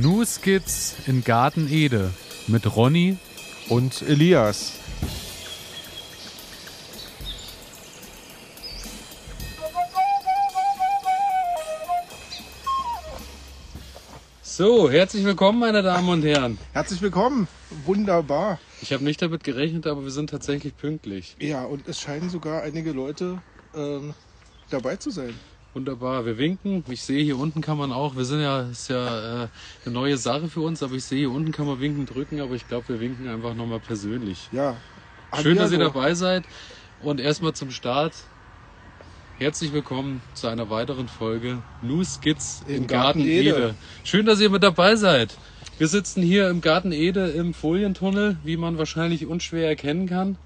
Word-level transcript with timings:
New 0.00 0.24
Skits 0.24 0.94
in 1.08 1.24
Garten 1.24 1.68
Ede 1.68 2.12
mit 2.46 2.76
Ronny 2.76 3.16
und 3.68 4.00
Elias. 4.02 4.74
So, 14.40 14.88
herzlich 14.88 15.24
willkommen, 15.24 15.58
meine 15.58 15.82
Damen 15.82 16.08
und 16.08 16.22
Herren. 16.22 16.58
Herzlich 16.72 17.02
willkommen. 17.02 17.48
Wunderbar. 17.84 18.60
Ich 18.80 18.92
habe 18.92 19.02
nicht 19.02 19.20
damit 19.20 19.42
gerechnet, 19.42 19.88
aber 19.88 20.04
wir 20.04 20.12
sind 20.12 20.30
tatsächlich 20.30 20.76
pünktlich. 20.76 21.36
Ja, 21.40 21.64
und 21.64 21.88
es 21.88 22.00
scheinen 22.00 22.30
sogar 22.30 22.62
einige 22.62 22.92
Leute 22.92 23.42
ähm, 23.74 24.14
dabei 24.70 24.94
zu 24.94 25.10
sein. 25.10 25.34
Wunderbar, 25.74 26.24
wir 26.24 26.38
winken. 26.38 26.82
Ich 26.88 27.02
sehe 27.02 27.22
hier 27.22 27.38
unten 27.38 27.60
kann 27.60 27.76
man 27.76 27.92
auch, 27.92 28.16
wir 28.16 28.24
sind 28.24 28.40
ja, 28.40 28.62
ist 28.62 28.88
ja 28.88 29.44
äh, 29.44 29.48
eine 29.84 29.94
neue 29.94 30.16
Sache 30.16 30.48
für 30.48 30.60
uns, 30.60 30.82
aber 30.82 30.94
ich 30.94 31.04
sehe 31.04 31.18
hier 31.18 31.30
unten 31.30 31.52
kann 31.52 31.66
man 31.66 31.78
winken 31.78 32.06
drücken, 32.06 32.40
aber 32.40 32.54
ich 32.54 32.66
glaube, 32.66 32.88
wir 32.88 33.00
winken 33.00 33.28
einfach 33.28 33.54
nochmal 33.54 33.80
persönlich. 33.80 34.48
Ja. 34.50 34.76
Schön, 35.42 35.58
dass 35.58 35.70
ihr 35.70 35.78
dabei 35.78 36.14
seid. 36.14 36.44
Und 37.02 37.20
erstmal 37.20 37.52
zum 37.52 37.70
Start. 37.70 38.14
Herzlich 39.38 39.72
willkommen 39.72 40.20
zu 40.34 40.48
einer 40.48 40.68
weiteren 40.70 41.06
Folge 41.06 41.62
New 41.82 42.02
Skits 42.02 42.64
im, 42.66 42.74
Im 42.74 42.86
Garten, 42.86 43.20
Garten 43.20 43.20
Ede. 43.20 43.50
Ede. 43.50 43.74
Schön, 44.02 44.26
dass 44.26 44.40
ihr 44.40 44.50
mit 44.50 44.62
dabei 44.62 44.96
seid. 44.96 45.36
Wir 45.76 45.86
sitzen 45.86 46.22
hier 46.22 46.48
im 46.48 46.60
Garten 46.60 46.90
Ede 46.90 47.28
im 47.28 47.54
Folientunnel, 47.54 48.38
wie 48.42 48.56
man 48.56 48.78
wahrscheinlich 48.78 49.26
unschwer 49.26 49.68
erkennen 49.68 50.08
kann. 50.08 50.38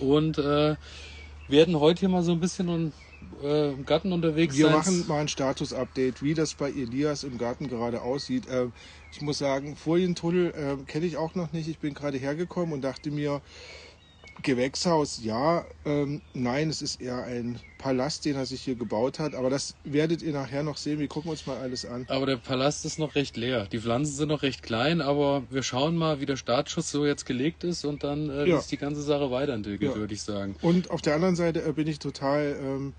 Und 0.00 0.38
äh, 0.38 0.74
werden 1.46 1.78
heute 1.78 2.00
hier 2.00 2.08
mal 2.08 2.22
so 2.22 2.32
ein 2.32 2.40
bisschen 2.40 2.68
un, 2.68 2.92
äh, 3.42 3.72
im 3.72 3.84
Garten 3.84 4.12
unterwegs 4.12 4.56
Wir 4.56 4.66
sein. 4.66 4.74
machen 4.74 5.06
mal 5.06 5.20
ein 5.20 5.28
Status-Update, 5.28 6.22
wie 6.22 6.34
das 6.34 6.54
bei 6.54 6.70
Elias 6.70 7.24
im 7.24 7.38
Garten 7.38 7.68
gerade 7.68 8.02
aussieht. 8.02 8.46
Ähm, 8.50 8.72
ich 9.10 9.20
muss 9.20 9.38
sagen, 9.38 9.76
Folientunnel 9.76 10.52
ähm, 10.56 10.86
kenne 10.86 11.06
ich 11.06 11.16
auch 11.16 11.34
noch 11.34 11.52
nicht. 11.52 11.68
Ich 11.68 11.78
bin 11.78 11.94
gerade 11.94 12.18
hergekommen 12.18 12.72
und 12.72 12.82
dachte 12.82 13.10
mir, 13.10 13.42
Gewächshaus, 14.42 15.18
ja, 15.22 15.66
ähm, 15.84 16.22
nein, 16.32 16.70
es 16.70 16.80
ist 16.80 17.00
eher 17.00 17.24
ein 17.24 17.58
Palast, 17.76 18.24
den 18.24 18.36
er 18.36 18.46
sich 18.46 18.62
hier 18.62 18.76
gebaut 18.76 19.18
hat. 19.18 19.34
Aber 19.34 19.50
das 19.50 19.74
werdet 19.84 20.22
ihr 20.22 20.32
nachher 20.32 20.62
noch 20.62 20.76
sehen. 20.76 20.98
Wir 20.98 21.08
gucken 21.08 21.30
uns 21.30 21.46
mal 21.46 21.58
alles 21.58 21.84
an. 21.84 22.04
Aber 22.08 22.26
der 22.26 22.36
Palast 22.36 22.84
ist 22.84 22.98
noch 22.98 23.14
recht 23.14 23.36
leer. 23.36 23.66
Die 23.66 23.80
Pflanzen 23.80 24.14
sind 24.14 24.28
noch 24.28 24.42
recht 24.42 24.62
klein, 24.62 25.00
aber 25.00 25.44
wir 25.50 25.62
schauen 25.62 25.96
mal, 25.96 26.20
wie 26.20 26.26
der 26.26 26.36
Startschuss 26.36 26.90
so 26.90 27.04
jetzt 27.04 27.26
gelegt 27.26 27.64
ist 27.64 27.84
und 27.84 28.04
dann 28.04 28.30
äh, 28.30 28.46
Ja. 28.46 28.58
sich 28.58 28.68
die 28.68 28.76
ganze 28.78 29.02
Sache 29.02 29.30
weiterentwickelt, 29.30 29.92
Ja. 29.92 29.96
würde 29.96 30.14
ich 30.14 30.22
sagen. 30.22 30.56
Und 30.60 30.90
auf 30.90 31.02
der 31.02 31.14
anderen 31.14 31.36
Seite 31.36 31.62
äh, 31.64 31.72
bin 31.72 31.86
ich 31.88 31.98
total, 31.98 32.58
ähm, 32.60 32.94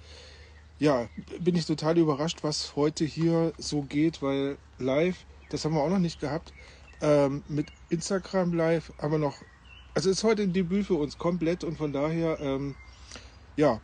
ja, 0.77 1.09
bin 1.39 1.55
ich 1.55 1.65
total 1.65 1.97
überrascht, 1.97 2.39
was 2.41 2.75
heute 2.75 3.05
hier 3.05 3.53
so 3.57 3.83
geht, 3.83 4.21
weil 4.21 4.57
live, 4.77 5.25
das 5.49 5.65
haben 5.65 5.73
wir 5.73 5.81
auch 5.81 5.89
noch 5.89 5.99
nicht 5.99 6.19
gehabt, 6.19 6.53
ähm, 7.01 7.43
mit 7.47 7.71
Instagram 7.89 8.53
live 8.53 8.93
haben 8.99 9.11
wir 9.13 9.19
noch, 9.19 9.43
also 9.99 10.11
ist 10.11 10.23
heute 10.23 10.43
ein 10.43 10.53
Debüt 10.53 10.85
für 10.85 10.93
uns 10.93 11.17
komplett 11.17 11.65
und 11.65 11.77
von 11.77 11.91
daher, 11.91 12.39
ähm, 12.39 12.75
ja, 13.57 13.81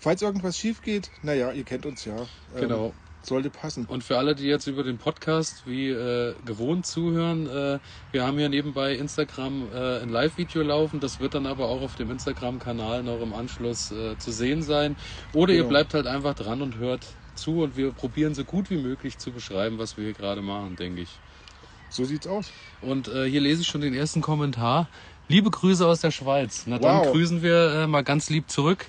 falls 0.00 0.22
irgendwas 0.22 0.56
schief 0.56 0.80
geht, 0.80 1.10
naja, 1.22 1.52
ihr 1.52 1.64
kennt 1.64 1.84
uns 1.84 2.06
ja. 2.06 2.16
Ähm, 2.54 2.60
Genau. 2.60 2.94
Sollte 3.20 3.50
passen. 3.50 3.84
Und 3.84 4.02
für 4.02 4.16
alle, 4.16 4.34
die 4.34 4.46
jetzt 4.46 4.66
über 4.66 4.82
den 4.82 4.96
Podcast 4.96 5.64
wie 5.66 5.90
äh, 5.90 6.34
gewohnt 6.46 6.86
zuhören, 6.86 7.46
äh, 7.46 7.78
wir 8.12 8.26
haben 8.26 8.38
hier 8.38 8.48
nebenbei 8.48 8.94
Instagram 8.94 9.66
äh, 9.74 9.98
ein 10.00 10.08
Live-Video 10.08 10.62
laufen. 10.62 11.00
Das 11.00 11.20
wird 11.20 11.34
dann 11.34 11.44
aber 11.46 11.68
auch 11.68 11.82
auf 11.82 11.96
dem 11.96 12.10
Instagram-Kanal 12.12 13.02
noch 13.02 13.20
im 13.20 13.34
Anschluss 13.34 13.90
äh, 13.92 14.16
zu 14.16 14.30
sehen 14.32 14.62
sein. 14.62 14.96
Oder 15.34 15.52
ihr 15.52 15.58
Genau. 15.58 15.68
bleibt 15.68 15.92
halt 15.92 16.06
einfach 16.06 16.34
dran 16.34 16.62
und 16.62 16.78
hört 16.78 17.06
zu 17.34 17.62
und 17.62 17.76
wir 17.76 17.90
probieren 17.92 18.32
so 18.34 18.44
gut 18.44 18.70
wie 18.70 18.78
möglich 18.78 19.18
zu 19.18 19.32
beschreiben, 19.32 19.76
was 19.76 19.98
wir 19.98 20.04
hier 20.04 20.14
gerade 20.14 20.40
machen, 20.40 20.76
denke 20.76 21.02
ich. 21.02 21.10
So 21.90 22.04
sieht's 22.04 22.26
aus. 22.26 22.50
Und 22.80 23.08
äh, 23.08 23.28
hier 23.28 23.42
lese 23.42 23.60
ich 23.62 23.66
schon 23.68 23.80
den 23.82 23.92
ersten 23.94 24.22
Kommentar. 24.22 24.88
Liebe 25.28 25.50
Grüße 25.50 25.86
aus 25.86 26.00
der 26.00 26.10
Schweiz. 26.10 26.62
Na 26.66 26.78
dann 26.78 27.00
Wow. 27.00 27.12
grüßen 27.12 27.42
wir 27.42 27.72
äh, 27.74 27.86
mal 27.86 28.02
ganz 28.02 28.30
lieb 28.30 28.50
zurück. 28.50 28.86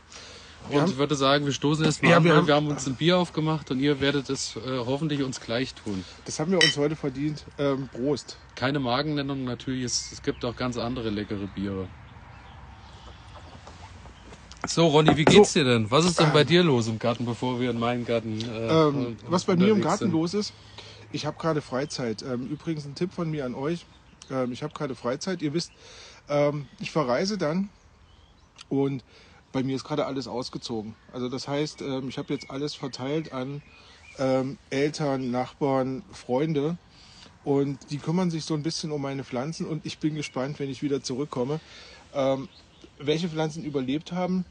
Und 0.69 0.89
ich 0.89 0.97
würde 0.97 1.16
sagen, 1.16 1.45
wir 1.45 1.51
stoßen 1.51 1.83
erst 1.83 2.03
mal 2.03 2.09
Ja, 2.11 2.17
an, 2.17 2.23
wir 2.23 2.35
haben- 2.35 2.47
wir 2.47 2.53
haben 2.55 2.67
uns 2.67 2.85
ein 2.85 2.95
Bier 2.95 3.17
aufgemacht 3.17 3.72
und 3.72 3.79
ihr 3.79 4.00
werdet 4.01 4.29
es 4.29 4.55
äh, 4.55 4.59
hoffentlich 4.77 5.23
uns 5.23 5.41
gleich 5.41 5.73
tun. 5.73 6.05
Das 6.25 6.39
haben 6.39 6.51
wir 6.51 6.59
uns 6.63 6.77
heute 6.77 6.95
verdient. 6.95 7.44
Ähm, 7.57 7.89
Prost. 7.89 8.38
Keine 8.55 8.79
Markennennung 8.79 9.44
natürlich, 9.45 9.83
es, 9.83 10.11
es 10.11 10.22
gibt 10.22 10.45
auch 10.45 10.55
ganz 10.55 10.77
andere 10.77 11.09
leckere 11.09 11.47
Biere. 11.47 11.88
So, 14.67 14.88
Ronny, 14.88 15.17
wie 15.17 15.25
geht's 15.25 15.53
dir 15.53 15.63
denn? 15.63 15.89
Was 15.89 16.06
ist 16.06 16.19
denn 16.19 16.31
bei 16.31 16.44
dir 16.44 16.63
los 16.63 16.88
im 16.88 17.00
Garten, 17.00 17.25
bevor 17.25 17.59
wir 17.59 17.71
in 17.71 17.79
meinen 17.79 18.06
Garten 18.06 18.39
äh, 18.41 18.67
Ähm, 18.88 19.17
was 19.27 19.45
bei 19.45 19.56
mir 19.56 19.69
im 19.71 19.81
Garten 19.81 20.06
sind? 20.06 20.11
los 20.11 20.33
ist, 20.35 20.53
ich 21.11 21.25
habe 21.25 21.38
gerade 21.39 21.61
Freizeit. 21.61 22.21
Ähm, 22.21 22.45
übrigens 22.47 22.85
ein 22.85 22.94
Tipp 22.94 23.11
von 23.13 23.31
mir 23.31 23.45
an 23.45 23.56
euch. 23.56 23.85
Ähm, 24.29 24.51
ich 24.51 24.61
habe 24.61 24.73
gerade 24.73 24.94
Freizeit. 24.94 25.41
Ihr 25.41 25.53
wisst, 25.53 25.71
ähm, 26.29 26.67
ich 26.79 26.91
verreise 26.91 27.38
dann 27.38 27.69
und 28.69 29.03
bei 29.51 29.63
mir 29.63 29.75
ist 29.75 29.84
gerade 29.84 30.06
alles 30.06 30.28
ausgezogen. 30.28 30.95
Also 31.12 31.28
das 31.28 31.47
heißt, 31.47 31.81
ähm, 31.81 32.09
ich 32.09 32.17
habe 32.17 32.34
jetzt 32.34 32.50
alles 32.50 32.75
verteilt 32.75 33.34
an 33.34 33.62
ähm, 34.17 34.57
Eltern, 34.69 35.31
Nachbarn, 35.31 36.03
Freunde 36.12 36.78
und 37.44 37.89
die 37.89 37.97
kümmern 37.97 38.29
sich 38.29 38.45
so 38.45 38.53
ein 38.53 38.63
bisschen 38.63 38.91
um 38.91 39.01
meine 39.01 39.23
Pflanzen 39.23 39.66
und 39.66 39.85
ich 39.85 40.00
bin 40.00 40.16
gespannt, 40.16 40.59
wenn 40.59 40.69
ich 40.69 40.84
wieder 40.84 41.01
zurückkomme, 41.01 41.59
ähm, 42.13 42.47
welche 42.97 43.29
Pflanzen 43.29 43.63
überlebt 43.63 44.12
haben 44.12 44.45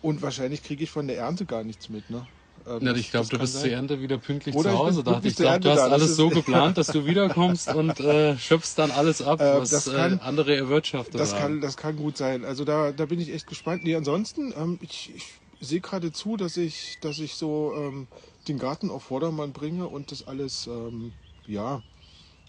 und 0.00 0.22
wahrscheinlich 0.22 0.62
kriege 0.62 0.84
ich 0.84 0.90
von 0.90 1.08
der 1.08 1.18
Ernte 1.18 1.46
gar 1.46 1.64
nichts 1.64 1.88
mit. 1.88 2.10
Ne? 2.10 2.26
Ähm, 2.68 2.86
Ja, 2.86 2.92
das- 2.92 3.00
ich 3.00 3.10
glaube, 3.10 3.28
du 3.28 3.38
bist 3.38 3.54
sein. 3.54 3.62
zur 3.62 3.70
Ernte 3.70 4.00
wieder 4.00 4.18
pünktlich 4.18 4.54
Oder 4.54 4.70
zu 4.70 4.74
ich 4.74 4.80
Hause. 4.80 5.02
Dachte 5.02 5.28
ich, 5.28 5.36
zur 5.36 5.46
glaube, 5.46 5.60
du 5.60 5.70
hast 5.70 5.78
da. 5.78 5.86
Alles 5.88 6.16
so 6.16 6.28
geplant, 6.30 6.78
dass 6.78 6.88
du 6.88 7.06
wiederkommst 7.06 7.68
und 7.74 7.98
äh, 8.00 8.36
schöpfst 8.38 8.74
dann 8.76 8.90
alles 8.90 9.22
ab, 9.22 9.40
Äh, 9.40 9.58
was 9.58 9.86
äh, 9.86 9.94
kann- 9.94 10.18
andere 10.20 10.54
erwirtschaftet 10.56 11.18
Das 11.18 11.32
haben. 11.32 11.40
kann, 11.40 11.60
das 11.60 11.76
kann 11.76 11.96
gut 11.96 12.16
sein. 12.16 12.44
Also 12.44 12.64
da, 12.64 12.92
da 12.92 13.06
bin 13.06 13.20
ich 13.20 13.32
echt 13.32 13.46
gespannt. 13.46 13.84
Nee, 13.84 13.94
ansonsten, 13.94 14.52
ähm, 14.56 14.78
ich, 14.82 15.14
ich 15.14 15.40
sehe 15.60 15.80
gerade 15.80 16.12
zu, 16.12 16.36
dass 16.36 16.56
ich, 16.56 16.98
dass 17.00 17.18
ich 17.18 17.34
so 17.34 17.72
ähm, 17.76 18.08
den 18.46 18.58
Garten 18.58 18.90
auf 18.90 19.04
Vordermann 19.04 19.52
bringe 19.52 19.88
und 19.88 20.12
das 20.12 20.26
alles, 20.26 20.66
ähm, 20.66 21.12
ja, 21.46 21.82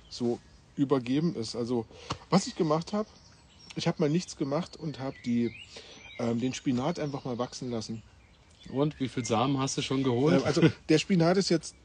so 0.09 0.39
übergeben 0.75 1.35
ist. 1.35 1.55
Also 1.55 1.85
was 2.29 2.47
ich 2.47 2.55
gemacht 2.55 2.93
habe, 2.93 3.09
ich 3.75 3.87
habe 3.87 4.01
mal 4.01 4.09
nichts 4.09 4.35
gemacht 4.35 4.75
und 4.77 4.99
habe 4.99 5.15
die, 5.25 5.51
ähm, 6.17 6.39
den 6.39 6.53
Spinat 6.53 6.99
einfach 6.99 7.23
mal 7.25 7.37
wachsen 7.37 7.69
lassen. 7.69 8.01
Und 8.67 8.99
wie 8.99 9.07
viel 9.07 9.25
Samen 9.25 9.57
hast 9.59 9.77
du 9.77 9.81
schon 9.81 10.03
geholt? 10.03 10.41
Ähm, 10.41 10.43
also 10.45 10.61
der 10.89 10.97
Spinat 10.99 11.37
ist 11.37 11.49
jetzt 11.49 11.75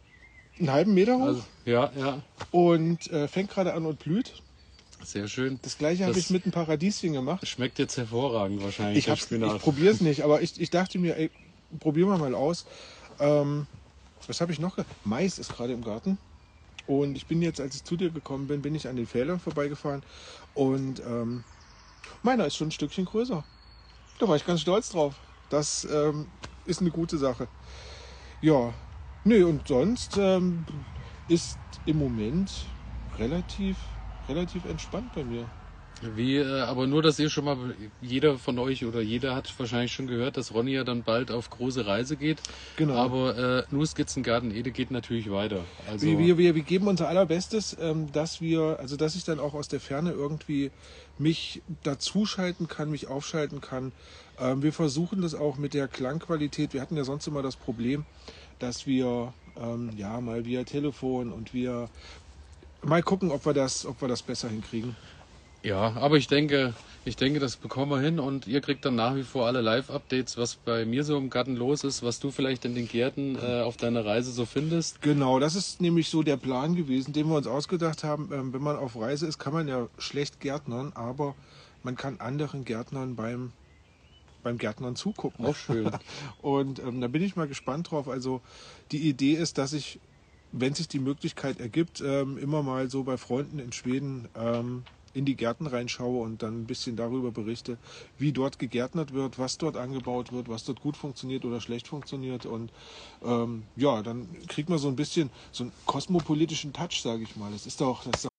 einen 0.58 0.70
halben 0.70 0.94
Meter 0.94 1.16
hoch 1.18 1.24
Also, 1.26 1.44
ja, 1.64 1.90
ja, 1.96 2.22
und 2.50 3.10
äh, 3.10 3.28
fängt 3.28 3.50
gerade 3.50 3.74
an 3.74 3.86
und 3.86 3.98
blüht. 3.98 4.42
sehr 5.02 5.28
schön. 5.28 5.58
Das 5.62 5.78
gleiche 5.78 6.04
habe 6.06 6.18
ich 6.18 6.30
mit 6.30 6.44
einem 6.44 6.52
Paradieschen 6.52 7.12
gemacht. 7.12 7.46
Schmeckt 7.46 7.78
jetzt 7.78 7.96
hervorragend 7.96 8.62
wahrschentlich, 8.62 9.08
Ich, 9.08 9.30
ich 9.30 9.58
probiere 9.60 9.92
es 9.92 10.00
nicht, 10.02 10.22
aber 10.22 10.42
ich, 10.42 10.60
ich 10.60 10.70
dachte 10.70 10.98
mir, 10.98 11.16
ey, 11.16 11.30
probieren 11.80 12.08
wir 12.08 12.18
mal 12.18 12.34
aus. 12.34 12.66
Ähm, 13.18 13.66
was 14.26 14.40
habe 14.40 14.52
ich 14.52 14.58
noch? 14.58 14.76
Mais 15.04 15.38
ist 15.38 15.54
gerade 15.54 15.72
im 15.72 15.84
Garten. 15.84 16.18
Und 16.86 17.16
ich 17.16 17.26
bin 17.26 17.40
jetzt, 17.40 17.60
als 17.60 17.76
ich 17.76 17.84
zu 17.84 17.96
dir 17.96 18.10
gekommen 18.10 18.46
bin, 18.46 18.62
bin 18.62 18.74
ich 18.74 18.88
an 18.88 18.96
den 18.96 19.06
Feldern 19.06 19.40
vorbeigefahren. 19.40 20.02
Und 20.54 21.00
ähm, 21.00 21.44
meiner 22.22 22.46
ist 22.46 22.56
schon 22.56 22.68
ein 22.68 22.72
Stückchen 22.72 23.06
größer. 23.06 23.42
Da 24.18 24.28
war 24.28 24.36
ich 24.36 24.46
ganz 24.46 24.60
stolz 24.60 24.90
drauf. 24.90 25.14
Das 25.50 25.86
ähm, 25.90 26.26
ist 26.64 26.80
eine 26.80 26.90
gute 26.90 27.18
Sache. 27.18 27.48
Ja, 28.40 28.74
nö, 29.24 29.46
und 29.46 29.68
sonst 29.68 30.16
ähm, 30.18 30.64
ist 31.28 31.58
im 31.86 31.98
Moment 31.98 32.66
relativ, 33.18 33.78
relativ 34.28 34.64
entspannt 34.64 35.12
bei 35.12 35.24
mir. 35.24 35.48
Wie, 36.16 36.36
äh, 36.36 36.60
aber 36.60 36.86
nur, 36.86 37.02
dass 37.02 37.18
ihr 37.18 37.30
schon 37.30 37.44
mal, 37.44 37.56
jeder 38.00 38.38
von 38.38 38.58
euch 38.58 38.84
oder 38.84 39.00
jeder 39.00 39.34
hat 39.34 39.52
wahrscheinlich 39.58 39.92
schon 39.92 40.06
gehört, 40.06 40.36
dass 40.36 40.54
Ronny 40.54 40.72
ja 40.72 40.84
dann 40.84 41.02
bald 41.02 41.30
auf 41.30 41.50
große 41.50 41.86
Reise 41.86 42.16
geht. 42.16 42.40
Genau. 42.76 42.94
Aber 42.94 43.36
äh, 43.36 43.62
nur 43.70 43.86
Skizzengarten 43.86 44.50
Ede 44.50 44.70
geht 44.70 44.90
natürlich 44.90 45.30
weiter. 45.30 45.60
Also, 45.90 46.06
Wir, 46.06 46.18
wir, 46.18 46.38
wir, 46.38 46.54
wir 46.54 46.62
geben 46.62 46.86
unser 46.86 47.08
allerbestes, 47.08 47.76
ähm, 47.80 48.12
dass 48.12 48.40
wir, 48.40 48.78
also 48.80 48.96
dass 48.96 49.14
ich 49.14 49.24
dann 49.24 49.40
auch 49.40 49.54
aus 49.54 49.68
der 49.68 49.80
Ferne 49.80 50.12
irgendwie 50.12 50.70
mich 51.18 51.62
dazuschalten 51.82 52.68
kann, 52.68 52.90
mich 52.90 53.08
aufschalten 53.08 53.60
kann. 53.60 53.92
Ähm, 54.38 54.62
wir 54.62 54.72
versuchen 54.72 55.22
das 55.22 55.34
auch 55.34 55.56
mit 55.56 55.74
der 55.74 55.88
Klangqualität. 55.88 56.74
Wir 56.74 56.80
hatten 56.80 56.96
ja 56.96 57.04
sonst 57.04 57.26
immer 57.26 57.42
das 57.42 57.56
Problem, 57.56 58.04
dass 58.58 58.86
wir 58.86 59.32
ähm, 59.56 59.90
ja 59.96 60.20
mal 60.20 60.44
via 60.44 60.64
Telefon 60.64 61.32
und 61.32 61.54
wir 61.54 61.88
mal 62.82 63.02
gucken, 63.02 63.30
ob 63.30 63.46
wir 63.46 63.54
das, 63.54 63.86
ob 63.86 64.00
wir 64.00 64.08
das 64.08 64.22
besser 64.22 64.48
hinkriegen. 64.48 64.96
Ja, 65.64 65.94
aber 65.96 66.16
ich 66.16 66.28
denke, 66.28 66.74
ich 67.06 67.16
denke, 67.16 67.40
das 67.40 67.56
bekommen 67.56 67.90
wir 67.90 68.00
hin 68.00 68.18
und 68.18 68.46
ihr 68.46 68.60
kriegt 68.60 68.84
dann 68.84 68.94
nach 68.94 69.14
wie 69.16 69.22
vor 69.22 69.46
alle 69.46 69.60
Live-Updates, 69.60 70.38
was 70.38 70.56
bei 70.56 70.84
mir 70.84 71.04
so 71.04 71.16
im 71.16 71.30
Garten 71.30 71.56
los 71.56 71.84
ist, 71.84 72.02
was 72.02 72.20
du 72.20 72.30
vielleicht 72.30 72.64
in 72.64 72.74
den 72.74 72.86
Gärten 72.86 73.36
äh, 73.36 73.62
auf 73.62 73.76
deiner 73.76 74.04
Reise 74.04 74.30
so 74.30 74.46
findest. 74.46 75.02
Genau, 75.02 75.38
das 75.38 75.54
ist 75.54 75.80
nämlich 75.80 76.08
so 76.08 76.22
der 76.22 76.36
Plan 76.36 76.76
gewesen, 76.76 77.12
den 77.12 77.28
wir 77.28 77.36
uns 77.36 77.46
ausgedacht 77.46 78.04
haben. 78.04 78.30
Ähm, 78.32 78.52
wenn 78.52 78.62
man 78.62 78.76
auf 78.76 78.96
Reise 78.96 79.26
ist, 79.26 79.38
kann 79.38 79.52
man 79.52 79.66
ja 79.66 79.88
schlecht 79.98 80.40
Gärtnern, 80.40 80.92
aber 80.94 81.34
man 81.82 81.96
kann 81.96 82.20
anderen 82.20 82.64
Gärtnern 82.64 83.16
beim, 83.16 83.52
beim 84.42 84.58
Gärtnern 84.58 84.96
zugucken. 84.96 85.44
Auch 85.44 85.56
schön. 85.56 85.90
Und 86.42 86.78
ähm, 86.78 87.00
da 87.00 87.08
bin 87.08 87.22
ich 87.22 87.36
mal 87.36 87.48
gespannt 87.48 87.90
drauf. 87.90 88.08
Also 88.08 88.40
die 88.92 89.08
Idee 89.08 89.32
ist, 89.34 89.58
dass 89.58 89.72
ich 89.72 89.98
wenn 90.56 90.72
sich 90.72 90.86
die 90.86 91.00
Möglichkeit 91.00 91.58
ergibt, 91.58 92.00
ähm, 92.00 92.38
immer 92.38 92.62
mal 92.62 92.88
so 92.88 93.02
bei 93.02 93.16
Freunden 93.16 93.58
in 93.58 93.72
Schweden 93.72 94.28
ähm, 94.36 94.84
in 95.14 95.24
die 95.24 95.36
Gärten 95.36 95.66
reinschaue 95.66 96.22
und 96.22 96.42
dann 96.42 96.62
ein 96.62 96.66
bisschen 96.66 96.96
darüber 96.96 97.30
berichte, 97.30 97.78
wie 98.18 98.32
dort 98.32 98.58
gegärtnert 98.58 99.14
wird, 99.14 99.38
was 99.38 99.58
dort 99.58 99.76
angebaut 99.76 100.32
wird, 100.32 100.48
was 100.48 100.64
dort 100.64 100.80
gut 100.80 100.96
funktioniert 100.96 101.44
oder 101.44 101.60
schlecht 101.60 101.88
funktioniert. 101.88 102.44
Und 102.46 102.72
ähm, 103.24 103.62
ja, 103.76 104.02
dann 104.02 104.28
kriegt 104.48 104.68
man 104.68 104.78
so 104.78 104.88
ein 104.88 104.96
bisschen 104.96 105.30
so 105.52 105.64
einen 105.64 105.72
kosmopolitischen 105.86 106.72
Touch, 106.72 107.00
sage 107.00 107.22
ich 107.22 107.36
mal. 107.36 107.50
Das 107.52 107.66
ist 107.66 107.80
doch, 107.80 108.04
das 108.04 108.24
ist 108.24 108.28
doch 108.28 108.30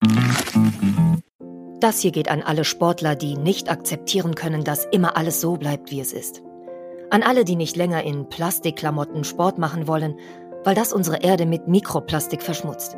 Das 1.80 2.00
hier 2.02 2.12
geht 2.12 2.30
an 2.30 2.42
alle 2.42 2.66
Sportler, 2.66 3.16
die 3.16 3.36
nicht 3.38 3.70
akzeptieren 3.70 4.36
können, 4.36 4.64
dass 4.64 4.86
immer 4.86 5.18
alles 5.18 5.42
so 5.42 5.56
bleibt, 5.56 5.92
wie 5.92 6.02
es 6.02 6.14
ist. 6.14 6.42
An 7.10 7.24
alle, 7.24 7.46
die 7.46 7.56
nicht 7.56 7.76
länger 7.76 8.04
in 8.04 8.28
Plastikklamotten 8.28 9.24
Sport 9.24 9.58
machen 9.60 9.88
wollen, 9.88 10.20
weil 10.64 10.76
das 10.76 10.92
unsere 10.92 11.18
Erde 11.18 11.46
mit 11.46 11.68
Mikroplastik 11.68 12.42
verschmutzt. 12.42 12.98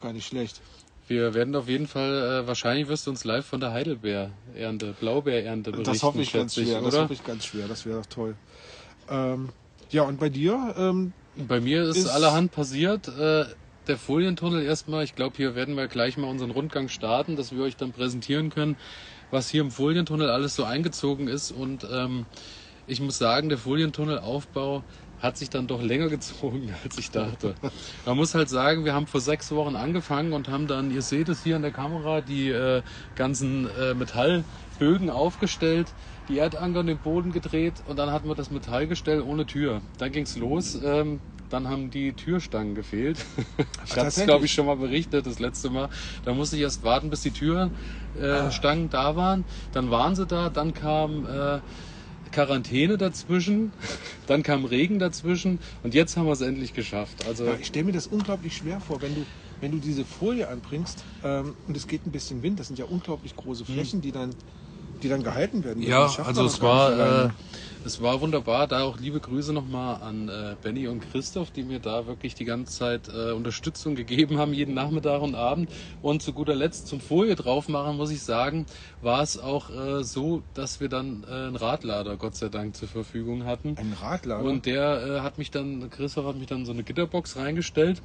Gar 0.00 0.12
nicht 0.12 0.26
schlecht. 0.26 0.60
Wir 1.06 1.34
werden 1.34 1.54
auf 1.54 1.68
jeden 1.68 1.86
Fall, 1.86 2.42
äh, 2.44 2.46
wahrscheinlich 2.46 2.88
wirst 2.88 3.06
du 3.06 3.10
uns 3.10 3.24
live 3.24 3.44
von 3.44 3.60
der 3.60 3.72
Heidelbeerernte, 3.72 4.94
Blaubeerernte 4.98 5.70
berichten. 5.70 5.92
Das 5.92 6.02
hoffe 6.02 6.22
ich 6.22 6.32
ganz 6.32 6.54
schwer. 6.54 6.80
oder? 6.80 6.90
Das 6.90 7.00
hoffe 7.00 7.12
ich 7.12 7.24
ganz 7.24 7.44
schwer. 7.44 7.68
Das 7.68 7.84
wäre 7.84 7.98
doch 7.98 8.06
toll. 8.06 8.34
Ähm, 9.10 9.50
ja, 9.90 10.02
und 10.02 10.18
bei 10.18 10.28
dir? 10.30 10.74
Ähm, 10.78 11.12
Bei 11.36 11.60
mir 11.60 11.82
ist, 11.82 11.96
Ist- 11.98 12.08
allerhand 12.08 12.52
passiert. 12.52 13.08
Äh, 13.08 13.44
der 13.86 13.98
Folientunnel 13.98 14.62
erstmal. 14.62 15.04
Ich 15.04 15.14
glaube, 15.14 15.36
hier 15.36 15.54
werden 15.54 15.76
wir 15.76 15.88
gleich 15.88 16.16
mal 16.16 16.28
unseren 16.28 16.50
Rundgang 16.50 16.88
starten, 16.88 17.36
dass 17.36 17.52
wir 17.54 17.62
euch 17.64 17.76
dann 17.76 17.92
präsentieren 17.92 18.48
können, 18.48 18.76
was 19.30 19.50
hier 19.50 19.60
im 19.60 19.70
Folientunnel 19.70 20.30
alles 20.30 20.54
so 20.54 20.64
eingezogen 20.64 21.28
ist. 21.28 21.50
Und 21.52 21.86
ähm, 21.92 22.24
ich 22.86 23.00
muss 23.00 23.18
sagen, 23.18 23.50
der 23.50 23.58
Folientunnelaufbau 23.58 24.84
hat 25.24 25.38
sich 25.38 25.50
dann 25.50 25.66
doch 25.66 25.82
länger 25.82 26.08
gezogen, 26.08 26.72
als 26.84 26.98
ich 26.98 27.10
dachte. 27.10 27.54
Man 28.06 28.16
muss 28.16 28.34
halt 28.34 28.48
sagen, 28.48 28.84
wir 28.84 28.94
haben 28.94 29.06
vor 29.06 29.20
sechs 29.20 29.50
Wochen 29.50 29.74
angefangen 29.74 30.32
und 30.32 30.48
haben 30.48 30.66
dann, 30.66 30.90
ihr 30.90 31.02
seht 31.02 31.28
es 31.28 31.42
hier 31.42 31.56
in 31.56 31.62
der 31.62 31.72
Kamera, 31.72 32.20
die 32.20 32.50
äh, 32.50 32.82
ganzen 33.16 33.68
äh, 33.80 33.94
Metallbögen 33.94 35.10
aufgestellt, 35.10 35.92
die 36.28 36.38
Erdanker 36.38 36.80
in 36.80 36.86
den 36.86 36.98
Boden 36.98 37.32
gedreht 37.32 37.74
und 37.88 37.98
dann 37.98 38.10
hatten 38.10 38.28
wir 38.28 38.34
das 38.34 38.50
Metallgestell 38.50 39.22
ohne 39.22 39.46
Tür. 39.46 39.80
Dann 39.98 40.12
ging's 40.12 40.36
los. 40.36 40.78
Ähm, 40.84 41.20
dann 41.50 41.68
haben 41.68 41.90
die 41.90 42.12
Türstangen 42.12 42.74
gefehlt. 42.74 43.24
ich 43.84 43.96
habe 43.96 44.08
es, 44.08 44.16
glaube 44.24 44.46
ich, 44.46 44.52
schon 44.52 44.66
mal 44.66 44.76
berichtet, 44.76 45.26
das 45.26 45.38
letzte 45.38 45.70
Mal. 45.70 45.88
Da 46.24 46.32
musste 46.34 46.56
ich 46.56 46.62
erst 46.62 46.82
warten, 46.82 47.10
bis 47.10 47.22
die 47.22 47.30
Türstangen 47.30 47.74
äh, 48.20 48.50
Stangen 48.50 48.90
da 48.90 49.14
waren. 49.14 49.44
Dann 49.72 49.90
waren 49.90 50.16
sie 50.16 50.26
da, 50.26 50.48
dann 50.48 50.74
kam 50.74 51.26
äh, 51.26 51.60
Quarantäne 52.34 52.98
dazwischen, 52.98 53.72
dann 54.26 54.42
kam 54.42 54.64
Regen 54.64 54.98
dazwischen 54.98 55.60
und 55.84 55.94
jetzt 55.94 56.16
haben 56.16 56.26
wir 56.26 56.32
es 56.32 56.40
endlich 56.40 56.74
geschafft. 56.74 57.24
Also 57.26 57.44
ja, 57.46 57.56
ich 57.60 57.68
stelle 57.68 57.84
mir 57.84 57.92
das 57.92 58.08
unglaublich 58.08 58.56
schwer 58.56 58.80
vor, 58.80 59.00
wenn 59.00 59.14
du, 59.14 59.24
wenn 59.60 59.70
du 59.70 59.78
diese 59.78 60.04
Folie 60.04 60.48
anbringst 60.48 61.04
ähm, 61.22 61.54
und 61.66 61.76
es 61.76 61.86
geht 61.86 62.06
ein 62.06 62.12
bisschen 62.12 62.42
Wind. 62.42 62.58
Das 62.58 62.66
sind 62.66 62.78
ja 62.78 62.86
unglaublich 62.86 63.36
große 63.36 63.64
Flächen, 63.64 64.00
die 64.00 64.10
dann, 64.10 64.34
die 65.02 65.08
dann 65.08 65.22
gehalten 65.22 65.62
werden. 65.62 65.80
Ja, 65.82 66.12
also 66.24 66.46
es 66.46 66.60
war, 66.60 67.26
äh. 67.26 67.30
Es 67.84 68.00
war 68.00 68.20
wunderbar. 68.20 68.66
Da 68.66 68.82
auch 68.82 68.98
liebe 68.98 69.20
Grüße 69.20 69.52
nochmal 69.52 70.02
an 70.02 70.28
äh, 70.28 70.56
Benny 70.62 70.88
und 70.88 71.00
Christoph, 71.10 71.50
die 71.50 71.62
mir 71.62 71.78
da 71.78 72.06
wirklich 72.06 72.34
die 72.34 72.44
ganze 72.44 72.78
Zeit 72.78 73.08
äh, 73.08 73.32
Unterstützung 73.32 73.94
gegeben 73.94 74.38
haben, 74.38 74.52
jeden 74.52 74.74
Nachmittag 74.74 75.22
und 75.22 75.34
Abend. 75.34 75.70
Und 76.02 76.22
zu 76.22 76.32
guter 76.32 76.54
Letzt 76.54 76.86
zum 76.88 77.00
Folie 77.00 77.34
drauf 77.34 77.68
machen, 77.68 77.96
muss 77.96 78.10
ich 78.10 78.22
sagen, 78.22 78.66
war 79.02 79.22
es 79.22 79.38
auch 79.38 79.70
äh, 79.70 80.02
so, 80.02 80.42
dass 80.54 80.80
wir 80.80 80.88
dann 80.88 81.24
äh, 81.24 81.32
einen 81.32 81.56
Radlader, 81.56 82.16
Gott 82.16 82.36
sei 82.36 82.48
Dank, 82.48 82.74
zur 82.76 82.88
Verfügung 82.88 83.44
hatten. 83.44 83.76
ein 83.78 83.96
Radlader. 84.00 84.44
Und 84.44 84.66
der 84.66 85.06
äh, 85.06 85.20
hat 85.20 85.38
mich 85.38 85.50
dann, 85.50 85.90
Christoph 85.90 86.26
hat 86.26 86.36
mich 86.36 86.46
dann 86.46 86.64
so 86.64 86.72
eine 86.72 86.82
Gitterbox 86.82 87.36
reingestellt. 87.36 88.02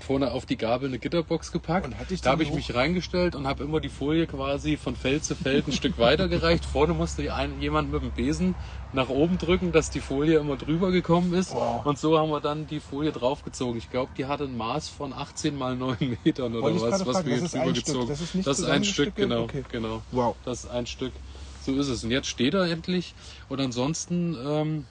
Vorne 0.00 0.32
auf 0.32 0.46
die 0.46 0.56
Gabel 0.56 0.88
eine 0.88 0.98
Gitterbox 0.98 1.52
gepackt. 1.52 1.86
Und 1.86 1.94
da 2.22 2.30
habe 2.30 2.42
ich 2.42 2.52
mich 2.52 2.74
reingestellt 2.74 3.36
und 3.36 3.46
habe 3.46 3.64
immer 3.64 3.80
die 3.80 3.90
Folie 3.90 4.26
quasi 4.26 4.76
von 4.76 4.96
Feld 4.96 5.24
zu 5.24 5.34
Feld 5.34 5.68
ein 5.68 5.72
Stück 5.72 5.98
weitergereicht. 5.98 6.64
Vorne 6.64 6.94
musste 6.94 7.32
ein, 7.34 7.60
jemand 7.60 7.92
mit 7.92 8.02
dem 8.02 8.10
Besen 8.10 8.54
nach 8.94 9.08
oben 9.08 9.38
drücken, 9.38 9.72
dass 9.72 9.90
die 9.90 10.00
Folie 10.00 10.38
immer 10.38 10.56
drüber 10.56 10.90
gekommen 10.90 11.34
ist. 11.34 11.52
Wow. 11.54 11.84
Und 11.84 11.98
so 11.98 12.18
haben 12.18 12.30
wir 12.30 12.40
dann 12.40 12.66
die 12.66 12.80
Folie 12.80 13.12
draufgezogen. 13.12 13.76
Ich 13.76 13.90
glaube, 13.90 14.12
die 14.16 14.26
hatte 14.26 14.44
ein 14.44 14.56
Maß 14.56 14.88
von 14.88 15.12
18 15.12 15.56
mal 15.56 15.76
9 15.76 16.16
Metern 16.24 16.54
oder 16.54 16.74
was, 16.74 17.04
was 17.06 17.16
fragen, 17.16 17.26
wir 17.28 17.34
jetzt 17.36 17.44
ist 17.44 17.54
ein 17.56 17.74
Stück, 17.74 17.88
übergezogen. 17.88 18.08
das 18.08 18.20
ist 18.20 18.46
das 18.46 18.58
ist 18.60 18.64
ein 18.66 18.84
Stück, 18.84 19.14
genau, 19.16 19.42
Okay. 19.42 19.64
genau. 19.70 20.02
Wow. 20.12 20.36
Das 20.44 20.64
ist 20.64 20.70
ein 20.70 20.86
Stück. 20.86 21.12
So 21.62 21.74
ist 21.76 21.88
es. 21.88 22.04
Und 22.04 22.10
jetzt 22.10 22.28
steht 22.28 22.54
er 22.54 22.64
endlich. 22.70 23.14
Und 23.48 23.60
ansonsten 23.60 24.36
ähm, 24.46 24.84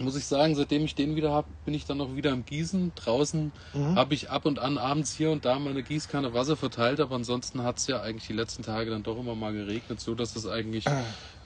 muss 0.00 0.16
ich 0.16 0.26
sagen, 0.26 0.54
seitdem 0.54 0.84
ich 0.84 0.94
den 0.94 1.16
wieder 1.16 1.32
habe, 1.32 1.48
bin 1.64 1.74
ich 1.74 1.84
dann 1.86 1.98
noch 1.98 2.14
wieder 2.16 2.32
am 2.32 2.44
Gießen. 2.44 2.92
Draußen 2.94 3.52
Mhm. 3.74 3.96
habe 3.96 4.14
ich 4.14 4.30
ab 4.30 4.44
und 4.44 4.58
an 4.58 4.78
abends 4.78 5.12
hier 5.14 5.30
und 5.30 5.44
da 5.44 5.58
meine 5.58 5.82
Gießkanne 5.82 6.34
Wasser 6.34 6.56
verteilt, 6.56 7.00
aber 7.00 7.14
ansonsten 7.14 7.62
hat 7.62 7.78
es 7.78 7.86
ja 7.86 8.00
eigentlich 8.02 8.26
die 8.26 8.32
letzten 8.34 8.62
Tage 8.62 8.90
dann 8.90 9.02
doch 9.02 9.18
immer 9.18 9.34
mal 9.34 9.52
geregnet, 9.52 10.00
so 10.00 10.14
dass 10.14 10.36
es 10.36 10.46
eigentlich 10.46 10.84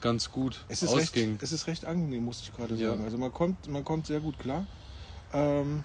ganz 0.01 0.31
gut. 0.31 0.65
Es 0.69 0.83
ausging. 0.83 1.31
recht, 1.31 1.43
es 1.43 1.53
ist 1.53 1.67
recht 1.67 1.85
angenehm, 1.85 2.25
muss 2.25 2.41
ich 2.43 2.53
gerade 2.53 2.77
Ja. 2.77 2.91
sagen. 2.91 3.05
Also 3.05 3.19
man 3.19 3.33
kommt, 3.33 3.69
man 3.69 3.85
kommt 3.85 4.07
sehr 4.07 4.21
gut 4.21 4.39
klar. 4.39 4.67
Ähm, 5.33 5.85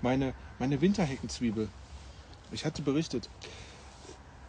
meine, 0.00 0.34
meine 0.58 0.80
Winterheckenzwiebel, 0.80 1.70
ich 2.50 2.64
hatte 2.64 2.82
berichtet, 2.82 3.28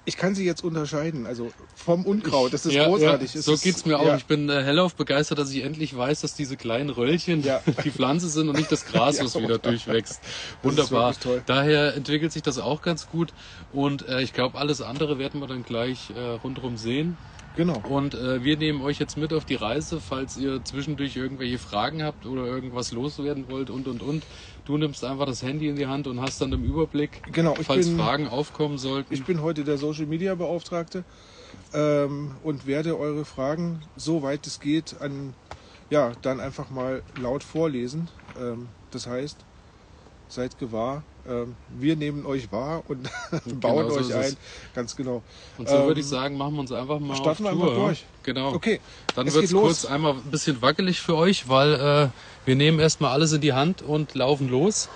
ich 0.06 0.18
kann 0.18 0.36
sie 0.36 0.46
jetzt 0.46 0.64
unterscheiden, 0.64 1.26
also 1.26 1.52
vom 1.76 2.06
Unkraut, 2.06 2.54
das 2.54 2.66
ist 2.66 2.74
ja, 2.74 2.86
großartig. 2.88 3.34
Ja, 3.34 3.42
so 3.42 3.54
ist- 3.54 3.64
geht's 3.64 3.86
mir 3.86 4.00
auch. 4.00 4.06
ja. 4.06 4.18
Ich 4.18 4.26
bin 4.26 4.50
äh, 4.50 4.64
hellauf 4.64 4.96
begeistert, 4.96 5.40
dass 5.40 5.52
ich 5.52 5.64
endlich 5.64 5.96
weiß, 5.96 6.22
dass 6.22 6.36
diese 6.36 6.58
kleinen 6.58 6.90
Röllchen 6.90 7.42
die 7.84 7.92
Pflanze 7.92 8.28
sind 8.30 8.50
und 8.50 8.58
nicht 8.58 8.72
das 8.72 8.86
Gras, 8.86 9.20
was 9.24 9.40
wieder 9.40 9.58
durchwächst. 9.58 10.22
Wunderbar. 10.62 11.14
Daher 11.46 11.96
entwickelt 11.96 12.32
sich 12.34 12.42
das 12.42 12.60
auch 12.60 12.82
ganz 12.82 13.08
gut 13.08 13.34
und 13.72 14.08
äh, 14.08 14.22
ich 14.22 14.34
glaube, 14.34 14.58
alles 14.58 14.82
andere 14.82 15.20
werden 15.20 15.40
wir 15.40 15.48
dann 15.48 15.64
gleich 15.64 16.10
äh, 16.16 16.20
rundherum 16.20 16.78
sehen. 16.78 17.18
Genau. 17.56 17.82
Und 17.88 18.16
äh, 18.16 18.44
wir 18.44 18.58
nehmen 18.58 18.82
euch 18.82 18.98
jetzt 19.00 19.16
mit 19.16 19.32
auf 19.32 19.46
die 19.46 19.54
Reise, 19.56 20.02
falls 20.02 20.38
ihr 20.38 20.64
zwischendurch 20.66 21.16
irgendwelche 21.16 21.60
Fragen 21.60 22.02
habt 22.04 22.26
oder 22.26 22.46
irgendwas 22.46 22.92
loswerden 22.92 23.46
wollt 23.50 23.70
und 23.70 23.88
und 23.88 24.02
und. 24.02 24.24
Du 24.66 24.78
nimmst 24.78 25.04
einfach 25.04 25.26
das 25.26 25.44
Handy 25.44 25.68
in 25.68 25.76
die 25.76 25.88
Hand 25.88 26.08
und 26.08 26.22
hast 26.22 26.40
dann 26.40 26.52
den 26.52 26.64
Überblick, 26.64 27.22
Genau, 27.26 27.56
falls 27.56 27.88
bin- 27.88 27.98
Fragen 27.98 28.28
aufkommen 28.28 28.78
sollten. 28.78 29.14
Ich 29.14 29.26
bin 29.26 29.42
heute 29.42 29.64
der 29.66 29.78
Social 29.78 30.06
Media 30.06 30.36
Beauftragte 30.36 31.04
ähm, 31.74 32.38
und 32.44 32.66
werde 32.66 32.98
eure 32.98 33.26
Fragen, 33.26 33.84
soweit 33.96 34.48
es 34.48 34.60
geht, 34.62 35.02
an 35.02 35.36
ja 35.90 36.14
dann 36.22 36.40
einfach 36.40 36.70
mal 36.70 37.04
laut 37.14 37.44
vorlesen. 37.44 38.10
Ähm, 38.38 38.70
das 38.90 39.06
heißt, 39.06 39.46
seid 40.28 40.58
gewahr, 40.58 41.04
ähm, 41.28 41.56
wir 41.70 41.96
nehmen 41.96 42.26
euch 42.26 42.52
wahr 42.52 42.84
und 42.88 43.10
bauen 43.62 43.88
Genau 43.88 43.90
so 43.90 44.00
euch 44.00 44.14
ein. 44.16 44.22
es. 44.22 44.38
Ganz 44.74 44.96
genau. 44.96 45.22
Und 45.58 45.70
so 45.70 45.76
Ähm, 45.76 45.88
würde 45.88 46.00
ich 46.00 46.08
sagen, 46.08 46.38
machen 46.38 46.54
wir 46.56 46.62
uns 46.62 46.72
einfach 46.72 47.00
mal 47.00 47.16
starten 47.16 47.46
auf 47.46 47.54
wir 47.54 47.60
Tour. 47.60 47.72
einfach 47.74 47.86
durch. 47.86 48.06
Genau. 48.24 48.54
Okay, 48.54 48.80
Dann 49.16 49.28
es 49.28 49.34
wird's 49.36 49.50
geht 49.50 49.54
los. 49.54 49.64
kurz 49.82 49.86
einmal 49.86 50.14
ein 50.14 50.32
bisschen 50.32 50.62
wackelig 50.62 51.02
für 51.02 51.16
euch, 51.16 51.48
weil 51.50 51.74
äh, 51.74 52.10
wir 52.46 52.56
nehmen 52.56 52.80
erstmal 52.80 53.12
alles 53.12 53.32
in 53.32 53.42
die 53.42 53.54
Hand 53.54 53.82
und 53.82 54.16
laufen 54.16 54.50
los. 54.50 54.90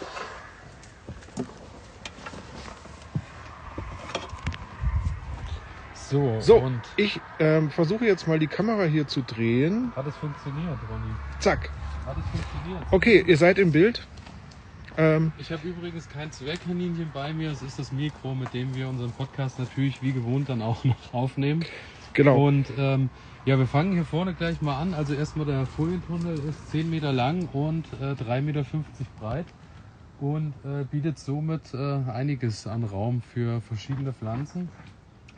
So, 6.09 6.39
So, 6.39 6.55
und 6.57 6.79
ich 6.95 7.19
ähm, 7.39 7.69
versuche 7.69 8.05
jetzt 8.05 8.27
mal 8.27 8.39
die 8.39 8.47
Kamera 8.47 8.83
hier 8.85 9.07
zu 9.07 9.21
drehen. 9.21 9.91
hat 9.95 10.07
es 10.07 10.15
funktioniert, 10.15 10.77
Ronny? 10.89 11.13
Zack. 11.39 11.69
Hat 12.05 12.15
es 12.17 12.23
funktioniert? 12.29 12.83
Okay, 12.91 13.23
ihr 13.27 13.37
seid 13.37 13.57
im 13.57 13.71
Bild. 13.73 14.07
Ähm, 14.97 15.31
Ich 15.37 15.51
habe 15.51 15.67
übrigens 15.67 16.09
kein 16.09 16.31
Zwergkaninchen 16.31 17.11
bei 17.13 17.33
mir. 17.33 17.51
Es 17.51 17.61
ist 17.61 17.77
das 17.79 17.91
Mikro, 17.91 18.33
mit 18.35 18.53
dem 18.53 18.75
wir 18.75 18.89
unseren 18.89 19.11
Podcast 19.11 19.59
natürlich 19.59 20.01
wie 20.01 20.11
gewohnt 20.11 20.49
dann 20.49 20.61
auch 20.61 20.83
noch 20.83 21.13
aufnehmen. 21.13 21.63
genau. 22.13 22.47
Und 22.47 22.65
ähm, 22.77 23.09
ja, 23.45 23.57
wir 23.57 23.67
fangen 23.67 23.93
hier 23.93 24.05
vorne 24.05 24.33
gleich 24.33 24.61
mal 24.61 24.81
an. 24.81 24.93
Also 24.93 25.13
erstmal 25.13 25.45
der 25.45 25.65
Folientunnel 25.65 26.39
ist 26.49 26.71
10 26.71 26.89
Meter 26.89 27.13
lang 27.13 27.47
und 27.53 27.85
äh, 28.01 28.13
3,50 28.13 28.41
Meter 28.41 28.65
breit 29.19 29.45
und 30.19 30.53
äh, 30.65 30.83
bietet 30.83 31.19
somit 31.19 31.73
äh, 31.73 31.77
einiges 32.11 32.65
an 32.65 32.83
Raum 32.83 33.21
für 33.21 33.61
verschiedene 33.61 34.13
Pflanzen. 34.13 34.69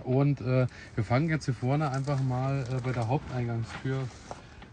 Und 0.04 0.39
äh, 0.39 0.68
wir 0.96 1.04
fangen 1.04 1.30
jetzt 1.30 1.46
hier 1.46 1.54
vorne 1.54 1.92
einfach 1.92 2.22
mal 2.22 2.63
äh, 2.72 2.82
bei 2.82 2.94
der 2.94 3.10
Haupteingangstür 3.10 4.08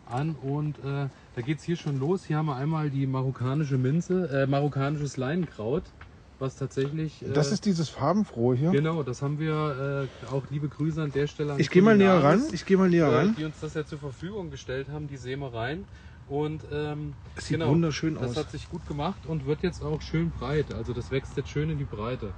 an 0.06 0.34
und 0.42 0.78
äh, 0.78 1.08
da 1.34 1.42
geht's 1.42 1.64
hier 1.64 1.76
schon 1.76 1.98
los. 1.98 2.24
Hier 2.24 2.36
haben 2.38 2.46
wir 2.46 2.56
einmal 2.56 2.90
die 2.90 3.06
marokkanische 3.06 3.78
Minze, 3.78 4.28
äh, 4.30 4.46
marokkanisches 4.46 5.16
Leinenkraut, 5.16 5.82
was 6.38 6.56
tatsächlich. 6.56 7.22
Äh, 7.22 7.32
Das 7.32 7.52
ist 7.52 7.64
dieses 7.66 7.88
farbenfrohe 7.88 8.56
hier. 8.56 8.70
Genau, 8.70 9.02
das 9.02 9.22
haben 9.22 9.38
wir 9.38 10.08
äh, 10.30 10.34
auch 10.34 10.44
liebe 10.50 10.68
Grüße 10.68 11.02
an 11.02 11.12
der 11.12 11.26
Stelle 11.26 11.54
an 11.54 11.60
Ich 11.60 11.70
gehe 11.70 11.82
mal 11.82 11.96
näher 11.96 12.22
ran. 12.22 12.42
Ich 12.52 12.64
gehe 12.66 12.76
mal 12.76 12.88
näher 12.90 13.06
äh, 13.08 13.14
ran. 13.16 13.34
die 13.38 13.44
uns 13.44 13.60
das 13.60 13.74
ja 13.74 13.84
zur 13.84 13.98
Verfügung 13.98 14.50
gestellt 14.50 14.88
haben, 14.90 15.08
die 15.08 15.16
Sämereien. 15.16 15.84
Und 16.28 16.62
ähm, 16.72 17.14
Es 17.36 17.46
sieht 17.46 17.64
wunderschön 17.64 18.14
das 18.14 18.30
aus. 18.32 18.36
hat 18.36 18.50
sich 18.50 18.68
gut 18.68 18.84
gemacht 18.88 19.26
und 19.28 19.46
wird 19.46 19.62
jetzt 19.62 19.82
auch 19.82 20.02
schön 20.02 20.30
breit. 20.30 20.74
Also 20.74 20.92
das 20.92 21.10
wächst 21.12 21.36
jetzt 21.36 21.50
schön 21.50 21.70
in 21.70 21.78
die 21.78 21.84
Breite. 21.84 22.30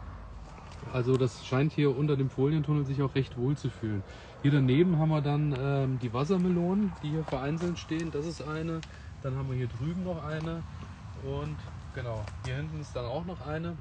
Also 0.93 1.17
das 1.17 1.45
scheint 1.47 1.73
hier 1.73 1.97
unter 1.97 2.17
dem 2.17 2.31
Folientunnel 2.31 2.85
sich 2.85 3.03
auch 3.03 3.15
recht 3.15 3.37
wohl 3.39 3.57
zu 3.57 3.71
fühlen. 3.71 4.03
Hier 4.43 4.53
daneben 4.53 4.99
haben 4.99 5.09
wir 5.09 5.21
dann 5.21 5.55
ähm, 5.59 5.99
die 6.01 6.13
Wassermelonen, 6.13 6.93
die 7.03 7.11
hier 7.11 7.25
vereinzelt 7.25 7.79
stehen. 7.79 8.11
Das 8.13 8.25
ist 8.25 8.41
eine. 8.41 8.81
Dann 9.23 9.37
haben 9.37 9.49
wir 9.49 9.57
hier 9.57 9.67
drüben 9.67 10.05
noch 10.05 10.25
eine. 10.25 10.63
Und 11.25 11.57
genau, 11.95 12.25
hier 12.45 12.57
hinten 12.57 12.81
ist 12.81 12.95
dann 12.95 13.05
auch 13.05 13.25
noch 13.25 13.45
eine. 13.47 13.77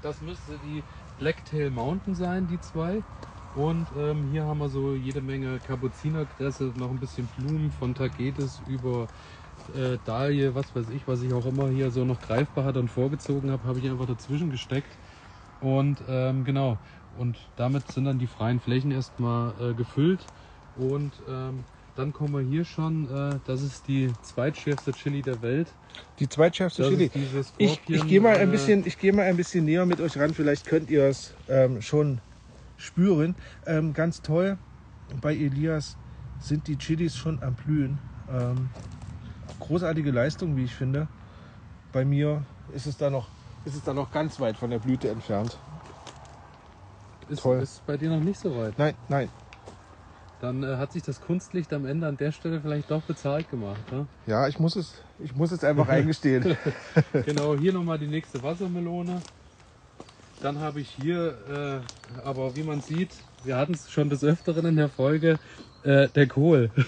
Das 0.00 0.20
müsste 0.20 0.52
die 0.64 0.82
Blacktail 1.18 1.70
Mountain 1.70 2.14
sein, 2.14 2.46
die 2.46 2.60
zwei. 2.60 3.02
Und 3.56 3.86
ähm, 3.98 4.28
hier 4.30 4.44
haben 4.44 4.58
wir 4.58 4.68
so 4.68 4.94
jede 4.94 5.20
Menge 5.20 5.58
Kapuzinerkresse, 5.66 6.72
noch 6.76 6.90
ein 6.90 6.98
bisschen 6.98 7.28
Blumen 7.36 7.72
von 7.72 7.94
Tagetes 7.94 8.60
über 8.68 9.08
äh, 9.74 9.98
Dahlie, 10.04 10.54
was 10.54 10.74
weiß 10.74 10.90
ich, 10.90 11.06
was 11.06 11.22
ich 11.22 11.32
auch 11.32 11.46
immer 11.46 11.68
hier 11.68 11.90
so 11.90 12.04
noch 12.04 12.20
greifbar 12.20 12.64
hatte 12.64 12.80
und 12.80 12.90
vorgezogen 12.90 13.50
habe, 13.50 13.64
habe 13.64 13.78
ich 13.78 13.88
einfach 13.88 14.06
dazwischen 14.06 14.50
gesteckt. 14.50 14.96
Und 15.60 16.02
ähm, 16.08 16.44
genau, 16.44 16.78
und 17.18 17.36
damit 17.56 17.90
sind 17.92 18.04
dann 18.04 18.18
die 18.18 18.26
freien 18.26 18.60
Flächen 18.60 18.90
erstmal 18.90 19.52
äh, 19.60 19.74
gefüllt. 19.74 20.20
Und 20.76 21.12
ähm, 21.28 21.64
dann 21.96 22.12
kommen 22.12 22.34
wir 22.34 22.40
hier 22.40 22.64
schon, 22.64 23.08
äh, 23.08 23.38
das 23.46 23.62
ist 23.62 23.86
die 23.86 24.12
zweitschärfste 24.22 24.92
Chili 24.92 25.22
der 25.22 25.40
Welt. 25.42 25.68
Die 26.18 26.28
zweitschärfste 26.28 26.82
Das 26.82 26.90
Chili. 26.90 27.10
Ich, 27.58 27.80
ich 27.86 28.06
gehe 28.06 28.20
mal 28.20 28.36
ein 28.36 28.48
äh, 28.48 28.50
bisschen, 28.50 28.86
ich 28.86 28.98
gehe 28.98 29.12
mal 29.12 29.22
ein 29.22 29.36
bisschen 29.36 29.64
näher 29.64 29.86
mit 29.86 30.00
euch 30.00 30.18
ran. 30.18 30.34
Vielleicht 30.34 30.66
könnt 30.66 30.90
ihr 30.90 31.04
es 31.04 31.34
ähm, 31.48 31.80
schon 31.80 32.20
spüren. 32.76 33.36
Ähm, 33.66 33.92
ganz 33.92 34.22
toll. 34.22 34.58
Bei 35.20 35.34
Elias 35.34 35.96
sind 36.40 36.66
die 36.66 36.76
Chilis 36.76 37.16
schon 37.16 37.42
am 37.42 37.54
Blühen. 37.54 37.98
Ähm, 38.28 38.70
großartige 39.60 40.10
Leistung, 40.10 40.56
wie 40.56 40.64
ich 40.64 40.74
finde. 40.74 41.06
Bei 41.92 42.04
mir 42.04 42.42
ist 42.74 42.86
es 42.86 42.96
da 42.96 43.08
noch, 43.08 43.28
ist 43.64 43.76
es 43.76 43.84
da 43.84 43.94
noch 43.94 44.10
ganz 44.10 44.40
weit 44.40 44.56
von 44.56 44.70
der 44.70 44.80
Blüte 44.80 45.08
entfernt. 45.08 45.58
Ist, 47.28 47.42
toll. 47.42 47.60
ist 47.60 47.84
bei 47.86 47.96
dir 47.96 48.10
noch 48.10 48.20
nicht 48.20 48.38
so 48.38 48.56
weit. 48.56 48.78
Nein, 48.78 48.94
nein. 49.08 49.28
Dann 50.40 50.62
äh, 50.62 50.76
hat 50.76 50.92
sich 50.92 51.02
das 51.02 51.20
Kunstlicht 51.20 51.72
am 51.72 51.86
Ende 51.86 52.06
an 52.06 52.16
der 52.16 52.32
Stelle 52.32 52.60
vielleicht 52.60 52.90
doch 52.90 53.02
bezahlt 53.02 53.50
gemacht. 53.50 53.80
Ne? 53.90 54.06
Ja, 54.26 54.46
ich 54.48 54.58
muss 54.58 54.76
es, 54.76 54.94
ich 55.18 55.34
muss 55.34 55.52
es 55.52 55.64
einfach 55.64 55.88
eingestehen. 55.88 56.56
genau, 57.24 57.56
hier 57.56 57.72
nochmal 57.72 57.98
die 57.98 58.06
nächste 58.08 58.42
Wassermelone. 58.42 59.22
Dann 60.42 60.58
habe 60.60 60.80
ich 60.80 60.90
hier, 61.00 61.82
äh, 62.22 62.26
aber 62.26 62.54
wie 62.56 62.62
man 62.62 62.80
sieht, 62.82 63.10
wir 63.44 63.56
hatten 63.56 63.72
es 63.74 63.90
schon 63.90 64.10
des 64.10 64.22
Öfteren 64.22 64.66
in 64.66 64.76
der 64.76 64.88
Folge, 64.90 65.38
äh, 65.84 66.08
der 66.08 66.26
Kohl. 66.26 66.70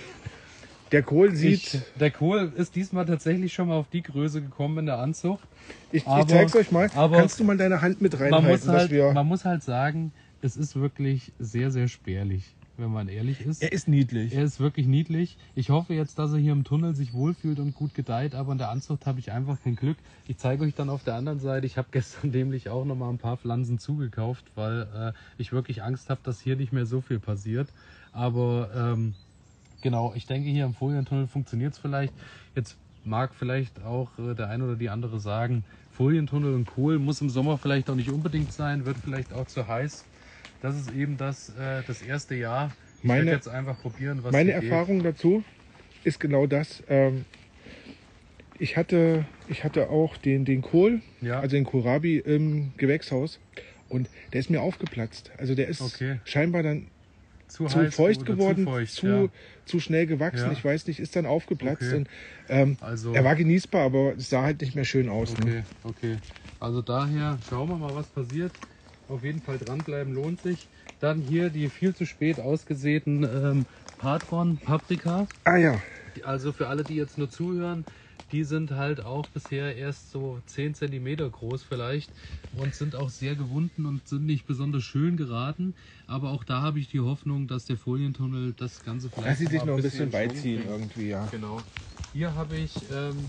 Der 0.93 1.03
Kohl 1.03 1.35
sieht, 1.35 1.75
Ich, 1.75 1.81
der 1.99 2.13
Kohl 2.13 2.53
ist 2.55 2.77
diesmal 2.77 3.05
tatsächlich 3.07 3.53
schon 3.53 3.67
mal 3.67 3.75
auf 3.75 3.89
die 3.89 4.03
Größe 4.05 4.41
gekommen 4.41 4.79
in 4.79 4.87
der 4.87 5.01
Anzucht. 5.01 5.43
ich, 5.91 6.03
ich 6.03 6.07
aber- 6.07 6.29
zeig's 6.29 6.55
euch 6.55 6.71
mal. 6.71 6.89
aber- 6.95 7.17
Kannst 7.17 7.41
du 7.41 7.45
mal 7.45 7.57
deine 7.57 7.83
Hand 7.83 8.01
mit 8.01 8.13
Man 8.13 8.23
reinhalten, 8.33 8.49
muss, 8.53 8.69
halt, 8.69 8.83
dass 8.85 8.91
wir. 8.91 9.11
man 9.13 9.27
muss 9.27 9.45
halt 9.45 9.65
sagen, 9.65 10.13
es 10.47 10.57
ist 10.57 10.77
wirklich 10.77 11.33
sehr, 11.41 11.71
sehr 11.71 11.89
spärlich, 11.89 12.55
wenn 12.77 12.91
man 12.91 13.09
ehrlich 13.09 13.41
ist. 13.41 13.63
Er 13.63 13.73
ist 13.73 13.89
niedlich. 13.89 14.33
Er 14.33 14.45
ist 14.45 14.61
wirklich 14.61 14.87
niedlich. 14.87 15.37
Ich 15.57 15.71
hoffe 15.71 15.93
jetzt, 15.93 16.19
dass 16.21 16.33
er 16.33 16.39
hier 16.39 16.53
im 16.53 16.63
Tunnel 16.63 16.95
sich 16.95 17.13
wohlfühlt 17.13 17.59
und 17.59 17.75
gut 17.75 17.95
gedeiht, 17.95 18.35
aber 18.35 18.53
in 18.53 18.59
der 18.59 18.71
Anzucht 18.71 19.07
habe 19.07 19.19
ich 19.19 19.33
einfach 19.33 19.61
kein 19.63 19.75
Glück. 19.75 19.99
Ich 20.29 20.39
zeige 20.39 20.65
euch 20.65 20.75
dann 20.75 20.89
auf 20.89 21.03
der 21.03 21.15
anderen 21.17 21.41
Seite, 21.41 21.67
ich 21.67 21.77
habe 21.77 21.89
gestern 21.93 22.31
nämlich 22.31 22.71
auch 22.71 22.85
noch 22.85 22.95
mal 22.95 23.11
ein 23.11 23.19
paar 23.19 23.37
Pflanzen 23.37 23.79
zugekauft, 23.79 24.45
weil 24.55 24.83
äh, 24.95 25.13
ich 25.37 25.53
wirklich 25.53 25.83
Angst 25.83 26.09
habe, 26.09 26.21
dass 26.23 26.41
hier 26.41 26.57
nicht 26.57 26.73
mehr 26.73 26.87
so 26.87 27.01
viel 27.01 27.19
passiert. 27.19 27.69
Aber 28.13 28.71
ähm, 28.75 29.15
genau, 29.83 30.15
ich 30.15 30.27
denke, 30.27 30.49
hier 30.49 30.65
im 30.65 30.75
Folientunnel 30.75 31.27
funktioniert 31.27 31.75
es 31.75 31.79
vielleicht. 31.79 32.15
Jetzt 32.55 32.77
mag 33.05 33.35
vielleicht 33.35 33.83
auch 33.83 34.17
äh, 34.19 34.35
der 34.35 34.49
eine 34.49 34.65
oder 34.65 34.77
die 34.77 34.91
andere 34.91 35.19
sagen, 35.19 35.65
Folientunnel 35.91 36.55
und 36.55 36.67
Kohl 36.67 36.99
muss 36.99 37.21
im 37.21 37.31
Sommer 37.31 37.59
vielleicht 37.59 37.91
auch 37.91 37.95
nicht 37.97 38.11
unbedingt 38.11 38.53
sein, 38.53 38.87
wird 38.87 38.99
vielleicht 38.99 39.33
auch 39.33 39.47
zu 39.47 39.67
heiß. 39.67 40.05
Das 40.63 40.77
ist 40.77 40.93
eben 40.95 41.17
das, 41.17 41.51
äh, 41.51 41.83
das 41.87 42.03
erste 42.03 42.35
Jahr. 42.35 42.73
Ich 42.99 43.05
Meine- 43.05 43.27
werde 43.27 43.37
jetzt 43.37 43.49
einfach 43.49 43.81
probieren, 43.81 44.21
was 44.23 44.33
Meine 44.33 44.53
hier 44.53 44.61
geht. 44.61 44.71
Erfahrung 44.71 45.03
dazu 45.03 45.45
ist 46.05 46.19
genau 46.21 46.47
das. 46.47 46.83
Ähm, 46.89 47.25
ich, 48.59 48.77
hatte, 48.77 49.25
ich 49.49 49.65
hatte 49.65 49.91
auch 49.91 50.17
den, 50.17 50.45
den 50.45 50.63
Kohl, 50.63 51.03
Ja. 51.21 51.41
also 51.41 51.57
den 51.57 51.65
Kohlrabi 51.65 52.19
im 52.19 52.73
Gewächshaus 52.79 53.39
und 53.89 54.09
der 54.33 54.41
ist 54.41 54.51
mir 54.51 54.63
aufgeplatzt. 54.63 55.31
Also 55.39 55.55
der 55.55 55.69
ist 55.69 55.81
Okay. 55.83 56.21
scheinbar 56.25 56.63
dann 56.63 56.87
zu, 57.49 57.67
zu 57.67 57.91
feucht 57.93 58.25
geworden, 58.27 58.65
zu, 58.65 58.71
feucht, 58.73 58.93
zu, 58.93 59.07
ja. 59.07 59.29
zu 59.67 59.79
schnell 59.79 60.07
gewachsen. 60.07 60.47
Ja. 60.47 60.53
Ich 60.53 60.65
weiß 60.65 60.87
nicht, 60.89 60.99
ist 60.99 61.15
dann 61.15 61.27
aufgeplatzt. 61.27 61.83
Okay. 61.83 61.97
Und, 61.97 62.09
ähm, 62.49 62.77
Also, 62.81 63.13
er 63.13 63.23
war 63.25 63.37
genießbar, 63.37 63.83
aber 63.83 64.15
es 64.17 64.31
sah 64.31 64.43
halt 64.43 64.61
nicht 64.63 64.75
mehr 64.75 64.85
schön 64.85 65.09
aus. 65.09 65.37
Ne? 65.39 65.63
okay, 65.85 65.97
okay. 66.09 66.17
Also 66.59 66.83
daher 66.83 67.39
schauen 67.49 67.69
wir 67.69 67.77
mal, 67.77 67.95
was 67.95 68.07
passiert. 68.09 68.53
Auf 69.09 69.23
jeden 69.23 69.41
Fall 69.41 69.59
dranbleiben 69.59 70.13
lohnt 70.13 70.41
sich. 70.41 70.69
Dann 71.01 71.21
hier 71.21 71.51
die 71.51 71.69
viel 71.69 71.95
zu 71.95 72.07
spät 72.07 72.41
ausgesäten 72.41 73.23
ähm, 73.25 73.67
Patron 73.99 74.59
Paprika. 74.59 75.29
Ah 75.45 75.57
ja, 75.57 75.81
Also 76.25 76.53
für 76.53 76.69
alle, 76.69 76.85
die 76.85 76.97
jetzt 76.97 77.19
nur 77.19 77.31
zuhören, 77.31 77.87
die 78.33 78.43
sind 78.43 78.73
halt 78.73 79.01
auch 79.01 79.27
bisher 79.29 79.77
erst 79.77 80.11
so 80.11 80.41
10 80.47 80.75
cm 80.75 81.31
groß 81.31 81.63
vielleicht 81.63 82.11
und 82.57 82.75
sind 82.75 82.97
auch 82.97 83.11
sehr 83.11 83.37
gewunden 83.37 83.87
und 83.87 84.09
sind 84.09 84.27
nicht 84.27 84.47
besonders 84.47 84.83
schön 84.83 85.17
geraten. 85.17 85.75
Aber 86.09 86.31
auch 86.31 86.43
da 86.43 86.63
habe 86.63 86.81
ich 86.81 86.89
die 86.89 87.01
Hoffnung, 87.01 87.47
dass 87.47 87.67
der 87.67 87.77
Folientunnel 87.77 88.55
das 88.55 88.83
Ganze 88.83 89.11
vielleicht 89.11 89.29
lass 89.29 89.39
sie 89.39 89.47
sich 89.47 89.65
noch 89.65 89.77
ein 89.77 89.83
bisschen 89.83 90.11
Schwung 90.11 90.27
beiziehen 90.27 90.63
irgendwie, 90.69 91.09
ja. 91.11 91.29
Genau. 91.31 91.63
Hier 92.13 92.35
habe 92.35 92.57
ich 92.57 92.85
ähm, 92.91 93.29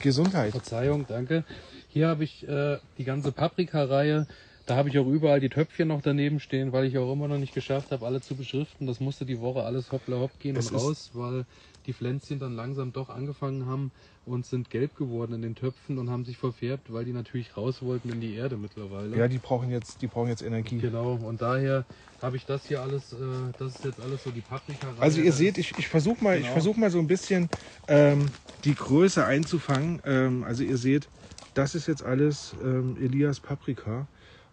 Gesundheit. 0.00 0.50
Verzeihung, 0.50 1.06
danke. 1.06 1.44
Hier 1.92 2.08
habe 2.08 2.24
ich 2.24 2.48
äh, 2.48 2.78
die 2.96 3.04
ganze 3.04 3.32
Paprika-Reihe. 3.32 4.26
Da 4.64 4.76
habe 4.76 4.88
ich 4.88 4.98
auch 4.98 5.06
überall 5.06 5.40
die 5.40 5.50
Töpfchen 5.50 5.88
noch 5.88 6.00
daneben 6.00 6.40
stehen, 6.40 6.72
weil 6.72 6.86
ich 6.86 6.96
auch 6.96 7.12
immer 7.12 7.28
noch 7.28 7.36
nicht 7.36 7.52
geschafft 7.52 7.90
habe, 7.90 8.06
alle 8.06 8.22
zu 8.22 8.34
beschriften. 8.34 8.86
Das 8.86 8.98
musste 8.98 9.26
die 9.26 9.40
Woche 9.40 9.64
alles 9.64 9.92
hoppla 9.92 10.16
hopp 10.16 10.38
gehen 10.38 10.56
Es 10.56 10.70
und 10.70 10.78
raus, 10.78 11.10
weil 11.12 11.44
die 11.84 11.92
Pflänzchen 11.92 12.38
dann 12.38 12.54
langsam 12.56 12.92
doch 12.94 13.10
angefangen 13.10 13.66
haben 13.66 13.92
und 14.24 14.46
sind 14.46 14.70
gelb 14.70 14.94
geworden 14.94 15.34
in 15.34 15.42
den 15.42 15.54
Töpfen 15.54 15.98
und 15.98 16.08
haben 16.08 16.24
sich 16.24 16.38
verfärbt, 16.38 16.90
weil 16.94 17.04
die 17.04 17.12
natürlich 17.12 17.58
raus 17.58 17.82
wollten 17.82 18.08
in 18.08 18.22
die 18.22 18.36
Erde 18.36 18.56
mittlerweile. 18.56 19.14
Ja, 19.18 19.28
die 19.28 19.38
brauchen 19.38 19.68
jetzt, 19.68 20.00
die 20.00 20.06
brauchen 20.06 20.28
jetzt 20.28 20.42
Energie. 20.42 20.78
Genau, 20.78 21.14
und 21.16 21.42
daher 21.42 21.84
habe 22.22 22.38
ich 22.38 22.46
das 22.46 22.64
hier 22.64 22.80
alles, 22.80 23.12
äh, 23.12 23.16
das 23.58 23.74
ist 23.74 23.84
jetzt 23.84 24.00
alles 24.00 24.22
so 24.22 24.30
die 24.30 24.40
Paprika-Reihe. 24.40 25.00
Also 25.00 25.20
ihr 25.20 25.32
seht, 25.32 25.58
ich, 25.58 25.76
ich 25.76 25.88
versuche 25.88 26.24
mal, 26.24 26.36
ich 26.36 26.42
Genau. 26.44 26.52
versuch 26.54 26.76
mal 26.76 26.90
so 26.90 27.00
ein 27.00 27.08
bisschen 27.08 27.48
ähm, 27.88 28.30
die 28.64 28.74
Größe 28.74 29.26
einzufangen. 29.26 30.00
Ähm, 30.04 30.44
also 30.44 30.62
ihr 30.62 30.76
seht, 30.78 31.08
das 31.54 31.74
ist 31.74 31.86
jetzt 31.86 32.02
alles 32.02 32.54
ähm, 32.62 32.96
Elias 33.00 33.40
Paprika. 33.40 34.06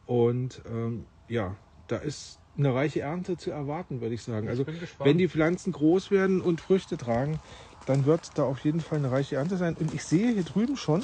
Und 0.06 0.62
ähm, 0.70 1.06
ja, 1.28 1.56
da 1.88 1.98
ist 1.98 2.40
eine 2.58 2.74
reiche 2.74 3.02
Ernte 3.02 3.38
zu 3.38 3.52
erwarten, 3.52 4.02
würde 4.02 4.16
ich 4.16 4.24
sagen. 4.24 4.46
Ich 4.46 4.50
Also 4.50 4.66
wenn 5.00 5.18
die 5.18 5.28
Pflanzen 5.28 5.72
groß 5.72 6.12
werden 6.12 6.42
und 6.42 6.62
Früchte 6.62 6.98
tragen, 6.98 7.40
dann 7.86 8.06
wird 8.06 8.38
da 8.38 8.44
auf 8.44 8.60
jeden 8.60 8.82
Fall 8.82 9.00
eine 9.00 9.12
reiche 9.12 9.38
Ernte 9.38 9.58
sein. 9.58 9.76
Und 9.80 9.94
ich 9.94 10.04
sehe 10.04 10.34
hier 10.34 10.44
drüben 10.44 10.78
schon, 10.78 11.04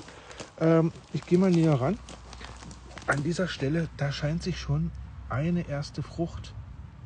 ähm, 0.60 0.92
ich 1.14 1.26
gehe 1.26 1.38
mal 1.40 1.52
näher 1.52 1.74
ran, 1.74 1.98
an 3.08 3.24
dieser 3.24 3.48
Stelle, 3.48 3.88
da 3.98 4.12
scheint 4.12 4.44
sich 4.44 4.60
schon 4.60 4.92
eine 5.30 5.68
erste 5.68 6.04
Frucht 6.04 6.54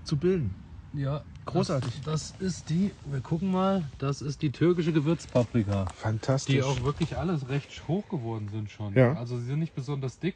zu 0.04 0.18
bilden. 0.18 0.56
Ja, 0.94 1.24
Großartig. 1.46 2.02
Das, 2.04 2.36
das 2.38 2.48
ist 2.48 2.70
die, 2.70 2.94
wir 3.06 3.22
gucken 3.22 3.52
mal, 3.52 3.92
das 3.98 4.22
ist 4.22 4.42
die 4.44 4.52
türkische 4.52 4.94
Gewürzpaprika. 4.94 5.86
Fantastisch. 5.96 6.54
Die 6.54 6.62
auch 6.62 6.84
wirklich 6.84 7.18
alles 7.18 7.50
recht 7.50 7.88
hoch 7.88 8.08
geworden 8.08 8.50
sind 8.50 8.70
schon. 8.70 8.94
Ja. 8.94 9.14
Also 9.14 9.38
sie 9.40 9.46
sind 9.46 9.60
nicht 9.60 9.74
besonders 9.74 10.20
dick 10.20 10.36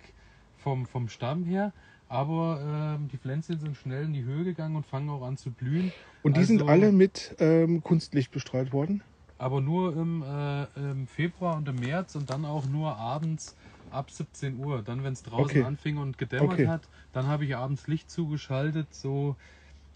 vom, 0.55 0.87
vom 0.87 1.09
Stamm 1.09 1.43
her, 1.45 1.71
aber 2.07 2.95
ähm, 2.99 3.09
die 3.09 3.17
Pflänzchen 3.17 3.59
sind 3.59 3.77
schnell 3.77 4.05
in 4.05 4.13
die 4.13 4.23
Höhe 4.23 4.43
gegangen 4.43 4.75
und 4.75 4.85
fangen 4.87 5.09
auch 5.11 5.23
an 5.23 5.37
zu 5.37 5.51
blühen. 5.51 5.91
Und 6.23 6.35
die 6.37 6.43
sind 6.45 6.61
Also- 6.61 6.71
alle 6.71 6.91
mit 6.91 7.35
ähm, 7.39 7.83
Kunstlicht 7.83 8.31
bestrahlt 8.31 8.73
worden. 8.73 9.03
Aber 9.37 9.61
nur 9.61 9.95
im, 9.95 10.23
äh, 10.23 10.63
im 10.79 11.05
Februar 11.07 11.57
und 11.57 11.67
im 11.67 11.75
März 11.79 12.15
und 12.15 12.29
dann 12.29 12.45
auch 12.45 12.65
nur 12.65 12.95
abends 12.97 13.55
ab 13.91 14.09
17 14.09 14.57
Uhr. 14.57 14.81
Dann, 14.81 15.03
wenn 15.03 15.13
es 15.13 15.21
draußen 15.21 15.45
Okay. 15.45 15.63
anfing 15.63 15.97
und 15.97 16.17
gedämmert 16.17 16.53
Okay. 16.53 16.67
hat, 16.67 16.87
dann 17.11 17.27
habe 17.27 17.45
ich 17.45 17.55
abends 17.55 17.85
Licht 17.87 18.09
zugeschaltet, 18.09 18.93
so 18.95 19.35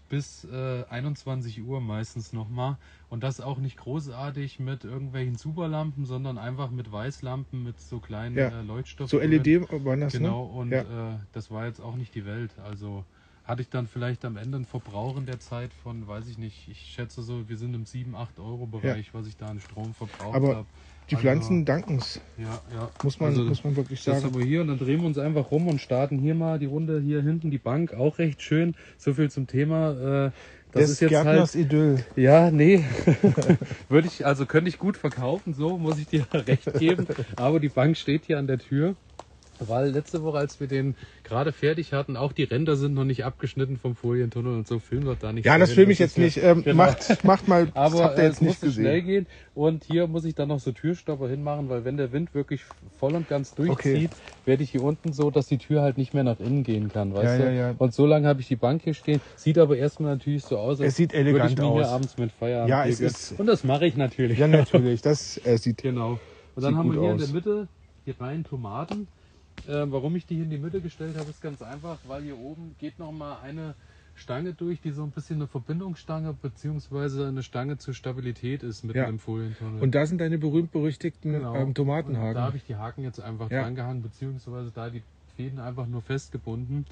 bis 0.08 0.44
äh, 0.44 0.84
21 0.88 1.62
Uhr 1.62 1.80
meistens 1.80 2.32
nochmal. 2.32 2.76
Und 3.08 3.22
das 3.22 3.40
auch 3.40 3.58
nicht 3.58 3.76
großartig 3.76 4.58
mit 4.58 4.84
irgendwelchen 4.84 5.36
Superlampen, 5.36 6.04
sondern 6.04 6.38
einfach 6.38 6.70
mit 6.70 6.90
Weißlampen, 6.90 7.62
mit 7.62 7.80
so 7.80 8.00
kleinen 8.00 8.36
Ja. 8.36 8.48
äh, 8.48 8.62
Leuchtstoffen. 8.62 9.18
So 9.18 9.20
LED 9.24 9.60
waren 9.70 10.00
das, 10.00 10.12
Genau, 10.14 10.44
ne? 10.46 10.52
und 10.52 10.70
Ja. 10.72 11.12
äh, 11.14 11.18
das 11.32 11.50
war 11.50 11.66
jetzt 11.66 11.80
auch 11.80 11.96
nicht 11.96 12.14
die 12.14 12.24
Welt. 12.24 12.58
Also 12.58 13.04
hatte 13.44 13.62
ich 13.62 13.70
dann 13.70 13.86
vielleicht 13.86 14.24
am 14.26 14.36
Ende 14.36 14.56
einen 14.56 14.66
Verbrauch 14.66 15.16
in 15.16 15.24
der 15.24 15.40
Zeit 15.40 15.72
von, 15.72 16.06
weiß 16.06 16.28
ich 16.28 16.36
nicht, 16.36 16.68
ich 16.68 16.80
schätze 16.80 17.22
so, 17.22 17.48
wir 17.48 17.56
sind 17.56 17.72
im 17.74 17.86
7, 17.86 18.14
8 18.14 18.38
Euro 18.40 18.66
Bereich, 18.66 19.14
was 19.14 19.26
ich 19.26 19.36
da 19.38 19.48
an 19.48 19.58
Strom 19.60 19.94
verbraucht 19.94 20.34
habe. 20.54 20.68
Die 21.10 21.16
Pflanzen 21.16 21.64
danken 21.64 21.96
es, 21.96 22.20
Ja, 22.36 22.60
ja. 22.74 22.90
muss 23.02 23.18
man, 23.18 23.30
Also, 23.30 23.44
muss 23.44 23.64
man 23.64 23.76
wirklich 23.76 24.04
Das 24.04 24.20
sagen. 24.20 24.34
haben 24.34 24.40
wir 24.40 24.46
hier 24.46 24.60
und 24.60 24.68
dann 24.68 24.78
drehen 24.78 25.00
wir 25.00 25.06
uns 25.06 25.16
einfach 25.18 25.50
rum 25.50 25.66
und 25.68 25.80
starten 25.80 26.18
hier 26.18 26.34
mal 26.34 26.58
die 26.58 26.66
Runde 26.66 27.00
hier 27.00 27.22
hinten, 27.22 27.50
die 27.50 27.58
Bank, 27.58 27.94
auch 27.94 28.18
recht 28.18 28.42
schön. 28.42 28.74
So 28.98 29.14
viel 29.14 29.30
zum 29.30 29.46
Thema. 29.46 30.26
Äh, 30.26 30.30
das 30.72 30.82
Des 30.82 30.90
ist 30.90 31.00
jetzt 31.00 31.10
Gärtners 31.10 31.54
halt. 31.54 31.64
Idyll. 31.64 32.04
Ja, 32.14 32.50
nee. 32.50 32.84
Würde 33.88 34.06
ich, 34.06 34.26
also 34.26 34.44
könnte 34.44 34.68
ich 34.68 34.78
gut 34.78 34.98
verkaufen, 34.98 35.54
so 35.54 35.78
muss 35.78 35.98
ich 35.98 36.08
dir 36.08 36.26
recht 36.34 36.72
geben. 36.78 37.06
Aber 37.36 37.58
die 37.58 37.70
Bank 37.70 37.96
steht 37.96 38.26
hier 38.26 38.38
an 38.38 38.46
der 38.46 38.58
Tür. 38.58 38.94
Weil 39.60 39.90
letzte 39.90 40.22
Woche, 40.22 40.38
als 40.38 40.60
wir 40.60 40.66
den 40.68 40.94
gerade 41.24 41.52
fertig 41.52 41.92
hatten, 41.92 42.16
auch 42.16 42.32
die 42.32 42.44
Ränder 42.44 42.76
sind 42.76 42.94
noch 42.94 43.04
nicht 43.04 43.24
abgeschnitten 43.24 43.76
vom 43.76 43.94
Folientunnel 43.96 44.54
und 44.54 44.66
so 44.68 44.78
filmen 44.78 45.06
wir 45.06 45.16
da 45.16 45.32
nicht. 45.32 45.44
Ja, 45.46 45.58
das 45.58 45.72
filme 45.72 45.92
ich 45.92 45.98
jetzt 45.98 46.16
nicht. 46.18 46.36
Ähm, 46.42 46.62
Genau. 46.64 46.76
macht, 46.76 47.24
macht 47.24 47.48
mal, 47.48 47.66
das 47.74 47.74
aber 47.76 48.04
habt 48.04 48.18
ihr 48.18 48.22
äh, 48.24 48.26
jetzt 48.26 48.34
es 48.36 48.40
nicht 48.40 48.62
musste 48.62 48.72
schnell 48.72 49.02
gehen 49.02 49.26
und 49.54 49.84
hier 49.84 50.06
muss 50.06 50.24
ich 50.24 50.34
dann 50.34 50.48
noch 50.48 50.60
so 50.60 50.72
Türstopper 50.72 51.28
hinmachen, 51.28 51.68
weil 51.68 51.84
wenn 51.84 51.96
der 51.96 52.12
Wind 52.12 52.34
wirklich 52.34 52.62
voll 52.98 53.14
und 53.14 53.28
ganz 53.28 53.54
durchzieht, 53.54 54.10
werde 54.44 54.62
ich 54.62 54.70
hier 54.70 54.82
unten 54.82 55.12
so, 55.12 55.30
dass 55.30 55.46
die 55.46 55.58
Tür 55.58 55.82
halt 55.82 55.98
nicht 55.98 56.14
mehr 56.14 56.24
nach 56.24 56.38
innen 56.40 56.62
gehen 56.62 56.88
kann, 56.92 57.12
weißt 57.14 57.24
Ja, 57.24 57.38
du? 57.38 57.44
ja, 57.44 57.50
ja. 57.70 57.74
Und 57.78 57.92
so 57.94 58.06
lange 58.06 58.28
habe 58.28 58.40
ich 58.40 58.48
die 58.48 58.56
Bank 58.56 58.82
hier 58.84 58.94
stehen. 58.94 59.20
Sieht 59.36 59.58
aber 59.58 59.76
erstmal 59.76 60.12
natürlich 60.14 60.44
so 60.44 60.58
aus, 60.58 60.80
als 60.80 60.90
Es 60.90 60.96
sieht 60.96 61.12
würde 61.12 61.22
ich 61.22 61.28
elegant 61.34 61.58
mir 61.58 61.64
aus. 61.66 61.74
hier 61.80 61.88
abends 61.88 62.16
mit 62.18 62.32
Feierabend 62.32 62.70
Ja, 62.70 62.86
es 62.86 63.00
ist- 63.00 63.34
Und 63.38 63.46
das 63.46 63.64
mache 63.64 63.86
ich 63.86 63.96
natürlich. 63.96 64.38
Ja, 64.38 64.46
natürlich. 64.46 65.02
Das 65.02 65.40
äh, 65.44 65.56
sieht. 65.58 65.82
Genau. 65.82 66.18
Und 66.54 66.62
dann 66.64 66.76
haben 66.76 66.92
wir 66.92 67.00
hier 67.00 67.10
aus. 67.14 67.20
in 67.20 67.26
der 67.26 67.34
Mitte 67.34 67.68
die 68.06 68.10
reinen 68.12 68.44
Tomaten. 68.44 69.08
Ähm, 69.66 69.92
warum 69.92 70.16
ich 70.16 70.26
die 70.26 70.34
hier 70.36 70.44
in 70.44 70.50
die 70.50 70.58
Mitte 70.58 70.80
gestellt 70.80 71.16
habe, 71.16 71.28
ist 71.30 71.40
ganz 71.42 71.62
einfach, 71.62 71.98
weil 72.06 72.22
hier 72.22 72.38
oben 72.38 72.74
geht 72.78 72.98
noch 72.98 73.12
mal 73.12 73.38
eine 73.40 73.74
Stange 74.14 74.52
durch, 74.54 74.80
die 74.80 74.90
so 74.90 75.02
ein 75.02 75.10
bisschen 75.10 75.36
eine 75.36 75.46
Verbindungsstange 75.46 76.32
beziehungsweise 76.32 77.28
eine 77.28 77.42
Stange 77.42 77.78
zur 77.78 77.94
Stabilität 77.94 78.62
ist 78.62 78.82
mit 78.84 78.96
Ja. 78.96 79.06
einem 79.06 79.18
Folientunnel. 79.18 79.82
Und 79.82 79.94
da 79.94 80.06
sind 80.06 80.20
deine 80.20 80.38
berühmt-berüchtigten 80.38 81.32
Genau. 81.32 81.54
ähm, 81.54 81.68
Und 81.68 81.74
Tomatenhaken. 81.74 82.34
Da 82.34 82.42
habe 82.42 82.56
ich 82.56 82.64
die 82.64 82.76
Haken 82.76 83.02
jetzt 83.02 83.20
einfach 83.20 83.50
Ja. 83.50 83.62
dran 83.62 83.74
gehangen, 83.74 84.02
beziehungsweise 84.02 84.70
da 84.72 84.90
die 84.90 85.02
Fäden 85.36 85.58
einfach 85.60 85.86
nur 85.86 86.02
festgebunden. 86.02 86.84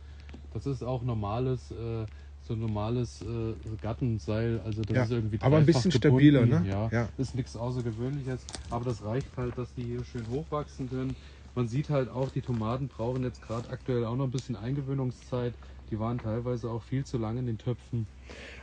Das 0.53 0.67
ist 0.67 0.83
auch 0.83 1.03
normales, 1.03 1.71
äh, 1.73 2.07
so 2.43 2.55
ein 2.55 2.61
normales 2.61 3.23
äh, 3.23 3.55
Gattenseil, 3.81 4.61
also 4.65 4.83
das 4.83 4.97
Ja, 4.97 5.03
ist 5.05 5.11
irgendwie 5.11 5.39
aber 5.41 5.57
ein 5.57 5.67
bisschen 5.67 5.91
stabiler, 5.91 6.47
gebunden. 6.47 6.65
ne? 6.65 6.71
Ja, 6.71 6.89
Ja. 6.93 7.09
ist 7.19 7.35
nichts 7.35 7.57
Außergewöhnliches, 7.57 8.47
aber 8.71 8.85
das 8.85 9.05
reicht 9.05 9.37
halt, 9.37 9.59
dass 9.59 9.75
die 9.75 9.83
hier 9.83 10.05
schön 10.05 10.29
hochwachsen 10.31 10.89
können. 10.89 11.17
Man 11.57 11.67
sieht 11.69 11.91
halt 11.91 12.09
auch, 12.09 12.31
die 12.31 12.43
Tomaten 12.43 12.87
brauchen 12.89 13.25
jetzt 13.25 13.41
gerade 13.43 13.69
aktuell 13.71 14.05
auch 14.05 14.15
noch 14.17 14.25
ein 14.27 14.31
bisschen 14.31 14.55
Eingewöhnungszeit. 14.57 15.59
Die 15.91 15.99
waren 15.99 16.21
teilweise 16.21 16.71
auch 16.71 16.83
viel 16.85 17.05
zu 17.05 17.19
lang 17.19 17.37
in 17.39 17.47
den 17.47 17.59
Töpfen. 17.59 18.11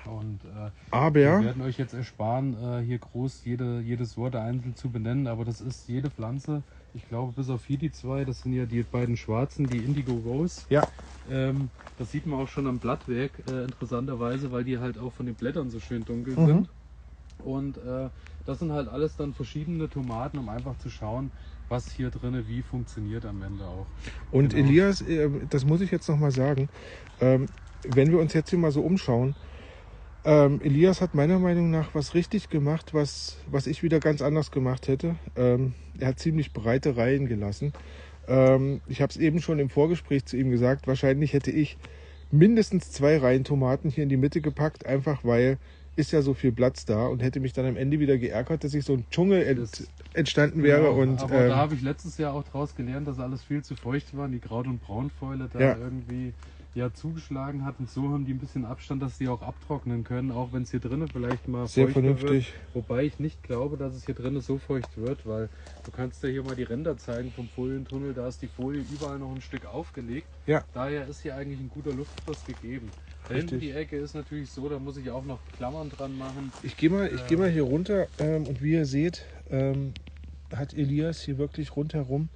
Und 0.03 0.45
äh, 0.45 0.71
Aber 0.91 1.15
wir 1.19 1.39
werden 1.39 1.62
euch 1.62 1.77
jetzt 1.77 1.93
ersparen, 1.93 2.53
äh, 2.55 2.83
hier 2.85 3.00
groß 3.00 3.43
jede, 3.45 3.79
jedes 3.81 4.15
Wort 4.17 4.35
einzeln 4.35 4.75
zu 4.75 4.91
benennen, 4.91 5.27
aber 5.27 5.43
das 5.45 5.59
ist 5.62 5.88
jede 5.88 6.12
Pflanze. 6.12 6.63
Ich 6.93 7.07
glaube, 7.07 7.33
bis 7.33 7.50
auf 7.50 7.65
hier 7.65 7.77
die 7.79 7.91
zwei, 7.91 8.25
das 8.25 8.41
sind 8.41 8.53
ja 8.53 8.65
die 8.67 8.83
beiden 8.83 9.17
schwarzen, 9.17 9.67
die 9.69 9.83
Indigo 9.83 10.13
Rose. 10.17 10.67
ja, 10.69 10.89
Ähm, 11.25 11.71
das 11.95 12.12
sieht 12.12 12.25
man 12.25 12.39
auch 12.41 12.47
schon 12.47 12.67
am 12.67 12.79
Blattwerk, 12.79 13.45
äh, 13.47 13.63
interessanterweise, 13.65 14.51
weil 14.51 14.63
die 14.65 14.79
halt 14.79 14.97
auch 14.97 15.13
von 15.13 15.25
den 15.27 15.38
Blättern 15.38 15.69
so 15.69 15.79
schön 15.79 16.05
dunkel 16.05 16.38
Mhm. 16.38 16.39
sind. 16.39 16.73
Und 17.39 17.77
äh, 17.77 18.12
das 18.45 18.59
sind 18.59 18.71
halt 18.71 18.88
alles 18.88 19.15
dann 19.15 19.33
verschiedene 19.33 19.89
Tomaten, 19.89 20.38
um 20.39 20.50
einfach 20.50 20.77
zu 20.77 20.89
schauen, 20.89 21.33
was 21.70 21.91
hier 21.91 22.10
drinne 22.10 22.48
wie 22.48 22.62
funktioniert 22.62 23.25
am 23.25 23.41
Ende 23.41 23.65
auch. 23.65 23.88
Und 24.32 24.53
Genau. 24.53 24.67
Elias, 24.67 25.01
ähm, 25.01 25.48
das 25.50 25.65
muss 25.65 25.82
ich 25.82 25.91
jetzt 25.91 26.08
noch 26.08 26.17
mal 26.17 26.32
sagen, 26.32 26.70
ähm, 27.22 27.48
wenn 27.88 28.12
wir 28.12 28.20
uns 28.20 28.34
jetzt 28.34 28.50
hier 28.50 28.60
mal 28.60 28.72
so 28.72 28.82
umschauen, 28.82 29.36
ähm, 30.25 30.62
Elias 30.63 31.01
hat 31.01 31.15
meiner 31.15 31.39
Meinung 31.39 31.70
nach 31.70 31.93
was 31.93 32.13
richtig 32.13 32.50
gemacht, 32.50 32.93
was, 32.93 33.38
was 33.50 33.67
ich 33.67 33.84
wieder 33.84 34.00
ganz 34.00 34.22
anders 34.22 34.51
gemacht 34.51 34.88
hätte. 34.88 35.15
Ähm, 35.36 35.74
er 36.00 36.10
hat 36.10 36.20
ziemlich 36.20 36.53
breite 36.53 36.96
Reihen 36.96 37.27
gelassen. 37.27 37.74
Ähm, 38.28 38.80
ich 38.88 39.02
habe 39.02 39.10
es 39.10 39.17
eben 39.17 39.41
schon 39.41 39.60
im 39.60 39.69
Vorgespräch 39.69 40.26
zu 40.26 40.38
ihm 40.38 40.49
gesagt, 40.49 40.88
wahrscheinlich 40.88 41.34
hätte 41.34 41.52
ich 41.52 41.78
mindestens 42.32 42.91
zwei 42.91 43.17
Reihen 43.17 43.43
Tomaten 43.43 43.89
hier 43.89 44.04
in 44.04 44.10
die 44.10 44.17
Mitte 44.17 44.39
gepackt, 44.39 44.86
einfach 44.86 45.26
weil 45.26 45.58
ist 45.95 46.12
ja 46.12 46.21
so 46.21 46.34
viel 46.34 46.51
Platz 46.51 46.86
da 46.86 47.08
und 47.08 47.21
hätte 47.21 47.39
mich 47.39 47.53
dann 47.53 47.65
am 47.65 47.77
Ende 47.77 47.99
wieder 47.99 48.17
geärgert, 48.17 48.63
dass 48.63 48.71
sich 48.71 48.84
so 48.84 48.93
ein 48.93 49.06
Dschungel 49.12 49.43
ent, 49.43 49.88
entstanden 50.13 50.63
wäre. 50.63 50.82
Genau, 50.82 51.01
und 51.01 51.21
aber 51.21 51.41
ähm, 51.43 51.49
da 51.49 51.56
habe 51.58 51.75
ich 51.75 51.82
letztes 51.82 52.17
Jahr 52.17 52.34
auch 52.34 52.43
draus 52.43 52.75
gelernt, 52.75 53.08
dass 53.08 53.19
alles 53.19 53.43
viel 53.43 53.63
zu 53.63 53.75
feucht 53.75 54.15
war, 54.17 54.25
und 54.25 54.32
die 54.32 54.39
Kraut- 54.39 54.67
und 54.67 54.82
Braunfäule 54.82 55.49
da 55.51 55.60
Ja. 55.60 55.77
irgendwie 55.77 56.34
ja 56.75 56.91
zugeschlagen 56.91 57.65
hat 57.65 57.75
und 57.77 57.88
so 57.88 58.10
haben 58.10 58.25
die 58.25 58.34
ein 58.34 58.39
bisschen 58.39 58.65
Abstand, 58.65 59.03
dass 59.03 59.19
die 59.19 59.27
auch 59.27 59.43
abtrocknen 59.43 60.03
können, 60.03 60.32
auch 60.32 60.53
wenn 60.53 60.63
es 60.63 60.71
hier 60.71 60.79
drinnen 60.79 61.08
vielleicht 61.08 61.47
mal 61.47 61.67
Sehr 61.67 61.88
vernünftig. 61.88 62.51
Wird. 62.51 62.56
Wobei 62.73 63.03
ich 63.03 63.19
nicht 63.19 63.43
glaube, 63.43 63.77
dass 63.77 63.93
es 63.93 64.08
hier 64.08 64.15
drinnen 64.15 64.41
so 64.41 64.58
feucht 64.58 64.97
wird, 64.97 65.27
weil 65.27 65.49
du 65.86 65.91
kannst 65.91 66.23
ja 66.23 66.29
hier 66.29 66.41
mal 66.41 66.56
die 66.56 66.63
Ränder 66.63 66.97
zeigen 66.97 67.32
vom 67.36 67.47
Folientunnel, 67.47 68.15
da 68.15 68.27
ist 68.27 68.41
die 68.41 68.47
Folie 68.47 68.84
überall 68.91 69.19
noch 69.19 69.36
ein 69.36 69.41
Stück 69.41 69.67
aufgelegt. 69.67 70.25
Ja. 70.47 70.63
Daher 70.73 71.08
ist 71.08 71.21
hier 71.21 71.36
eigentlich 71.36 71.60
ein 71.60 71.69
guter 71.69 71.93
Luftfluss 71.93 72.43
gegeben. 72.47 72.89
Richtig. 73.29 73.59
die 73.62 73.71
Ecke 73.71 73.97
ist 73.97 74.15
natürlich 74.15 74.49
so, 74.51 74.67
da 74.69 74.79
muss 74.79 74.97
ich 74.97 75.09
auch 75.09 75.23
noch 75.23 75.39
Klammern 75.57 75.89
dran 75.89 76.17
machen. 76.17 76.51
Ich 76.62 76.77
gehe 76.77 76.89
mal, 76.89 77.09
ich 77.13 77.25
geh 77.27 77.36
mal 77.36 77.49
hier 77.49 77.63
runter 77.63 78.07
ähm, 78.19 78.45
und 78.47 78.62
wie 78.62 78.73
ihr 78.73 78.86
seht, 78.86 79.25
ähm, 79.49 79.93
hat 80.53 80.73
Elias 80.73 81.21
hier 81.21 81.38
wirklich 81.38 81.75
rundherum, 81.75 82.29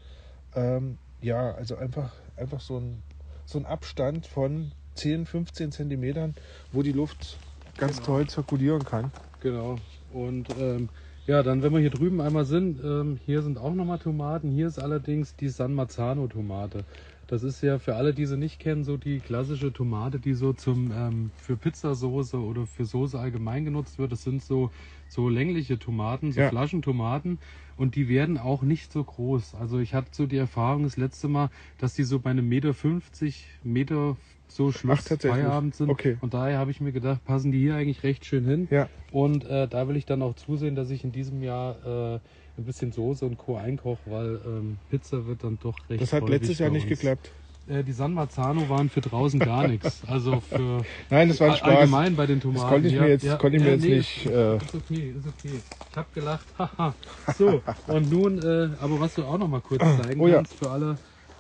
ähm, 0.56 0.98
ja, 1.22 1.52
also 1.52 1.76
einfach, 1.76 2.14
einfach 2.36 2.62
so 2.62 2.80
ein, 2.80 3.04
so 3.46 3.60
ein 3.60 3.66
Abstand 3.66 4.28
von 4.28 4.72
10, 4.96 5.26
15 5.26 5.72
Zentimetern, 5.72 6.36
wo 6.72 6.82
die 6.82 6.92
Luft 6.92 7.38
ganz 7.78 7.98
Genau. 7.98 8.06
toll 8.06 8.28
zirkulieren 8.28 8.84
kann. 8.84 9.12
Genau. 9.42 9.78
Und 10.14 10.48
ähm, 10.60 10.90
ja, 11.28 11.44
dann, 11.44 11.62
wenn 11.62 11.74
wir 11.74 11.80
hier 11.80 11.90
drüben 11.90 12.22
einmal 12.22 12.46
sind, 12.46 12.84
ähm, 12.84 13.20
hier 13.26 13.42
sind 13.42 13.58
auch 13.58 13.74
nochmal 13.74 14.00
Tomaten. 14.00 14.50
Hier 14.50 14.68
ist 14.68 14.80
allerdings 14.80 15.36
die 15.36 15.50
San 15.50 15.74
Marzano-Tomate. 15.74 16.86
Das 17.28 17.44
ist 17.44 17.62
ja 17.62 17.78
für 17.78 17.96
alle, 17.96 18.14
die 18.14 18.26
sie 18.26 18.38
nicht 18.38 18.60
kennen, 18.60 18.84
so 18.86 18.96
die 18.96 19.20
klassische 19.20 19.74
Tomate, 19.74 20.20
die 20.20 20.34
so 20.34 20.54
zum 20.54 20.92
ähm, 20.92 21.32
für 21.36 21.58
Pizzasoße 21.58 22.38
oder 22.40 22.66
für 22.66 22.86
Soße 22.86 23.20
allgemein 23.20 23.66
genutzt 23.66 24.00
wird. 24.00 24.14
Das 24.14 24.24
sind 24.24 24.42
so, 24.42 24.72
so 25.10 25.28
längliche 25.28 25.78
Tomaten, 25.78 26.32
so 26.32 26.40
Ja. 26.40 26.50
Flaschentomaten. 26.50 27.40
Und 27.76 27.96
die 27.96 28.08
werden 28.08 28.38
auch 28.38 28.64
nicht 28.64 28.92
so 28.92 29.04
groß. 29.04 29.56
Also 29.56 29.78
ich 29.80 29.94
hatte 29.94 30.10
so 30.12 30.26
die 30.26 30.38
Erfahrung 30.38 30.84
das 30.84 30.98
letzte 30.98 31.28
Mal, 31.28 31.50
dass 31.78 31.94
die 31.94 32.04
so 32.04 32.20
bei 32.20 32.32
einem 32.32 32.48
Meter 32.48 32.74
50 32.74 33.46
Meter 33.62 34.16
so 34.48 34.72
Schluss 34.72 35.04
tatsächlich. 35.04 35.44
Feierabend 35.44 35.76
sind. 35.76 35.90
Okay. 35.90 36.18
Und 36.22 36.34
daher 36.34 36.58
habe 36.58 36.72
ich 36.72 36.80
mir 36.80 36.94
gedacht, 36.94 37.24
passen 37.26 37.52
die 37.52 37.60
hier 37.60 37.76
eigentlich 37.76 38.04
recht 38.04 38.26
schön 38.26 38.46
hin. 38.46 38.68
Ja, 38.72 38.90
Und 39.12 39.44
äh, 39.46 39.68
da 39.68 39.88
will 39.88 39.98
ich 39.98 40.06
dann 40.06 40.22
auch 40.22 40.36
zusehen, 40.36 40.76
dass 40.76 40.90
ich 40.90 41.04
in 41.04 41.12
diesem 41.12 41.44
Jahr 41.44 42.16
äh, 42.16 42.20
ein 42.58 42.64
bisschen 42.66 42.92
Soße 42.92 43.26
und 43.26 43.38
Co. 43.38 43.58
einkoche, 43.58 44.00
weil 44.06 44.40
ähm, 44.46 44.78
Pizza 44.90 45.26
wird 45.28 45.44
dann 45.44 45.58
doch 45.62 45.76
recht 45.90 46.02
das 46.02 46.14
hat 46.14 46.28
letztes 46.28 46.60
Jahr 46.60 46.70
nicht 46.70 46.88
geklappt. 46.88 47.32
Äh, 47.68 47.84
die 47.84 47.92
San 47.92 48.14
Marzano 48.14 48.68
waren 48.70 48.90
für 48.90 49.02
draußen 49.02 49.40
gar 49.40 49.68
nichts. 49.68 50.02
Also 50.08 50.40
für 50.40 50.84
Nein, 51.10 51.28
das 51.30 51.40
war 51.40 51.50
ein 51.52 51.58
Spaß. 51.58 51.76
allgemein 51.78 52.16
bei 52.16 52.26
den 52.26 52.40
Tomaten. 52.40 52.62
Das 52.62 52.70
konnte 52.72 52.88
ich 52.88 53.00
mir 53.00 53.10
jetzt, 53.10 53.40
konnte 53.40 53.58
ich 53.58 53.64
mir 53.64 53.72
jetzt 53.72 53.84
nee, 53.84 53.98
nicht. 53.98 54.26
Äh, 54.26 54.56
Ist 54.58 54.76
okay, 54.76 55.14
ist 55.18 55.28
okay. 55.28 55.60
Ich 55.92 55.98
habe 55.98 56.08
gelacht. 56.14 56.46
Haha. 56.58 56.94
so, 57.38 57.62
und 57.88 58.12
nun, 58.12 58.40
äh, 58.40 58.70
aber 58.82 59.00
was 59.00 59.14
du 59.16 59.24
auch 59.24 59.38
noch 59.38 59.48
mal 59.48 59.62
kurz 59.62 59.82
zeigen 60.02 60.20
Oh 60.22 60.28
ja. 60.28 60.36
kannst 60.38 60.54
für 60.56 60.70
alle 60.72 60.98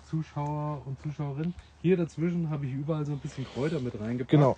Zuschauer 0.10 0.82
und 0.86 1.02
Zuschauerinnen. 1.02 1.54
Hier 1.82 1.98
dazwischen 1.98 2.50
habe 2.50 2.66
ich 2.66 2.74
überall 2.74 3.06
so 3.06 3.14
ein 3.14 3.20
bisschen 3.20 3.46
Kräuter 3.54 3.80
mit 3.80 4.00
reingepackt. 4.00 4.30
genau. 4.32 4.58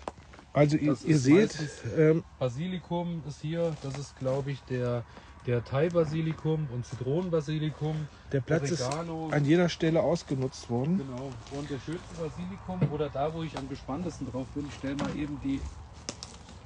Also 0.52 0.78
ihr, 0.78 0.98
ihr 1.06 1.18
seht, 1.20 1.56
ähm, 1.96 2.24
Basilikum 2.40 3.22
ist 3.28 3.42
hier, 3.42 3.76
das 3.84 3.98
ist 4.00 4.18
glaube 4.18 4.50
ich 4.52 4.60
der, 4.64 5.04
der 5.46 5.64
Thai-Basilikum 5.64 6.68
und 6.74 6.86
Zitronenbasilikum. 6.86 7.96
der 8.32 8.42
Platz 8.42 8.72
ist 8.72 8.82
Oregano. 8.82 9.30
an 9.32 9.46
jeder 9.46 9.70
Stelle 9.70 10.02
ausgenutzt 10.02 10.70
worden. 10.70 10.98
Genau. 10.98 11.32
Und 11.58 11.70
der 11.70 11.80
schönste 11.80 12.16
Basilikum 12.20 12.80
oder 12.92 13.10
da, 13.10 13.34
wo 13.34 13.44
ich 13.44 13.58
am 13.58 13.68
gespanntesten 13.70 14.30
drauf 14.32 14.48
bin, 14.54 14.68
ich 14.68 14.74
stelle 14.76 14.96
mal 14.96 15.16
eben 15.16 15.40
die 15.44 15.62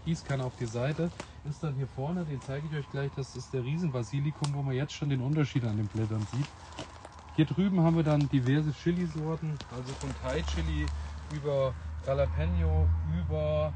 Gießkanne 0.05 0.43
auf 0.43 0.53
die 0.59 0.65
Seite, 0.65 1.09
ist 1.49 1.63
dann 1.63 1.75
hier 1.75 1.87
vorne, 1.87 2.25
den 2.25 2.41
zeige 2.41 2.67
ich 2.71 2.77
euch 2.77 2.89
gleich, 2.91 3.11
das 3.15 3.35
ist 3.35 3.53
der 3.53 3.63
Riesenbasilikum, 3.63 4.53
wo 4.53 4.61
man 4.61 4.75
jetzt 4.75 4.93
schon 4.93 5.09
den 5.09 5.21
Unterschied 5.21 5.63
an 5.65 5.77
den 5.77 5.87
Blättern 5.87 6.25
sieht. 6.33 6.47
Hier 7.35 7.45
drüben 7.45 7.81
haben 7.81 7.95
wir 7.95 8.03
dann 8.03 8.27
diverse 8.29 8.71
Chili-Sorten, 8.73 9.57
also 9.75 9.93
von 9.99 10.09
Thai-Chili 10.21 10.85
über 11.33 11.73
Jalapeno, 12.05 12.87
über 13.17 13.73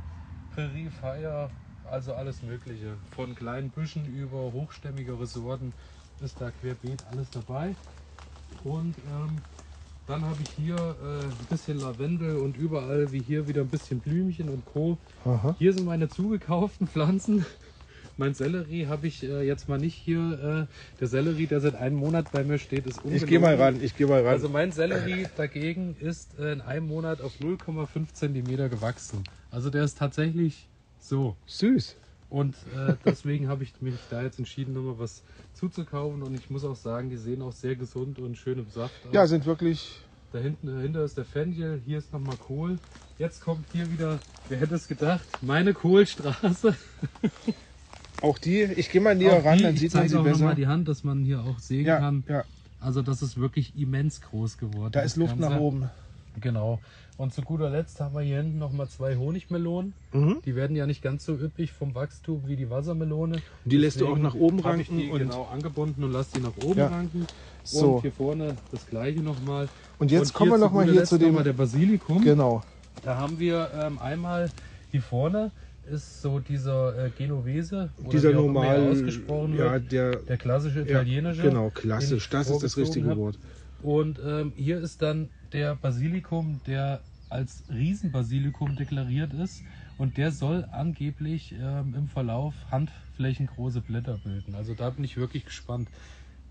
Prairie 0.54 0.90
Fire, 0.90 1.50
also 1.92 2.14
alles 2.14 2.42
Mögliche. 2.42 2.94
Von 3.16 3.36
kleinen 3.36 3.70
Büschen 3.70 4.06
über 4.06 4.52
hochstämmigere 4.52 5.26
Sorten 5.26 5.74
ist 6.24 6.40
da 6.40 6.52
querbeet 6.52 7.06
alles 7.12 7.30
dabei. 7.30 7.76
Und 8.64 8.96
ähm, 8.98 9.38
dann 10.08 10.24
habe 10.24 10.38
ich 10.42 10.50
hier 10.52 10.76
äh, 10.76 11.26
ein 11.26 11.48
bisschen 11.50 11.80
Lavendel 11.80 12.38
und 12.38 12.58
überall 12.58 13.12
wie 13.12 13.22
hier 13.22 13.48
wieder 13.48 13.62
ein 13.62 13.68
bisschen 13.68 14.00
Blümchen 14.00 14.50
und 14.50 14.66
Co. 14.66 14.98
Aha. 15.26 15.56
Hier 15.60 15.74
sind 15.74 15.86
meine 15.86 16.10
zugekauften 16.10 16.88
Pflanzen. 16.88 17.46
Mein 18.20 18.34
Sellerie 18.34 18.88
habe 18.88 19.06
ich 19.06 19.24
äh, 19.24 19.44
jetzt 19.44 19.70
mal 19.70 19.78
nicht 19.78 19.94
hier. 19.94 20.68
Äh, 20.70 20.98
der 21.00 21.08
Sellerie, 21.08 21.46
der 21.46 21.60
seit 21.60 21.76
einem 21.76 21.98
Monat 21.98 22.32
bei 22.32 22.44
mir 22.44 22.58
steht, 22.58 22.88
ist 22.88 23.00
Ich 23.06 23.28
gehe 23.28 23.40
mal 23.40 23.56
ran, 23.56 23.80
ich 23.82 23.96
gehe 23.96 24.08
mal 24.08 24.22
ran. 24.22 24.34
Also 24.34 24.50
mein 24.50 24.72
Sellerie 24.72 25.28
dagegen 25.38 25.96
ist 26.00 26.40
äh, 26.40 26.54
in 26.54 26.62
einem 26.62 26.88
Monat 26.88 27.22
auf 27.22 27.34
0,5 27.40 28.14
Zentimeter 28.14 28.70
gewachsen. 28.70 29.24
Also 29.52 29.70
der 29.70 29.84
ist 29.84 30.00
tatsächlich 30.00 30.67
so. 31.08 31.36
Süß. 31.46 31.96
Und 32.30 32.56
äh, 32.76 32.96
deswegen 33.06 33.48
habe 33.48 33.64
ich 33.64 33.74
mich 33.82 33.96
da 34.10 34.22
jetzt 34.22 34.38
entschieden, 34.40 34.74
nochmal 34.74 35.00
was 35.00 35.24
zuzukaufen. 35.54 36.22
Und 36.24 36.36
ich 36.36 36.50
muss 36.50 36.64
auch 36.66 36.76
sagen, 36.76 37.10
die 37.10 37.18
sehen 37.18 37.42
auch 37.42 37.54
sehr 37.54 37.76
gesund 37.76 38.20
und 38.20 38.38
schön 38.38 38.60
im 38.60 38.70
Saft 38.70 38.94
aus. 39.08 39.14
Ja, 39.14 39.26
sind 39.28 39.46
wirklich. 39.46 40.02
Da 40.34 40.40
hinten 40.40 40.68
dahinter 40.68 41.06
ist 41.06 41.18
der 41.18 41.24
Fenchel, 41.24 41.82
hier 41.86 42.00
ist 42.00 42.12
nochmal 42.12 42.36
Kohl. 42.36 42.78
Jetzt 43.18 43.42
kommt 43.42 43.66
hier 43.72 43.90
wieder, 43.92 44.20
wer 44.50 44.60
hätte 44.60 44.76
es 44.76 44.88
gedacht, 44.90 45.26
meine 45.42 45.74
Kohlstraße. 45.74 46.76
Auch 48.22 48.38
die, 48.40 48.64
ich 48.64 48.90
gehe 48.90 49.00
mal 49.00 49.16
näher 49.16 49.34
Auch 49.38 49.46
ran, 49.46 49.58
die, 49.58 49.64
dann 49.64 49.74
ich 49.76 49.80
sieht 49.80 49.94
man 49.94 50.10
sie 50.10 50.18
auch 50.18 50.24
besser. 50.24 50.40
nochmal 50.40 50.56
die 50.56 50.68
Hand, 50.68 50.88
dass 50.88 51.04
man 51.04 51.24
hier 51.24 51.42
auch 51.42 51.60
sehen 51.60 51.86
Ja, 51.86 52.00
kann. 52.00 52.24
ja, 52.28 52.44
Also 52.80 53.02
das 53.04 53.22
ist 53.22 53.38
wirklich 53.38 53.78
immens 53.78 54.22
groß 54.22 54.58
geworden. 54.58 54.92
da 54.92 55.02
ist 55.02 55.18
Luft 55.18 55.40
Ganze. 55.40 55.50
nach 55.56 55.60
oben. 55.62 55.90
Genau. 56.42 56.80
Und 57.18 57.34
zu 57.34 57.42
guter 57.42 57.70
Letzt 57.72 58.00
haben 58.00 58.14
wir 58.14 58.22
hier 58.22 58.38
hinten 58.38 58.60
nochmal 58.60 58.88
zwei 58.88 59.16
Honigmelonen. 59.16 59.94
Mhm. 60.14 60.38
Die 60.46 60.56
werden 60.56 60.76
ja 60.76 60.86
nicht 60.86 61.02
ganz 61.02 61.26
so 61.26 61.34
üppig 61.34 61.72
vom 61.72 61.96
Wachstum 61.96 62.44
wie 62.46 62.56
die 62.56 62.70
Wassermelone. 62.70 63.42
Die 63.66 63.78
lässt 63.78 64.00
du 64.00 64.08
auch 64.08 64.20
nach 64.20 64.36
oben 64.36 64.64
habe 64.64 64.80
ich 64.82 64.90
ranken 64.90 64.98
die 65.02 65.10
und- 65.10 65.20
genau 65.20 65.46
angebunden 65.52 66.04
und 66.04 66.12
lasse 66.12 66.36
die 66.36 66.42
nach 66.42 66.56
oben 66.64 66.78
Ja. 66.80 66.88
ranken. 66.88 67.26
So. 67.64 67.96
Und 67.96 68.02
hier 68.02 68.12
vorne 68.12 68.56
das 68.72 68.86
gleiche 68.88 69.20
nochmal. 69.22 69.68
Und 69.98 70.12
jetzt 70.12 70.34
kommen 70.34 70.52
wir 70.52 70.58
zu 70.58 70.66
noch 70.66 70.72
mal 70.74 70.82
guter 70.84 70.94
hier 70.94 71.04
zu 71.06 71.18
dem- 71.18 71.34
noch 71.36 71.44
der 71.44 71.54
Basilikum. 71.54 72.24
Genau. 72.24 72.64
Da 73.04 73.18
haben 73.18 73.40
wir 73.40 73.70
ähm, 73.76 73.98
einmal 74.00 74.52
hier 74.92 75.02
vorne 75.02 75.52
ist 75.90 76.22
so 76.22 76.40
dieser 76.40 77.06
äh, 77.06 77.10
Genovese 77.18 77.90
oder 78.02 78.10
Dieser 78.10 78.30
er 78.32 78.36
normal, 78.36 78.90
ausgesprochen 78.92 79.56
ja, 79.58 79.72
wird. 79.74 79.92
der, 79.92 80.16
Der 80.18 80.38
klassische 80.38 80.80
ja, 80.80 80.86
italienische. 80.86 81.42
genau, 81.42 81.70
den 81.70 81.74
klassisch, 81.74 82.30
das 82.30 82.50
ist 82.50 82.62
das 82.62 82.78
richtige. 82.78 83.16
Wort. 83.16 83.40
Und 83.82 84.20
ähm, 84.26 84.52
hier 84.56 84.80
ist 84.82 85.02
dann 85.02 85.30
der 85.54 85.76
Basilikum, 85.76 86.62
der 86.68 87.02
als 87.30 87.64
Riesenbasilikum 87.70 88.76
deklariert 88.76 89.34
ist. 89.34 89.64
Und 89.98 90.18
der 90.18 90.32
soll 90.32 90.66
angeblich 90.72 91.54
ähm, 91.60 91.96
im 91.98 92.08
Verlauf 92.08 92.54
handflächengroße 92.72 93.82
Blätter 93.82 94.20
bilden. 94.24 94.54
Also 94.56 94.74
da 94.76 94.90
bin 94.92 95.04
ich 95.04 95.18
wirklich 95.18 95.46
gespannt. 95.46 95.90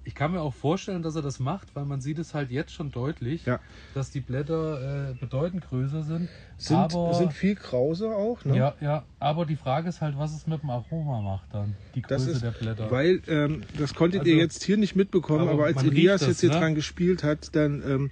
Ich 0.02 0.14
kann 0.14 0.30
mir 0.32 0.40
auch 0.40 0.54
vorstellen, 0.54 1.02
dass 1.02 1.16
er 1.16 1.22
das 1.22 1.40
macht, 1.40 1.74
weil 1.74 1.84
man 1.84 2.00
sieht 2.00 2.18
es 2.20 2.32
halt 2.34 2.50
jetzt 2.52 2.72
schon 2.72 2.92
deutlich, 2.92 3.44
Ja. 3.44 3.58
dass 3.94 4.10
die 4.12 4.20
Blätter 4.20 5.10
äh, 5.10 5.14
bedeutend 5.14 5.68
größer 5.68 6.02
sind. 6.04 6.28
Sind, 6.58 6.76
aber, 6.76 7.12
sind 7.14 7.32
viel 7.32 7.56
krause 7.56 8.14
auch, 8.14 8.44
ne? 8.44 8.56
ja, 8.56 8.74
ja, 8.80 9.04
aber 9.18 9.46
die 9.46 9.56
Frage 9.56 9.88
ist 9.88 10.00
halt, 10.00 10.16
was 10.16 10.32
es 10.34 10.46
mit 10.46 10.62
dem 10.62 10.70
Aroma 10.70 11.20
macht 11.22 11.52
dann, 11.52 11.74
die 11.96 12.02
Größe 12.02 12.30
ist, 12.30 12.42
der 12.42 12.52
Blätter. 12.52 12.88
weil 12.90 13.20
ähm, 13.26 13.62
das 13.78 13.94
konntet 13.94 14.26
ihr 14.26 14.34
Also- 14.34 14.42
jetzt 14.42 14.62
hier 14.62 14.76
nicht 14.76 14.94
mitbekommen, 14.94 15.42
Aber 15.48 15.52
aber, 15.52 15.64
als 15.66 15.82
Elias 15.82 16.20
das, 16.20 16.28
jetzt 16.28 16.40
hier 16.40 16.50
ne? 16.50 16.58
dran 16.60 16.74
gespielt 16.76 17.24
hat, 17.24 17.54
dann 17.56 17.82
ähm, 17.84 18.10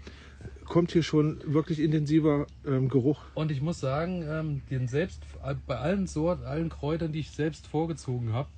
kommt 0.64 0.92
hier 0.92 1.02
schon 1.02 1.40
wirklich 1.44 1.80
intensiver 1.80 2.46
ähm, 2.66 2.88
Geruch. 2.88 3.20
Und 3.34 3.50
ich 3.50 3.60
muss 3.60 3.80
sagen, 3.80 4.24
ähm, 4.28 4.62
den 4.70 4.88
selbst 4.88 5.22
bei 5.66 5.76
allen 5.76 6.06
Sorten, 6.06 6.44
allen 6.44 6.68
Kräutern, 6.68 7.12
die 7.12 7.20
ich 7.20 7.30
selbst 7.30 7.66
vorgezogen 7.66 8.32
habe, 8.32 8.48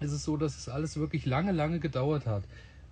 ist 0.00 0.12
es 0.12 0.24
so, 0.24 0.36
dass 0.36 0.58
es 0.58 0.68
alles 0.68 0.96
wirklich 0.96 1.24
lange, 1.26 1.52
lange 1.52 1.78
gedauert 1.80 2.26
hat. 2.26 2.42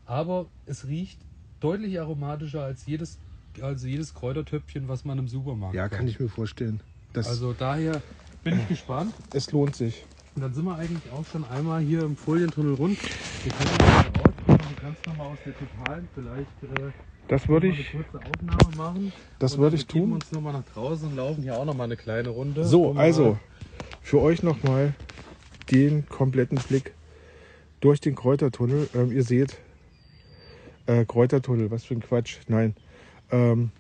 Aber 0.07 0.47
es 0.67 0.87
riecht 0.87 1.19
deutlich 1.61 1.99
aromatischer 2.01 2.63
als 2.63 2.87
jedes, 2.87 3.19
also 3.61 3.87
jedes 3.87 4.15
Kräutertöpfchen, 4.15 4.89
was 4.89 5.05
man 5.05 5.19
im 5.19 5.29
Supermarkt 5.29 5.75
Ja, 5.75 5.89
kauft. 5.89 5.99
kann 5.99 6.09
ich 6.09 6.19
mir 6.21 6.29
vorstellen. 6.29 6.81
Das, 7.13 7.27
Also 7.29 7.53
daher 7.53 8.01
bin 8.43 8.59
ich 8.59 8.69
gespannt. 8.69 9.13
es 9.33 9.53
lohnt 9.53 9.77
sich. 9.77 10.05
Und 10.35 10.43
dann 10.43 10.55
sind 10.55 10.65
wir 10.65 10.77
eigentlich 10.77 11.13
auch 11.13 11.27
schon 11.27 11.45
einmal 11.45 11.83
hier 11.83 12.03
im 12.03 12.17
Folientunnel 12.17 12.75
rund. 12.75 12.99
Wir 13.45 13.53
können 13.53 14.77
ganz 14.81 14.97
nochmal 15.07 15.27
aus 15.29 15.39
der 15.45 15.53
Totalen 15.59 16.09
vielleicht 16.15 16.81
äh, 16.81 16.91
Das 17.29 17.49
würde 17.49 17.69
ich. 17.69 17.93
kurze 17.93 18.19
Aufnahme 18.27 18.77
machen. 18.77 19.13
Das 19.39 19.59
würde 19.59 19.77
ich 19.77 19.87
tun. 19.87 20.11
wir 20.11 20.15
uns 20.17 20.33
nochmal 20.33 20.53
nach 20.53 20.65
draußen 20.75 21.09
und 21.09 21.17
laufen 21.17 21.43
hier 21.43 21.57
auch 21.57 21.65
nochmal 21.65 21.87
eine 21.87 21.97
kleine 21.97 22.29
Runde. 22.29 22.65
So, 22.65 22.93
also 22.93 23.39
für 24.03 24.21
euch 24.21 24.43
nochmal 24.43 24.95
den 25.71 26.09
kompletten 26.09 26.59
Blick 26.59 26.93
durch 27.81 28.01
den 28.01 28.15
Kräutertunnel. 28.15 28.89
Ähm, 28.95 29.13
ihr 29.13 29.25
seht, 29.25 29.59
äh, 30.87 31.05
Kräutertunnel, 31.05 31.71
was 31.71 31.85
für 31.85 31.95
ein 31.95 32.01
Quatsch. 32.01 32.39
Nein. 32.49 32.75
Ähm, 33.31 33.71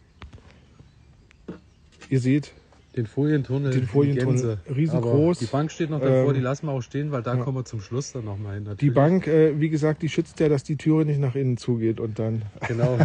ihr 2.08 2.20
seht, 2.20 2.52
Den 2.94 3.06
Folientunnel. 3.06 3.70
Den 3.72 3.80
die 3.82 3.86
Folientunnel. 3.86 4.32
Gänse. 4.34 4.58
Riesengroß. 4.74 5.38
Aber 5.38 5.46
die 5.46 5.50
Bank 5.50 5.70
steht 5.72 5.88
noch 5.88 6.00
davor, 6.00 6.28
Ähm, 6.28 6.34
die 6.34 6.40
lassen 6.40 6.66
wir 6.66 6.72
auch 6.72 6.82
stehen, 6.82 7.10
weil 7.10 7.22
da 7.22 7.36
ja. 7.36 7.42
kommen 7.42 7.56
wir 7.56 7.64
zum 7.64 7.80
Schluss 7.80 8.12
dann 8.12 8.26
nochmal 8.26 8.54
hin. 8.56 8.64
die 8.64 8.68
natürlich. 8.70 8.94
Bank, 8.94 9.26
äh, 9.26 9.58
wie 9.58 9.70
gesagt, 9.70 10.02
die 10.02 10.10
schützt 10.10 10.38
ja, 10.40 10.48
dass 10.50 10.62
die 10.62 10.76
Türe 10.76 11.06
nicht 11.06 11.18
nach 11.18 11.34
innen 11.34 11.56
zugeht 11.56 12.00
und 12.00 12.18
dann. 12.18 12.42
Genau. 12.68 12.98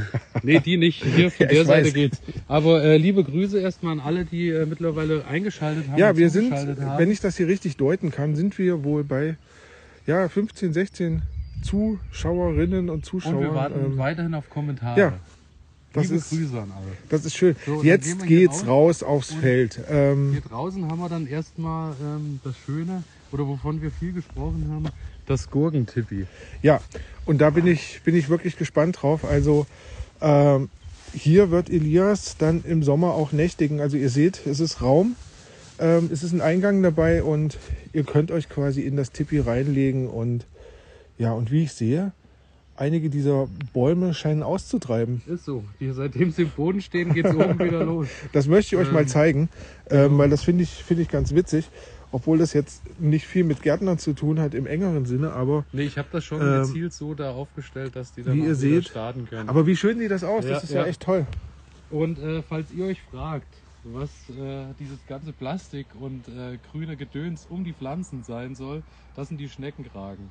Nee, 0.43 0.59
die 0.59 0.77
nicht. 0.77 1.03
Hier 1.03 1.31
von 1.31 1.45
Ja, 1.47 1.53
der 1.53 1.65
Seite 1.65 1.87
weiß. 1.87 1.93
geht's. 1.93 2.21
Aber 2.47 2.83
äh, 2.83 2.97
liebe 2.97 3.23
Grüße 3.23 3.59
erstmal 3.59 3.93
an 3.93 3.99
alle, 3.99 4.25
die 4.25 4.49
äh, 4.49 4.65
mittlerweile 4.65 5.25
eingeschaltet 5.25 5.87
haben. 5.89 5.97
Ja, 5.97 6.15
wir 6.17 6.29
sind, 6.29 6.51
haben. 6.53 6.75
wenn 6.97 7.09
ich 7.11 7.19
das 7.21 7.37
hier 7.37 7.47
richtig 7.47 7.77
deuten 7.77 8.11
kann, 8.11 8.35
sind 8.35 8.57
wir 8.57 8.83
wohl 8.83 9.03
bei 9.03 9.35
ja, 10.05 10.27
15, 10.29 10.73
16 10.73 11.21
Zuschauerinnen 11.63 12.89
und 12.89 13.05
Zuschauern. 13.05 13.35
und 13.35 13.41
wir 13.41 13.53
warten 13.53 13.79
ähm, 13.85 13.97
weiterhin 13.97 14.33
auf 14.33 14.49
Kommentare. 14.49 14.99
ja, 14.99 15.13
das 15.97 16.09
Liebe 16.09 16.15
ist, 16.15 16.29
Grüße 16.29 16.61
an 16.61 16.71
alle. 16.75 16.85
das 17.09 17.25
ist 17.25 17.35
schön. 17.35 17.55
So, 17.65 17.83
Jetzt 17.83 18.25
geht's 18.25 18.65
raus 18.65 18.67
raus 18.67 19.03
aufs 19.03 19.33
Feld. 19.33 19.79
Ähm, 19.89 20.31
Hier 20.31 20.41
draußen 20.41 20.89
haben 20.89 20.99
wir 20.99 21.09
dann 21.09 21.27
erstmal 21.27 21.93
ähm, 22.01 22.39
das 22.43 22.55
Schöne, 22.65 23.03
oder 23.31 23.47
wovon 23.47 23.81
wir 23.81 23.91
viel 23.91 24.13
gesprochen 24.13 24.69
haben, 24.71 24.85
das 25.25 25.49
Gurkentippi. 25.49 26.25
Ja, 26.61 26.79
und 27.25 27.39
da 27.39 27.49
bin 27.49 27.67
ich, 27.67 28.01
bin 28.03 28.15
ich 28.15 28.29
wirklich 28.29 28.57
gespannt 28.57 29.01
drauf. 29.01 29.25
Also 29.25 29.65
ähm, 30.21 30.69
hier 31.13 31.51
wird 31.51 31.69
Elias 31.69 32.37
dann 32.37 32.63
im 32.63 32.83
Sommer 32.83 33.13
auch 33.13 33.31
nächtigen. 33.31 33.81
Also 33.81 33.97
ihr 33.97 34.09
seht, 34.09 34.45
es 34.45 34.59
ist 34.59 34.81
Raum, 34.81 35.15
ähm, 35.79 36.09
es 36.11 36.23
ist 36.23 36.33
ein 36.33 36.41
Eingang 36.41 36.81
dabei 36.81 37.23
und 37.23 37.57
ihr 37.93 38.03
könnt 38.03 38.31
euch 38.31 38.49
quasi 38.49 38.81
in 38.81 38.95
das 38.95 39.11
Tipi 39.11 39.39
reinlegen 39.39 40.07
und 40.07 40.45
ja, 41.17 41.33
und 41.33 41.51
wie 41.51 41.63
ich 41.63 41.73
sehe, 41.73 42.11
einige 42.77 43.09
dieser 43.09 43.47
Bäume 43.73 44.13
scheinen 44.13 44.43
auszutreiben. 44.43 45.21
Ist 45.27 45.45
so. 45.45 45.63
Die, 45.79 45.91
seitdem 45.91 46.31
sie 46.31 46.43
im 46.43 46.49
Boden 46.49 46.81
stehen, 46.81 47.13
geht's 47.13 47.33
oben 47.33 47.59
wieder 47.63 47.83
los. 47.83 48.07
Das 48.33 48.47
möchte 48.47 48.75
ich 48.75 48.81
euch 48.81 48.91
mal 48.91 49.01
Ähm, 49.01 49.07
zeigen, 49.07 49.49
ähm, 49.89 50.17
weil 50.17 50.29
das 50.29 50.43
finde 50.43 50.63
ich, 50.63 50.69
finde 50.83 51.03
ich 51.03 51.09
ganz 51.09 51.33
witzig. 51.33 51.69
Obwohl 52.13 52.37
das 52.37 52.53
jetzt 52.53 52.81
nicht 52.99 53.27
viel 53.27 53.43
mit 53.43 53.61
Gärtnern 53.61 53.97
zu 53.97 54.13
tun 54.13 54.39
hat 54.39 54.53
im 54.53 54.65
engeren 54.65 55.05
Sinne, 55.05 55.33
aber, 55.33 55.65
Nee, 55.73 55.83
ich 55.83 55.97
habe 55.97 56.07
das 56.13 56.23
schon 56.23 56.39
Ähm, 56.41 56.61
gezielt 56.61 56.93
so 56.93 57.13
da 57.13 57.31
aufgestellt, 57.31 57.97
dass 57.97 58.13
die 58.13 58.23
dann 58.23 58.33
wie 58.37 58.45
ihr 58.45 58.55
seht, 58.55 58.87
starten 58.87 59.27
können. 59.27 59.49
aber 59.49 59.67
wie 59.67 59.75
schön 59.75 59.99
sieht 59.99 60.09
das 60.11 60.23
aus, 60.23 60.45
Ja, 60.45 60.51
das 60.51 60.63
ist 60.63 60.71
ja, 60.71 60.81
ja. 60.83 60.87
echt 60.87 61.01
toll. 61.01 61.25
Und 61.89 62.17
äh, 62.19 62.41
falls 62.43 62.71
ihr 62.71 62.85
euch 62.85 63.01
fragt, 63.11 63.47
was 63.83 64.09
äh, 64.29 64.65
dieses 64.79 64.99
ganze 65.07 65.33
Plastik 65.33 65.87
und 65.99 66.27
äh, 66.29 66.57
grüne 66.71 66.95
Gedöns 66.95 67.45
um 67.49 67.65
die 67.65 67.73
Pflanzen 67.73 68.23
sein 68.23 68.55
soll, 68.55 68.83
das 69.17 69.27
sind 69.27 69.37
die 69.39 69.49
Schneckenkragen. 69.49 70.29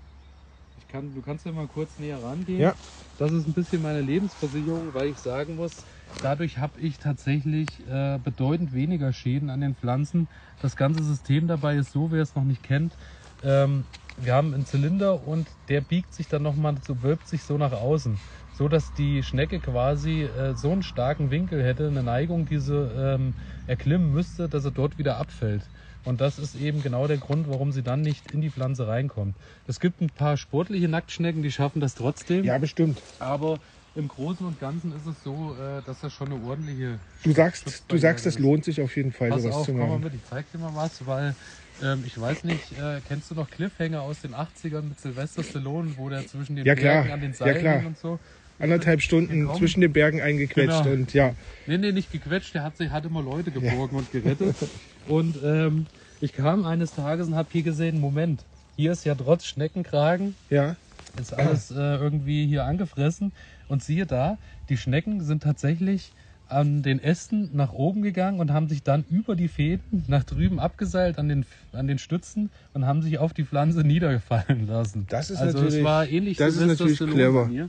Ich 0.86 0.92
kann, 0.92 1.12
du 1.16 1.20
kannst 1.20 1.44
ja 1.44 1.50
mal 1.50 1.66
kurz 1.66 1.98
näher 1.98 2.22
rangehen. 2.22 2.60
Ja. 2.60 2.76
Das 3.16 3.32
ist 3.32 3.48
ein 3.48 3.54
bisschen 3.54 3.82
meine 3.82 4.02
Lebensversicherung, 4.02 4.94
weil 4.94 5.08
ich 5.08 5.18
sagen 5.18 5.56
muss, 5.56 5.84
dadurch 6.20 6.58
habe 6.58 6.78
ich 6.80 6.98
tatsächlich 7.00 7.84
äh, 7.88 8.20
bedeutend 8.22 8.72
weniger 8.72 9.12
Schäden 9.12 9.50
an 9.50 9.60
den 9.62 9.74
Pflanzen. 9.74 10.28
Das 10.60 10.76
ganze 10.76 11.02
System 11.02 11.48
dabei 11.48 11.74
ist 11.76 11.90
so, 11.90 12.12
wer 12.12 12.22
es 12.22 12.36
noch 12.36 12.44
nicht 12.44 12.62
kennt. 12.62 12.94
Ähm, 13.42 13.86
wir 14.16 14.32
haben 14.34 14.54
einen 14.54 14.64
Zylinder 14.64 15.24
und 15.24 15.50
der 15.68 15.80
biegt 15.80 16.12
sich 16.14 16.28
dann 16.28 16.42
nochmal, 16.42 16.76
so 16.80 17.02
wölbt 17.02 17.26
sich 17.26 17.42
so 17.42 17.58
nach 17.58 17.72
außen, 17.72 18.22
so 18.52 18.68
dass 18.68 18.92
die 18.92 19.24
Schnecke 19.24 19.60
quasi 19.60 20.22
äh, 20.22 20.54
so 20.54 20.70
einen 20.70 20.82
starken 20.82 21.32
Winkel 21.32 21.64
hätte, 21.64 21.88
eine 21.88 22.04
Neigung, 22.04 22.46
die 22.46 22.58
sie 22.58 22.76
ähm, 22.76 23.34
erklimmen 23.66 24.12
müsste, 24.12 24.48
dass 24.48 24.64
er 24.64 24.70
dort 24.70 24.98
wieder 24.98 25.16
abfällt. 25.16 25.68
Und 26.06 26.20
das 26.20 26.38
ist 26.38 26.54
eben 26.54 26.82
genau 26.82 27.08
der 27.08 27.18
Grund, 27.18 27.48
warum 27.48 27.72
sie 27.72 27.82
dann 27.82 28.00
nicht 28.00 28.32
in 28.32 28.40
die 28.40 28.50
Pflanze 28.50 28.86
reinkommt. 28.86 29.36
Es 29.66 29.80
gibt 29.80 30.00
ein 30.00 30.08
paar 30.10 30.36
sportliche 30.36 30.86
Nacktschnecken, 30.88 31.42
die 31.42 31.50
schaffen 31.50 31.80
das 31.80 31.94
trotzdem. 31.96 32.44
Ja, 32.44 32.58
bestimmt. 32.58 33.02
Aber 33.18 33.58
im 33.94 34.06
Großen 34.06 34.46
und 34.46 34.58
Ganzen 34.60 34.92
ist 34.92 35.06
es 35.06 35.22
so, 35.24 35.56
äh, 35.56 35.82
dass 35.82 36.00
das 36.00 36.12
schon 36.12 36.32
eine 36.32 36.40
ordentliche. 36.40 37.00
Du 37.24 37.32
sagst, 37.32 37.84
du 37.88 37.98
sagst, 37.98 38.24
es 38.26 38.38
lohnt 38.38 38.64
sich 38.64 38.80
auf 38.80 38.94
jeden 38.94 39.10
Fall, 39.10 39.32
Pass 39.32 39.42
sowas 39.42 39.56
auf, 39.56 39.66
zu 39.66 39.72
komm 39.72 39.80
mal 39.80 39.88
machen. 39.88 40.02
mit, 40.04 40.14
ich 40.14 40.22
zeig 40.24 40.48
dir 40.52 40.58
mal 40.58 40.74
was, 40.76 41.04
weil 41.06 41.34
ähm, 41.80 42.04
ich 42.04 42.16
weiß 42.16 42.44
nicht, 42.44 42.72
äh, 42.72 43.00
kennst 43.02 43.30
du 43.30 43.34
noch 43.34 43.50
Cliffhanger 43.50 44.02
aus 44.02 44.20
den 44.20 44.32
80ern 44.34 44.82
mit 44.82 45.00
Sylvester 45.00 45.42
Stallone, 45.42 45.96
wo 45.96 46.08
der 46.08 46.24
zwischen 46.26 46.54
den 46.54 46.66
Ja. 46.66 46.74
Bergen 46.74 47.10
an 47.10 47.20
den 47.20 47.32
Ja, 47.32 47.36
Seilen 47.38 47.66
hing 47.68 47.84
und 47.84 47.98
so? 47.98 48.20
Anderthalb 48.58 49.02
Stunden 49.02 49.40
Gekommen. 49.40 49.58
zwischen 49.58 49.80
den 49.80 49.92
Bergen 49.92 50.20
eingequetscht 50.20 50.82
Genau. 50.84 50.94
und 50.94 51.12
ja, 51.12 51.34
Nee, 51.66 51.78
nee, 51.78 51.92
nicht 51.92 52.10
gequetscht, 52.12 52.54
der 52.54 52.62
hat, 52.62 52.76
sich, 52.76 52.90
hat 52.90 53.04
immer 53.04 53.22
Leute 53.22 53.50
geborgen 53.50 53.96
und 53.96 54.10
gerettet. 54.12 54.54
Und 55.08 55.36
ähm, 55.44 55.86
ich 56.20 56.32
kam 56.32 56.64
eines 56.64 56.92
Tages 56.92 57.28
und 57.28 57.36
habe 57.36 57.48
hier 57.52 57.62
gesehen, 57.62 58.00
Moment, 58.00 58.44
hier 58.76 58.90
ist 58.90 59.04
ja 59.04 59.14
trotz 59.14 59.44
Schneckenkragen 59.44 60.34
ja, 60.50 60.74
ist 61.20 61.32
alles 61.32 61.70
äh, 61.70 61.74
irgendwie 61.74 62.44
hier 62.46 62.64
angefressen. 62.64 63.32
Und 63.68 63.84
siehe 63.84 64.04
da, 64.06 64.36
die 64.68 64.76
Schnecken 64.76 65.20
sind 65.22 65.44
tatsächlich 65.44 66.10
an 66.48 66.82
den 66.82 67.00
Ästen 67.00 67.50
nach 67.54 67.72
oben 67.72 68.02
gegangen 68.02 68.40
und 68.40 68.52
haben 68.52 68.68
sich 68.68 68.82
dann 68.82 69.04
über 69.10 69.36
die 69.36 69.46
Fäden 69.48 70.04
nach 70.08 70.24
drüben 70.24 70.58
abgeseilt 70.58 71.18
an 71.18 71.28
den, 71.28 71.44
an 71.72 71.86
den 71.86 71.98
Stützen 71.98 72.50
und 72.74 72.84
haben 72.86 73.02
sich 73.02 73.18
auf 73.18 73.32
die 73.32 73.44
Pflanze 73.44 73.80
niedergefallen 73.82 74.66
lassen. 74.66 75.06
Das 75.08 75.30
ist 75.30 75.38
also 75.38 75.58
natürlich- 75.58 75.78
es 75.78 75.84
war 75.84 76.08
ähnlich 76.08 76.36
das 76.36 76.56
ist 76.56 76.66
natürlich 76.66 76.98
clever. 76.98 77.44
Manier. 77.46 77.68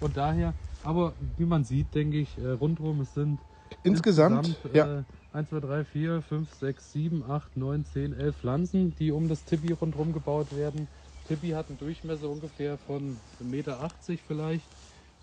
Und 0.00 0.16
daher, 0.16 0.54
aber 0.82 1.14
wie 1.36 1.44
man 1.44 1.64
sieht, 1.64 1.94
denke 1.94 2.18
ich, 2.18 2.36
äh, 2.38 2.48
rundherum, 2.50 3.00
es 3.00 3.14
sind 3.14 3.38
Insgesamt, 3.82 4.58
ja. 4.72 5.00
äh, 5.00 5.04
1, 5.32 5.48
2, 5.48 5.60
3, 5.60 5.84
4, 5.84 6.22
5, 6.22 6.54
6, 6.54 6.92
7, 6.92 7.24
8, 7.24 7.56
9, 7.56 7.84
10, 7.84 8.12
11 8.12 8.36
Pflanzen, 8.36 8.94
die 8.96 9.10
um 9.10 9.28
das 9.28 9.44
Tippi 9.44 9.72
rundherum 9.72 10.12
gebaut 10.12 10.54
werden. 10.54 10.88
Tippi 11.24 11.50
hat 11.50 11.68
einen 11.68 11.78
Durchmesser 11.78 12.28
ungefähr 12.28 12.78
von 12.78 13.16
1,80 13.40 13.44
Meter 13.44 13.90
vielleicht. 14.26 14.68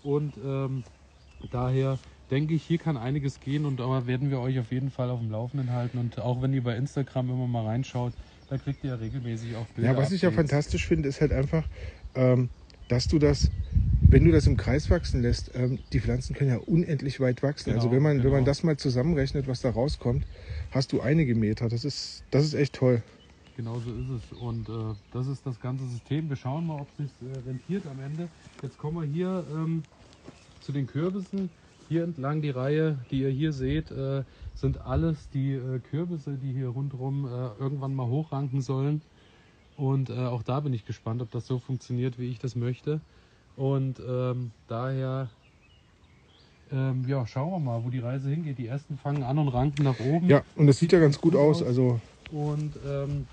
Und 0.02 0.36
ähm, 0.44 0.82
daher 1.50 1.98
denke 2.30 2.54
ich, 2.54 2.64
hier 2.64 2.78
kann 2.78 2.96
einiges 2.96 3.40
gehen 3.40 3.64
und 3.64 3.78
da 3.78 4.06
werden 4.06 4.30
wir 4.30 4.40
euch 4.40 4.58
auf 4.58 4.70
jeden 4.70 4.90
Fall 4.90 5.10
auf 5.10 5.20
dem 5.20 5.30
Laufenden 5.30 5.70
halten. 5.70 5.98
Und 5.98 6.18
auch 6.18 6.42
wenn 6.42 6.52
ihr 6.52 6.62
bei 6.62 6.76
Instagram 6.76 7.30
immer 7.30 7.46
mal 7.46 7.64
reinschaut, 7.64 8.12
da 8.48 8.58
kriegt 8.58 8.84
ihr 8.84 8.90
ja 8.90 8.96
regelmäßig 8.96 9.56
auch 9.56 9.66
Bilder. 9.68 9.92
Ja, 9.92 9.96
was 9.96 10.12
ich 10.12 10.22
ja 10.22 10.30
fantastisch 10.30 10.86
finde, 10.86 11.08
ist 11.08 11.20
halt 11.20 11.32
einfach, 11.32 11.66
ähm, 12.14 12.50
dass 12.92 13.08
du 13.08 13.18
das, 13.18 13.50
wenn 14.02 14.26
du 14.26 14.32
das 14.32 14.46
im 14.46 14.58
Kreis 14.58 14.90
wachsen 14.90 15.22
lässt, 15.22 15.52
ähm, 15.54 15.78
die 15.94 16.00
Pflanzen 16.00 16.36
können 16.36 16.50
ja 16.50 16.58
unendlich 16.58 17.20
weit 17.20 17.42
wachsen. 17.42 17.70
Genau, 17.70 17.78
also 17.78 17.90
wenn 17.90 18.02
man, 18.02 18.18
wenn 18.18 18.30
man 18.30 18.40
genau. 18.40 18.44
das 18.44 18.62
mal 18.62 18.76
zusammenrechnet, 18.76 19.48
was 19.48 19.62
da 19.62 19.70
rauskommt, 19.70 20.26
hast 20.72 20.92
du 20.92 21.00
einige 21.00 21.34
Meter. 21.34 21.70
Das 21.70 21.86
ist, 21.86 22.22
das 22.30 22.44
ist 22.44 22.52
echt 22.52 22.74
toll. 22.74 23.02
Genau 23.56 23.80
so 23.80 23.90
ist 23.92 24.10
es. 24.10 24.38
Und 24.38 24.68
äh, 24.68 24.94
das 25.14 25.26
ist 25.26 25.46
das 25.46 25.58
ganze 25.58 25.86
System. 25.86 26.28
Wir 26.28 26.36
schauen 26.36 26.66
mal, 26.66 26.82
ob 26.82 26.88
es 26.98 27.06
sich 27.06 27.12
äh, 27.22 27.48
rentiert 27.48 27.84
am 27.90 27.98
Ende. 28.04 28.28
Jetzt 28.62 28.76
kommen 28.76 29.00
wir 29.00 29.06
hier 29.06 29.42
ähm, 29.54 29.84
zu 30.60 30.72
den 30.72 30.86
Kürbissen. 30.86 31.48
Hier 31.88 32.04
entlang 32.04 32.42
die 32.42 32.50
Reihe, 32.50 32.98
die 33.10 33.20
ihr 33.20 33.30
hier 33.30 33.54
seht, 33.54 33.90
äh, 33.90 34.22
sind 34.54 34.82
alles 34.82 35.30
die 35.30 35.52
äh, 35.52 35.78
Kürbisse, 35.78 36.36
die 36.42 36.52
hier 36.52 36.68
rundherum 36.68 37.24
äh, 37.24 37.58
irgendwann 37.58 37.94
mal 37.94 38.06
hochranken 38.06 38.60
sollen. 38.60 39.00
Und 39.82 40.10
äh, 40.10 40.12
auch 40.12 40.44
da 40.44 40.60
bin 40.60 40.72
ich 40.72 40.86
gespannt, 40.86 41.22
ob 41.22 41.32
das 41.32 41.44
so 41.48 41.58
funktioniert, 41.58 42.16
wie 42.16 42.30
ich 42.30 42.38
das 42.38 42.54
möchte. 42.54 43.00
Und 43.56 43.98
ähm, 43.98 44.52
daher 44.68 45.28
ähm, 46.70 47.04
ja, 47.08 47.26
schauen 47.26 47.50
wir 47.50 47.58
mal, 47.58 47.84
wo 47.84 47.90
die 47.90 47.98
Reise 47.98 48.30
hingeht. 48.30 48.58
Die 48.58 48.68
ersten 48.68 48.96
fangen 48.96 49.24
an 49.24 49.38
und 49.38 49.48
ranken 49.48 49.82
nach 49.82 49.98
oben. 49.98 50.28
Ja, 50.28 50.42
und 50.54 50.68
das 50.68 50.78
sieht 50.78 50.92
ja 50.92 51.00
ganz 51.00 51.20
gut 51.20 51.34
aus. 51.34 51.64
Also 51.64 51.98
Und 52.30 52.74
ähm, 52.86 53.26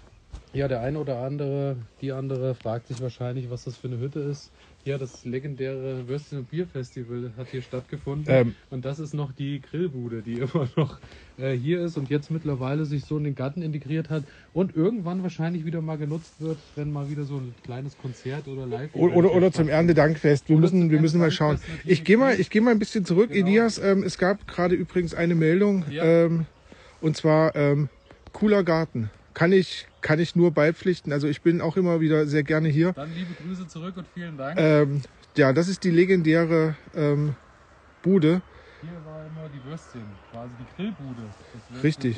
ja, 0.51 0.67
der 0.67 0.81
eine 0.81 0.97
oder 0.97 1.19
andere, 1.21 1.75
die 2.01 2.11
andere 2.11 2.55
fragt 2.55 2.87
sich 2.87 2.99
wahrscheinlich, 2.99 3.51
was 3.51 3.65
das 3.65 3.77
für 3.77 3.87
eine 3.87 3.99
Hütte 3.99 4.19
ist. 4.19 4.49
Ja, 4.89 4.97
das 4.97 5.23
legendäre 5.23 6.07
Würstchen- 6.07 6.39
und 6.39 6.49
Bierfestival 6.49 7.31
hat 7.37 7.49
hier 7.51 7.61
stattgefunden. 7.61 8.25
Ähm. 8.27 8.55
und 8.71 8.85
das 8.85 8.97
ist 8.97 9.13
noch 9.13 9.31
die 9.31 9.61
Grillbude, 9.61 10.23
die 10.23 10.33
immer 10.39 10.67
noch 10.75 10.97
äh, 11.37 11.53
hier 11.53 11.81
ist 11.81 11.95
und 11.95 12.09
jetzt 12.09 12.31
mittlerweile 12.31 12.85
sich 12.85 13.05
so 13.05 13.15
in 13.19 13.23
den 13.23 13.35
Garten 13.35 13.61
integriert 13.61 14.09
hat 14.09 14.23
und 14.51 14.75
irgendwann 14.75 15.21
wahrscheinlich 15.21 15.63
wieder 15.63 15.81
mal 15.81 15.99
genutzt 15.99 16.33
wird, 16.39 16.57
wenn 16.75 16.91
mal 16.91 17.07
wieder 17.11 17.23
so 17.23 17.35
ein 17.37 17.53
kleines 17.63 17.99
Konzert 17.99 18.47
oder 18.47 18.65
live 18.65 18.89
oder, 18.95 19.15
oder, 19.15 19.31
oder 19.35 19.51
zum 19.51 19.69
Erntedankfest. 19.69 20.49
Wir 20.49 20.55
Oder 20.55 20.61
müssen, 20.61 20.89
wir 20.89 20.99
müssen 20.99 21.19
mal 21.19 21.29
schauen. 21.29 21.59
Ich 21.85 22.03
gehe 22.03 22.17
mal, 22.17 22.39
ich 22.39 22.49
gehe 22.49 22.63
mal 22.63 22.71
ein 22.71 22.79
bisschen 22.79 23.05
zurück, 23.05 23.29
Genau. 23.31 23.45
Elias. 23.47 23.77
Ähm, 23.77 24.01
es 24.01 24.17
gab 24.17 24.47
gerade 24.47 24.73
übrigens 24.73 25.13
eine 25.13 25.35
Meldung, 25.35 25.85
Ja. 25.91 26.03
ähm, 26.03 26.47
und 26.99 27.15
zwar 27.15 27.55
ähm, 27.55 27.89
cooler 28.33 28.63
Garten. 28.63 29.11
Kann 29.35 29.51
ich, 29.51 29.85
kann 30.01 30.19
ich 30.19 30.35
nur 30.35 30.51
beipflichten. 30.51 31.11
Also 31.11 31.27
ich 31.27 31.41
bin 31.41 31.61
auch 31.61 31.77
immer 31.77 31.99
wieder 32.01 32.25
sehr 32.25 32.43
gerne 32.43 32.69
hier. 32.69 32.93
Dann 32.93 33.13
liebe 33.13 33.33
Grüße 33.43 33.67
zurück 33.67 33.97
und 33.97 34.07
vielen 34.13 34.37
Dank. 34.37 34.59
Ähm, 34.59 35.01
ja, 35.35 35.53
das 35.53 35.67
ist 35.67 35.83
die 35.83 35.91
legendäre 35.91 36.75
ähm, 36.95 37.35
Bude. 38.01 38.41
Hier 38.81 38.91
war 39.05 39.25
immer 39.25 39.49
die 39.49 39.69
Würstchen, 39.69 40.01
quasi 40.31 40.51
die 40.57 40.75
Grillbude. 40.75 41.21
Richtig. 41.83 42.17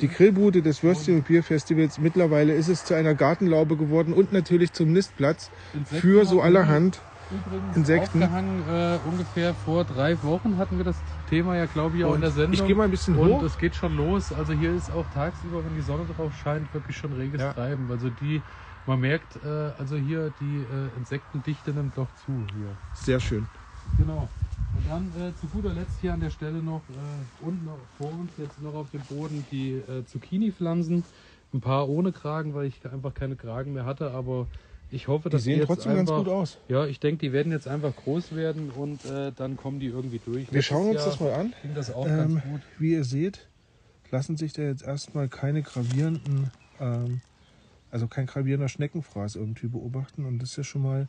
Die 0.00 0.08
Grillbude 0.08 0.62
des 0.62 0.82
Würstchen- 0.82 1.16
und 1.16 1.26
Bierfestivals. 1.26 1.98
Mittlerweile 1.98 2.54
ist 2.54 2.68
es 2.68 2.86
zu 2.86 2.94
einer 2.94 3.14
Gartenlaube 3.14 3.76
geworden 3.76 4.14
und 4.14 4.32
natürlich 4.32 4.72
zum 4.72 4.92
Nistplatz 4.92 5.50
für 5.84 6.24
so 6.24 6.40
allerhand. 6.40 7.00
Übrigens 7.30 7.76
Insekten. 7.76 8.22
aufgehangen, 8.22 8.62
äh, 8.68 8.98
ungefähr 9.06 9.54
vor 9.54 9.84
drei 9.84 10.20
Wochen 10.22 10.56
hatten 10.56 10.78
wir 10.78 10.84
das 10.84 10.96
Thema 11.28 11.56
ja, 11.56 11.66
glaube 11.66 11.96
ich, 11.98 12.04
auch 12.04 12.14
in 12.14 12.20
der 12.22 12.30
Sendung. 12.30 12.54
ich 12.54 12.66
gehe 12.66 12.74
mal 12.74 12.84
ein 12.84 12.90
bisschen 12.90 13.16
und 13.16 13.28
hoch. 13.28 13.42
es 13.42 13.58
geht 13.58 13.74
schon 13.74 13.96
los. 13.96 14.32
Also 14.32 14.52
hier 14.54 14.74
ist 14.74 14.90
auch 14.90 15.04
tagsüber, 15.12 15.64
wenn 15.64 15.74
die 15.74 15.82
Sonne 15.82 16.04
drauf 16.16 16.32
scheint, 16.42 16.72
wirklich 16.72 16.96
schon 16.96 17.12
reges 17.12 17.40
Ja. 17.40 17.52
Treiben. 17.52 17.88
Also 17.90 18.08
die, 18.08 18.40
man 18.86 19.00
merkt, 19.00 19.36
äh, 19.44 19.48
also 19.78 19.96
hier 19.96 20.32
die 20.40 20.58
äh, 20.62 20.98
Insektendichte 20.98 21.72
nimmt 21.72 21.96
doch 21.98 22.08
zu 22.24 22.32
hier. 22.54 22.68
Sehr 22.94 23.20
schön. 23.20 23.46
Genau. 23.98 24.28
Und 24.76 24.88
dann 24.88 25.12
äh, 25.20 25.34
zu 25.34 25.46
guter 25.48 25.72
Letzt 25.74 25.98
hier 26.00 26.12
an 26.14 26.20
der 26.20 26.30
Stelle 26.30 26.62
noch 26.62 26.82
äh, 26.90 27.44
unten 27.44 27.64
noch 27.66 27.78
vor 27.98 28.10
uns 28.12 28.30
jetzt 28.38 28.60
noch 28.62 28.74
auf 28.74 28.90
dem 28.90 29.00
Boden 29.02 29.44
die 29.50 29.72
äh, 29.74 30.04
Zucchini-Pflanzen. 30.06 31.04
Ein 31.52 31.60
paar 31.60 31.88
ohne 31.88 32.12
Kragen, 32.12 32.54
weil 32.54 32.66
ich 32.66 32.80
einfach 32.90 33.14
keine 33.14 33.34
Kragen 33.36 33.72
mehr 33.72 33.86
hatte, 33.86 34.10
aber 34.12 34.46
ich 34.90 35.08
hoffe, 35.08 35.28
Die 35.28 35.34
dass 35.34 35.44
sehen 35.44 35.58
jetzt 35.58 35.66
trotzdem 35.66 35.92
einfach, 35.92 36.06
ganz 36.06 36.24
gut 36.24 36.28
aus. 36.28 36.58
Ja, 36.68 36.86
ich 36.86 37.00
denke, 37.00 37.20
die 37.26 37.32
werden 37.32 37.52
jetzt 37.52 37.68
einfach 37.68 37.94
groß 37.94 38.34
werden 38.34 38.70
und 38.70 39.04
äh, 39.04 39.32
dann 39.36 39.56
kommen 39.56 39.80
die 39.80 39.86
irgendwie 39.86 40.20
durch. 40.24 40.52
Wir 40.52 40.62
schauen 40.62 40.90
uns 40.90 41.04
das 41.04 41.20
mal 41.20 41.32
an. 41.32 41.52
Das 41.74 41.92
auch 41.92 42.06
Ähm, 42.06 42.16
ganz 42.16 42.42
gut. 42.44 42.60
Wie 42.78 42.92
ihr 42.92 43.04
seht, 43.04 43.46
lassen 44.10 44.36
sich 44.36 44.52
da 44.52 44.62
jetzt 44.62 44.82
erstmal 44.82 45.28
keine 45.28 45.62
gravierenden, 45.62 46.50
ähm, 46.80 47.20
also 47.90 48.06
kein 48.06 48.26
gravierender 48.26 48.68
Schneckenfraß 48.68 49.36
irgendwie 49.36 49.66
beobachten. 49.68 50.24
Und 50.24 50.38
das 50.40 50.50
ist 50.50 50.56
ja 50.56 50.64
schon 50.64 50.82
mal 50.82 51.06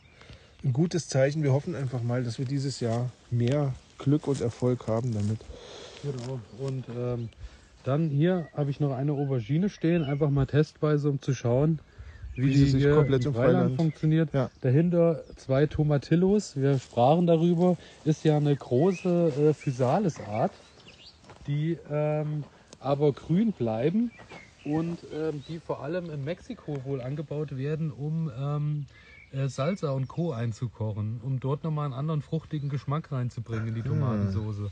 ein 0.62 0.72
gutes 0.72 1.08
Zeichen. 1.08 1.42
Wir 1.42 1.52
hoffen 1.52 1.74
einfach 1.74 2.02
mal, 2.02 2.22
dass 2.22 2.38
wir 2.38 2.46
dieses 2.46 2.80
Jahr 2.80 3.10
mehr 3.30 3.74
Glück 3.98 4.26
und 4.28 4.40
Erfolg 4.40 4.86
haben 4.86 5.12
damit. 5.14 5.38
Genau. 6.02 6.40
Und 6.58 6.84
ähm, 6.94 7.28
dann 7.84 8.10
hier 8.10 8.48
habe 8.54 8.70
ich 8.70 8.80
noch 8.80 8.92
eine 8.92 9.12
Aubergine 9.12 9.70
stehen, 9.70 10.04
einfach 10.04 10.28
mal 10.30 10.46
testweise, 10.46 11.08
um 11.08 11.20
zu 11.22 11.34
schauen, 11.34 11.80
wie, 12.36 12.46
Wie 12.46 12.70
sich 12.70 12.90
komplett 12.90 13.26
im 13.26 13.34
Freiland, 13.34 13.76
funktioniert. 13.76 14.32
Ja. 14.32 14.50
Dahinter 14.60 15.22
zwei 15.36 15.66
Tomatillos. 15.66 16.56
Wir 16.56 16.78
sprachen 16.78 17.26
darüber. 17.26 17.76
Ist 18.04 18.24
ja 18.24 18.36
eine 18.36 18.54
große 18.54 19.50
äh, 19.50 19.54
Physalis-Art, 19.54 20.52
die 21.46 21.76
ähm, 21.90 22.44
aber 22.78 23.12
grün 23.12 23.52
bleiben 23.52 24.10
und 24.64 24.98
ähm, 25.14 25.42
die 25.48 25.58
vor 25.58 25.82
allem 25.82 26.10
in 26.10 26.24
Mexiko 26.24 26.84
wohl 26.84 27.00
angebaut 27.00 27.56
werden, 27.56 27.90
um 27.90 28.30
ähm, 28.38 28.86
äh, 29.32 29.48
Salsa 29.48 29.90
und 29.90 30.08
Co. 30.08 30.32
einzukochen, 30.32 31.20
um 31.22 31.40
dort 31.40 31.64
nochmal 31.64 31.86
einen 31.86 31.94
anderen 31.94 32.22
fruchtigen 32.22 32.68
Geschmack 32.68 33.12
reinzubringen 33.12 33.68
in 33.68 33.74
die 33.74 33.82
Tomatensoße. 33.82 34.70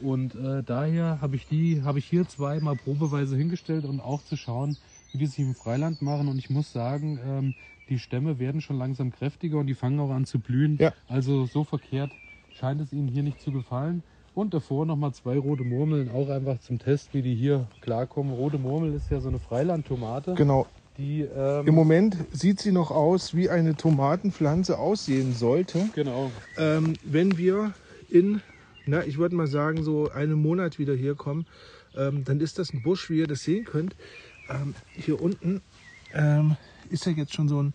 Und 0.00 0.34
äh, 0.34 0.62
daher 0.62 1.20
habe 1.20 1.36
ich 1.36 1.46
die, 1.48 1.82
habe 1.82 1.98
ich 1.98 2.06
hier 2.06 2.28
zweimal 2.28 2.76
probeweise 2.76 3.36
hingestellt 3.36 3.84
und 3.84 4.00
auch 4.00 4.22
zu 4.22 4.36
schauen, 4.36 4.76
wie 5.12 5.18
die 5.18 5.26
sich 5.26 5.40
im 5.40 5.54
Freiland 5.54 6.02
machen. 6.02 6.28
Und 6.28 6.38
ich 6.38 6.50
muss 6.50 6.72
sagen, 6.72 7.18
ähm, 7.26 7.54
die 7.88 7.98
Stämme 7.98 8.38
werden 8.38 8.60
schon 8.60 8.78
langsam 8.78 9.10
kräftiger 9.10 9.58
und 9.58 9.66
die 9.66 9.74
fangen 9.74 9.98
auch 10.00 10.10
an 10.10 10.26
zu 10.26 10.38
blühen. 10.38 10.76
Ja. 10.78 10.92
Also 11.08 11.46
so 11.46 11.64
verkehrt 11.64 12.10
scheint 12.50 12.80
es 12.80 12.92
ihnen 12.92 13.08
hier 13.08 13.22
nicht 13.22 13.40
zu 13.40 13.52
gefallen. 13.52 14.02
Und 14.34 14.54
davor 14.54 14.86
nochmal 14.86 15.12
zwei 15.14 15.36
rote 15.36 15.64
Murmeln, 15.64 16.10
auch 16.10 16.28
einfach 16.28 16.60
zum 16.60 16.78
Test, 16.78 17.12
wie 17.12 17.22
die 17.22 17.34
hier 17.34 17.66
klarkommen. 17.80 18.32
Rote 18.32 18.58
Murmel 18.58 18.94
ist 18.94 19.10
ja 19.10 19.20
so 19.20 19.28
eine 19.28 19.38
Freilandtomate. 19.38 20.34
Genau. 20.34 20.66
Die, 20.96 21.22
ähm, 21.22 21.66
Im 21.66 21.74
Moment 21.74 22.16
sieht 22.32 22.60
sie 22.60 22.72
noch 22.72 22.90
aus, 22.90 23.34
wie 23.34 23.48
eine 23.48 23.76
Tomatenpflanze 23.76 24.78
aussehen 24.78 25.32
sollte. 25.32 25.88
Genau. 25.94 26.30
Ähm, 26.56 26.94
wenn 27.04 27.38
wir 27.38 27.72
in, 28.10 28.40
na, 28.86 29.04
ich 29.04 29.18
würde 29.18 29.36
mal 29.36 29.46
sagen, 29.46 29.82
so 29.82 30.10
einem 30.10 30.42
Monat 30.42 30.78
wieder 30.78 30.94
hier 30.94 31.14
kommen, 31.14 31.46
ähm, 31.96 32.24
dann 32.24 32.40
ist 32.40 32.58
das 32.58 32.72
ein 32.72 32.82
Busch, 32.82 33.10
wie 33.10 33.18
ihr 33.18 33.26
das 33.26 33.44
sehen 33.44 33.64
könnt. 33.64 33.94
Ähm, 34.48 34.74
hier 34.94 35.20
unten 35.20 35.60
ähm, 36.14 36.56
ist 36.90 37.06
ja 37.06 37.12
jetzt 37.12 37.34
schon 37.34 37.48
so 37.48 37.62
ein, 37.62 37.74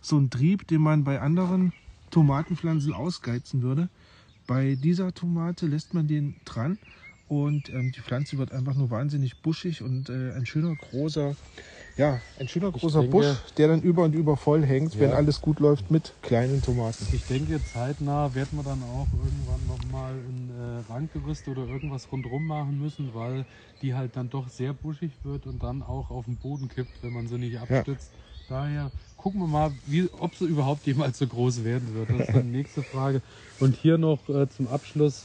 so 0.00 0.18
ein 0.18 0.30
Trieb, 0.30 0.66
den 0.68 0.80
man 0.80 1.04
bei 1.04 1.20
anderen 1.20 1.72
Tomatenpflanzen 2.10 2.92
ausgeizen 2.92 3.62
würde. 3.62 3.88
Bei 4.46 4.74
dieser 4.74 5.12
Tomate 5.14 5.66
lässt 5.66 5.94
man 5.94 6.06
den 6.06 6.36
dran 6.44 6.78
und 7.28 7.70
ähm, 7.70 7.92
die 7.92 8.00
Pflanze 8.00 8.38
wird 8.38 8.52
einfach 8.52 8.74
nur 8.74 8.90
wahnsinnig 8.90 9.40
buschig 9.40 9.82
und 9.82 10.10
äh, 10.10 10.32
ein 10.32 10.46
schöner 10.46 10.74
großer, 10.74 11.34
ja, 11.96 12.20
ein 12.38 12.48
schöner 12.48 12.70
großer 12.72 13.00
denke- 13.00 13.16
Busch, 13.16 13.26
der 13.56 13.68
dann 13.68 13.82
über 13.82 14.04
und 14.04 14.14
über 14.14 14.36
voll 14.36 14.64
hängt, 14.64 14.98
wenn 14.98 15.10
Ja. 15.10 15.16
alles 15.16 15.40
gut 15.40 15.60
läuft 15.60 15.90
mit 15.90 16.12
kleinen 16.22 16.62
Tomaten. 16.62 17.06
Ich 17.12 17.24
denke, 17.26 17.60
zeitnah 17.72 18.34
werden 18.34 18.56
wir 18.58 18.62
dann 18.62 18.82
auch 18.82 19.06
irgendwann 19.12 19.66
nochmal 19.66 20.12
ein 20.14 20.50
äh, 20.88 20.92
Randgerüst 20.92 21.48
oder 21.48 21.66
irgendwas 21.66 22.10
rundherum 22.10 22.46
machen 22.46 22.80
müssen, 22.80 23.10
weil 23.14 23.44
die 23.82 23.94
halt 23.94 24.16
dann 24.16 24.30
doch 24.30 24.48
sehr 24.48 24.72
buschig 24.72 25.12
wird 25.22 25.46
und 25.46 25.62
dann 25.62 25.82
auch 25.82 26.10
auf 26.10 26.24
den 26.24 26.36
Boden 26.36 26.68
kippt, 26.68 27.02
wenn 27.02 27.12
man 27.12 27.26
sie 27.26 27.38
nicht 27.38 27.58
abstützt. 27.58 28.10
Daher 28.48 28.90
gucken 29.16 29.40
wir 29.40 29.46
mal, 29.46 29.72
wie, 29.86 30.08
ob 30.18 30.34
sie 30.34 30.44
überhaupt 30.46 30.86
jemals 30.86 31.18
so 31.18 31.26
groß 31.26 31.62
werden 31.64 31.94
wird. 31.94 32.10
Das 32.10 32.28
ist 32.28 32.34
dann 32.34 32.42
die 32.50 32.58
nächste 32.58 32.82
Frage. 32.82 33.22
Und 33.60 33.76
hier 33.76 33.96
noch 33.98 34.28
äh, 34.28 34.48
zum 34.48 34.66
Abschluss. 34.68 35.24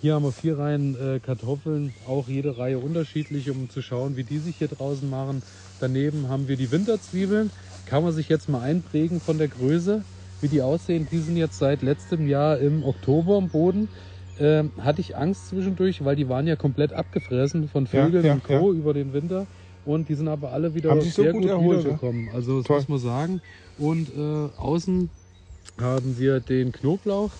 Hier 0.00 0.14
haben 0.14 0.24
wir 0.24 0.32
vier 0.32 0.58
Reihen 0.58 0.94
äh, 0.94 1.20
Kartoffeln, 1.20 1.92
auch 2.08 2.26
jede 2.26 2.56
Reihe 2.56 2.78
unterschiedlich, 2.78 3.50
um 3.50 3.68
zu 3.68 3.82
schauen, 3.82 4.16
wie 4.16 4.24
die 4.24 4.38
sich 4.38 4.56
hier 4.56 4.68
draußen 4.68 5.08
machen. 5.08 5.42
Daneben 5.78 6.28
haben 6.28 6.48
wir 6.48 6.56
die 6.56 6.70
Winterzwiebeln. 6.70 7.50
Kann 7.86 8.02
man 8.02 8.12
sich 8.12 8.28
jetzt 8.28 8.48
mal 8.48 8.62
einprägen 8.62 9.20
von 9.20 9.36
der 9.36 9.48
Größe, 9.48 10.02
wie 10.40 10.48
die 10.48 10.62
aussehen. 10.62 11.06
Die 11.10 11.18
sind 11.18 11.36
jetzt 11.36 11.58
seit 11.58 11.82
letztem 11.82 12.28
Jahr 12.28 12.58
im 12.58 12.82
Oktober 12.84 13.36
am 13.36 13.48
Boden. 13.48 13.88
ähm, 14.38 14.70
hatte 14.80 15.02
ich 15.02 15.18
Angst 15.18 15.48
zwischendurch, 15.48 16.02
weil 16.02 16.16
die 16.16 16.30
waren 16.30 16.46
ja 16.46 16.56
komplett 16.56 16.94
abgefressen 16.94 17.68
von 17.68 17.86
Vögeln 17.86 18.24
ja, 18.24 18.32
und 18.32 18.44
Co. 18.44 18.72
über 18.72 18.94
den 18.94 19.12
Winter. 19.12 19.46
Und 19.84 20.08
die 20.08 20.14
sind 20.14 20.28
aber 20.28 20.52
alle 20.52 20.74
wieder 20.74 20.98
sich 21.02 21.12
so 21.12 21.22
sehr 21.24 21.32
gut 21.32 21.42
gut, 21.42 21.50
erholt, 21.50 21.80
wiedergekommen. 21.80 22.30
Also 22.32 22.58
das 22.58 22.66
Toll. 22.66 22.76
muss 22.78 22.88
man 22.88 22.98
sagen. 23.00 23.42
Und 23.76 24.08
äh, 24.16 24.48
außen 24.58 25.10
haben 25.78 26.18
wir 26.18 26.40
den 26.40 26.72
Knoblauch. 26.72 27.30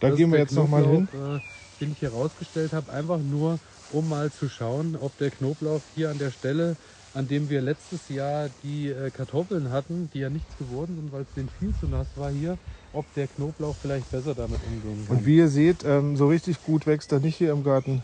Da 0.00 0.08
Das 0.08 0.16
gehen 0.16 0.32
wir 0.32 0.38
jetzt 0.38 0.54
nochmal 0.54 0.86
hin. 0.86 1.08
Äh, 1.12 1.40
den 1.82 1.92
ich 1.92 1.98
hier 1.98 2.12
rausgestellt 2.12 2.72
habe, 2.72 2.92
einfach 2.92 3.18
nur, 3.18 3.58
um 3.92 4.08
mal 4.08 4.30
zu 4.30 4.48
schauen, 4.48 4.96
ob 4.98 5.16
der 5.18 5.30
Knoblauch 5.30 5.80
hier 5.94 6.10
an 6.10 6.18
der 6.18 6.30
Stelle, 6.30 6.76
an 7.12 7.28
dem 7.28 7.50
wir 7.50 7.60
letztes 7.60 8.08
Jahr 8.08 8.48
die 8.62 8.88
äh, 8.88 9.10
Kartoffeln 9.10 9.70
hatten, 9.70 10.08
die 10.14 10.20
ja 10.20 10.30
nichts 10.30 10.56
geworden 10.58 10.96
sind, 10.96 11.12
weil 11.12 11.22
es 11.22 11.34
denen 11.36 11.50
viel 11.58 11.74
zu 11.78 11.86
nass 11.86 12.06
war 12.16 12.30
hier, 12.30 12.56
ob 12.92 13.04
der 13.14 13.26
Knoblauch 13.26 13.74
vielleicht 13.82 14.10
besser 14.10 14.34
damit 14.34 14.60
umgehen 14.64 15.06
kann. 15.06 15.16
Und 15.16 15.26
wie 15.26 15.36
ihr 15.36 15.48
seht, 15.48 15.84
ähm, 15.84 16.16
so 16.16 16.28
richtig 16.28 16.62
gut 16.64 16.86
wächst 16.86 17.12
er 17.12 17.20
nicht 17.20 17.36
hier 17.36 17.50
im 17.50 17.64
Garten. 17.64 18.02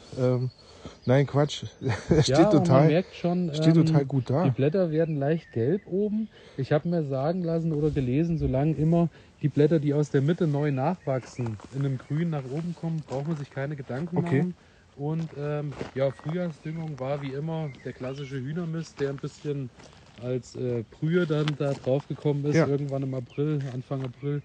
Nein, 1.05 1.27
Quatsch. 1.27 1.65
steht, 2.21 2.29
ja, 2.29 2.53
man 2.53 2.53
total, 2.67 2.87
merkt 2.87 3.15
schon, 3.15 3.53
steht 3.55 3.75
ähm, 3.75 3.77
total 3.77 4.07
gut 4.07 4.31
Die 4.43 4.51
da. 4.51 4.51
Blätter 4.51 4.91
werden 4.91 5.17
leicht 5.17 5.51
gelb 5.53 5.87
oben. 5.87 6.29
Ich 6.57 6.73
habe 6.73 6.89
mir 6.89 7.03
sagen 7.05 7.43
lassen 7.43 7.73
oder 7.73 7.91
gelesen, 7.91 8.39
solange 8.39 8.75
immer 8.77 9.11
die 9.43 9.49
Blätter, 9.49 9.81
die 9.81 9.95
aus 9.95 10.11
der 10.11 10.23
Mitte 10.23 10.47
neu 10.47 10.71
nachwachsen, 10.73 11.61
in 11.71 11.85
einem 11.85 11.99
Grün 11.99 12.31
nach 12.31 12.45
oben 12.45 12.75
kommen, 12.75 13.03
braucht 13.03 13.27
man 13.27 13.37
sich 13.37 13.51
keine 13.51 13.77
Gedanken 13.77 14.19
Okay. 14.19 14.21
machen. 14.21 14.57
Und 14.95 15.35
ähm, 15.37 15.77
ja, 15.95 16.11
Frühjahrsdüngung 16.13 16.99
war 16.99 17.21
wie 17.21 17.33
immer 17.33 17.73
der 17.85 17.93
klassische 17.93 18.39
Hühnermist, 18.41 19.01
der 19.01 19.11
ein 19.11 19.21
bisschen 19.21 19.73
als 20.17 20.55
äh, 20.57 20.85
Brühe 20.91 21.27
dann 21.27 21.57
da 21.57 21.75
drauf 21.75 22.07
gekommen 22.07 22.45
ist, 22.45 22.57
Ja. 22.57 22.65
irgendwann 22.65 23.03
im 23.05 23.15
April, 23.15 23.69
Anfang 23.73 24.03
April. 24.05 24.43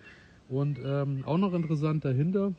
Und 0.47 0.79
ähm, 0.84 1.23
auch 1.25 1.38
noch 1.38 1.53
interessant 1.53 2.06
dahinter 2.06 2.53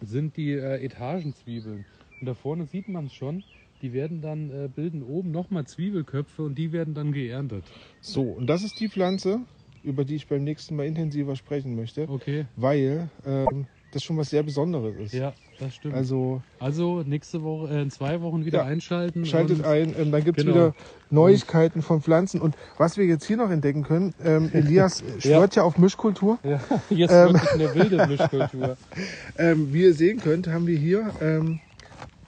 sind 0.00 0.36
die 0.36 0.52
äh, 0.52 0.84
Etagenzwiebeln. 0.84 1.86
Und 2.24 2.28
da 2.28 2.34
vorne 2.34 2.64
sieht 2.64 2.88
man 2.88 3.04
es 3.04 3.12
schon. 3.12 3.42
Die 3.82 3.92
werden 3.92 4.22
dann 4.22 4.48
äh, 4.48 4.66
bilden 4.74 5.02
oben 5.02 5.30
nochmal 5.30 5.66
Zwiebelköpfe 5.66 6.42
und 6.44 6.54
die 6.54 6.72
werden 6.72 6.94
dann 6.94 7.12
geerntet. 7.12 7.64
So, 8.00 8.22
und 8.22 8.46
das 8.46 8.62
ist 8.64 8.80
die 8.80 8.88
Pflanze, 8.88 9.40
über 9.82 10.06
die 10.06 10.14
ich 10.14 10.26
beim 10.26 10.42
nächsten 10.42 10.74
Mal 10.74 10.86
intensiver 10.86 11.36
sprechen 11.36 11.76
möchte, 11.76 12.08
Okay. 12.08 12.46
weil 12.56 13.10
ähm, 13.26 13.66
das 13.90 14.02
schon 14.02 14.16
was 14.16 14.30
sehr 14.30 14.42
Besonderes 14.42 14.96
ist. 14.98 15.12
Ja, 15.12 15.34
das 15.60 15.74
stimmt. 15.74 15.92
Also, 15.94 16.40
Also 16.58 17.02
nächste 17.02 17.42
Woche, 17.42 17.74
äh, 17.74 17.82
in 17.82 17.90
zwei 17.90 18.22
Wochen 18.22 18.46
wieder 18.46 18.60
Ja, 18.60 18.64
einschalten. 18.64 19.26
schaltet 19.26 19.62
ein, 19.62 19.94
ähm, 19.98 20.10
dann 20.10 20.24
gibt 20.24 20.38
es 20.38 20.44
Genau. 20.46 20.56
wieder 20.56 20.74
Neuigkeiten 21.10 21.82
von 21.82 22.00
Pflanzen. 22.00 22.40
Und 22.40 22.56
was 22.78 22.96
wir 22.96 23.04
jetzt 23.04 23.26
hier 23.26 23.36
noch 23.36 23.50
entdecken 23.50 23.82
können, 23.82 24.14
ähm, 24.24 24.48
Elias 24.54 25.04
schwört 25.18 25.56
ja. 25.56 25.62
auf 25.62 25.76
Mischkultur. 25.76 26.38
Ja, 26.42 26.58
jetzt 26.88 27.12
Ähm. 27.12 27.36
eine 27.52 27.74
wilde 27.74 28.06
Mischkultur. 28.08 28.78
Ähm, 29.36 29.74
wie 29.74 29.82
ihr 29.82 29.92
sehen 29.92 30.20
könnt, 30.20 30.46
haben 30.48 30.66
wir 30.66 30.78
hier 30.78 31.10
ähm, 31.20 31.60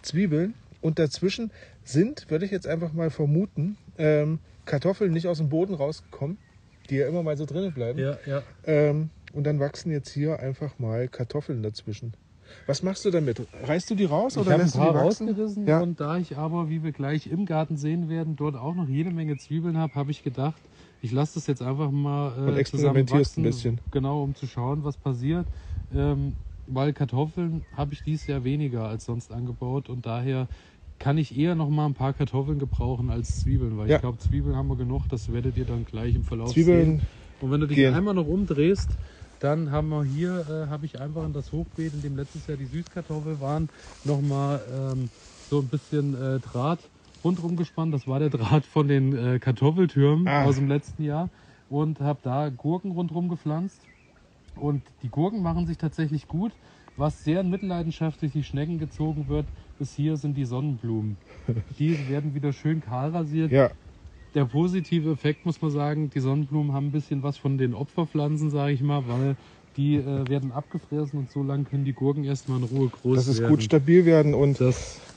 Zwiebeln 0.07 0.55
und 0.81 0.99
dazwischen 0.99 1.51
sind, 1.85 2.31
würde 2.31 2.45
ich 2.45 2.51
jetzt 2.51 2.67
einfach 2.67 2.93
mal 2.93 3.11
vermuten, 3.11 3.77
ähm, 3.99 4.39
Kartoffeln 4.65 5.13
nicht 5.13 5.27
aus 5.29 5.39
dem 5.39 5.49
Boden 5.49 5.75
rausgekommen, 5.75 6.39
die 6.91 6.97
ja 6.97 7.09
immer 7.09 7.23
mal 7.23 7.37
so 7.37 7.45
drinnen 7.45 7.73
bleiben. 7.73 7.99
ja, 7.99 8.17
ja. 8.27 8.43
Ähm, 8.65 9.11
und 9.33 9.45
dann 9.45 9.61
wachsen 9.61 9.93
jetzt 9.93 10.11
hier 10.11 10.41
einfach 10.41 10.79
mal 10.79 11.09
Kartoffeln 11.09 11.63
dazwischen. 11.63 12.15
Was 12.67 12.83
machst 12.83 13.05
du 13.05 13.11
damit? 13.11 13.43
Reißt 13.65 13.91
du 13.91 13.95
die 13.97 14.05
raus 14.05 14.37
Ich 14.37 14.43
oder 14.43 14.53
ein 14.55 14.61
lässt 14.61 14.77
du 14.77 14.79
paar 14.79 14.93
die 14.93 14.99
wachsen? 14.99 15.29
rausgerissen 15.29 15.67
Ja. 15.67 15.81
und 15.81 16.01
da 16.01 16.17
ich 16.17 16.37
aber, 16.37 16.69
wie 16.71 16.83
wir 16.85 16.93
gleich 16.93 17.27
im 17.27 17.45
Garten 17.45 17.77
sehen 17.77 18.09
werden, 18.09 18.37
dort 18.37 18.55
auch 18.55 18.75
noch 18.75 18.89
jede 18.89 19.11
Menge 19.11 19.37
Zwiebeln 19.37 19.77
habe, 19.77 19.95
habe 19.95 20.11
ich 20.13 20.23
gedacht, 20.23 20.61
ich 21.03 21.13
lasse 21.13 21.35
das 21.35 21.47
jetzt 21.49 21.61
einfach 21.61 21.91
mal 21.91 22.33
äh, 22.39 22.51
Und 22.51 22.57
experimentierst 22.57 23.37
ein 23.37 23.43
bisschen. 23.43 23.81
Genau, 23.91 24.23
um 24.23 24.35
zu 24.35 24.47
schauen, 24.47 24.85
was 24.85 24.97
passiert. 24.97 25.47
Ähm, 25.95 26.35
weil 26.67 26.93
Kartoffeln 26.93 27.65
habe 27.73 27.95
ich 27.95 28.03
dieses 28.03 28.27
Jahr 28.27 28.45
weniger 28.45 28.87
als 28.89 29.05
sonst 29.05 29.33
angebaut 29.33 29.89
und 29.89 30.07
daher 30.07 30.49
kann 30.99 31.19
ich 31.19 31.37
eher 31.37 31.55
noch 31.55 31.69
mal 31.69 31.87
ein 31.87 31.95
paar 31.95 32.15
Kartoffeln 32.15 32.59
gebrauchen 32.59 33.11
als 33.11 33.41
Zwiebeln, 33.41 33.77
weil 33.77 33.89
Ja. 33.91 33.97
ich 33.97 34.01
glaube, 34.01 34.19
Zwiebeln 34.19 34.57
haben 34.57 34.69
wir 34.69 34.77
genug, 34.77 35.07
das 35.09 35.31
werdet 35.33 35.57
ihr 35.57 35.67
dann 35.67 35.85
gleich 35.85 36.15
im 36.15 36.25
Verlauf 36.25 36.53
Zwiebeln, 36.53 36.99
sehen. 37.01 37.03
Und 37.41 37.51
wenn 37.51 37.61
du 37.61 37.67
dich 37.67 37.77
gehen. 37.77 37.93
einmal 37.95 38.15
noch 38.15 38.27
umdrehst, 38.27 38.97
dann 39.39 39.71
haben 39.71 39.91
wir 39.91 40.05
hier, 40.05 40.47
äh, 40.49 40.71
habe 40.71 40.87
ich 40.87 40.99
einfach 40.99 41.25
in 41.27 41.35
das 41.35 41.53
Hochbeet, 41.53 41.93
in 41.93 42.01
dem 42.01 42.17
letztes 42.17 42.47
Jahr 42.47 42.57
die 42.57 42.65
Süßkartoffel 42.65 43.39
waren, 43.41 43.69
nochmal 44.05 44.63
ähm, 44.73 45.11
so 45.51 45.61
ein 45.61 45.69
bisschen 45.69 46.15
äh, 46.15 46.41
Draht 46.41 46.91
rundherum 47.23 47.57
gespannt. 47.57 47.93
Das 47.93 48.07
war 48.07 48.19
der 48.19 48.31
Draht 48.31 48.65
von 48.65 48.89
den 48.89 49.15
äh, 49.15 49.39
Kartoffeltürmen 49.39 50.27
Ah. 50.27 50.45
aus 50.45 50.57
dem 50.57 50.67
letzten 50.69 51.03
Jahr. 51.03 51.29
Und 51.69 52.01
habe 52.01 52.21
da 52.23 52.49
Gurken 52.49 52.93
rundherum 52.93 53.29
gepflanzt. 53.29 53.87
Und 54.57 54.83
die 55.03 55.09
Gurken 55.09 55.43
machen 55.43 55.67
sich 55.67 55.79
tatsächlich 55.79 56.29
gut. 56.29 56.53
Was 56.97 57.25
sehr 57.25 57.43
in 57.43 57.51
Mitleidenschaft 57.51 58.23
durch 58.23 58.33
die 58.33 58.43
Schnecken 58.43 58.79
gezogen 58.79 59.29
wird, 59.29 59.47
ist 59.79 59.95
hier 59.95 60.17
sind 60.17 60.37
die 60.37 60.47
Sonnenblumen. 60.47 61.19
Die 61.79 62.09
werden 62.09 62.35
wieder 62.35 62.55
schön 62.55 62.81
kahl 62.81 63.11
rasiert 63.11 63.53
ja, 63.53 63.71
der 64.37 64.45
positive 64.45 65.11
Effekt 65.11 65.47
muss 65.47 65.61
man 65.63 65.71
sagen, 65.71 66.11
die 66.11 66.21
Sonnenblumen 66.21 66.75
haben 66.75 66.89
ein 66.89 66.93
bisschen 66.93 67.23
was 67.23 67.39
von 67.39 67.57
den 67.57 67.75
Opferpflanzen, 67.75 68.51
sage 68.51 68.73
ich 68.73 68.83
mal, 68.83 69.03
weil 69.09 69.35
die 69.79 69.97
äh, 69.97 70.29
werden 70.29 70.53
abgefressen 70.53 71.19
und 71.19 71.31
so 71.31 71.43
lange 71.43 71.65
können 71.65 71.85
die 71.85 71.95
Gurken 71.95 72.23
erstmal 72.23 72.59
in 72.59 72.65
Ruhe 72.65 72.89
groß 72.89 73.17
dass 73.17 73.29
es 73.29 73.41
werden. 73.41 73.51
gut 73.51 73.63
stabil 73.63 74.05
werden. 74.05 74.35
Und 74.35 74.63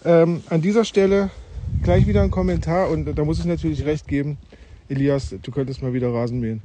ähm, 0.06 0.42
an 0.50 0.62
dieser 0.62 0.86
Stelle 0.86 1.32
gleich 1.84 2.08
wieder 2.08 2.24
ein 2.24 2.32
Kommentar 2.32 2.90
und 2.90 3.14
da 3.14 3.26
muss 3.26 3.40
ich 3.40 3.46
natürlich 3.46 3.86
recht 3.86 4.08
geben. 4.08 4.38
Elias, 4.88 5.36
du 5.42 5.52
könntest 5.52 5.82
mal 5.82 5.94
wieder 5.94 6.14
Rasen 6.14 6.40
mähen. 6.40 6.62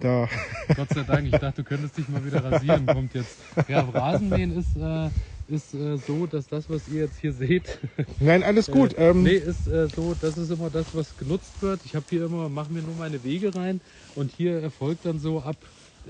Da, 0.00 0.28
Gott 0.74 0.88
sei 0.90 1.02
Dank, 1.02 1.26
ich 1.26 1.32
dachte, 1.32 1.62
du 1.62 1.68
könntest 1.68 1.96
dich 1.96 2.08
mal 2.08 2.24
wieder 2.24 2.44
rasieren, 2.44 2.84
kommt 2.86 3.14
jetzt. 3.14 3.38
Ja, 3.68 3.80
Rasenmähen 3.80 4.56
ist, 4.56 4.76
äh, 4.76 5.08
ist 5.46 5.74
äh, 5.74 5.96
so, 5.98 6.26
dass 6.26 6.46
das, 6.48 6.68
was 6.68 6.88
ihr 6.88 7.02
jetzt 7.02 7.18
hier 7.18 7.32
seht, 7.32 7.78
nein, 8.20 8.42
alles 8.42 8.70
gut. 8.70 8.94
Äh, 8.94 9.10
ähm, 9.10 9.22
nee, 9.22 9.36
ist 9.36 9.66
äh, 9.66 9.88
so, 9.94 10.14
das 10.14 10.36
ist 10.36 10.50
immer 10.50 10.70
das, 10.70 10.94
was 10.94 11.16
genutzt 11.16 11.62
wird. 11.62 11.84
Ich 11.84 11.94
habe 11.94 12.06
hier 12.08 12.24
immer, 12.24 12.48
mache 12.48 12.72
mir 12.72 12.82
nur 12.82 12.96
meine 12.96 13.22
Wege 13.22 13.54
rein 13.54 13.80
und 14.14 14.30
hier 14.30 14.60
erfolgt 14.60 15.06
dann 15.06 15.18
so 15.18 15.40
ab 15.40 15.56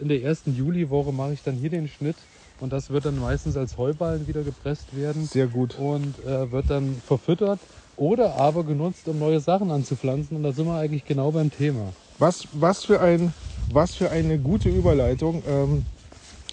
in 0.01 0.09
der 0.09 0.23
ersten 0.23 0.53
Juliwoche 0.55 1.13
mache 1.13 1.33
ich 1.33 1.43
dann 1.43 1.57
hier 1.57 1.71
den 1.71 1.89
Schnitt 1.89 2.17
und 2.61 2.73
das 2.73 2.91
wird 2.91 3.05
dann 3.05 3.19
meistens 3.19 3.57
als 3.57 3.79
Heuballen 3.79 4.27
wieder 4.27 4.43
gepresst 4.43 4.97
werden 4.97 5.25
Sehr 5.25 5.47
gut. 5.47 5.79
und 5.79 6.19
äh, 6.25 6.51
wird 6.51 6.71
dann 6.71 6.97
verfüttert 7.07 7.61
oder 7.97 8.35
aber 8.35 8.65
genutzt, 8.65 9.07
um 9.07 9.19
neue 9.19 9.41
Sachen 9.41 9.71
anzupflanzen 9.71 10.37
und 10.37 10.43
da 10.43 10.53
sind 10.53 10.67
wir 10.67 10.79
eigentlich 10.79 11.05
genau 11.05 11.31
beim 11.31 11.51
Thema. 11.51 11.93
Was, 12.19 12.47
was, 12.53 12.85
für, 12.85 13.01
ein, 13.01 13.33
was 13.73 13.95
für 13.95 14.11
eine 14.11 14.39
gute 14.39 14.69
Überleitung. 14.69 15.43
Ähm, 15.47 15.85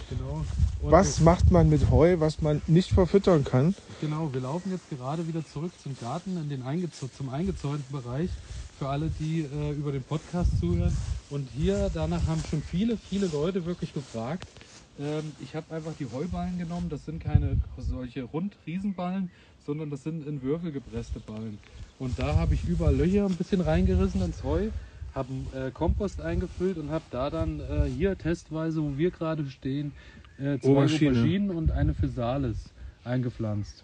Genau. 0.09 0.41
Und 0.81 0.91
was 0.91 1.21
macht 1.21 1.51
man 1.51 1.69
mit 1.69 1.89
Heu, 1.89 2.19
was 2.19 2.41
man 2.41 2.61
nicht 2.67 2.91
verfüttern 2.91 3.43
kann? 3.45 3.75
Genau, 4.01 4.33
wir 4.33 4.41
laufen 4.41 4.71
jetzt 4.71 4.89
gerade 4.89 5.25
wieder 5.27 5.45
zurück 5.45 5.71
zum 5.81 5.95
Garten, 6.01 6.35
in 6.37 6.49
den 6.49 6.63
eingezäu 6.63 7.07
zum 7.15 7.29
eingezäunten 7.29 7.85
Bereich. 7.91 8.29
Für 8.77 8.89
alle, 8.89 9.09
die 9.19 9.41
äh, 9.41 9.71
über 9.71 9.91
den 9.91 10.03
Podcast 10.03 10.59
zuhören. 10.59 10.91
Und 11.29 11.47
hier, 11.55 11.89
danach 11.93 12.25
haben 12.27 12.41
schon 12.49 12.61
viele, 12.61 12.97
viele 12.97 13.27
Leute 13.27 13.65
wirklich 13.65 13.93
gefragt. 13.93 14.43
Ähm, 14.99 15.31
ich 15.39 15.55
habe 15.55 15.73
einfach 15.73 15.93
die 15.97 16.07
Heuballen 16.07 16.57
genommen. 16.57 16.89
Das 16.89 17.05
sind 17.05 17.23
keine 17.23 17.57
solche 17.77 18.23
Rund-Riesenballen, 18.23 19.29
sondern 19.65 19.91
das 19.91 20.03
sind 20.03 20.27
in 20.27 20.41
Würfel 20.41 20.71
gepresste 20.71 21.19
Ballen. 21.19 21.59
Und 21.99 22.17
da 22.17 22.35
habe 22.35 22.55
ich 22.55 22.63
überall 22.63 22.95
Löcher 22.95 23.27
ein 23.27 23.35
bisschen 23.35 23.61
reingerissen 23.61 24.21
ins 24.23 24.43
Heu, 24.43 24.69
habe 25.13 25.29
äh, 25.53 25.71
Kompost 25.71 26.21
eingefüllt 26.21 26.77
und 26.77 26.89
habe 26.89 27.05
da 27.11 27.29
dann 27.29 27.59
äh, 27.59 27.85
hier 27.85 28.17
testweise, 28.17 28.81
wo 28.81 28.97
wir 28.97 29.11
gerade 29.11 29.45
stehen, 29.47 29.91
äh, 30.37 30.57
zwei 30.59 30.69
Aubergine. 30.69 31.11
Auberginen 31.11 31.49
und 31.51 31.71
eine 31.71 31.93
Physalis 31.93 32.73
eingepflanzt. 33.03 33.83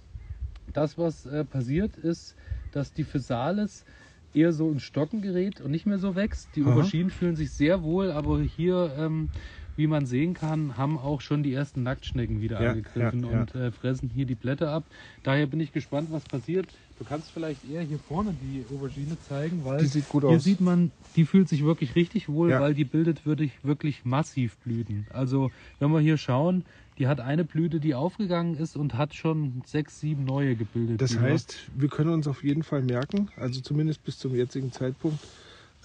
Das, 0.73 0.97
was 0.97 1.25
äh, 1.25 1.43
passiert, 1.43 1.95
ist, 1.97 2.35
dass 2.71 2.93
die 2.93 3.03
Physalis 3.03 3.85
eher 4.33 4.53
so 4.53 4.69
ins 4.69 4.83
Stocken 4.83 5.21
gerät 5.21 5.61
und 5.61 5.71
nicht 5.71 5.85
mehr 5.85 5.97
so 5.97 6.15
wächst. 6.15 6.49
Die 6.55 6.63
Aha. 6.63 6.71
Auberginen 6.73 7.09
fühlen 7.09 7.35
sich 7.35 7.51
sehr 7.51 7.83
wohl, 7.83 8.11
aber 8.11 8.41
hier, 8.41 8.93
ähm, 8.97 9.29
wie 9.77 9.87
man 9.87 10.05
sehen 10.05 10.33
kann, 10.33 10.75
haben 10.77 10.97
auch 10.97 11.21
schon 11.21 11.43
die 11.43 11.53
ersten 11.53 11.83
Nacktschnecken 11.83 12.41
wieder 12.41 12.61
Ja, 12.61 12.71
angegriffen 12.71 13.23
ja, 13.23 13.31
ja. 13.31 13.39
und 13.41 13.55
äh, 13.55 13.71
fressen 13.71 14.09
hier 14.09 14.25
die 14.25 14.35
Blätter 14.35 14.69
ab. 14.71 14.83
Daher 15.23 15.45
bin 15.47 15.59
ich 15.59 15.71
gespannt, 15.71 16.09
was 16.11 16.23
passiert. 16.25 16.67
Du 16.97 17.05
kannst 17.05 17.31
vielleicht 17.31 17.63
eher 17.69 17.83
hier 17.83 17.99
vorne 17.99 18.33
die 18.41 18.65
Aubergine 18.73 19.17
zeigen, 19.29 19.63
weil 19.63 19.79
Die 19.79 19.85
sieht 19.85 20.09
gut 20.09 20.23
hier 20.23 20.37
aus. 20.37 20.43
sieht 20.43 20.59
man, 20.61 20.91
die 21.15 21.25
fühlt 21.25 21.47
sich 21.47 21.63
wirklich 21.63 21.95
richtig 21.95 22.27
wohl, 22.27 22.49
weil 22.49 22.73
die 22.73 22.85
bildet 22.85 23.25
wirklich, 23.25 23.51
wirklich 23.63 24.03
massiv 24.03 24.57
Blüten. 24.57 25.05
Also 25.11 25.51
wenn 25.79 25.91
wir 25.91 25.99
hier 25.99 26.17
schauen, 26.17 26.65
die 26.97 27.07
hat 27.07 27.19
eine 27.19 27.43
Blüte, 27.45 27.79
die 27.79 27.93
aufgegangen 27.93 28.55
ist 28.55 28.75
und 28.75 28.95
hat 28.95 29.13
schon 29.13 29.61
sechs, 29.65 29.99
sieben 29.99 30.23
neue 30.23 30.55
gebildet. 30.55 30.99
Das 30.99 31.19
heißt, 31.19 31.69
wir 31.75 31.89
können 31.89 32.09
uns 32.09 32.27
auf 32.27 32.43
jeden 32.43 32.63
Fall 32.63 32.81
merken, 32.81 33.29
also 33.35 33.61
zumindest 33.61 34.03
bis 34.03 34.17
zum 34.17 34.33
jetzigen 34.33 34.71
Zeitpunkt, 34.71 35.19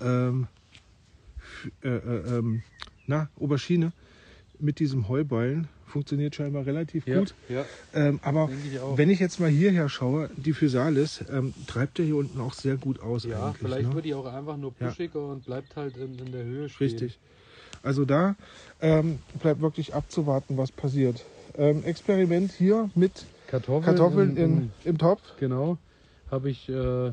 ähm, 0.01 0.47
äh, 1.83 1.89
äh, 1.89 2.39
ähm, 2.39 2.63
na, 3.07 3.29
Aubergine 3.41 3.93
mit 4.59 4.79
diesem 4.79 5.09
Heuballen 5.09 5.69
funktioniert 5.87 6.35
scheinbar 6.35 6.65
relativ 6.67 7.07
ja, 7.07 7.19
gut. 7.19 7.35
Ja, 7.49 7.65
Ähm, 7.93 8.21
aber 8.23 8.49
ich 8.49 8.81
wenn 8.97 9.11
ich 9.11 9.19
jetzt 9.19 9.41
mal 9.41 9.51
hierher 9.51 9.89
schaue, 9.89 10.31
die 10.37 10.53
Physalis 10.53 11.23
ähm, 11.31 11.53
treibt 11.67 11.99
ja 11.99 12.05
hier 12.05 12.17
unten 12.17 12.41
auch 12.41 12.55
sehr 12.55 12.77
gut 12.77 13.01
aus. 13.01 13.25
ja 13.25 13.53
vielleicht 13.53 13.89
ne? 13.89 13.95
wird 13.95 14.05
die 14.05 14.15
auch 14.15 14.27
einfach 14.27 14.57
nur 14.57 14.73
Ja. 14.81 14.89
buschiger 14.89 15.29
und 15.29 15.45
bleibt 15.45 15.77
halt 15.77 15.97
in, 15.97 16.19
in 16.19 16.33
der 16.33 16.45
Höhe 16.45 16.69
stehen. 16.69 16.87
Richtig. 16.87 17.19
Also 17.83 18.05
da 18.05 18.37
ähm, 18.81 19.19
bleibt 19.41 19.61
wirklich 19.61 19.95
abzuwarten, 19.95 20.57
was 20.57 20.71
passiert. 20.71 21.25
Ähm, 21.57 21.85
Experiment 21.85 22.53
hier 22.53 22.91
mit 22.95 23.27
Kartoffeln, 23.49 23.85
Kartoffeln 23.85 24.37
in, 24.37 24.59
im, 24.59 24.73
im 24.85 24.99
Topf. 24.99 25.21
Genau. 25.39 25.77
Habe 26.31 26.49
ich 26.49 26.69
äh, 26.69 27.13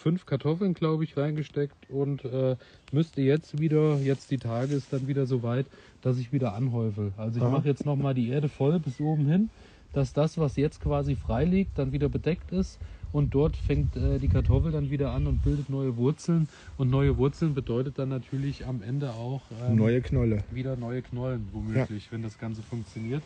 fünf 0.00 0.24
Kartoffeln, 0.24 0.72
glaube 0.74 1.04
ich, 1.04 1.16
reingesteckt 1.16 1.90
und 1.90 2.24
äh, 2.24 2.56
müsste 2.90 3.20
jetzt 3.20 3.60
wieder, 3.60 3.98
jetzt 3.98 4.30
die 4.30 4.38
Tage 4.38 4.74
ist 4.74 4.92
dann 4.92 5.06
wieder 5.06 5.26
so 5.26 5.42
weit, 5.42 5.66
dass 6.00 6.18
ich 6.18 6.32
wieder 6.32 6.54
anhäufel. 6.54 7.12
Also 7.16 7.38
ich 7.38 7.50
mache 7.50 7.68
jetzt 7.68 7.84
nochmal 7.84 8.14
die 8.14 8.30
Erde 8.30 8.48
voll 8.48 8.78
bis 8.80 8.98
oben 8.98 9.26
hin, 9.26 9.50
dass 9.92 10.12
das, 10.12 10.38
was 10.38 10.56
jetzt 10.56 10.80
quasi 10.80 11.16
frei 11.16 11.44
liegt, 11.44 11.78
dann 11.78 11.92
wieder 11.92 12.08
bedeckt 12.08 12.50
ist. 12.52 12.78
Und 13.12 13.34
dort 13.34 13.56
fängt 13.56 13.96
äh, 13.96 14.18
die 14.18 14.28
Kartoffel 14.28 14.70
dann 14.70 14.88
wieder 14.88 15.10
an 15.10 15.26
und 15.26 15.42
bildet 15.42 15.68
neue 15.68 15.96
Wurzeln. 15.96 16.48
Und 16.78 16.90
neue 16.90 17.18
Wurzeln 17.18 17.54
bedeutet 17.54 17.98
dann 17.98 18.08
natürlich 18.08 18.66
am 18.66 18.82
Ende 18.82 19.10
auch 19.10 19.42
ähm, 19.68 19.76
Neue 19.76 20.00
Knolle. 20.00 20.44
wieder 20.52 20.76
neue 20.76 21.02
Knollen, 21.02 21.48
womöglich, 21.52 22.12
wenn 22.12 22.22
das 22.22 22.38
Ganze 22.38 22.62
funktioniert. 22.62 23.22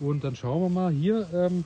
Und 0.00 0.24
dann 0.24 0.34
schauen 0.34 0.62
wir 0.62 0.68
mal, 0.70 0.90
hier 0.90 1.28
ähm, 1.34 1.64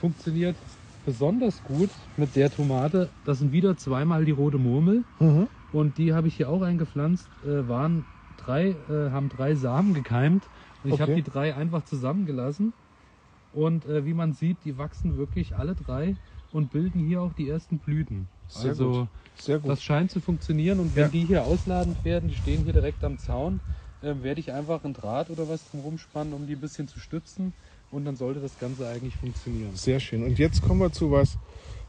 funktioniert 0.00 0.54
besonders 1.02 1.62
gut 1.62 1.90
mit 2.16 2.36
der 2.36 2.50
Tomate. 2.50 3.12
Das 3.24 3.38
sind 3.38 3.52
wieder 3.52 3.76
zweimal 3.76 4.24
die 4.24 4.30
rote 4.32 4.58
Murmel. 4.58 5.04
Mhm. 5.20 5.48
Und 5.70 5.98
die 5.98 6.12
habe 6.12 6.28
ich 6.28 6.36
hier 6.36 6.48
auch 6.48 6.62
eingepflanzt. 6.62 7.42
Äh, 7.42 7.68
waren 7.68 8.06
drei, 8.36 8.70
äh, 8.70 9.10
haben 9.10 9.28
drei 9.28 9.54
Samen 9.54 9.94
gekeimt. 9.94 10.48
Und 10.82 10.90
ich 10.90 10.94
Okay. 10.94 11.02
habe 11.02 11.14
die 11.14 11.22
drei 11.22 11.54
einfach 11.54 11.82
zusammengelassen. 11.82 12.74
Und 13.50 13.84
äh, 13.84 14.04
wie 14.04 14.14
man 14.14 14.32
sieht, 14.32 14.64
die 14.64 14.78
wachsen 14.78 15.16
wirklich 15.16 15.56
alle 15.56 15.74
drei 15.74 16.16
und 16.50 16.70
bilden 16.70 17.00
hier 17.00 17.20
auch 17.22 17.32
die 17.34 17.48
ersten 17.48 17.80
Blüten. 17.80 18.28
Sehr 18.48 18.74
also 18.74 18.92
gut. 18.92 19.08
Sehr 19.38 19.58
gut. 19.58 19.68
das 19.70 19.82
scheint 19.82 20.10
zu 20.10 20.20
funktionieren 20.20 20.80
und 20.80 20.94
wenn 20.94 21.02
Ja. 21.04 21.08
die 21.10 21.24
hier 21.26 21.44
ausladend 21.44 22.04
werden, 22.04 22.28
die 22.28 22.34
stehen 22.34 22.62
hier 22.62 22.72
direkt 22.72 23.04
am 23.04 23.18
Zaun, 23.18 23.60
ähm, 24.02 24.22
werde 24.22 24.40
ich 24.40 24.52
einfach 24.52 24.84
ein 24.84 24.94
Draht 24.94 25.30
oder 25.30 25.48
was 25.48 25.64
drum 25.64 25.80
rumspannen, 25.80 26.32
um 26.32 26.46
die 26.46 26.54
ein 26.56 26.60
bisschen 26.60 26.88
zu 26.88 26.98
stützen 26.98 27.54
und 27.92 28.04
dann 28.04 28.16
sollte 28.16 28.40
das 28.40 28.58
Ganze 28.58 28.88
eigentlich 28.88 29.16
funktionieren. 29.16 29.74
Sehr 29.76 30.00
schön. 30.00 30.24
Und 30.24 30.38
jetzt 30.38 30.62
kommen 30.62 30.80
wir 30.80 30.90
zu 30.92 31.10
was, 31.12 31.36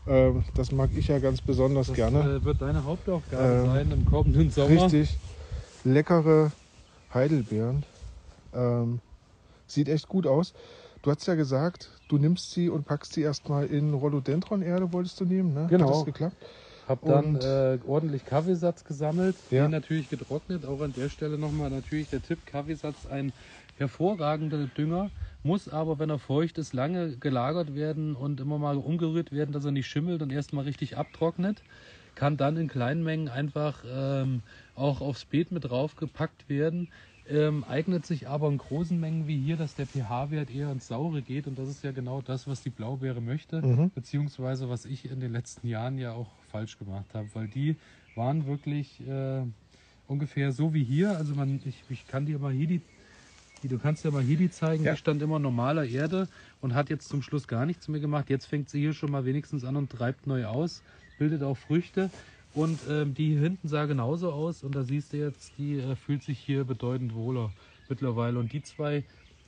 ähm, 0.06 0.43
das 0.54 0.72
mag 0.72 0.89
ich 0.93 1.08
ja 1.08 1.18
ganz 1.20 1.41
besonders 1.41 1.88
Das 1.88 1.95
gerne. 1.95 2.36
äh, 2.36 2.43
wird 2.43 2.62
deine 2.62 2.84
Hauptaufgabe 2.84 3.43
Ähm, 3.43 3.66
sein 3.66 3.91
im 3.91 4.06
kommenden 4.06 4.49
Sommer. 4.49 4.70
Richtig 4.70 5.18
leckere 5.84 6.51
Heidelbeeren. 7.14 7.86
Ähm, 8.54 8.99
sieht 9.66 9.89
echt 9.89 10.08
gut 10.08 10.28
aus. 10.28 10.54
Du 11.01 11.12
hast 11.12 11.26
ja 11.26 11.36
gesagt, 11.36 11.89
du 12.08 12.18
nimmst 12.18 12.51
sie 12.51 12.70
und 12.70 12.86
packst 12.86 13.14
sie 13.14 13.22
erstmal 13.22 13.66
in 13.66 13.93
Rhododendron-Erde, 13.93 14.93
wolltest 14.93 15.20
du 15.20 15.26
nehmen, 15.26 15.54
ne? 15.54 15.68
Genau. 15.70 15.88
Hat 15.88 15.95
das 15.95 16.06
geklappt? 16.06 16.36
Hab 16.88 17.06
dann 17.06 17.36
äh, 17.36 17.80
ordentlich 17.86 18.26
Kaffeesatz 18.26 18.84
gesammelt, 18.84 19.38
Ja. 19.49 19.64
den 19.64 19.72
natürlich 19.72 20.10
getrocknet. 20.10 20.66
Auch 20.66 20.82
an 20.82 20.91
der 20.93 21.08
Stelle 21.10 21.38
nochmal 21.38 21.70
natürlich 21.70 22.10
der 22.10 22.22
Tipp, 22.22 22.45
Kaffeesatz 22.45 23.06
ein 23.06 23.32
hervorragender 23.78 24.68
Dünger, 24.68 25.10
muss 25.44 25.68
aber, 25.70 26.00
wenn 26.00 26.10
er 26.10 26.20
feucht 26.20 26.58
ist, 26.58 26.74
lange 26.74 27.18
gelagert 27.18 27.76
werden 27.76 28.16
und 28.16 28.39
immer 28.39 28.58
mal 28.58 28.78
umgerührt 28.78 29.32
werden, 29.32 29.52
dass 29.52 29.66
er 29.66 29.72
nicht 29.72 29.88
schimmelt 29.88 30.22
und 30.22 30.32
erstmal 30.32 30.64
richtig 30.66 30.98
abtrocknet. 30.98 31.64
Kann 32.16 32.38
dann 32.38 32.58
in 32.58 32.68
kleinen 32.68 33.04
Mengen 33.04 33.28
einfach 33.30 33.84
ähm, 33.88 34.44
auch 34.76 35.02
aufs 35.02 35.26
Beet 35.26 35.52
mit 35.52 35.66
draufgepackt 35.66 36.48
werden. 36.50 36.89
Ähm, 37.26 37.64
eignet 37.64 38.06
sich 38.06 38.28
aber 38.28 38.50
in 38.50 38.58
großen 38.58 39.00
Mengen 39.00 39.28
wie 39.28 39.39
hier, 39.41 39.56
dass 39.58 39.76
der 39.76 39.88
pH-Wert 39.88 40.52
eher 40.52 40.72
ins 40.72 40.88
Saure 40.88 41.24
geht 41.24 41.48
und 41.48 41.58
das 41.58 41.70
ist 41.70 41.82
ja 41.84 41.91
genau 41.94 42.22
das, 42.22 42.48
was 42.48 42.62
die 42.62 42.70
Blaubeere 42.70 43.22
möchte, 43.22 43.64
Mhm. 43.64 43.91
beziehungsweise 43.94 44.70
was 44.70 44.84
ich 44.86 45.06
in 45.10 45.22
den 45.22 45.32
letzten 45.32 45.68
Jahren 45.68 45.98
ja 45.98 46.12
auch 46.14 46.44
falsch 46.44 46.78
gemacht 46.78 47.14
habe, 47.16 47.34
weil 47.34 47.48
die 47.48 47.78
waren 48.14 48.46
wirklich 48.46 49.00
äh, 49.08 49.46
ungefähr 50.06 50.52
so 50.52 50.74
wie 50.74 50.84
hier. 50.84 51.18
Also 51.18 51.36
man, 51.36 51.62
ich, 51.64 51.86
ich 51.89 52.08
kann 52.08 52.26
dir 52.26 52.39
mal 52.39 52.54
hier 52.54 52.68
die, 52.68 52.86
die, 53.64 53.68
du 53.70 53.80
kannst 53.80 54.03
dir 54.03 54.11
mal 54.11 54.22
hier 54.22 54.38
die 54.38 54.51
zeigen, 54.51 54.84
Ja. 54.84 54.91
die 54.91 54.97
stand 54.97 55.22
immer 55.22 55.39
normaler 55.39 55.86
Erde 55.86 56.28
und 56.61 56.74
hat 56.76 56.89
jetzt 56.89 57.09
zum 57.09 57.22
Schluss 57.22 57.47
gar 57.47 57.66
nichts 57.66 57.88
mehr 57.88 57.99
gemacht. 58.01 58.30
Jetzt 58.30 58.45
fängt 58.45 58.70
sie 58.70 58.80
hier 58.80 58.93
schon 58.93 59.09
mal 59.11 59.26
wenigstens 59.26 59.64
an 59.64 59.76
und 59.78 59.89
treibt 59.91 60.28
neu 60.28 60.45
aus, 60.45 60.84
bildet 61.18 61.41
auch 61.43 61.57
Früchte. 61.57 62.09
Und 62.53 62.80
ähm, 62.88 63.16
die 63.16 63.30
hier 63.30 63.39
hinten 63.39 63.68
sah 63.68 63.86
genauso 63.86 64.32
aus 64.32 64.64
und 64.64 64.76
da 64.76 64.84
siehst 64.84 65.14
du 65.14 65.18
jetzt, 65.18 65.53
die 65.57 65.80
äh, 65.80 65.95
fühlt 65.95 66.22
sich 66.22 66.38
hier 66.38 66.66
bedeutend 66.66 67.16
wohler 67.16 67.51
mittlerweile. 67.89 68.38
Und 68.38 68.53
die 68.53 68.61
zwei 68.61 69.03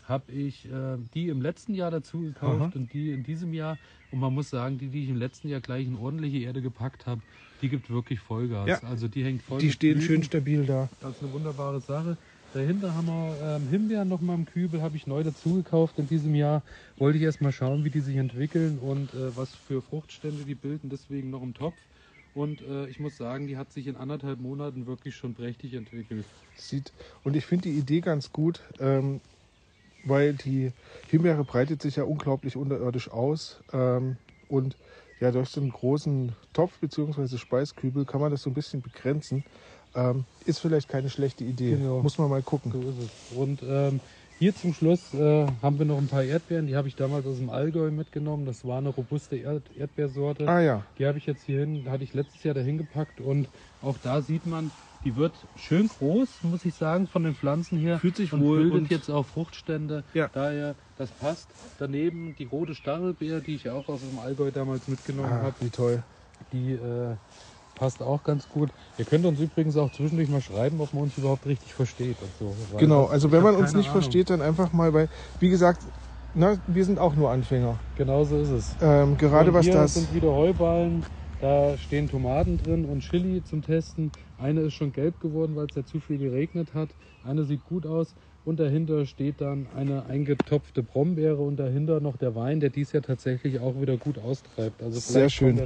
habe 0.07 0.31
ich 0.31 0.65
äh, 0.65 0.97
die 1.13 1.29
im 1.29 1.39
letzten 1.41 1.75
Jahr 1.75 1.91
dazu 1.91 2.21
gekauft 2.21 2.61
Aha. 2.61 2.71
und 2.73 2.93
die 2.93 3.11
in 3.11 3.23
diesem 3.23 3.53
Jahr. 3.53 3.77
Und 4.11 4.19
man 4.19 4.33
muss 4.33 4.49
sagen, 4.49 4.77
die, 4.79 4.87
die 4.87 5.03
ich 5.03 5.09
im 5.09 5.17
letzten 5.17 5.49
Jahr 5.49 5.61
gleich 5.61 5.85
in 5.85 5.95
ordentliche 5.97 6.37
Erde 6.39 6.61
gepackt 6.63 7.05
habe, 7.05 7.21
die 7.61 7.69
gibt 7.69 7.89
wirklich 7.91 8.19
Vollgas. 8.19 8.67
Ja. 8.67 8.79
Also 8.89 9.07
die 9.07 9.23
hängt 9.23 9.41
voll 9.43 9.59
Die 9.59 9.71
stehen 9.71 9.97
Blüten. 9.99 10.07
schön 10.07 10.23
stabil 10.23 10.65
da. 10.65 10.89
Das 11.01 11.11
ist 11.17 11.23
eine 11.23 11.31
wunderbare 11.33 11.81
Sache. 11.81 12.17
Dahinter 12.55 12.95
haben 12.95 13.07
wir 13.07 13.37
ähm, 13.41 13.67
Himbeeren 13.67 14.07
noch 14.07 14.21
mal 14.21 14.33
im 14.33 14.45
Kübel, 14.45 14.81
habe 14.81 14.95
ich 14.95 15.07
neu 15.07 15.23
dazu 15.23 15.55
gekauft 15.55 15.99
in 15.99 16.07
diesem 16.07 16.33
Jahr. 16.35 16.63
Wollte 16.97 17.17
ich 17.17 17.23
erst 17.25 17.41
mal 17.41 17.51
schauen, 17.51 17.83
wie 17.83 17.89
die 17.89 17.99
sich 17.99 18.15
entwickeln 18.15 18.79
und 18.79 19.13
äh, 19.13 19.35
was 19.35 19.53
für 19.67 19.81
Fruchtstände 19.81 20.45
die 20.45 20.55
bilden, 20.55 20.89
deswegen 20.89 21.31
noch 21.31 21.43
im 21.43 21.53
Topf. 21.53 21.75
Und 22.33 22.61
äh, 22.61 22.87
ich 22.87 23.01
muss 23.01 23.17
sagen, 23.17 23.47
die 23.47 23.57
hat 23.57 23.73
sich 23.73 23.87
in 23.87 23.97
anderthalb 23.97 24.39
Monaten 24.39 24.87
wirklich 24.87 25.17
schon 25.17 25.33
prächtig 25.33 25.73
entwickelt. 25.73 26.23
Sieht, 26.55 26.93
und 27.25 27.35
ich 27.35 27.45
finde 27.45 27.67
die 27.67 27.77
Idee 27.77 27.99
ganz 27.99 28.31
gut, 28.31 28.61
ähm, 28.79 29.19
weil 30.05 30.33
die 30.33 30.71
Himbeere 31.09 31.43
breitet 31.43 31.81
sich 31.81 31.97
ja 31.97 32.05
unglaublich 32.05 32.55
unterirdisch 32.55 33.11
aus. 33.11 33.59
Ähm, 33.73 34.15
und 34.47 34.77
ja, 35.19 35.31
durch 35.31 35.49
so 35.49 35.59
einen 35.59 35.71
großen 35.71 36.33
Topf 36.53 36.79
bzw. 36.79 37.37
Speiskübel 37.37 38.05
kann 38.05 38.21
man 38.21 38.31
das 38.31 38.43
so 38.43 38.49
ein 38.49 38.53
bisschen 38.53 38.81
begrenzen. 38.81 39.43
Ähm, 39.95 40.25
ist 40.45 40.59
vielleicht 40.59 40.89
keine 40.89 41.09
schlechte 41.09 41.43
Idee. 41.43 41.71
Genau. 41.71 42.01
Muss 42.01 42.17
man 42.17 42.29
mal 42.29 42.41
gucken. 42.41 42.71
So 42.71 42.81
ist 42.81 42.97
es. 42.99 43.37
Und 43.37 43.63
ähm, 43.63 43.99
hier 44.37 44.53
zum 44.53 44.73
Schluss 44.73 45.13
äh, 45.13 45.47
haben 45.61 45.79
wir 45.79 45.85
noch 45.85 45.97
ein 45.97 46.07
paar 46.07 46.23
Erdbeeren, 46.23 46.67
die 46.67 46.75
habe 46.75 46.87
ich 46.89 46.95
damals 46.95 47.25
aus 47.25 47.37
dem 47.37 47.49
Allgäu 47.49 47.89
mitgenommen. 47.91 48.45
Das 48.45 48.65
war 48.65 48.79
eine 48.79 48.89
robuste 48.89 49.37
Erd 49.37 49.63
Erdbeersorte. 49.77 50.47
Ah 50.47 50.59
ja, 50.59 50.83
Die 50.99 51.05
habe 51.05 51.17
ich 51.17 51.25
jetzt 51.25 51.43
hierhin, 51.45 51.89
hatte 51.89 52.03
ich 52.03 52.13
letztes 52.13 52.43
Jahr 52.43 52.53
dahin 52.53 52.77
gepackt 52.77 53.21
und 53.21 53.47
auch 53.81 53.95
da 54.03 54.21
sieht 54.21 54.45
man, 54.45 54.71
die 55.05 55.15
wird 55.15 55.33
schön 55.55 55.87
groß, 55.87 56.27
muss 56.43 56.65
ich 56.65 56.73
sagen, 56.73 57.07
von 57.07 57.23
den 57.23 57.35
Pflanzen 57.35 57.77
her. 57.77 57.99
Fühlt 57.99 58.17
sich 58.17 58.33
und 58.33 58.41
wohl 58.41 58.57
bildet 58.63 58.73
und- 58.81 58.91
jetzt 58.91 59.09
auch 59.09 59.25
Fruchtstände. 59.25 60.03
Ja. 60.13 60.29
Daher, 60.33 60.75
das 60.97 61.11
passt. 61.11 61.47
Daneben 61.79 62.35
die 62.37 62.45
rote 62.45 62.75
Stachelbeer, 62.75 63.39
die 63.39 63.55
ich 63.55 63.69
auch 63.69 63.87
aus 63.87 64.01
dem 64.01 64.19
Allgäu 64.19 64.51
damals 64.51 64.87
mitgenommen 64.87 65.31
ah, 65.31 65.43
habe, 65.43 65.55
wie 65.61 65.69
toll. 65.69 66.03
die 66.51 66.73
äh, 66.73 67.15
passt 67.75 68.01
auch 68.01 68.23
ganz 68.23 68.47
gut. 68.49 68.69
Ihr 68.97 69.05
könnt 69.05 69.25
uns 69.25 69.39
übrigens 69.39 69.77
auch 69.77 69.91
zwischendurch 69.91 70.29
mal 70.29 70.41
schreiben, 70.41 70.81
ob 70.81 70.93
man 70.93 71.03
uns 71.03 71.17
überhaupt 71.17 71.45
richtig 71.45 71.73
versteht. 71.73 72.17
Und 72.21 72.31
so, 72.39 72.77
Genau, 72.77 73.05
also 73.05 73.31
wenn 73.31 73.43
man 73.43 73.55
uns 73.55 73.73
nicht 73.73 73.89
Ahnung. 73.89 74.01
versteht, 74.01 74.29
dann 74.29 74.41
einfach 74.41 74.71
mal, 74.73 74.93
weil, 74.93 75.09
wie 75.39 75.49
gesagt, 75.49 75.81
na, 76.33 76.57
wir 76.67 76.83
sind 76.83 76.99
auch 76.99 77.15
nur 77.15 77.31
Anfänger. 77.31 77.79
Genau 77.97 78.23
so 78.23 78.37
ist 78.37 78.49
es. 78.49 78.75
Ähm, 78.81 79.17
gerade 79.17 79.49
und 79.49 79.55
was 79.55 79.65
hier 79.65 79.73
das. 79.75 79.93
sind 79.93 80.13
wieder 80.13 80.31
Heuballen. 80.33 81.05
Da 81.41 81.77
stehen 81.77 82.07
Tomaten 82.09 82.57
drin 82.57 82.85
und 82.85 83.01
Chili 83.01 83.43
zum 83.43 83.61
Testen. 83.61 84.11
Eine 84.37 84.61
ist 84.61 84.73
schon 84.73 84.91
gelb 84.91 85.19
geworden, 85.19 85.55
weil 85.55 85.67
es 85.69 85.75
ja 85.75 85.85
zu 85.85 85.99
viel 85.99 86.17
geregnet 86.17 86.73
hat. 86.73 86.89
Eine 87.23 87.43
sieht 87.43 87.63
gut 87.63 87.85
aus. 87.85 88.15
Und 88.45 88.59
dahinter 88.59 89.05
steht 89.05 89.41
dann 89.41 89.67
eine 89.75 90.05
eingetopfte 90.05 90.83
Brombeere 90.83 91.41
und 91.41 91.57
dahinter 91.57 91.99
noch 91.99 92.15
der 92.15 92.35
Wein, 92.35 92.59
der 92.59 92.69
dies 92.69 92.91
ja 92.91 93.01
tatsächlich 93.01 93.59
auch 93.59 93.79
wieder 93.81 93.97
gut 93.97 94.17
austreibt. 94.17 94.81
Also 94.83 94.99
Sehr 94.99 95.29
schön. 95.29 95.61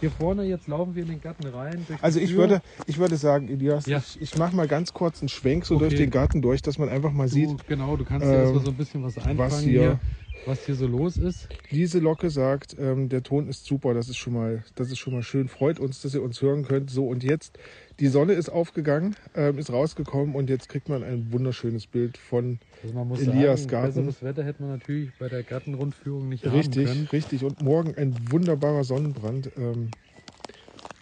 Hier 0.00 0.10
vorne, 0.10 0.44
jetzt 0.44 0.66
laufen 0.66 0.94
wir 0.94 1.02
in 1.02 1.10
den 1.10 1.20
Garten 1.20 1.44
rein. 1.46 1.86
Also 2.00 2.20
ich 2.20 2.30
Tür. 2.30 2.38
würde, 2.38 2.62
ich 2.86 2.96
würde 2.96 3.16
sagen, 3.16 3.48
Elias, 3.48 3.84
Ja. 3.84 3.98
ich, 3.98 4.18
ich 4.20 4.34
mache 4.38 4.56
mal 4.56 4.66
ganz 4.66 4.94
kurz 4.94 5.20
einen 5.20 5.28
Schwenk 5.28 5.66
so 5.66 5.74
Okay. 5.76 5.88
durch 5.90 5.96
den 6.00 6.10
Garten 6.10 6.40
durch, 6.40 6.62
dass 6.62 6.78
man 6.78 6.88
einfach 6.88 7.12
mal 7.12 7.28
sieht, 7.28 7.50
Du, 7.50 7.56
genau, 7.66 7.96
du 7.96 8.04
kannst 8.06 8.26
ja 8.26 8.32
erstmal 8.32 8.56
ähm, 8.60 8.64
so 8.64 8.70
ein 8.70 8.76
bisschen 8.78 9.02
was 9.02 9.18
einfangen 9.18 9.60
hier- 9.60 9.80
hier, 9.82 10.00
was 10.46 10.64
hier 10.66 10.74
so 10.74 10.86
los 10.86 11.16
ist. 11.16 11.48
Diese 11.70 11.98
Locke 11.98 12.30
sagt, 12.30 12.76
ähm, 12.78 13.08
der 13.08 13.22
Ton 13.22 13.48
ist 13.48 13.66
super, 13.66 13.94
das 13.94 14.08
ist 14.08 14.16
schon 14.16 14.32
mal, 14.32 14.64
das 14.74 14.90
ist 14.90 14.98
schon 14.98 15.12
mal 15.12 15.22
schön. 15.22 15.48
Freut 15.48 15.78
uns, 15.78 16.02
dass 16.02 16.14
ihr 16.14 16.22
uns 16.22 16.40
hören 16.42 16.64
könnt. 16.64 16.90
So 16.90 17.06
und 17.06 17.22
jetzt, 17.22 17.58
die 18.00 18.08
Sonne 18.08 18.32
ist 18.32 18.48
aufgegangen, 18.48 19.16
ähm, 19.34 19.58
ist 19.58 19.72
rausgekommen 19.72 20.34
und 20.34 20.48
jetzt 20.50 20.68
kriegt 20.68 20.88
man 20.88 21.02
ein 21.02 21.32
wunderschönes 21.32 21.86
Bild 21.86 22.16
von 22.18 22.58
Also 22.82 22.94
man 22.94 23.08
muss 23.08 23.20
Elias 23.20 23.60
sagen, 23.60 23.70
Garten. 23.70 23.86
besseres 23.94 24.22
Wetter 24.22 24.44
hätte 24.44 24.62
man 24.62 24.72
natürlich 24.72 25.10
bei 25.18 25.28
der 25.28 25.42
Gartenrundführung 25.42 26.28
nicht 26.28 26.44
haben 26.46 26.56
richtig, 26.56 26.86
können. 26.86 27.08
richtig 27.12 27.44
und 27.44 27.62
morgen 27.62 27.94
ein 27.96 28.14
wunderbarer 28.30 28.84
Sonnenbrand. 28.84 29.50
Ähm, 29.56 29.90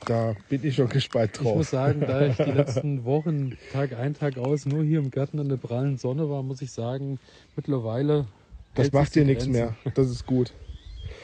da 0.06 0.34
bin 0.48 0.64
ich 0.64 0.76
schon 0.76 0.88
gespannt 0.88 1.32
Ich 1.34 1.42
muss 1.42 1.52
drauf. 1.52 1.68
sagen, 1.68 2.00
da 2.00 2.26
ich 2.26 2.36
die 2.36 2.42
letzten 2.50 3.04
Wochen 3.04 3.56
Tag 3.72 3.92
ein, 3.94 4.14
Tag 4.14 4.38
aus 4.38 4.64
nur 4.64 4.82
hier 4.82 5.00
im 5.00 5.10
Garten 5.10 5.38
in 5.38 5.48
der 5.50 5.58
prallen 5.58 5.98
Sonne 5.98 6.30
war, 6.30 6.42
muss 6.42 6.62
ich 6.62 6.72
sagen, 6.72 7.18
mittlerweile. 7.56 8.26
Das 8.74 8.92
macht 8.92 9.14
dir 9.14 9.24
nichts 9.24 9.46
mehr. 9.46 9.74
Das 9.94 10.08
ist 10.10 10.26
gut. 10.26 10.52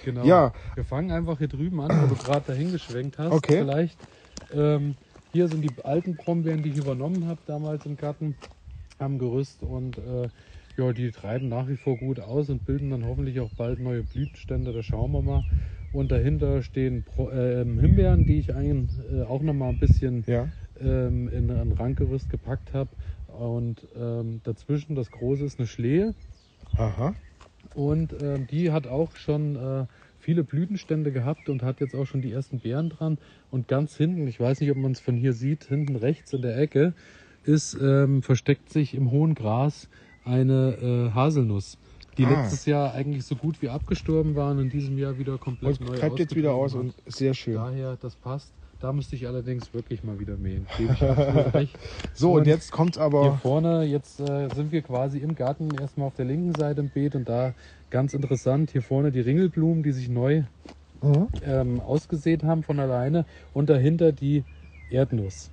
Genau. 0.04 0.24
Ja. 0.24 0.52
Wir 0.74 0.84
fangen 0.84 1.10
einfach 1.10 1.38
hier 1.38 1.48
drüben 1.48 1.80
an, 1.80 1.90
wo 2.02 2.14
du 2.14 2.20
gerade 2.22 2.44
dahin 2.46 2.72
geschwenkt 2.72 3.18
hast. 3.18 3.32
Okay. 3.32 3.58
Vielleicht. 3.58 3.98
Ähm, 4.52 4.96
hier 5.32 5.48
sind 5.48 5.62
die 5.62 5.70
alten 5.82 6.14
Brombeeren, 6.16 6.62
die 6.62 6.70
ich 6.70 6.76
übernommen 6.76 7.26
habe 7.26 7.40
damals 7.46 7.86
im 7.86 7.96
Garten 7.96 8.34
am 8.98 9.18
Gerüst 9.18 9.62
und 9.62 9.98
äh, 9.98 10.28
ja, 10.76 10.92
die 10.92 11.10
treiben 11.10 11.48
nach 11.48 11.68
wie 11.68 11.76
vor 11.76 11.96
gut 11.96 12.20
aus 12.20 12.50
und 12.50 12.64
bilden 12.66 12.90
dann 12.90 13.06
hoffentlich 13.06 13.40
auch 13.40 13.50
bald 13.56 13.78
neue 13.80 14.02
Blütenstände. 14.02 14.72
Da 14.72 14.82
schauen 14.82 15.12
wir 15.12 15.22
mal. 15.22 15.44
Und 15.92 16.10
dahinter 16.12 16.62
stehen 16.62 17.02
Pro, 17.04 17.30
ähm, 17.30 17.78
Himbeeren, 17.78 18.26
die 18.26 18.38
ich 18.38 18.54
ein, 18.54 18.88
äh, 19.12 19.22
auch 19.22 19.42
noch 19.42 19.54
mal 19.54 19.68
ein 19.70 19.78
bisschen 19.78 20.24
Ja. 20.26 20.48
ähm, 20.80 21.28
in 21.28 21.50
ein 21.50 21.72
Rankgerüst 21.72 22.30
gepackt 22.30 22.74
habe. 22.74 22.90
Und 23.28 23.86
ähm, 23.96 24.40
dazwischen 24.44 24.94
das 24.96 25.10
große 25.10 25.44
ist 25.44 25.58
eine 25.58 25.66
Schlehe. 25.68 26.14
Aha. 26.76 27.14
Und 27.74 28.14
ähm, 28.22 28.46
die 28.46 28.70
hat 28.70 28.86
auch 28.86 29.16
schon 29.16 29.56
äh, 29.56 29.86
viele 30.18 30.44
Blütenstände 30.44 31.12
gehabt 31.12 31.48
und 31.48 31.62
hat 31.62 31.80
jetzt 31.80 31.94
auch 31.94 32.06
schon 32.06 32.22
die 32.22 32.32
ersten 32.32 32.60
Beeren 32.60 32.88
dran. 32.88 33.18
Und 33.50 33.68
ganz 33.68 33.96
hinten, 33.96 34.26
ich 34.26 34.40
weiß 34.40 34.60
nicht, 34.60 34.70
ob 34.70 34.76
man 34.76 34.92
es 34.92 35.00
von 35.00 35.16
hier 35.16 35.32
sieht, 35.32 35.64
hinten 35.64 35.96
rechts 35.96 36.32
in 36.32 36.42
der 36.42 36.56
Ecke, 36.56 36.94
ist, 37.44 37.76
ähm, 37.80 38.22
versteckt 38.22 38.70
sich 38.70 38.94
im 38.94 39.10
hohen 39.10 39.34
Gras 39.34 39.88
eine 40.24 41.10
äh, 41.10 41.14
Haselnuss, 41.14 41.76
die 42.16 42.24
Ah. 42.24 42.30
letztes 42.30 42.64
Jahr 42.64 42.94
eigentlich 42.94 43.24
so 43.24 43.36
gut 43.36 43.60
wie 43.60 43.68
abgestorben 43.68 44.34
waren 44.34 44.56
und 44.58 44.64
in 44.64 44.70
diesem 44.70 44.96
Jahr 44.96 45.18
wieder 45.18 45.36
komplett 45.36 45.80
Und 45.80 45.90
neu 45.90 45.96
treibt 45.98 46.18
jetzt 46.18 46.34
wieder 46.36 46.54
aus 46.54 46.74
und 46.74 46.94
sehr 47.06 47.34
schön. 47.34 47.56
Daher, 47.56 47.96
das 48.00 48.16
passt. 48.16 48.52
Da 48.84 48.92
müsste 48.92 49.16
ich 49.16 49.26
allerdings 49.26 49.72
wirklich 49.72 50.04
mal 50.04 50.20
wieder 50.20 50.36
mähen. 50.36 50.66
So, 52.12 52.32
und 52.32 52.40
Und 52.40 52.46
jetzt 52.46 52.70
kommt 52.70 52.96
Hier 52.96 53.00
aber. 53.00 53.38
vorne, 53.38 53.84
jetzt 53.84 54.20
äh, 54.20 54.50
sind 54.50 54.72
wir 54.72 54.82
quasi 54.82 55.20
im 55.20 55.34
Garten 55.34 55.74
erstmal 55.74 56.06
auf 56.06 56.14
der 56.16 56.26
linken 56.26 56.52
Seite 56.52 56.82
im 56.82 56.90
Beet 56.90 57.14
und 57.14 57.26
da 57.26 57.54
ganz 57.88 58.12
interessant, 58.12 58.72
hier 58.72 58.82
vorne 58.82 59.10
die 59.10 59.20
Ringelblumen, 59.20 59.82
die 59.82 59.92
sich 59.92 60.10
neu 60.10 60.42
Mhm. 61.02 61.28
ähm, 61.40 61.80
ausgesät 61.80 62.44
haben 62.44 62.62
von 62.62 62.78
alleine 62.78 63.24
und 63.54 63.70
dahinter 63.70 64.12
die 64.12 64.44
Erdnuss. 64.90 65.50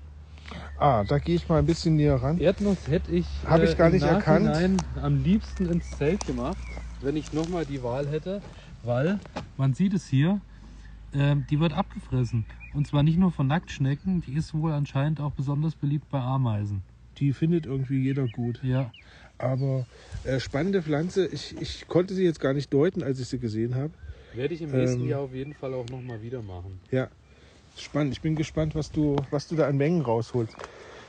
Ah, 0.78 1.06
da 1.06 1.18
gehe 1.18 1.36
ich 1.36 1.48
mal 1.48 1.60
ein 1.60 1.66
bisschen 1.66 1.96
näher 1.96 2.16
ran. 2.16 2.38
Erdnuss 2.38 2.86
hätte 2.90 3.14
ich, 3.14 3.26
äh, 3.46 3.48
Hab 3.48 3.64
ich 3.64 3.78
gar 3.78 3.88
im 3.88 3.94
nicht 3.94 4.04
erkannt. 4.06 4.58
Am 5.02 5.24
liebsten 5.24 5.70
ins 5.70 5.98
Zelt 5.98 6.26
gemacht, 6.28 6.58
wenn 7.02 7.16
ich 7.16 7.32
nochmal 7.32 7.64
die 7.64 7.82
Wahl 7.82 8.10
hätte, 8.10 8.42
weil 8.84 9.20
man 9.56 9.74
sieht 9.74 9.94
es 9.94 10.08
hier, 10.08 10.42
ähm, 11.14 11.46
die 11.50 11.60
wird 11.60 11.74
abgefressen. 11.74 12.46
Und 12.74 12.88
zwar 12.88 13.04
nicht 13.04 13.18
nur 13.18 13.32
von 13.32 13.48
Nacktschnecken, 13.48 14.22
die 14.22 14.34
ist 14.34 14.54
wohl 14.54 14.72
anscheinend 14.72 15.20
auch 15.20 15.32
besonders 15.32 15.76
beliebt 15.76 16.10
bei 16.10 16.20
Ameisen. 16.20 16.84
Die 17.18 17.34
findet 17.34 17.66
irgendwie 17.66 18.02
jeder 18.02 18.28
gut. 18.28 18.62
Ja, 18.64 18.92
Aber 19.38 19.86
äh, 20.24 20.40
spannende 20.40 20.82
Pflanze. 20.82 21.28
Ich, 21.28 21.56
ich 21.60 21.88
konnte 21.88 22.14
sie 22.14 22.24
jetzt 22.24 22.40
gar 22.40 22.54
nicht 22.54 22.72
deuten, 22.74 23.04
als 23.04 23.20
ich 23.20 23.28
sie 23.28 23.40
gesehen 23.40 23.76
habe. 23.76 23.92
werde 24.34 24.54
ich 24.54 24.62
im 24.62 24.72
nächsten 24.72 25.02
Ähm, 25.02 25.08
Jahr 25.10 25.20
auf 25.22 25.34
jeden 25.34 25.54
Fall 25.54 25.74
auch 25.74 25.88
nochmal 25.90 26.22
wieder 26.22 26.42
machen. 26.42 26.80
Ja, 26.92 27.10
spannend. 27.78 28.14
Ich 28.14 28.22
bin 28.22 28.36
gespannt, 28.36 28.76
was 28.76 28.92
du, 28.92 29.18
was 29.30 29.48
du 29.48 29.56
da 29.56 29.68
an 29.68 29.78
Mengen 29.78 30.02
rausholst. 30.02 30.56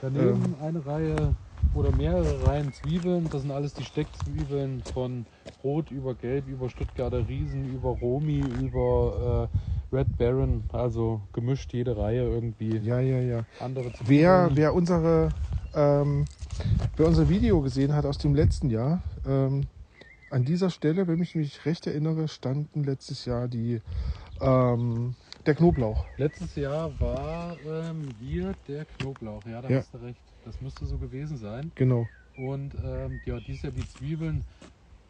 Daneben 0.01 0.57
eine 0.61 0.85
Reihe 0.85 1.35
oder 1.73 1.93
mehrere 1.93 2.45
Reihen 2.45 2.73
Zwiebeln. 2.73 3.31
Das 3.31 3.43
sind 3.43 3.51
alles 3.51 3.75
die 3.75 3.85
Steckzwiebeln 3.85 4.83
von 4.83 5.27
Rot 5.63 5.91
über 5.91 6.15
Gelb, 6.15 6.49
über 6.49 6.69
Stuttgarter 6.69 7.29
Riesen, 7.29 7.65
über 7.67 7.91
Romi, 7.91 8.41
über 8.41 9.51
äh, 9.93 9.97
Red 9.97 10.17
Baron. 10.19 10.65
Also 10.73 11.23
gemischt 11.33 11.73
jede 11.73 11.97
Reihe 11.97 12.23
irgendwie 12.23 12.77
Ja, 12.79 13.01
ja, 13.01 13.21
ja. 13.21 13.47
andere 13.59 13.93
Zwiebeln. 13.93 14.09
Wer, 14.09 14.51
wer, 14.55 14.75
unsere, 14.75 15.35
ähm, 15.75 16.27
wer 16.97 17.07
unser 17.07 17.29
Video 17.29 17.61
gesehen 17.63 17.95
hat 17.95 18.05
aus 18.07 18.19
dem 18.19 18.35
letzten 18.35 18.71
Jahr, 18.71 19.03
ähm, 19.25 19.67
an 20.31 20.45
dieser 20.45 20.71
Stelle, 20.71 21.07
wenn 21.09 21.21
ich 21.21 21.35
mich 21.35 21.65
recht 21.67 21.87
erinnere, 21.87 22.27
standen 22.29 22.85
letztes 22.85 23.25
Jahr 23.27 23.49
die, 23.49 23.81
ähm, 24.41 25.15
der 25.47 25.55
Knoblauch. 25.55 26.07
Letztes 26.17 26.55
Jahr 26.55 26.99
war 27.01 27.59
ähm, 27.67 28.15
hier 28.19 28.55
der 28.67 28.87
Knoblauch. 28.87 29.45
Ja, 29.47 29.61
da 29.61 29.69
Ja. 29.69 29.79
hast 29.79 29.93
du 29.93 29.99
recht. 29.99 30.32
Das 30.45 30.61
müsste 30.61 30.87
so 30.87 30.99
gewesen 30.99 31.37
sein. 31.37 31.71
Genau. 31.75 32.09
Und 32.37 32.75
ähm, 32.85 33.21
ja, 33.27 33.39
dieses 33.41 33.63
Jahr 33.63 33.73
die 33.73 33.87
Zwiebeln 33.87 34.43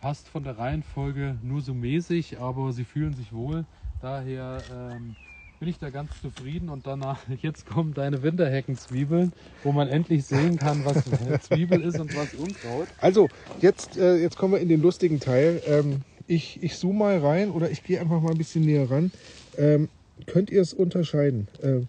passt 0.00 0.28
von 0.28 0.44
der 0.44 0.58
Reihenfolge 0.58 1.36
nur 1.42 1.60
so 1.60 1.72
mäßig, 1.72 2.38
aber 2.38 2.72
sie 2.72 2.84
fühlen 2.84 3.14
sich 3.14 3.32
wohl. 3.32 3.64
Daher 4.00 4.62
ähm, 4.70 5.14
bin 5.60 5.68
ich 5.68 5.78
da 5.78 5.90
ganz 5.90 6.10
zufrieden. 6.20 6.68
Und 6.68 6.88
danach, 6.88 7.20
jetzt 7.40 7.66
kommen 7.66 7.94
deine 7.94 8.22
Winterheckenzwiebeln, 8.22 9.32
wo 9.62 9.70
man 9.70 9.88
endlich 9.88 10.24
sehen 10.24 10.58
kann, 10.58 10.84
was 10.84 11.04
Zwiebel 11.48 11.80
ist 11.82 12.00
und 12.00 12.14
was 12.16 12.34
Unkraut. 12.34 12.88
Also, 13.00 13.28
jetzt, 13.60 13.96
äh, 13.96 14.16
jetzt 14.16 14.36
kommen 14.36 14.54
wir 14.54 14.60
in 14.60 14.68
den 14.68 14.82
lustigen 14.82 15.20
Teil. 15.20 15.62
Ähm, 15.66 16.02
ich, 16.26 16.60
ich 16.62 16.76
zoome 16.76 16.98
mal 16.98 17.18
rein 17.18 17.50
oder 17.50 17.70
ich 17.70 17.84
gehe 17.84 18.00
einfach 18.00 18.20
mal 18.20 18.32
ein 18.32 18.38
bisschen 18.38 18.64
näher 18.64 18.90
ran. 18.90 19.12
Ähm, 19.56 19.88
könnt 20.26 20.50
ihr 20.50 20.60
es 20.60 20.74
unterscheiden? 20.74 21.46
Ähm, 21.62 21.86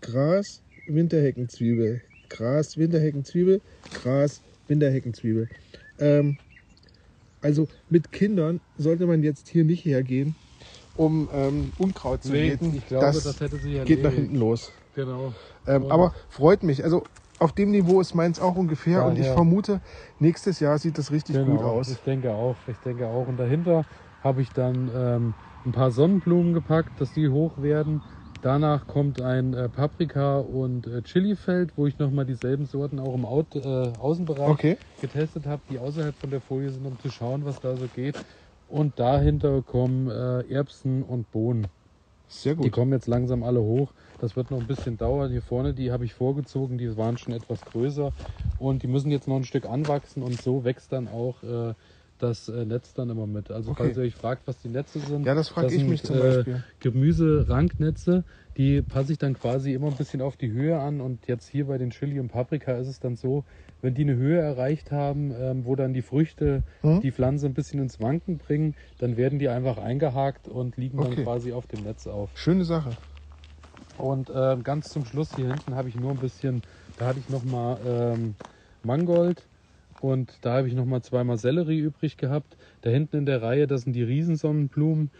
Gras, 0.00 0.62
Winterheckenzwiebel. 0.86 2.02
Gras, 2.30 2.78
Winterheckenzwiebel. 2.78 3.60
Gras, 4.02 4.40
Winterheckenzwiebel. 4.68 5.48
Ähm, 5.98 6.38
also 7.42 7.68
mit 7.88 8.12
Kindern 8.12 8.60
sollte 8.78 9.06
man 9.06 9.22
jetzt 9.22 9.48
hier 9.48 9.64
nicht 9.64 9.84
hergehen, 9.84 10.34
um 10.96 11.28
ähm, 11.34 11.72
Unkraut 11.78 12.22
zu 12.22 12.32
Nee, 12.32 12.48
jäten. 12.48 12.74
ich 12.74 12.86
glaube, 12.86 13.06
das, 13.06 13.22
das 13.24 13.40
hätte 13.40 13.56
sich 13.58 13.84
geht 13.84 14.02
nach 14.02 14.12
hinten 14.12 14.36
los. 14.36 14.72
Genau. 14.94 15.32
Ähm, 15.66 15.90
aber 15.90 16.14
freut 16.28 16.62
mich. 16.62 16.84
Also 16.84 17.04
auf 17.38 17.52
dem 17.52 17.70
Niveau 17.70 18.00
ist 18.00 18.14
meins 18.14 18.38
auch 18.40 18.56
ungefähr 18.56 18.98
Ja, 18.98 19.06
und 19.06 19.18
ich 19.18 19.26
ja. 19.26 19.34
vermute, 19.34 19.80
nächstes 20.18 20.60
Jahr 20.60 20.78
sieht 20.78 20.98
das 20.98 21.10
richtig 21.10 21.36
gut 21.36 21.60
aus. 21.60 21.86
Genau, 21.86 21.98
Ich 21.98 22.04
denke 22.04 22.32
auch, 22.32 22.56
ich 22.66 22.76
denke 22.78 23.06
auch. 23.06 23.26
Und 23.28 23.38
dahinter 23.38 23.84
habe 24.22 24.42
ich 24.42 24.50
dann 24.50 24.90
ähm, 24.94 25.34
ein 25.64 25.72
paar 25.72 25.90
Sonnenblumen 25.90 26.52
gepackt, 26.52 27.00
dass 27.00 27.12
die 27.14 27.28
hoch 27.28 27.62
werden. 27.62 28.02
Danach 28.40 28.86
kommt 28.86 29.20
ein 29.20 29.52
äh, 29.54 29.68
Paprika- 29.68 30.38
und 30.38 30.86
äh, 30.86 31.02
Chilifeld, 31.02 31.76
wo 31.76 31.86
ich 31.86 31.98
nochmal 31.98 32.24
dieselben 32.24 32.64
Sorten 32.64 32.98
auch 32.98 33.14
im 33.14 33.26
Out, 33.26 33.54
äh, 33.54 33.58
Außenbereich 33.60 34.56
Okay. 34.56 34.78
getestet 34.98 35.46
habe, 35.46 35.62
die 35.68 35.78
außerhalb 35.78 36.16
von 36.16 36.30
der 36.30 36.40
Folie 36.40 36.70
sind, 36.70 36.86
um 36.86 36.98
zu 36.98 37.10
schauen, 37.10 37.44
was 37.44 37.60
da 37.60 37.76
so 37.76 37.88
geht. 37.88 38.18
Und 38.66 38.98
dahinter 38.98 39.62
kommen 39.62 40.08
äh, 40.08 40.42
Erbsen 40.48 41.02
und 41.02 41.30
Bohnen. 41.30 41.68
Sehr 42.28 42.54
Die 42.62 42.70
gut. 42.70 42.70
kommen 42.70 42.92
jetzt 42.92 43.06
langsam 43.08 43.42
alle 43.42 43.62
hoch. 43.62 43.92
Das 44.18 44.36
wird 44.36 44.50
noch 44.50 44.58
ein 44.58 44.66
bisschen 44.66 44.96
dauern. 44.98 45.30
Hier 45.30 45.42
vorne, 45.42 45.74
die 45.74 45.92
habe 45.92 46.04
ich 46.04 46.14
vorgezogen, 46.14 46.78
die 46.78 46.96
waren 46.96 47.16
schon 47.18 47.34
etwas 47.34 47.64
größer. 47.64 48.12
Und 48.56 48.82
die 48.82 48.88
müssen 48.88 49.10
jetzt 49.10 49.28
noch 49.28 49.36
ein 49.36 49.44
Stück 49.44 49.66
anwachsen 49.66 50.22
und 50.22 50.40
so 50.40 50.64
wächst 50.64 50.92
dann 50.92 51.08
auch 51.08 51.42
äh, 51.42 51.74
das 52.22 52.48
äh, 52.48 52.64
Netz 52.64 52.94
dann 52.94 53.10
immer 53.10 53.26
mit. 53.26 53.50
Also 53.50 53.70
Okay. 53.70 53.84
falls 53.84 53.96
ihr 53.96 54.02
euch 54.04 54.14
fragt, 54.14 54.46
was 54.46 54.58
die 54.62 54.68
Netze 54.68 54.98
sind. 55.00 55.26
Ja, 55.26 55.34
das 55.34 55.48
frage 55.48 55.68
ich 55.68 55.78
sind, 55.78 55.88
mich 55.90 56.02
zum 56.02 56.16
äh, 56.16 56.20
Beispiel. 56.20 56.62
Gemüse-Ranknetze, 56.80 58.24
die 58.56 58.82
passe 58.82 59.12
ich 59.12 59.18
dann 59.18 59.34
quasi 59.34 59.72
immer 59.74 59.88
ein 59.88 59.96
bisschen 59.96 60.20
auf 60.22 60.36
die 60.36 60.50
Höhe 60.50 60.78
an. 60.78 61.00
Und 61.00 61.26
jetzt 61.26 61.48
hier 61.48 61.66
bei 61.66 61.78
den 61.78 61.90
Chili 61.90 62.20
und 62.20 62.28
Paprika 62.28 62.72
ist 62.78 62.88
es 62.88 63.00
dann 63.00 63.16
so, 63.16 63.44
wenn 63.80 63.94
die 63.94 64.02
eine 64.02 64.16
Höhe 64.16 64.40
erreicht 64.40 64.92
haben, 64.92 65.32
ähm, 65.32 65.64
wo 65.64 65.76
dann 65.76 65.92
die 65.94 66.02
Früchte 66.02 66.64
Hm? 66.82 67.00
die 67.02 67.12
Pflanze 67.12 67.46
ein 67.46 67.54
bisschen 67.54 67.80
ins 67.80 68.00
Wanken 68.00 68.38
bringen, 68.38 68.74
dann 68.98 69.16
werden 69.16 69.38
die 69.38 69.48
einfach 69.48 69.78
eingehakt 69.78 70.48
und 70.48 70.76
liegen 70.76 70.98
Okay. 70.98 71.16
dann 71.16 71.24
quasi 71.24 71.52
auf 71.52 71.66
dem 71.66 71.82
Netz 71.82 72.06
auf. 72.06 72.30
Schöne 72.36 72.64
Sache. 72.64 72.96
Und 73.96 74.30
ähm, 74.34 74.62
ganz 74.62 74.90
zum 74.90 75.04
Schluss 75.04 75.32
hier 75.34 75.48
hinten 75.48 75.74
habe 75.74 75.88
ich 75.88 75.96
nur 75.96 76.10
ein 76.10 76.18
bisschen, 76.18 76.62
da 76.96 77.06
hatte 77.06 77.18
ich 77.20 77.28
nochmal 77.28 77.80
ähm, 77.84 78.36
Mangold 78.82 79.49
und 80.00 80.32
da 80.42 80.54
habe 80.58 80.68
ich 80.68 80.74
nochmal 80.74 81.02
zweimal 81.02 81.36
Sellerie 81.38 81.78
übrig 81.80 82.16
gehabt. 82.16 82.56
Da 82.82 82.90
hinten 82.90 83.16
in 83.18 83.26
der 83.26 83.42
Reihe, 83.42 83.66
das 83.66 83.82
sind 83.82 83.92
die 83.94 84.02
Riesensonnenblumen. 84.02 85.10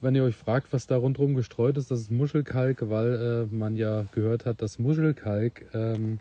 Wenn 0.00 0.14
ihr 0.14 0.22
euch 0.24 0.36
fragt, 0.36 0.72
was 0.72 0.86
da 0.86 0.96
rundherum 0.96 1.34
gestreut 1.34 1.76
ist, 1.76 1.90
das 1.90 2.00
ist 2.00 2.10
Muschelkalk, 2.12 2.88
weil 2.88 3.48
äh, 3.50 3.54
man 3.54 3.74
ja 3.76 4.04
gehört 4.12 4.46
hat, 4.46 4.62
dass 4.62 4.78
Muschelkalk 4.78 5.66
ähm, 5.74 6.20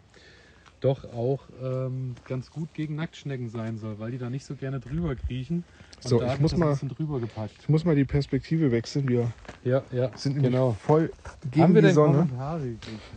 doch 0.79 1.05
auch 1.13 1.41
ähm, 1.63 2.15
ganz 2.27 2.49
gut 2.51 2.73
gegen 2.73 2.95
Nacktschnecken 2.95 3.49
sein 3.49 3.77
soll, 3.77 3.97
weil 3.99 4.11
die 4.11 4.17
da 4.17 4.29
nicht 4.29 4.45
so 4.45 4.55
gerne 4.55 4.79
drüber 4.79 5.15
kriechen. 5.15 5.63
Und 6.03 6.09
So, 6.09 6.19
da 6.19 6.33
ich 6.33 6.39
muss 6.39 6.55
mal- 6.57 6.67
ein 6.67 6.71
bisschen 6.73 6.89
drüber 6.89 7.19
gepackt. 7.19 7.53
Ich 7.61 7.69
muss 7.69 7.83
mal 7.85 7.95
die 7.95 8.05
Perspektive 8.05 8.71
wechseln. 8.71 9.07
Wir 9.07 9.31
Ja, 9.63 9.83
ja, 9.91 10.11
sind 10.15 10.41
genau. 10.41 10.73
voll 10.73 11.11
gegen 11.51 11.63
Haben 11.63 11.73
wir 11.75 11.81
die 11.81 11.87
denn 11.87 11.95
Sonne. 11.95 12.27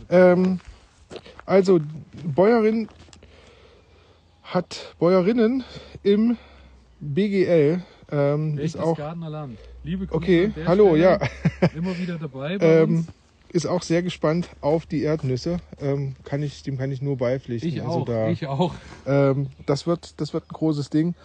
Ähm, 0.09 0.59
also, 1.45 1.79
Bäuerin 2.35 2.87
hat 4.53 4.95
Bäuerinnen 4.99 5.63
im 6.03 6.37
BGL. 6.99 7.81
Ähm, 8.11 8.57
Welches 8.57 8.75
ist 8.75 8.81
auch 8.81 8.97
Gardener 8.97 9.29
Land? 9.29 9.57
Liebe 9.83 10.05
Grüße 10.05 10.17
Okay, 10.17 10.51
hallo, 10.65 10.89
Stelle. 10.89 11.19
ja. 11.61 11.69
Immer 11.75 11.97
wieder 11.97 12.17
dabei 12.17 12.57
bei 12.57 12.81
ähm, 12.81 12.97
uns. 12.97 13.07
ist 13.53 13.65
auch 13.65 13.81
sehr 13.81 14.03
gespannt 14.03 14.49
auf 14.59 14.85
die 14.85 15.03
Erdnüsse. 15.03 15.57
Ähm, 15.79 16.15
kann 16.25 16.43
ich, 16.43 16.63
dem 16.63 16.77
kann 16.77 16.91
ich 16.91 17.01
nur 17.01 17.17
beipflichten. 17.17 17.69
Ich 17.69 17.81
Also 17.81 17.99
auch, 18.01 18.05
da, 18.05 18.27
ich 18.27 18.45
auch. 18.45 18.75
Ähm, 19.07 19.47
das, 19.65 19.87
wird, 19.87 20.19
das 20.19 20.33
wird 20.33 20.43
ein 20.43 20.53
großes 20.53 20.89
Ding. 20.89 21.15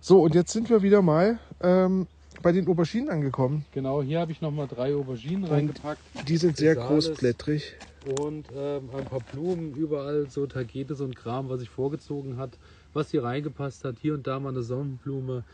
So, 0.00 0.20
und 0.22 0.34
jetzt 0.34 0.52
sind 0.52 0.68
wir 0.68 0.82
wieder 0.82 1.00
mal 1.00 1.38
ähm, 1.62 2.06
bei 2.42 2.52
den 2.52 2.68
Auberginen 2.68 3.08
angekommen. 3.08 3.64
Genau, 3.72 4.02
hier 4.02 4.20
habe 4.20 4.30
ich 4.30 4.42
nochmal 4.42 4.68
drei 4.68 4.94
Auberginen 4.94 5.44
reingepackt 5.44 6.02
Die 6.28 6.36
sind 6.36 6.58
sehr 6.58 6.74
großblättrig. 6.74 7.76
Und 8.04 8.46
ähm, 8.54 8.90
ein 8.96 9.04
paar 9.04 9.20
Blumen, 9.32 9.74
überall 9.74 10.28
so 10.28 10.46
Tagetes 10.46 11.00
und 11.00 11.16
Kram, 11.16 11.48
was 11.48 11.62
ich 11.62 11.70
vorgezogen 11.70 12.36
hat, 12.36 12.58
was 12.92 13.10
hier 13.10 13.24
reingepasst 13.24 13.84
hat. 13.84 13.96
Hier 14.00 14.14
und 14.14 14.26
da 14.26 14.38
mal 14.38 14.50
eine 14.50 14.62
Sonnenblume, 14.62 15.44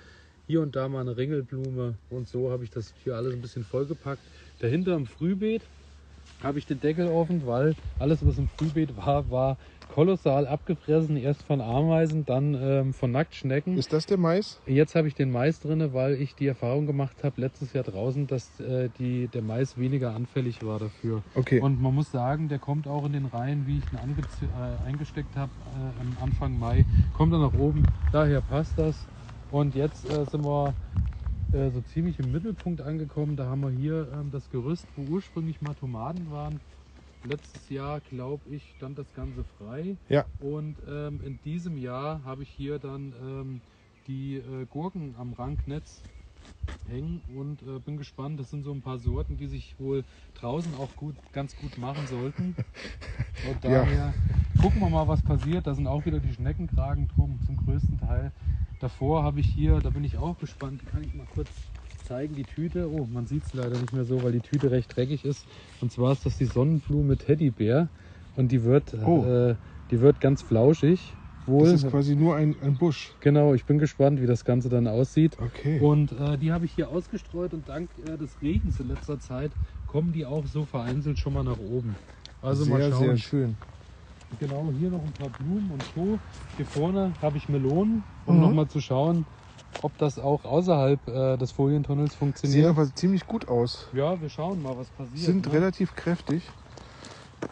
hier 0.47 0.61
und 0.61 0.75
da 0.75 0.89
mal 0.89 1.01
eine 1.01 1.17
Ringelblume 1.17 1.95
und 2.11 2.29
so 2.29 2.51
habe 2.51 2.65
ich 2.65 2.71
das 2.71 2.93
hier 3.05 3.17
alles 3.17 3.35
ein 3.35 3.41
bisschen 3.41 3.65
vollgepackt. 3.65 4.23
Dahinter 4.59 4.95
im 4.97 5.07
Frühbeet 5.07 5.63
habe 6.43 6.59
ich 6.59 6.67
den 6.67 6.81
Deckel 6.81 7.09
offen, 7.09 7.47
weil 7.47 7.75
alles, 7.99 8.27
was 8.27 8.39
im 8.39 8.49
Frühbeet 8.49 8.97
war, 8.97 9.31
war 9.31 9.59
kolossal 9.95 10.47
abgefressen. 10.47 11.17
Erst 11.17 11.43
von 11.43 11.61
Ameisen, 11.61 12.25
dann 12.25 12.55
ähm, 12.55 12.95
von 12.95 13.11
Nacktschnecken. 13.11 13.77
Ist 13.77 13.93
das 13.93 14.07
der 14.07 14.19
Mais? 14.19 14.61
Jetzt 14.67 14.95
habe 14.95 15.09
ich 15.09 15.15
den 15.15 15.31
Mais 15.31 15.61
drinne, 15.61 15.93
weil 15.93 16.15
ich 16.15 16.35
die 16.35 16.47
Erfahrung 16.47 16.87
gemacht 16.87 17.23
habe 17.25 17.41
letztes 17.41 17.73
Jahr 17.73 17.85
draußen, 17.85 18.27
dass 18.27 18.61
äh, 18.61 18.89
die, 18.99 19.29
der 19.29 19.43
Mais 19.43 19.77
weniger 19.79 20.15
anfällig 20.15 20.65
war 20.65 20.79
dafür. 20.79 21.23
Okay. 21.35 21.61
Und 21.61 21.81
man 21.81 21.95
muss 21.95 22.11
sagen, 22.11 22.49
der 22.49 22.59
kommt 22.59 22.87
auch 22.87 23.05
in 23.05 23.13
den 23.13 23.27
Reihen, 23.27 23.67
wie 23.67 23.79
ich 23.79 23.85
ihn 23.93 23.99
äh, 23.99 24.89
eingesteckt 24.89 25.37
habe 25.37 25.53
äh, 25.75 26.01
am 26.01 26.17
Anfang 26.23 26.59
Mai, 26.59 26.85
kommt 27.17 27.33
er 27.33 27.41
nach 27.41 27.55
oben. 27.55 27.85
Daher 28.13 28.41
passt 28.41 28.79
das. 28.79 29.07
Und 29.51 29.75
jetzt 29.75 30.09
äh, 30.09 30.25
sind 30.27 30.45
wir 30.45 30.75
äh, 31.53 31.71
so 31.71 31.81
ziemlich 31.81 32.19
im 32.21 32.31
Mittelpunkt 32.31 32.81
angekommen. 32.81 33.37
Da 33.37 33.47
haben 33.47 33.63
wir 33.63 33.71
hier 33.71 34.09
ähm, 34.15 34.31
das 34.31 34.49
Gerüst, 34.51 34.87
wo 34.95 35.15
ursprünglich 35.15 35.61
mal 35.61 35.75
Tomaten 35.75 36.31
waren. 36.31 36.61
Letztes 37.23 37.69
Jahr, 37.69 38.01
glaube 38.01 38.49
ich, 38.49 38.71
stand 38.71 38.99
das 38.99 39.13
Ganze 39.13 39.45
frei. 39.45 39.97
Ja. 40.09 40.25
Und 40.39 40.77
ähm, 40.89 41.21
in 41.23 41.41
diesem 41.43 41.77
Jahr 41.77 42.25
habe 42.25 42.43
ich 42.43 42.51
hier 42.51 42.79
dann 42.79 43.15
ähm, 43.21 43.61
die 44.07 44.37
äh, 44.37 44.67
Gurken 44.67 45.15
am 45.17 45.33
Ranknetz 45.35 46.03
hängen 46.89 47.23
und 47.37 47.63
äh, 47.63 47.79
bin 47.79 47.97
gespannt. 47.99 48.41
Das 48.41 48.51
sind 48.51 48.65
so 48.65 48.73
ein 48.73 48.81
paar 48.81 48.99
Sorten, 48.99 49.37
die 49.37 49.47
sich 49.47 49.79
wohl 49.79 50.05
draußen 50.35 50.75
auch 50.75 50.95
gut, 50.97 51.15
ganz 51.33 51.55
gut 51.57 51.77
machen 51.79 52.07
sollten. 52.07 52.57
Und 53.49 53.65
Ja. 53.65 53.85
daher 53.85 54.13
gucken 54.61 54.81
wir 54.81 54.91
mal, 54.91 55.09
was 55.09 55.23
passiert. 55.23 55.67
Da 55.67 55.75
sind 55.75 55.87
auch 55.87 56.05
wieder 56.05 56.21
die 56.21 56.33
Schneckenkragen 56.33 57.09
drum 57.09 57.39
zum 57.47 57.57
größten 57.57 57.99
Teil. 57.99 58.33
Davor 58.81 59.23
habe 59.23 59.41
ich 59.41 59.47
hier, 59.47 59.79
da 59.81 59.91
bin 59.91 60.05
ich 60.05 60.19
auch 60.19 60.39
gespannt, 60.39 60.85
kann 60.87 61.03
ich 61.03 61.15
mal 61.15 61.27
kurz 61.35 61.49
zeigen, 62.11 62.35
die 62.35 62.43
Tüte. 62.45 62.91
Oh, 62.91 63.07
man 63.13 63.27
sieht 63.27 63.45
es 63.45 63.55
leider 63.55 63.79
nicht 63.79 63.93
mehr 63.93 64.05
so, 64.05 64.21
weil 64.25 64.33
die 64.33 64.41
Tüte 64.41 64.73
recht 64.73 64.97
dreckig 64.97 65.25
ist. 65.25 65.47
Und 65.81 65.93
zwar 65.93 66.11
ist 66.11 66.27
das 66.27 66.37
die 66.39 66.45
Sonnenblume 66.45 67.17
Teddybär. 67.17 67.89
Und 68.37 68.51
die 68.51 68.65
wird, 68.65 68.95
Oh. 69.07 69.25
äh, 69.25 69.55
die 69.93 70.01
wird 70.01 70.21
ganz 70.21 70.43
flauschig. 70.43 71.15
Wohl. 71.47 71.71
Das 71.71 71.85
ist 71.85 71.89
quasi 71.89 72.17
nur 72.17 72.35
ein, 72.35 72.57
ein 72.63 72.77
Busch. 72.77 73.15
Genau, 73.21 73.55
ich 73.55 73.65
bin 73.65 73.79
gespannt, 73.79 74.21
wie 74.21 74.27
das 74.27 74.45
Ganze 74.45 74.69
dann 74.69 74.89
aussieht. 74.89 75.39
Okay. 75.39 75.79
Und 75.79 76.11
äh, 76.13 76.37
die 76.37 76.51
habe 76.51 76.65
ich 76.65 76.73
hier 76.73 76.89
ausgestreut 76.89 77.55
und 77.55 77.69
dank 77.69 77.89
äh, 77.99 78.17
des 78.19 78.43
Regens 78.43 78.81
in 78.81 78.89
letzter 78.89 79.21
Zeit 79.21 79.53
kommen 79.87 80.13
die 80.13 80.27
auch 80.27 80.47
so 80.47 80.65
vereinzelt 80.65 81.19
schon 81.19 81.33
mal 81.33 81.45
nach 81.45 81.59
oben. 81.59 81.95
Also 82.43 82.65
sehr, 82.65 82.75
mal 82.75 82.91
schauen. 82.91 83.05
sehr 83.05 83.17
schön. 83.19 83.57
Genau, 84.41 84.69
hier 84.79 84.91
noch 84.91 85.03
ein 85.05 85.13
paar 85.13 85.31
Blumen 85.31 85.71
und 85.71 85.85
Co. 85.95 86.19
Hier 86.57 86.67
vorne 86.67 87.13
habe 87.23 87.37
ich 87.37 87.49
Melonen, 87.49 88.03
um 88.27 88.35
Mhm. 88.37 88.41
nochmal 88.43 88.67
zu 88.69 88.81
schauen, 88.81 89.27
ob 89.83 89.97
das 89.99 90.19
auch 90.19 90.45
außerhalb 90.45 91.09
äh, 91.09 91.37
des 91.37 91.53
Folientunnels 91.53 92.15
funktioniert. 92.15 92.67
aber 92.67 92.95
ziemlich 92.95 93.27
gut 93.27 93.49
aus. 93.49 93.89
Ja, 93.93 94.21
wir 94.21 94.29
schauen 94.29 94.63
mal, 94.63 94.77
was 94.77 94.89
passiert. 94.91 95.19
Sind 95.19 95.47
ne? 95.47 95.53
relativ 95.53 95.95
kräftig. 95.95 96.43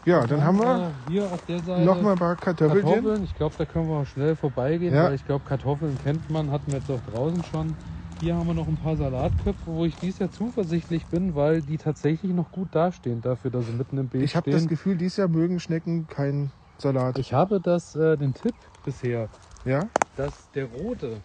Ja, 0.04 0.26
dann 0.26 0.44
haben 0.44 0.58
wir 0.58 0.92
äh, 1.06 1.10
hier 1.10 1.24
auf 1.24 1.44
der 1.46 1.60
Seite 1.60 1.84
noch 1.84 2.00
mal 2.02 2.12
ein 2.12 2.18
paar 2.18 2.36
Kartoffelchen. 2.36 2.88
Kartoffeln. 2.90 3.24
Ich 3.24 3.34
glaube, 3.34 3.54
da 3.58 3.64
können 3.64 3.88
wir 3.88 3.96
auch 3.96 4.06
schnell 4.06 4.36
vorbeigehen, 4.36 4.94
Ja. 4.94 5.04
weil 5.04 5.14
ich 5.14 5.24
glaube, 5.26 5.44
Kartoffeln 5.46 5.96
kennt 6.04 6.28
man, 6.30 6.50
hatten 6.50 6.70
wir 6.72 6.78
jetzt 6.78 6.90
auch 6.90 7.00
draußen 7.12 7.42
schon. 7.44 7.74
Hier 8.20 8.34
haben 8.34 8.46
wir 8.48 8.54
noch 8.54 8.66
ein 8.66 8.76
paar 8.76 8.96
Salatköpfe, 8.96 9.66
wo 9.66 9.84
ich 9.84 9.94
dies 9.96 10.18
Jahr 10.18 10.30
zuversichtlich 10.30 11.06
bin, 11.06 11.34
weil 11.36 11.62
die 11.62 11.78
tatsächlich 11.78 12.32
noch 12.32 12.50
gut 12.50 12.68
dastehen 12.72 13.20
dafür, 13.22 13.50
dass 13.50 13.66
sie 13.66 13.72
mitten 13.72 13.96
im 13.96 14.08
Beet 14.08 14.22
Ich 14.22 14.34
habe 14.34 14.44
stehen. 14.44 14.54
das 14.54 14.66
Gefühl, 14.68 14.96
dieses 14.96 15.16
Jahr 15.18 15.28
mögen 15.28 15.60
Schnecken 15.60 16.06
keinen 16.08 16.50
Salat. 16.78 17.18
ich 17.18 17.32
habe 17.32 17.60
das, 17.60 17.94
äh, 17.94 18.16
den 18.16 18.34
Tipp 18.34 18.54
bisher, 18.84 19.28
Ja? 19.64 19.86
dass 20.16 20.50
der 20.52 20.66
rote, 20.66 21.18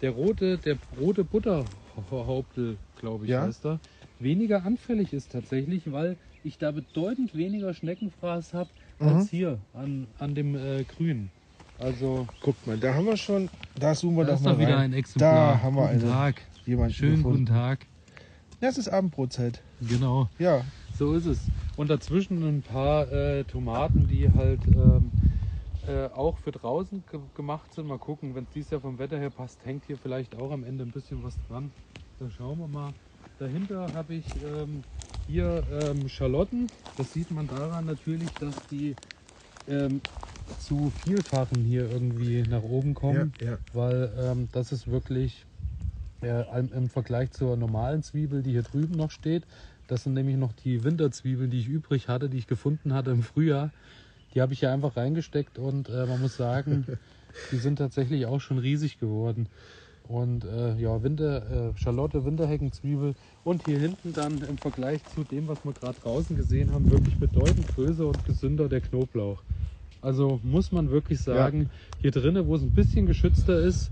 der 0.00 0.10
rote, 0.10 0.58
der 0.58 0.76
rote 1.00 1.24
Butterhauptel, 1.24 2.78
glaube 2.96 3.24
ich, 3.24 3.30
Ja? 3.30 3.42
heißt 3.42 3.66
er, 3.66 3.80
weniger 4.18 4.64
anfällig 4.64 5.12
ist 5.12 5.32
tatsächlich, 5.32 5.90
weil 5.92 6.16
ich 6.44 6.58
da 6.58 6.70
bedeutend 6.70 7.34
weniger 7.36 7.74
Schneckenfraß 7.74 8.54
habe 8.54 8.70
Mhm. 9.00 9.08
als 9.08 9.28
hier 9.30 9.58
an, 9.74 10.06
an 10.18 10.34
dem 10.34 10.54
äh, 10.54 10.84
Grün. 10.84 11.30
Also 11.78 12.26
Guck 12.40 12.66
mal, 12.66 12.76
da 12.76 12.94
haben 12.94 13.06
wir 13.06 13.16
schon. 13.16 13.48
Da 13.78 13.94
zoomen 13.94 14.16
wir 14.18 14.24
da 14.24 14.32
doch 14.32 14.38
ist 14.40 14.44
mal 14.44 14.52
doch 14.54 14.58
wieder 14.58 14.76
rein. 14.76 14.92
ein 14.92 14.94
Exemplar. 14.94 15.54
Da 15.56 15.62
haben 15.62 15.76
wir 15.76 15.86
guten. 15.88 16.00
Tag. 16.00 16.42
Jemand 16.66 16.92
Schönen 16.92 17.16
gefunden. 17.16 17.44
guten 17.44 17.46
Tag. 17.46 17.86
Ja, 18.60 18.68
es 18.68 18.78
ist 18.78 18.88
Abendbrotzeit. 18.88 19.62
Genau, 19.80 20.28
Ja, 20.40 20.64
so 20.98 21.14
ist 21.14 21.26
es. 21.26 21.38
Und 21.76 21.88
dazwischen 21.90 22.42
ein 22.42 22.62
paar 22.62 23.10
äh, 23.12 23.44
Tomaten, 23.44 24.08
die 24.08 24.28
halt 24.28 24.58
ähm, 24.74 25.12
äh, 25.88 26.08
auch 26.14 26.36
für 26.38 26.50
draußen 26.52 27.02
ge 27.10 27.20
gemacht 27.34 27.72
sind. 27.74 27.86
Mal 27.86 27.98
gucken, 27.98 28.34
wenn 28.34 28.44
es 28.44 28.50
dieses 28.50 28.70
Jahr 28.70 28.80
vom 28.80 28.98
Wetter 28.98 29.18
her 29.18 29.30
passt, 29.30 29.64
hängt 29.64 29.84
hier 29.86 29.96
vielleicht 29.96 30.36
auch 30.36 30.50
am 30.52 30.64
Ende 30.64 30.84
ein 30.84 30.90
bisschen 30.90 31.22
was 31.22 31.34
dran. 31.48 31.70
Dann 32.18 32.30
schauen 32.30 32.58
wir 32.58 32.68
mal. 32.68 32.92
Dahinter 33.38 33.92
habe 33.94 34.14
ich 34.14 34.26
ähm, 34.42 34.82
hier 35.26 35.62
ähm, 35.70 36.08
Schalotten. 36.08 36.68
Das 36.96 37.12
sieht 37.12 37.30
man 37.30 37.46
daran 37.46 37.86
natürlich, 37.86 38.30
dass 38.40 38.54
die 38.70 38.94
ähm, 39.68 40.00
zu 40.60 40.90
Vielfachen 41.04 41.64
hier 41.64 41.90
irgendwie 41.90 42.42
nach 42.42 42.62
oben 42.62 42.94
kommen. 42.94 43.32
ja, 43.40 43.52
ja. 43.52 43.58
weil 43.72 44.12
ähm, 44.18 44.48
das 44.52 44.72
ist 44.72 44.90
wirklich 44.90 45.44
äh, 46.22 46.58
im- 46.58 46.72
im 46.72 46.88
Vergleich 46.88 47.30
zur 47.30 47.56
normalen 47.56 48.02
Zwiebel, 48.02 48.42
die 48.42 48.50
hier 48.52 48.62
drüben 48.62 48.96
noch 48.96 49.10
steht. 49.10 49.44
Das 49.86 50.02
sind 50.04 50.14
nämlich 50.14 50.36
noch 50.36 50.52
die 50.52 50.84
Winterzwiebeln, 50.84 51.50
die 51.50 51.60
ich 51.60 51.68
übrig 51.68 52.08
hatte, 52.08 52.28
die 52.28 52.38
ich 52.38 52.46
gefunden 52.46 52.92
hatte 52.92 53.10
im 53.10 53.22
Frühjahr. 53.22 53.70
Die 54.34 54.40
habe 54.40 54.52
ich 54.52 54.60
hier 54.60 54.72
einfach 54.72 54.96
reingesteckt 54.96 55.58
und 55.58 55.88
äh, 55.88 56.06
man 56.06 56.20
muss 56.20 56.36
sagen, 56.36 56.86
die 57.52 57.56
sind 57.56 57.76
tatsächlich 57.76 58.26
auch 58.26 58.40
schon 58.40 58.58
riesig 58.58 58.98
geworden. 58.98 59.48
Und 60.08 60.44
äh, 60.44 60.74
ja, 60.76 61.02
Winter, 61.02 61.70
äh, 61.74 61.78
Schalotte, 61.78 62.24
Winterheckenzwiebel 62.24 63.14
und 63.44 63.66
hier 63.66 63.78
hinten 63.78 64.14
dann 64.14 64.40
im 64.48 64.56
Vergleich 64.56 65.04
zu 65.14 65.22
dem, 65.22 65.48
was 65.48 65.62
wir 65.64 65.72
gerade 65.74 65.98
draußen 66.02 66.34
gesehen 66.34 66.72
haben, 66.72 66.90
wirklich 66.90 67.18
bedeutend 67.18 67.68
größer 67.74 68.06
und 68.06 68.24
gesünder 68.24 68.70
der 68.70 68.80
Knoblauch. 68.80 69.42
Also 70.00 70.40
muss 70.42 70.72
man 70.72 70.90
wirklich 70.90 71.20
sagen, 71.20 71.68
hier 72.00 72.10
drinnen, 72.10 72.46
wo 72.46 72.54
es 72.54 72.62
ein 72.62 72.70
bisschen 72.70 73.06
geschützter 73.06 73.58
ist, 73.58 73.90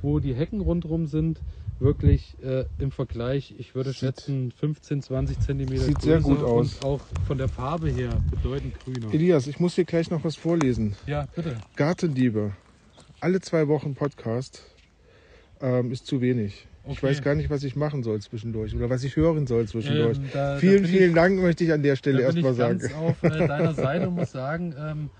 wo 0.00 0.20
die 0.20 0.34
Hecken 0.34 0.60
rundherum 0.60 1.06
sind, 1.06 1.40
wirklich 1.80 2.36
äh, 2.42 2.64
im 2.78 2.90
Vergleich, 2.90 3.54
ich 3.58 3.74
würde 3.74 3.90
Sieht- 3.90 4.00
schätzen 4.00 4.52
15, 4.52 5.02
20 5.02 5.38
Zentimeter 5.40 5.82
Sieht 5.84 6.02
sehr 6.02 6.20
gut 6.20 6.42
aus. 6.42 6.74
und 6.76 6.84
auch 6.84 7.00
von 7.26 7.38
der 7.38 7.48
Farbe 7.48 7.88
her 7.90 8.10
bedeutend 8.30 8.74
grüner. 8.84 9.12
Elias, 9.12 9.46
ich 9.46 9.60
muss 9.60 9.74
dir 9.76 9.84
gleich 9.84 10.10
noch 10.10 10.24
was 10.24 10.36
vorlesen. 10.36 10.96
Ja, 11.06 11.26
bitte. 11.34 11.56
Gartenliebe. 11.76 12.52
Alle 13.20 13.40
zwei 13.40 13.68
Wochen 13.68 13.94
Podcast 13.94 14.62
ähm, 15.60 15.90
ist 15.92 16.06
zu 16.06 16.20
wenig. 16.20 16.66
Ich 16.84 16.98
Okay. 16.98 17.08
weiß 17.08 17.22
gar 17.22 17.34
nicht, 17.34 17.50
was 17.50 17.64
ich 17.64 17.76
machen 17.76 18.02
soll 18.02 18.20
zwischendurch 18.22 18.74
oder 18.74 18.88
was 18.88 19.04
ich 19.04 19.14
hören 19.16 19.46
soll 19.46 19.66
zwischendurch. 19.68 20.16
Ähm, 20.18 20.24
da- 20.32 20.54
da 20.54 20.58
vielen, 20.60 20.82
bin 20.82 20.90
vielen 20.90 21.08
ich- 21.10 21.14
Dank 21.14 21.38
möchte 21.40 21.64
ich 21.64 21.72
an 21.72 21.82
der 21.82 21.96
Stelle 21.96 22.18
Da 22.18 22.24
erstmal 22.24 22.52
ich 22.52 22.58
sagen. 22.58 22.78
ganz 22.78 22.94
auf 22.94 23.22
äh, 23.22 23.46
deiner 23.46 23.74
Seite 23.74 24.08
und 24.08 24.14
muss 24.14 24.32
sagen, 24.32 24.74
ähm, 24.78 25.10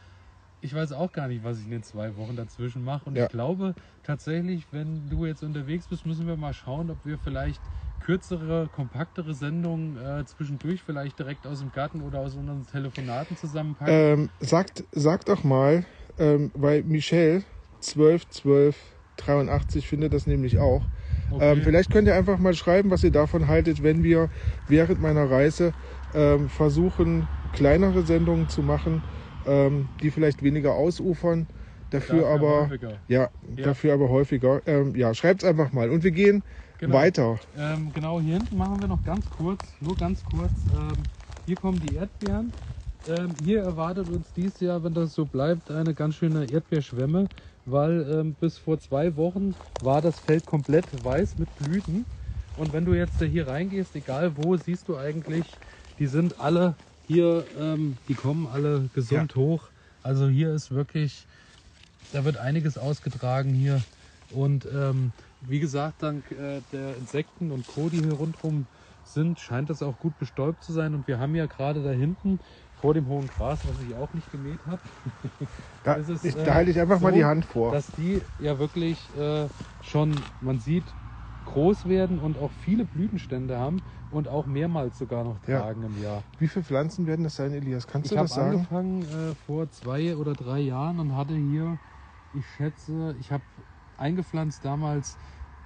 ich 0.60 0.74
weiß 0.74 0.92
auch 0.92 1.12
gar 1.12 1.28
nicht, 1.28 1.44
was 1.44 1.58
ich 1.58 1.64
in 1.66 1.70
den 1.70 1.82
zwei 1.82 2.16
Wochen 2.16 2.36
dazwischen 2.36 2.82
mache. 2.82 3.06
Und 3.08 3.16
Ja. 3.16 3.24
ich 3.24 3.30
glaube 3.30 3.74
tatsächlich, 4.02 4.72
wenn 4.72 5.08
du 5.08 5.26
jetzt 5.26 5.42
unterwegs 5.42 5.86
bist, 5.88 6.06
müssen 6.06 6.26
wir 6.26 6.36
mal 6.36 6.52
schauen, 6.54 6.90
ob 6.90 7.04
wir 7.04 7.18
vielleicht 7.18 7.70
kürzere, 8.00 8.68
kompaktere 8.68 9.34
Sendungen 9.34 9.96
äh, 9.96 10.24
zwischendurch 10.24 10.82
vielleicht 10.82 11.18
direkt 11.18 11.46
aus 11.46 11.60
dem 11.60 11.70
Garten 11.70 12.00
oder 12.00 12.20
aus 12.20 12.34
unseren 12.34 12.66
Telefonaten 12.66 13.36
zusammenpacken. 13.36 13.94
Ähm, 13.94 14.30
sagt, 14.40 14.84
sagt 14.92 15.28
doch 15.28 15.44
mal, 15.44 15.84
ähm, 16.18 16.50
weil 16.54 16.82
Michelle 16.84 17.44
12 17.80 18.28
12 18.28 18.76
83 19.16 19.88
findet 19.88 20.12
das 20.12 20.26
nämlich 20.26 20.58
auch. 20.58 20.88
Okay. 21.30 21.52
Ähm, 21.52 21.62
vielleicht 21.62 21.90
könnt 21.90 22.08
ihr 22.08 22.14
einfach 22.14 22.38
mal 22.38 22.54
schreiben, 22.54 22.90
was 22.90 23.02
ihr 23.04 23.10
davon 23.10 23.48
haltet, 23.48 23.82
wenn 23.82 24.02
wir 24.02 24.28
während 24.66 25.00
meiner 25.00 25.28
Reise 25.30 25.72
ähm, 26.12 26.48
versuchen, 26.48 27.28
kleinere 27.52 28.02
Sendungen 28.02 28.48
zu 28.48 28.62
machen, 28.62 29.02
ähm, 29.48 29.90
die 30.02 30.10
vielleicht 30.10 30.42
weniger 30.42 30.74
ausufern, 30.74 31.48
dafür, 31.90 32.22
Dafür 32.22 32.34
aber 32.34 32.60
häufiger. 32.70 33.02
ja, 33.08 33.30
Ja. 33.56 33.64
dafür 33.64 33.94
aber 33.94 34.08
häufiger. 34.10 34.62
Ähm, 34.66 34.94
ja, 34.96 35.14
schreibt's 35.14 35.44
einfach 35.44 35.72
mal 35.72 35.90
und 35.90 36.04
wir 36.04 36.12
gehen 36.12 36.44
Genau. 36.78 36.94
weiter. 36.94 37.40
Ähm, 37.54 37.92
genau, 37.92 38.20
hier 38.20 38.34
hinten 38.34 38.56
machen 38.56 38.80
wir 38.80 38.88
noch 38.88 39.02
ganz 39.02 39.30
kurz, 39.30 39.76
nur 39.80 39.96
ganz 39.96 40.24
kurz. 40.24 40.66
Ähm, 40.70 41.08
hier 41.44 41.56
kommen 41.56 41.80
die 41.80 41.94
Erdbeeren. 41.94 42.54
Ähm, 43.06 43.36
hier 43.38 43.62
erwartet 43.62 44.08
uns 44.08 44.32
dieses 44.32 44.60
Jahr, 44.60 44.84
wenn 44.84 44.94
das 44.94 45.14
so 45.14 45.26
bleibt, 45.26 45.70
eine 45.70 45.94
ganz 45.94 46.16
schöne 46.16 46.46
Erdbeerschwemme, 46.46 47.30
weil 47.64 48.02
ähm, 48.10 48.36
bis 48.36 48.58
vor 48.58 48.78
zwei 48.78 49.16
Wochen 49.16 49.56
war 49.80 50.02
das 50.02 50.20
Feld 50.20 50.44
komplett 50.46 51.02
weiß 51.02 51.38
mit 51.38 51.56
Blüten. 51.56 52.06
Und 52.54 52.72
wenn 52.72 52.84
du 52.84 52.94
jetzt 52.94 53.20
hier 53.22 53.46
reingehst, 53.46 53.94
egal 53.96 54.36
wo, 54.36 54.56
siehst 54.56 54.88
du 54.88 54.96
eigentlich, 54.96 55.60
die 55.98 56.06
sind 56.06 56.38
alle 56.38 56.78
hier, 57.08 57.46
ähm, 57.58 57.96
die 58.06 58.14
kommen 58.14 58.46
alle 58.46 58.88
gesund 58.92 59.34
hoch. 59.34 59.70
Also 60.02 60.28
hier 60.28 60.52
ist 60.52 60.70
wirklich, 60.70 61.26
da 62.10 62.24
wird 62.24 62.36
einiges 62.36 62.76
ausgetragen 62.76 63.54
hier. 63.54 63.80
Und 64.28 64.66
ähm, 64.66 65.12
wie 65.40 65.58
gesagt, 65.58 66.02
dank 66.02 66.30
äh, 66.30 66.60
der 66.70 66.96
Insekten 66.96 67.50
und 67.50 67.66
Co., 67.66 67.88
die 67.88 68.02
hier 68.02 68.12
rundherum 68.12 68.66
sind, 69.02 69.40
scheint 69.40 69.70
das 69.70 69.80
auch 69.82 69.98
gut 69.98 70.18
bestäubt 70.18 70.62
zu 70.62 70.72
sein. 70.74 70.94
Und 70.94 71.06
wir 71.06 71.18
haben 71.18 71.34
ja 71.34 71.46
gerade 71.46 71.82
da 71.82 71.90
hinten 71.92 72.40
vor 72.74 72.92
dem 72.92 73.06
hohen 73.06 73.26
Gras, 73.26 73.60
was 73.64 73.80
ich 73.80 73.94
auch 73.94 74.12
nicht 74.12 74.30
gemäht 74.30 74.66
habe, 74.66 74.82
Da, 75.82 75.96
Es 75.96 76.10
ist, 76.10 76.24
ich, 76.26 76.36
äh, 76.36 76.44
da 76.44 76.54
halte 76.54 76.70
ich 76.70 76.78
einfach 76.78 77.00
mal 77.00 77.10
so, 77.10 77.16
die 77.16 77.24
Hand 77.24 77.46
vor. 77.46 77.72
dass 77.72 77.90
die 77.94 78.20
ja 78.38 78.58
wirklich 78.58 78.98
äh, 79.16 79.48
schon, 79.80 80.14
man 80.40 80.58
sieht, 80.58 80.84
groß 81.48 81.86
werden 81.86 82.18
und 82.18 82.36
auch 82.38 82.52
viele 82.52 82.84
Blütenstände 82.84 83.58
haben 83.58 83.82
und 84.10 84.28
auch 84.28 84.46
mehrmals 84.46 84.98
sogar 84.98 85.24
noch 85.24 85.38
Ja. 85.46 85.60
tragen 85.60 85.82
im 85.82 85.96
Jahr. 85.96 86.24
Wie 86.38 86.48
viele 86.48 86.64
Pflanzen 86.64 87.06
werden 87.06 87.24
das 87.24 87.36
sein, 87.36 87.52
Elias? 87.52 87.86
Kannst 87.86 88.10
Ich 88.10 88.12
du 88.12 88.16
habe 88.16 88.24
das 88.26 88.34
sagen? 88.34 88.54
angefangen 88.54 89.04
äh, 89.30 89.34
vor 89.34 89.70
zwei 89.70 90.16
oder 90.16 90.34
drei 90.34 90.60
Jahren 90.60 90.98
und 91.00 91.16
hatte 91.16 91.34
hier, 91.34 91.78
ich 92.32 92.46
schätze, 92.46 93.14
ich 93.18 93.32
habe 93.32 93.44
eingepflanzt 93.96 94.64
damals 94.64 95.16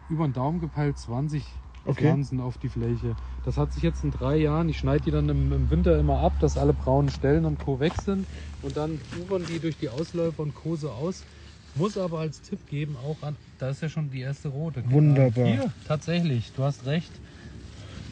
über 0.09 0.27
den 0.27 0.33
Daumen 0.33 0.61
gepeilt 0.61 0.99
20 0.99 1.63
Okay. 1.85 2.03
Pflanzen 2.05 2.41
auf 2.41 2.59
die 2.59 2.69
Fläche. 2.69 3.17
Das 3.43 3.57
hat 3.59 3.73
sich 3.73 3.83
jetzt 3.83 4.05
in 4.05 4.13
drei 4.13 4.37
Jahren, 4.37 4.69
ich 4.69 4.79
schneide 4.79 5.01
die 5.01 5.11
dann 5.11 5.29
im, 5.29 5.53
im 5.53 5.71
Winter 5.71 5.99
immer 5.99 6.21
ab, 6.21 6.39
dass 6.39 6.57
alle 6.57 6.75
braunen 6.75 7.11
Stellen 7.11 7.45
und 7.45 7.59
Co. 7.59 7.81
weg 7.81 7.99
sind 7.99 8.29
und 8.61 8.77
dann 8.77 9.03
ufern 9.11 9.47
die 9.47 9.59
durch 9.61 9.77
die 9.77 9.89
Ausläufer 9.89 10.43
und 10.43 10.55
Co. 10.55 10.77
so 10.77 10.91
aus. 10.91 11.27
Muss 11.75 11.97
aber 11.97 12.19
als 12.21 12.41
Tipp 12.43 12.59
geben, 12.69 12.97
auch 13.03 13.17
an, 13.27 13.37
da 13.59 13.71
ist 13.71 13.81
ja 13.83 13.89
schon 13.89 14.11
die 14.11 14.21
erste 14.21 14.49
rote. 14.49 14.83
Wunderbar. 14.91 15.47
Hier, 15.47 15.73
tatsächlich, 15.89 16.53
du 16.57 16.63
hast 16.65 16.85
recht. 16.87 17.11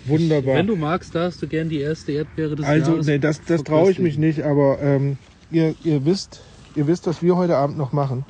Wunderbar. 0.07 0.55
Wenn 0.57 0.67
du 0.67 0.77
magst, 0.77 1.15
darfst 1.15 1.43
du 1.43 1.47
gern 1.47 1.69
die 1.69 1.81
erste 1.81 2.13
Erdbeere 2.13 2.57
des 2.57 2.65
Also, 2.67 2.93
Jahres 2.93 3.07
nee, 3.07 3.19
das, 3.19 3.43
das 3.45 3.63
traue 3.63 3.91
ich 3.91 3.99
mich 3.99 4.17
nicht, 4.17 4.43
aber 4.43 4.81
ähm, 4.81 5.19
ihr, 5.51 5.75
ihr 5.85 6.07
wisst, 6.07 6.41
ihr 6.75 6.87
wisst, 6.87 7.07
was 7.07 7.23
wir 7.23 7.37
heute 7.37 7.57
Abend 7.57 7.77
noch 7.77 7.93
machen. 7.93 8.25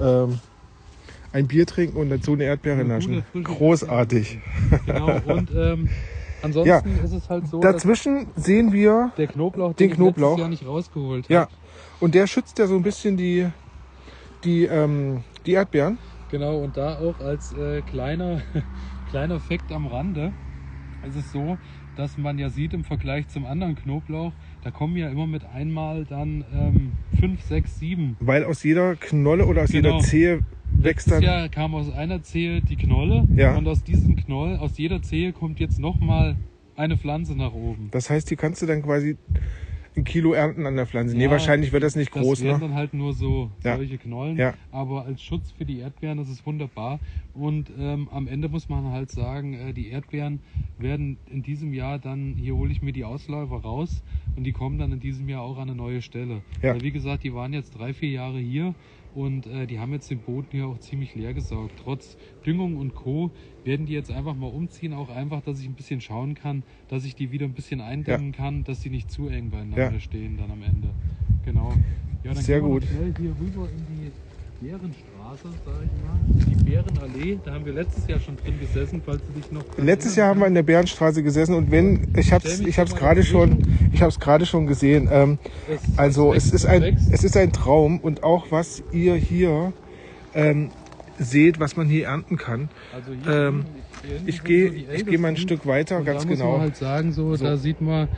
Ähm, 0.00 0.38
ein 1.32 1.46
Bier 1.46 1.66
trinken 1.66 1.98
und 1.98 2.08
dazu 2.08 2.32
eine 2.32 2.44
Erdbeere 2.44 2.80
Eine 2.80 2.88
naschen. 2.88 3.22
Großartig. 3.34 4.38
Genau, 4.86 5.20
und 5.26 5.50
ähm, 5.54 5.88
ansonsten 6.42 6.68
Ja. 6.70 7.04
ist 7.04 7.12
es 7.12 7.28
halt 7.28 7.46
so, 7.48 7.60
dass 7.60 7.74
Dazwischen 7.74 8.28
sehen 8.34 8.72
wir, 8.72 9.12
der 9.18 9.26
Knoblauch, 9.26 9.74
Den 9.74 9.90
den, 9.90 9.96
Knoblauch. 9.96 10.38
Jahr 10.38 10.48
nicht 10.48 10.64
rausgeholt 10.66 11.28
ja, 11.28 11.42
habe. 11.42 11.50
und 12.00 12.14
der 12.14 12.26
schützt 12.26 12.58
ja 12.58 12.66
so 12.66 12.74
ein 12.76 12.82
bisschen 12.82 13.16
die, 13.18 13.46
die, 14.44 14.64
ähm, 14.64 15.24
die 15.46 15.52
Erdbeeren. 15.52 15.98
Genau, 16.28 16.58
und 16.62 16.76
da 16.76 16.98
auch 16.98 17.20
als 17.20 17.52
äh, 17.52 17.82
kleiner, 17.82 18.42
kleiner 19.06 19.40
Fakt 19.40 19.72
am 19.72 19.86
Rande 19.86 20.32
ist 21.06 21.16
es 21.16 21.32
so, 21.32 21.58
dass 21.96 22.18
man 22.18 22.38
ja 22.38 22.50
sieht 22.50 22.74
im 22.74 22.84
Vergleich 22.84 23.26
zum 23.28 23.46
anderen 23.46 23.74
Knoblauch, 23.74 24.32
da 24.62 24.70
kommen 24.70 24.96
ja 24.96 25.08
immer 25.08 25.26
mit 25.26 25.44
einmal 25.44 26.04
dann 26.04 26.44
ähm, 26.52 26.92
5, 27.18 27.42
6, 27.42 27.78
7. 27.78 28.16
Weil 28.20 28.44
aus 28.44 28.62
jeder 28.62 28.96
Knolle 28.96 29.46
oder 29.46 29.62
aus 29.62 29.70
Genau. 29.72 29.94
jeder 29.94 30.04
Zehe 30.04 30.36
wächst 30.72 31.08
Letztes 31.08 31.10
dann. 31.12 31.22
Jahr 31.22 31.48
kam 31.48 31.74
aus 31.74 31.90
einer 31.90 32.22
Zehe 32.22 32.60
die 32.60 32.76
Knolle 32.76 33.24
Ja. 33.36 33.56
und 33.56 33.66
aus 33.66 33.82
diesem 33.82 34.14
Knoll, 34.16 34.56
aus 34.58 34.76
jeder 34.76 35.02
Zehe 35.02 35.32
kommt 35.32 35.58
jetzt 35.58 35.78
nochmal 35.78 36.36
eine 36.76 36.96
Pflanze 36.96 37.34
nach 37.34 37.52
oben. 37.52 37.90
Das 37.90 38.08
heißt, 38.10 38.30
die 38.30 38.36
kannst 38.36 38.62
du 38.62 38.66
dann 38.66 38.82
quasi 38.82 39.16
ein 40.00 40.04
Kilo 40.04 40.32
ernten 40.32 40.66
an 40.66 40.76
der 40.76 40.86
Pflanze. 40.86 41.16
nee, 41.16 41.24
Ja, 41.24 41.30
wahrscheinlich 41.30 41.72
wird 41.72 41.82
das 41.82 41.96
nicht 41.96 42.14
Das 42.14 42.22
groß, 42.22 42.42
wären 42.42 42.60
ne? 42.60 42.68
dann 42.68 42.74
halt 42.74 42.94
nur 42.94 43.12
so 43.12 43.50
Ja. 43.62 43.76
solche 43.76 43.98
Knollen. 43.98 44.36
Ja. 44.36 44.54
Aber 44.72 45.04
als 45.04 45.22
Schutz 45.22 45.50
für 45.56 45.64
die 45.64 45.78
Erdbeeren 45.78 46.18
ist 46.18 46.28
es 46.28 46.44
wunderbar. 46.44 46.98
Und 47.34 47.70
ähm, 47.78 48.08
am 48.10 48.26
Ende 48.26 48.48
muss 48.48 48.68
man 48.68 48.84
halt 48.86 49.10
sagen, 49.10 49.54
äh, 49.54 49.72
die 49.72 49.88
Erdbeeren 49.88 50.40
werden 50.78 51.16
in 51.30 51.42
diesem 51.42 51.72
Jahr 51.72 51.98
dann, 51.98 52.34
hier 52.36 52.56
hole 52.56 52.72
ich 52.72 52.82
mir 52.82 52.92
die 52.92 53.04
Ausläufer 53.04 53.56
raus 53.56 54.02
und 54.36 54.44
die 54.44 54.52
kommen 54.52 54.78
dann 54.78 54.92
in 54.92 55.00
diesem 55.00 55.28
Jahr 55.28 55.42
auch 55.42 55.56
an 55.58 55.68
eine 55.68 55.74
neue 55.76 56.02
Stelle. 56.02 56.42
Ja. 56.62 56.74
Weil 56.74 56.82
wie 56.82 56.90
gesagt, 56.90 57.22
die 57.24 57.32
waren 57.34 57.52
jetzt 57.52 57.70
drei, 57.78 57.92
vier 57.94 58.10
Jahre 58.10 58.38
hier 58.38 58.74
und 59.14 59.46
äh, 59.46 59.66
die 59.66 59.78
haben 59.78 59.92
jetzt 59.92 60.10
den 60.10 60.20
Boden 60.20 60.48
hier 60.50 60.66
auch 60.66 60.78
ziemlich 60.78 61.14
leer 61.14 61.34
gesaugt. 61.34 61.72
Trotz 61.82 62.16
Düngung 62.44 62.76
und 62.76 62.94
Co. 62.94 63.30
werden 63.64 63.86
die 63.86 63.92
jetzt 63.92 64.10
einfach 64.10 64.34
mal 64.34 64.46
umziehen, 64.46 64.92
auch 64.92 65.08
einfach, 65.08 65.42
dass 65.42 65.60
ich 65.60 65.66
ein 65.68 65.74
bisschen 65.74 66.00
schauen 66.00 66.34
kann, 66.34 66.62
dass 66.88 67.04
ich 67.04 67.14
die 67.14 67.30
wieder 67.30 67.46
ein 67.46 67.52
bisschen 67.54 67.80
eindämmen 67.80 68.32
kann, 68.32 68.64
dass 68.64 68.80
die 68.80 68.90
nicht 68.90 69.10
zu 69.10 69.28
eng 69.28 69.50
beieinander 69.50 69.92
Ja. 69.92 70.00
stehen 70.00 70.36
dann 70.36 70.50
am 70.50 70.62
Ende. 70.62 70.90
Genau. 71.44 71.72
Ja, 72.24 72.34
dann 72.34 72.42
Sehr 72.42 72.60
gehen 72.60 72.68
wir 72.68 72.74
gut. 72.74 72.84
schnell 72.84 73.14
hier 73.18 73.34
rüber 73.40 73.68
in 73.70 73.86
die 73.96 74.10
Bärenstraße, 75.30 75.54
sag 75.64 75.74
ich 75.84 76.44
mal. 76.44 76.54
Die 76.56 76.70
Bärenallee, 76.70 77.38
da 77.44 77.54
haben 77.54 77.64
wir 77.64 77.72
letztes 77.72 78.06
Jahr 78.06 78.18
schon 78.20 78.36
drin 78.36 78.58
gesessen, 78.60 79.02
falls 79.04 79.20
du 79.26 79.32
dich 79.40 79.50
noch 79.52 79.62
Letztes 79.76 80.16
Jahr 80.16 80.28
haben 80.28 80.40
wir 80.40 80.46
in 80.46 80.54
der 80.54 80.62
Bärenstraße 80.62 81.22
gesessen 81.22 81.54
und 81.54 81.70
wenn 81.70 82.08
ich 82.16 82.32
hab's, 82.32 82.58
mich 82.58 82.68
ich 82.68 82.78
hab's 82.78 82.94
gerade 82.94 83.22
schon, 83.22 83.50
dazwischen. 83.60 83.90
ich 83.92 84.02
hab's 84.02 84.18
gerade 84.20 84.46
schon 84.46 84.66
gesehen. 84.66 85.08
Ähm, 85.10 85.38
Es- 85.68 85.98
also 85.98 86.34
es 86.34 86.52
ist 86.52 86.66
ein, 86.66 86.96
es 87.12 87.24
ist 87.24 87.36
ein 87.36 87.52
Traum 87.52 88.00
und 88.00 88.22
auch 88.22 88.46
was 88.50 88.82
ihr 88.92 89.14
hier 89.14 89.72
ähm, 90.34 90.70
seht, 91.18 91.60
was 91.60 91.76
man 91.76 91.86
hier 91.88 92.06
ernten 92.06 92.36
kann. 92.36 92.68
Also 92.94 93.12
hier, 93.12 93.48
ähm, 93.48 93.64
hier 94.06 94.20
Ich 94.26 94.42
gehe, 94.44 94.70
so 94.70 94.76
ich 94.94 95.06
gehe 95.06 95.18
mal 95.18 95.28
ein. 95.28 95.36
Stück 95.36 95.66
weiter, 95.66 95.98
Und 95.98 96.04
ganz 96.06 96.22
da 96.22 96.28
muss 96.28 96.38
genau. 96.38 96.52
man 96.52 96.60
halt 96.62 96.76
sagen, 96.76 97.12
so, 97.12 97.36
So. 97.36 97.44
da 97.44 97.56
sieht 97.56 97.80
man 97.80 98.08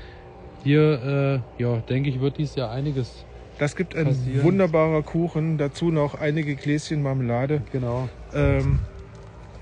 hier, 0.63 1.43
äh, 1.59 1.63
ja, 1.63 1.79
denke 1.89 2.09
ich, 2.11 2.21
wird 2.21 2.39
dies 2.39 2.55
Jahr 2.55 2.71
einiges. 2.71 3.25
Das 3.59 3.77
gibt 3.77 3.95
ein 3.97 4.07
passieren. 4.07 4.43
wunderbarer 4.45 5.03
Kuchen, 5.03 5.59
dazu 5.59 5.91
noch 5.91 6.15
einige 6.15 6.57
Gläschen 6.57 7.03
Marmelade. 7.03 7.63
Genau. 7.73 8.09
Ähm, 8.35 8.79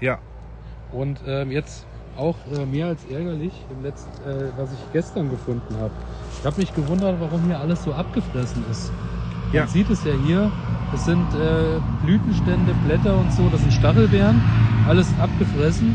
ja, 0.00 0.18
Und 0.92 1.20
ähm, 1.26 1.50
jetzt 1.50 1.86
auch 2.16 2.36
äh, 2.52 2.66
mehr 2.66 2.86
als 2.86 3.04
ärgerlich, 3.10 3.52
im 3.70 3.82
letzten, 3.82 4.08
äh, 4.28 4.50
was 4.56 4.72
ich 4.72 4.92
gestern 4.92 5.30
gefunden 5.30 5.74
habe. 5.80 5.92
Ich 6.40 6.46
habe 6.46 6.60
mich 6.60 6.74
gewundert, 6.74 7.20
warum 7.20 7.44
hier 7.44 7.58
alles 7.58 7.82
so 7.84 7.92
abgefressen 7.92 8.64
ist. 8.70 8.90
Man 9.46 9.54
Ja. 9.54 9.66
sieht 9.66 9.90
es 9.90 10.04
ja 10.04 10.12
hier. 10.26 10.50
Es 10.94 11.04
sind 11.04 11.26
äh, 11.34 11.78
Blütenstände, 12.04 12.74
Blätter 12.86 13.16
und 13.18 13.32
so. 13.32 13.48
Das 13.50 13.60
sind 13.60 13.72
Stachelbeeren. 13.72 14.40
Alles 14.88 15.06
abgefressen. 15.20 15.94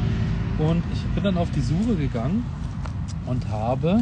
Und 0.59 0.83
ich 0.93 1.01
bin 1.15 1.23
dann 1.23 1.37
auf 1.37 1.49
die 1.51 1.61
Suche 1.61 1.95
gegangen 1.95 2.45
und 3.25 3.49
habe 3.49 3.99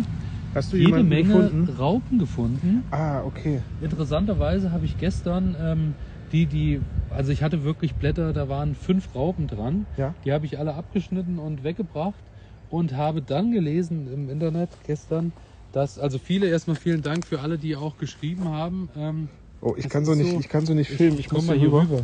hast 0.55 0.73
du 0.73 0.77
jede 0.77 1.03
Menge 1.03 1.27
gefunden? 1.33 1.69
Raupen 1.77 2.19
gefunden. 2.19 2.83
Ah, 2.91 3.23
okay. 3.23 3.61
Interessanterweise 3.79 4.71
habe 4.71 4.85
ich 4.85 4.97
gestern 4.97 5.55
ähm, 5.59 5.95
die, 6.31 6.45
die, 6.47 6.81
also 7.09 7.31
ich 7.31 7.43
hatte 7.43 7.63
wirklich 7.63 7.95
Blätter, 7.95 8.33
da 8.33 8.49
waren 8.49 8.75
fünf 8.75 9.13
Raupen 9.15 9.47
dran. 9.47 9.87
Ja. 9.97 10.15
Die 10.23 10.31
habe 10.31 10.45
ich 10.45 10.57
alle 10.59 10.73
abgeschnitten 10.73 11.37
und 11.39 11.63
weggebracht 11.63 12.23
und 12.69 12.93
habe 12.95 13.21
dann 13.21 13.51
gelesen 13.51 14.07
im 14.07 14.29
Internet 14.29 14.69
gestern, 14.83 15.33
dass, 15.71 15.97
also 15.99 16.17
viele, 16.17 16.47
erstmal 16.47 16.75
vielen 16.75 17.01
Dank 17.01 17.25
für 17.25 17.39
alle, 17.41 17.57
die 17.57 17.75
auch 17.75 17.97
geschrieben 17.97 18.47
haben. 18.49 18.89
Ähm, 18.95 19.29
Oh, 19.61 19.75
ich 19.77 19.87
kann 19.87 20.03
so 20.03 20.13
nicht, 20.13 20.29
so- 20.29 20.39
ich 20.39 20.49
kann 20.49 20.65
so 20.65 20.73
nicht 20.73 20.89
filmen. 20.89 21.17
Ich, 21.19 21.29
komm 21.29 21.37
muss 21.37 21.47
mal 21.47 21.53
hier 21.57 21.69
hier 21.69 21.77
rüber. 21.79 21.83
rüber. 21.99 22.03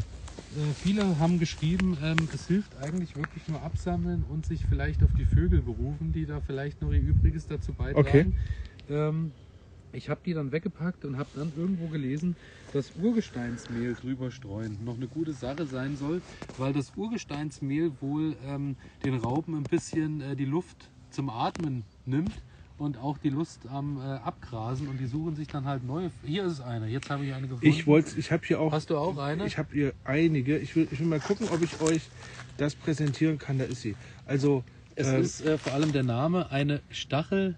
Äh, 0.55 0.73
viele 0.81 1.19
haben 1.19 1.39
geschrieben, 1.39 1.97
ähm, 2.01 2.27
es 2.33 2.47
hilft 2.47 2.75
eigentlich 2.77 3.15
wirklich 3.15 3.47
nur 3.47 3.61
absammeln 3.61 4.23
und 4.29 4.45
sich 4.45 4.65
vielleicht 4.65 5.03
auf 5.03 5.13
die 5.17 5.25
Vögel 5.25 5.61
berufen, 5.61 6.11
die 6.11 6.25
da 6.25 6.39
vielleicht 6.41 6.81
noch 6.81 6.91
ihr 6.91 7.01
Übriges 7.01 7.47
dazu 7.47 7.73
beitragen. 7.73 8.35
Okay. 8.87 8.95
Ähm, 8.95 9.31
ich 9.91 10.09
habe 10.09 10.21
die 10.23 10.33
dann 10.33 10.51
weggepackt 10.51 11.03
und 11.05 11.17
habe 11.17 11.29
dann 11.33 11.51
irgendwo 11.55 11.87
gelesen, 11.87 12.35
dass 12.73 12.91
Urgesteinsmehl 12.95 13.95
drüber 13.95 14.29
streuen 14.29 14.77
noch 14.83 14.95
eine 14.95 15.07
gute 15.07 15.33
Sache 15.33 15.65
sein 15.65 15.95
soll, 15.95 16.21
weil 16.57 16.73
das 16.73 16.91
Urgesteinsmehl 16.95 17.91
wohl 17.99 18.35
ähm, 18.45 18.75
den 19.03 19.15
Raupen 19.15 19.55
ein 19.55 19.63
bisschen 19.63 20.21
äh, 20.21 20.35
die 20.35 20.45
Luft 20.45 20.91
zum 21.09 21.29
Atmen 21.29 21.83
nimmt 22.05 22.33
und 22.79 22.97
auch 22.97 23.17
die 23.17 23.29
Lust 23.29 23.61
am 23.69 23.97
äh, 23.97 24.01
Abgrasen 24.01 24.87
und 24.87 24.99
die 24.99 25.05
suchen 25.05 25.35
sich 25.35 25.47
dann 25.47 25.65
halt 25.65 25.85
neue. 25.85 26.11
Hier 26.25 26.45
ist 26.45 26.61
eine, 26.61 26.87
jetzt 26.87 27.09
habe 27.09 27.25
ich 27.25 27.33
eine 27.33 27.47
gefunden. 27.47 27.67
Ich 27.67 27.85
wollte, 27.85 28.17
ich 28.17 28.31
habe 28.31 28.45
hier 28.45 28.59
auch, 28.59 28.71
Hast 28.71 28.89
du 28.89 28.97
auch 28.97 29.17
eine? 29.17 29.45
ich 29.45 29.57
habe 29.57 29.69
hier 29.73 29.93
einige. 30.05 30.57
Ich 30.57 30.75
will, 30.75 30.87
ich 30.91 30.99
will 30.99 31.07
mal 31.07 31.19
gucken, 31.19 31.47
ob 31.51 31.61
ich 31.61 31.81
euch 31.81 32.01
das 32.57 32.75
präsentieren 32.75 33.37
kann. 33.37 33.59
Da 33.59 33.65
ist 33.65 33.81
sie. 33.81 33.95
Also 34.25 34.63
Es 34.95 35.07
ähm, 35.07 35.21
ist 35.21 35.45
äh, 35.45 35.57
vor 35.57 35.73
allem 35.73 35.91
der 35.91 36.03
Name 36.03 36.51
eine 36.51 36.81
Stachel, 36.89 37.55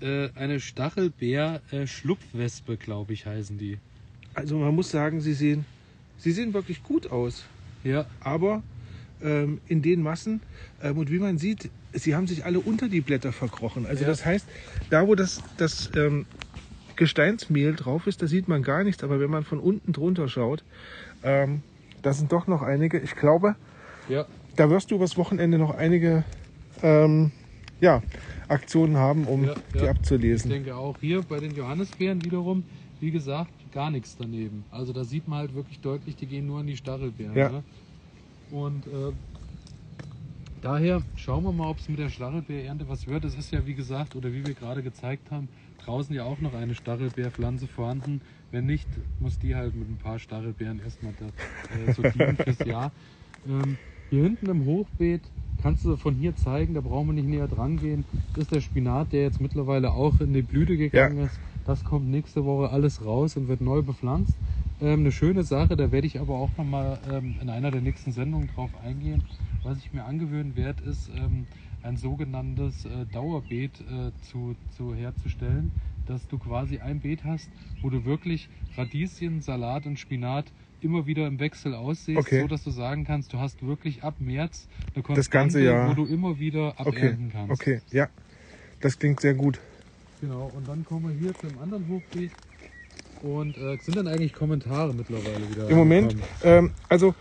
äh, 0.00 0.30
eine 0.34 0.58
Stachelbeer-Schlupfwespe, 0.60 2.76
glaube 2.76 3.12
ich, 3.12 3.26
heißen 3.26 3.58
die. 3.58 3.78
Also 4.34 4.58
man 4.58 4.74
muss 4.74 4.90
sagen, 4.90 5.20
sie 5.20 5.34
sehen, 5.34 5.64
sie 6.18 6.32
sehen 6.32 6.54
wirklich 6.54 6.82
gut 6.82 7.12
aus. 7.12 7.44
Ja, 7.84 8.06
Aber 8.20 8.62
ähm, 9.24 9.60
in 9.66 9.82
den 9.82 10.02
Massen 10.02 10.40
ähm, 10.82 10.98
und 10.98 11.10
wie 11.10 11.18
man 11.18 11.38
sieht, 11.38 11.70
sie 11.92 12.14
haben 12.14 12.26
sich 12.26 12.44
alle 12.44 12.60
unter 12.60 12.88
die 12.88 13.00
Blätter 13.00 13.32
verkrochen. 13.32 13.86
Also 13.86 14.02
Ja. 14.02 14.08
das 14.10 14.24
heißt, 14.24 14.46
da 14.90 15.06
wo 15.08 15.14
das, 15.14 15.42
das 15.56 15.90
ähm, 15.96 16.26
Gesteinsmehl 16.96 17.74
drauf 17.74 18.06
ist, 18.06 18.22
da 18.22 18.26
sieht 18.26 18.48
man 18.48 18.62
gar 18.62 18.84
nichts. 18.84 19.02
Aber 19.02 19.18
wenn 19.20 19.30
man 19.30 19.44
von 19.44 19.58
unten 19.58 19.92
drunter 19.92 20.28
schaut, 20.28 20.62
ähm, 21.22 21.62
da 22.02 22.12
sind 22.12 22.30
doch 22.32 22.46
noch 22.46 22.62
einige. 22.62 22.98
Ich 23.00 23.16
glaube, 23.16 23.56
ja. 24.08 24.26
da 24.56 24.70
wirst 24.70 24.90
du 24.90 24.96
übers 24.96 25.16
Wochenende 25.16 25.58
noch 25.58 25.74
einige 25.74 26.24
ähm, 26.82 27.32
ja, 27.80 28.02
Aktionen 28.48 28.96
haben, 28.96 29.24
um 29.24 29.44
Ja, 29.44 29.54
die 29.72 29.78
ja. 29.78 29.84
Ich 29.84 29.90
abzulesen. 29.90 30.50
denke 30.50 30.76
auch 30.76 30.96
hier 31.00 31.22
bei 31.22 31.40
den 31.40 31.54
Johannisbeeren 31.56 32.24
wiederum, 32.24 32.64
wie 33.00 33.10
gesagt, 33.10 33.50
gar 33.72 33.90
nichts 33.90 34.16
daneben. 34.18 34.64
Also 34.70 34.92
da 34.92 35.04
sieht 35.04 35.26
man 35.26 35.38
halt 35.40 35.54
wirklich 35.54 35.80
deutlich, 35.80 36.16
die 36.16 36.26
gehen 36.26 36.46
nur 36.46 36.60
an 36.60 36.66
die 36.66 36.76
Stachelbeeren. 36.76 37.34
Ne? 37.34 37.64
Und 38.50 38.86
äh, 38.86 39.12
daher 40.60 41.02
schauen 41.16 41.44
wir 41.44 41.52
mal, 41.52 41.68
ob 41.68 41.78
es 41.78 41.88
mit 41.88 41.98
der 41.98 42.08
Stachelbeerernte 42.08 42.88
was 42.88 43.06
wird. 43.06 43.24
Es 43.24 43.34
ist 43.34 43.52
ja, 43.52 43.66
wie 43.66 43.74
gesagt, 43.74 44.16
oder 44.16 44.32
wie 44.32 44.46
wir 44.46 44.54
gerade 44.54 44.82
gezeigt 44.82 45.30
haben, 45.30 45.48
draußen 45.84 46.14
ja 46.14 46.24
auch 46.24 46.40
noch 46.40 46.54
eine 46.54 46.74
Stachelbeerpflanze 46.74 47.66
vorhanden. 47.66 48.20
Wenn 48.50 48.66
nicht, 48.66 48.88
muss 49.20 49.38
die 49.38 49.54
halt 49.54 49.74
mit 49.74 49.88
ein 49.88 49.98
paar 49.98 50.18
Stachelbeeren 50.18 50.80
erstmal 50.80 51.12
da, 51.18 51.26
äh, 51.90 51.92
so 51.92 52.02
dienen 52.02 52.36
fürs 52.36 52.58
Jahr. 52.60 52.92
Ähm, 53.46 53.76
hier 54.10 54.22
hinten 54.22 54.48
im 54.48 54.64
Hochbeet 54.64 55.22
kannst 55.62 55.84
du 55.84 55.96
von 55.96 56.14
hier 56.14 56.36
zeigen, 56.36 56.74
da 56.74 56.80
brauchen 56.80 57.08
wir 57.08 57.14
nicht 57.14 57.28
näher 57.28 57.48
dran 57.48 57.78
gehen. 57.78 58.04
Das 58.34 58.44
ist 58.44 58.54
der 58.54 58.60
Spinat, 58.60 59.12
der 59.12 59.22
jetzt 59.22 59.40
mittlerweile 59.40 59.92
auch 59.92 60.20
in 60.20 60.32
die 60.32 60.42
Blüte 60.42 60.76
gegangen 60.76 61.18
ist. 61.18 61.38
Das 61.66 61.84
kommt 61.84 62.08
nächste 62.08 62.44
Woche 62.44 62.70
alles 62.70 63.04
raus 63.04 63.36
und 63.36 63.48
wird 63.48 63.60
neu 63.60 63.82
bepflanzt. 63.82 64.34
Ähm, 64.80 65.00
eine 65.00 65.12
schöne 65.12 65.44
Sache, 65.44 65.76
da 65.76 65.92
werde 65.92 66.06
ich 66.06 66.18
aber 66.20 66.34
auch 66.38 66.56
nochmal 66.56 67.00
ähm, 67.08 67.36
in 67.40 67.48
einer 67.48 67.70
der 67.70 67.80
nächsten 67.80 68.12
Sendungen 68.12 68.48
drauf 68.48 68.74
eingehen. 68.76 69.22
Was 69.62 69.78
ich 69.78 69.92
mir 69.92 70.04
angewöhnen 70.04 70.56
werde, 70.56 70.82
ist 70.84 71.08
ähm, 71.08 71.46
ein 71.82 71.96
sogenanntes 71.96 72.84
äh, 72.84 73.06
Dauerbeet 73.06 73.80
äh, 73.80 74.12
zu, 74.20 74.56
zu 74.70 74.94
herzustellen, 74.94 75.72
dass 76.06 76.26
du 76.26 76.38
quasi 76.38 76.78
ein 76.80 77.00
Beet 77.00 77.24
hast, 77.24 77.48
wo 77.80 77.88
du 77.88 78.04
wirklich 78.04 78.48
Radieschen, 78.76 79.40
Salat 79.40 79.86
und 79.86 79.98
Spinat 79.98 80.52
immer 80.80 81.06
wieder 81.06 81.26
im 81.26 81.38
Wechsel 81.40 81.74
aussiehst, 81.74 82.18
Okay. 82.18 82.42
so 82.42 82.48
dass 82.48 82.64
du 82.64 82.70
sagen 82.70 83.04
kannst, 83.04 83.32
du 83.32 83.38
hast 83.38 83.62
wirklich 83.62 84.02
ab 84.02 84.16
März 84.20 84.68
eine 84.94 85.02
Konstante, 85.02 85.14
Das 85.20 85.30
ganze 85.30 85.60
Jahr. 85.60 85.90
wo 85.90 85.94
du 85.94 86.04
immer 86.12 86.38
wieder 86.38 86.78
Okay, 86.80 86.88
abernten 86.88 87.30
kannst. 87.30 87.60
okay, 87.60 87.80
ja. 87.90 88.10
Das 88.80 88.98
klingt 88.98 89.20
sehr 89.20 89.34
gut. 89.34 89.60
Genau, 90.20 90.46
und 90.48 90.66
dann 90.66 90.84
kommen 90.84 91.08
wir 91.08 91.14
hier 91.18 91.34
zum 91.38 91.58
anderen 91.58 91.86
Hochbeet. 91.88 92.32
Und 93.24 93.56
äh, 93.56 93.78
sind 93.80 93.96
dann 93.96 94.06
eigentlich 94.06 94.34
Kommentare 94.34 94.92
mittlerweile 94.92 95.48
wieder? 95.50 95.70
Im 95.70 95.78
Moment, 95.78 96.14
ähm, 96.42 96.72
also 96.90 97.14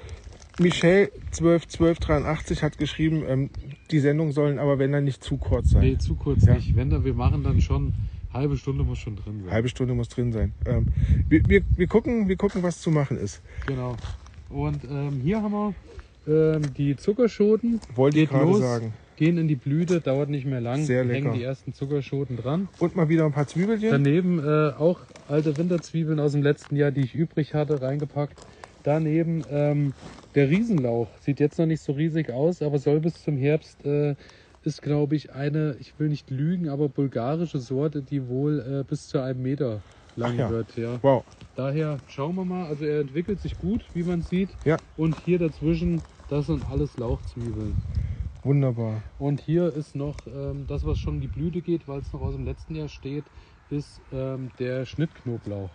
Michelle 0.60 1.10
121283 1.32 2.62
hat 2.62 2.78
geschrieben, 2.78 3.24
ähm, 3.26 3.50
die 3.90 4.00
Sendungen 4.00 4.34
sollen 4.34 4.60
aber 4.60 4.80
wenn 4.80 4.92
dann 4.92 5.06
nicht 5.06 5.24
zu 5.24 5.38
kurz 5.38 5.72
sein. 5.72 5.82
Nee, 5.82 5.98
zu 5.98 6.16
kurz 6.16 6.46
Ja. 6.46 6.56
nicht. 6.56 6.76
Wenn 6.76 6.90
dann, 6.90 7.06
wir 7.06 7.14
machen 7.14 7.42
dann 7.44 7.62
schon, 7.62 7.94
halbe 8.34 8.58
Stunde 8.58 8.84
muss 8.84 9.00
schon 9.00 9.16
drin 9.16 9.44
sein. 9.44 9.54
Halbe 9.54 9.70
Stunde 9.70 9.94
muss 9.94 10.10
drin 10.10 10.34
sein. 10.34 10.52
Ähm, 10.66 10.88
wir, 11.30 11.48
wir, 11.48 11.62
wir, 11.78 11.88
gucken, 11.88 12.28
wir 12.28 12.36
gucken, 12.36 12.64
was 12.64 12.82
zu 12.82 12.92
machen 12.92 13.18
ist. 13.18 13.42
Genau. 13.66 13.96
Und 14.50 14.84
ähm, 14.84 15.22
hier 15.24 15.42
haben 15.42 15.54
wir 15.54 15.74
ähm, 16.28 16.74
die 16.74 16.98
Zuckerschoten. 16.98 17.80
Wollte 17.96 18.20
ich 18.20 18.24
Geht 18.24 18.32
gerade 18.32 18.52
los, 18.52 18.60
sagen. 18.60 18.94
Gehen 19.24 19.38
in 19.38 19.48
die 19.48 19.56
Blüte, 19.56 20.02
dauert 20.02 20.28
nicht 20.28 20.46
mehr 20.46 20.60
lang. 20.60 20.84
Sehr 20.84 21.06
lecker. 21.06 21.30
Hängen 21.30 21.34
die 21.40 21.44
ersten 21.44 21.72
Zuckerschoten 21.72 22.36
dran. 22.36 22.68
Und 22.80 22.98
mal 22.98 23.08
wieder 23.08 23.24
ein 23.24 23.32
paar 23.32 23.48
Zwiebelchen. 23.48 23.90
Daneben 23.90 24.40
äh, 24.40 24.74
auch 24.78 25.00
alte 25.30 25.56
Winterzwiebeln 25.56 26.20
aus 26.20 26.34
dem 26.34 26.44
letzten 26.44 26.76
Jahr, 26.76 26.92
die 26.92 27.00
ich 27.00 27.16
übrig 27.16 27.54
hatte, 27.54 27.82
reingepackt. 27.82 28.38
Daneben 28.84 29.46
ähm, 29.50 29.94
der 30.36 30.50
Riesenlauch. 30.50 31.08
Sieht 31.22 31.40
jetzt 31.40 31.58
noch 31.58 31.66
nicht 31.66 31.80
so 31.80 31.94
riesig 31.94 32.32
aus, 32.32 32.62
aber 32.62 32.80
soll 32.80 33.00
bis 33.00 33.24
zum 33.24 33.38
Herbst, 33.38 33.86
äh, 33.86 34.16
ist 34.66 34.82
glaube 34.82 35.16
ich 35.16 35.32
eine, 35.32 35.78
ich 35.80 35.98
will 36.00 36.10
nicht 36.10 36.30
lügen, 36.30 36.68
aber 36.68 36.90
bulgarische 36.90 37.60
Sorte, 37.60 38.02
die 38.02 38.28
wohl 38.28 38.60
äh, 38.60 38.84
bis 38.84 39.08
zu 39.08 39.22
einem 39.22 39.42
Meter 39.42 39.80
lang 40.18 40.38
ja. 40.38 40.50
wird. 40.50 40.76
Ja. 40.76 41.00
Wow. 41.02 41.24
Daher 41.56 42.00
schauen 42.10 42.36
wir 42.36 42.44
mal, 42.44 42.66
also 42.66 42.84
er 42.84 43.00
entwickelt 43.00 43.40
sich 43.40 43.58
gut, 43.58 43.86
wie 43.94 44.04
man 44.04 44.22
sieht. 44.22 44.50
Ja. 44.66 44.76
Und 44.98 45.16
hier 45.24 45.40
dazwischen, 45.40 46.02
das 46.30 46.48
sind 46.48 46.62
alles 46.70 46.98
Lauchzwiebeln. 46.98 47.78
Wunderbar. 48.44 49.02
Und 49.20 49.42
hier 49.42 49.74
ist 49.74 49.96
noch 49.96 50.18
ähm, 50.28 50.66
das, 50.68 50.86
was 50.86 51.00
schon 51.00 51.16
in 51.16 51.22
die 51.22 51.28
Blüte 51.28 51.62
geht, 51.62 51.88
weil 51.88 52.00
es 52.00 52.12
noch 52.12 52.22
aus 52.22 52.34
dem 52.36 52.46
letzten 52.46 52.76
Jahr 52.76 52.90
steht, 52.90 53.24
ist 53.70 54.02
ähm, 54.12 54.52
der 54.60 54.86
Schnittknoblauch. 54.86 55.70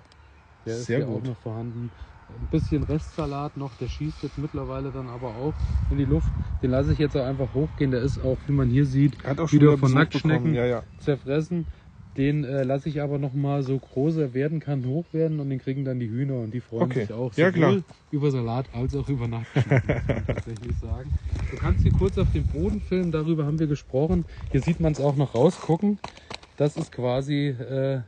Der 0.66 0.74
ist 0.74 0.84
Sehr 0.86 0.98
hier 0.98 1.06
gut. 1.06 1.22
auch 1.22 1.28
noch 1.28 1.36
vorhanden. 1.38 1.90
Ein 2.28 2.48
bisschen 2.50 2.82
Restsalat 2.82 3.56
noch, 3.56 3.70
der 3.80 3.88
schießt 3.88 4.22
jetzt 4.22 4.36
mittlerweile 4.36 4.90
dann 4.90 5.08
aber 5.08 5.28
auch 5.28 5.54
in 5.90 5.96
die 5.96 6.04
Luft. 6.04 6.28
Den 6.62 6.72
lasse 6.72 6.92
ich 6.92 6.98
jetzt 6.98 7.16
auch 7.16 7.24
einfach 7.24 7.54
hochgehen. 7.54 7.90
Der 7.90 8.02
ist 8.02 8.22
auch, 8.22 8.36
wie 8.46 8.52
man 8.52 8.68
hier 8.68 8.84
sieht, 8.84 9.24
Hat 9.24 9.40
auch 9.40 9.50
wieder 9.50 9.68
wieder 9.68 9.78
von 9.78 9.92
Nacktschnecken. 9.94 10.54
Ja, 10.54 10.66
ja. 10.66 10.82
zerfressen. 10.98 11.66
Den 12.18 12.42
äh, 12.44 12.64
lasse 12.64 12.88
ich 12.88 13.00
aber 13.00 13.18
noch 13.18 13.32
mal 13.32 13.62
so 13.62 13.78
groß 13.78 14.16
er 14.16 14.34
werden 14.34 14.58
kann 14.58 14.84
hochwerden 14.84 15.38
und 15.38 15.50
den 15.50 15.60
kriegen 15.60 15.84
dann 15.84 16.00
die 16.00 16.10
Hühner 16.10 16.40
und 16.40 16.52
die 16.52 16.60
freuen 16.60 16.90
Okay. 16.90 17.02
sich 17.02 17.12
auch 17.12 17.32
Ja, 17.34 17.46
sowohl 17.52 17.52
klar. 17.52 17.76
über 18.10 18.30
Salat 18.32 18.74
als 18.74 18.94
auch 18.96 19.08
über 19.08 19.28
muss 19.28 19.46
man 20.08 20.24
tatsächlich 20.26 20.76
sagen. 20.78 21.12
Du 21.50 21.56
kannst 21.56 21.82
hier 21.84 21.92
kurz 21.92 22.18
auf 22.18 22.30
den 22.32 22.44
Boden 22.44 22.80
filmen, 22.80 23.12
darüber 23.12 23.46
haben 23.46 23.60
wir 23.60 23.68
gesprochen. 23.68 24.24
Hier 24.50 24.60
sieht 24.60 24.80
man 24.80 24.92
es 24.92 25.00
auch 25.00 25.14
noch 25.14 25.34
rausgucken. 25.36 26.00
Das 26.56 26.76
ist 26.76 26.90
quasi 26.90 27.48
äh, 27.48 28.02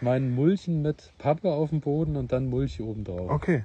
mein 0.00 0.30
Mulchen 0.30 0.80
mit 0.82 1.12
Pappe 1.18 1.50
auf 1.52 1.70
dem 1.70 1.80
Boden 1.80 2.14
und 2.16 2.30
dann 2.30 2.46
Mulch 2.46 2.80
oben 2.80 3.02
drauf. 3.04 3.30
Okay. 3.32 3.64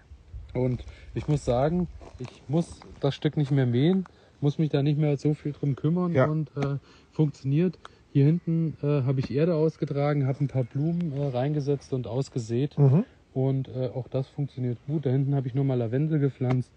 Und 0.56 0.86
ich 1.14 1.28
muss 1.28 1.46
sagen, 1.46 1.88
ich 2.18 2.44
muss 2.48 2.88
das 3.00 3.14
Stück 3.16 3.38
nicht 3.38 3.52
mehr 3.52 3.66
mähen, 3.68 4.08
muss 4.40 4.58
mich 4.58 4.70
da 4.70 4.82
nicht 4.82 4.98
mehr 4.98 5.18
so 5.18 5.34
viel 5.36 5.52
drum 5.52 5.76
kümmern 5.76 6.14
Ja. 6.16 6.26
und 6.26 6.56
äh, 6.58 6.80
funktioniert. 7.12 7.80
Hier 8.14 8.26
hinten 8.26 8.76
äh, 8.84 9.02
habe 9.04 9.20
ich 9.20 9.32
Erde 9.32 9.56
ausgetragen, 9.56 10.28
habe 10.28 10.44
ein 10.44 10.48
paar 10.48 10.64
Blumen 10.66 11.12
äh, 11.12 11.20
reingesetzt 11.30 11.94
und 11.94 12.06
ausgesät 12.06 12.78
Mhm. 12.78 13.06
und 13.32 13.68
äh, 13.70 13.88
auch 13.88 14.08
das 14.08 14.28
funktioniert 14.28 14.82
gut. 14.84 15.08
Da 15.08 15.10
hinten 15.10 15.34
habe 15.34 15.48
ich 15.48 15.56
nochmal 15.56 15.80
Lavendel 15.80 16.20
gepflanzt 16.20 16.74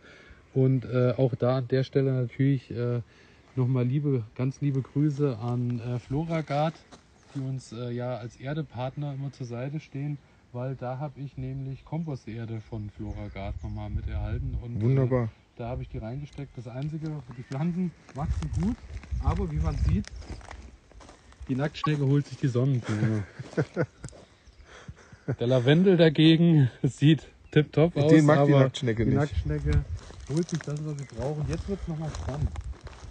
und 0.51 0.87
äh, 0.87 1.13
auch 1.15 1.35
da 1.35 1.59
an 1.59 1.69
der 1.69 1.85
Stelle 1.85 2.13
natürlich 2.15 2.71
äh, 2.71 3.03
nochmal 3.55 3.85
liebe, 3.87 4.31
ganz 4.35 4.63
liebe 4.63 4.81
Grüße 4.81 5.37
an 5.39 5.79
äh, 5.81 5.99
Floragard, 5.99 6.87
die 7.35 7.41
uns 7.41 7.71
äh, 7.73 7.91
ja 7.91 8.17
als 8.17 8.37
Erdepartner 8.37 9.13
immer 9.13 9.31
zur 9.31 9.45
Seite 9.45 9.79
stehen, 9.79 10.21
weil 10.53 10.75
da 10.75 10.99
habe 10.99 11.21
ich 11.21 11.37
nämlich 11.37 11.85
Komposterde 11.85 12.63
von 12.63 12.89
Floragard 12.89 13.63
nochmal 13.63 13.91
mit 13.91 14.07
erhalten 14.09 14.55
und 14.55 14.81
Wunderbar. 14.83 15.31
Da 15.57 15.69
habe 15.69 15.83
ich 15.83 15.89
die 15.89 15.99
reingesteckt. 15.99 16.57
Das 16.57 16.67
Einzige, 16.67 17.23
die 17.37 17.45
Pflanzen 17.45 17.95
wachsen 18.15 18.51
gut, 18.51 18.79
aber 19.19 19.51
wie 19.51 19.61
man 19.61 19.79
sieht, 19.79 20.13
die 21.49 21.55
Nacktschnecke 21.55 22.05
holt 22.07 22.27
sich 22.27 22.39
die 22.39 22.49
Sonnenblume. 22.49 23.25
Der 25.41 25.47
Lavendel 25.47 25.97
dagegen 25.97 26.71
sieht 26.83 27.27
tipptopp 27.51 27.97
aus, 27.97 28.13
Den 28.13 28.25
mag 28.27 28.47
die 28.47 28.53
aber 28.53 28.65
Nacktschnecke 28.65 29.05
die 29.05 29.11
nicht. 29.11 29.19
Nacktschnecke 29.19 29.85
holt 30.33 30.49
sich 30.49 30.59
das, 30.61 30.85
was 30.85 30.99
sie 30.99 31.07
brauchen. 31.17 31.45
Jetzt 31.49 31.69
wird 31.69 31.81
es 31.83 31.89
nochmal 31.89 32.11
spannend. 32.11 32.51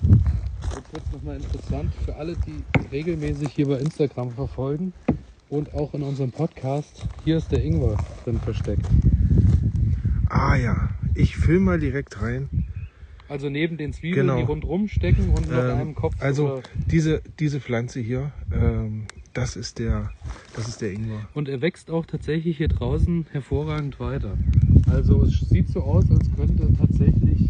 Jetzt 0.02 0.94
wird 0.94 1.04
es 1.06 1.12
nochmal 1.12 1.36
interessant 1.38 1.94
für 2.06 2.16
alle, 2.16 2.36
die 2.38 2.64
regelmäßig 2.92 3.50
hier 3.54 3.68
bei 3.68 3.80
Instagram 3.80 4.32
verfolgen 4.32 4.94
und 5.50 5.74
auch 5.74 5.94
in 5.94 6.04
unserem 6.04 6.32
Podcast. 6.32 7.08
Hier 7.24 7.38
ist 7.38 7.52
der 7.52 7.64
Ingwer 7.64 7.98
drin 8.24 8.40
versteckt. 8.40 8.86
Ah 10.30 10.56
ja. 10.56 10.90
Ich 11.14 11.38
film 11.38 11.64
mal 11.64 11.80
direkt 11.80 12.22
rein. 12.22 12.65
Also 13.28 13.50
neben 13.50 13.78
den 13.78 13.92
Zwiebeln, 13.94 14.28
Genau. 14.28 14.38
die 14.38 14.44
rundrum 14.44 14.88
stecken 14.88 15.30
und 15.30 15.50
noch 15.50 15.58
Ähm, 15.64 15.78
einem 15.80 15.96
Kopf. 15.96 16.16
also 16.20 16.54
oder- 16.58 16.64
diese, 16.92 17.22
diese 17.40 17.60
Pflanze 17.60 18.00
hier, 18.00 18.32
ähm, 18.54 19.06
das 19.34 19.56
ist 19.56 19.80
der, 19.80 20.12
das 20.56 20.68
ist 20.68 20.82
der 20.82 20.92
Ingwer. 20.94 21.28
Und 21.34 21.50
er 21.50 21.62
wächst 21.62 21.90
auch 21.90 22.06
tatsächlich 22.06 22.58
hier 22.58 22.68
draußen 22.68 23.26
hervorragend 23.32 24.00
weiter. 24.00 24.38
Also 24.92 25.24
es 25.24 25.40
sieht 25.50 25.70
so 25.70 25.82
aus, 25.82 26.06
als 26.12 26.30
könnte 26.38 26.68
tatsächlich 26.78 27.50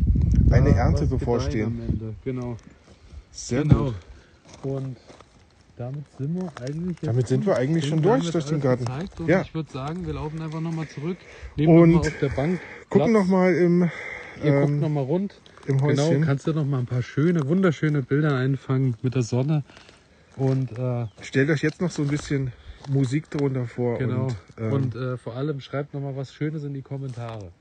Eine 0.50 0.72
da 0.72 0.78
Ernte 0.78 1.06
bevorstehen. 1.08 2.16
Genau. 2.24 2.56
Sehr 3.32 3.64
genau. 3.64 3.86
gut. 3.86 3.96
Und 4.64 4.98
damit 5.78 6.06
sind 6.18 6.36
wir 6.36 6.52
eigentlich 6.62 6.98
Damit 7.02 7.28
sind 7.28 7.46
wir 7.46 7.58
eigentlich 7.58 7.84
Ich 7.84 7.90
schon 7.90 8.02
durch 8.02 8.32
durch 8.32 8.46
den 8.46 8.62
Garten. 8.62 8.86
Ja. 9.28 9.42
ich 9.42 9.54
würde 9.54 9.70
sagen, 9.72 10.06
wir 10.06 10.14
laufen 10.14 10.42
einfach 10.42 10.62
nochmal 10.62 10.88
zurück, 10.88 11.18
nehmen 11.58 11.78
Und 11.78 11.92
noch 11.92 12.02
mal 12.04 12.08
auf 12.08 12.20
der 12.20 12.30
Bank 12.30 12.60
Gucken 12.90 13.12
Platz. 13.12 13.24
noch 13.26 13.30
mal 13.30 13.54
im, 13.54 13.82
Ihr 14.44 14.52
guckt 14.60 14.70
ähm, 14.70 14.80
nochmal 14.80 15.04
rund. 15.04 15.42
Im 15.68 15.78
Genau, 15.82 16.08
Häuschen. 16.08 16.22
kannst 16.22 16.48
du 16.48 16.54
noch 16.54 16.66
mal 16.66 16.80
ein 16.80 16.86
paar 16.86 17.02
schöne, 17.02 17.48
wunderschöne 17.48 18.02
Bilder 18.02 18.36
einfangen 18.38 18.96
mit 19.02 19.16
der 19.16 19.24
Sonne. 19.24 19.64
Und 20.36 20.78
äh, 20.78 21.08
Stellt 21.22 21.50
euch 21.50 21.62
jetzt 21.62 21.82
noch 21.82 21.92
so 21.92 22.02
ein 22.02 22.10
bisschen 22.10 22.52
Musik 22.90 23.30
darunter 23.30 23.66
vor. 23.66 23.98
genau. 23.98 24.28
Und, 24.28 24.36
ähm, 24.58 24.74
Und 24.74 24.96
äh, 24.96 25.18
vor 25.18 25.36
allem 25.36 25.60
schreibt 25.62 25.94
noch 25.94 26.02
mal 26.02 26.16
was 26.16 26.34
Schönes 26.34 26.64
in 26.64 26.74
die 26.74 26.82
Kommentare. 26.82 27.52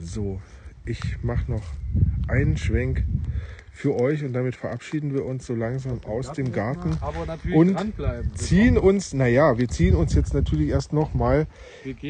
so, 0.00 0.40
ich 0.84 1.22
mache 1.22 1.50
noch 1.50 1.62
einen 2.28 2.56
Schwenk 2.56 3.04
für 3.74 3.98
euch 3.98 4.22
und 4.22 4.34
damit 4.34 4.54
verabschieden 4.54 5.14
wir 5.14 5.24
uns 5.24 5.46
so 5.46 5.54
langsam 5.54 5.98
aus 6.04 6.32
dem 6.32 6.52
Garten. 6.52 6.96
Aber 7.00 7.24
natürlich 7.26 7.56
Und 7.56 7.76
Ziehen 8.34 8.76
uns, 8.76 9.14
naja, 9.14 9.58
wir 9.58 9.68
ziehen 9.68 9.96
uns 9.96 10.14
jetzt 10.14 10.34
natürlich 10.34 10.68
erst 10.68 10.92
nochmal 10.92 11.46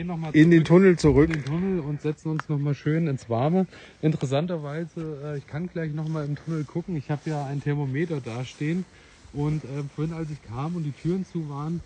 noch 0.04 0.16
mal 0.16 0.30
in 0.34 0.50
den 0.50 0.64
Tunnel 0.64 0.98
zurück. 0.98 1.28
in 1.30 1.34
den 1.36 1.44
Tunnel 1.44 1.80
und 1.80 2.02
setzen 2.02 2.30
uns 2.30 2.48
noch 2.48 2.58
mal 2.58 2.74
schön 2.74 3.06
ins 3.06 3.30
Warme. 3.30 3.66
Interessanterweise, 4.02 5.18
äh, 5.24 5.38
ich 5.38 5.46
kann 5.46 5.68
gleich 5.68 5.94
noch 5.94 6.08
mal 6.08 6.24
im 6.24 6.36
Tunnel 6.36 6.64
gucken. 6.64 6.96
Ich 6.96 7.10
habe 7.10 7.22
ja 7.30 7.46
ein 7.46 7.62
Thermometer 7.62 8.20
da 8.20 8.44
stehen 8.44 8.84
und 9.32 9.64
äh, 9.64 9.68
vorhin, 9.94 10.14
als 10.14 10.30
ich 10.30 10.42
kam 10.42 10.74
und 10.74 10.82
die 10.82 10.92
Türen 10.92 11.24
zu 11.24 11.48
waren, 11.48 11.80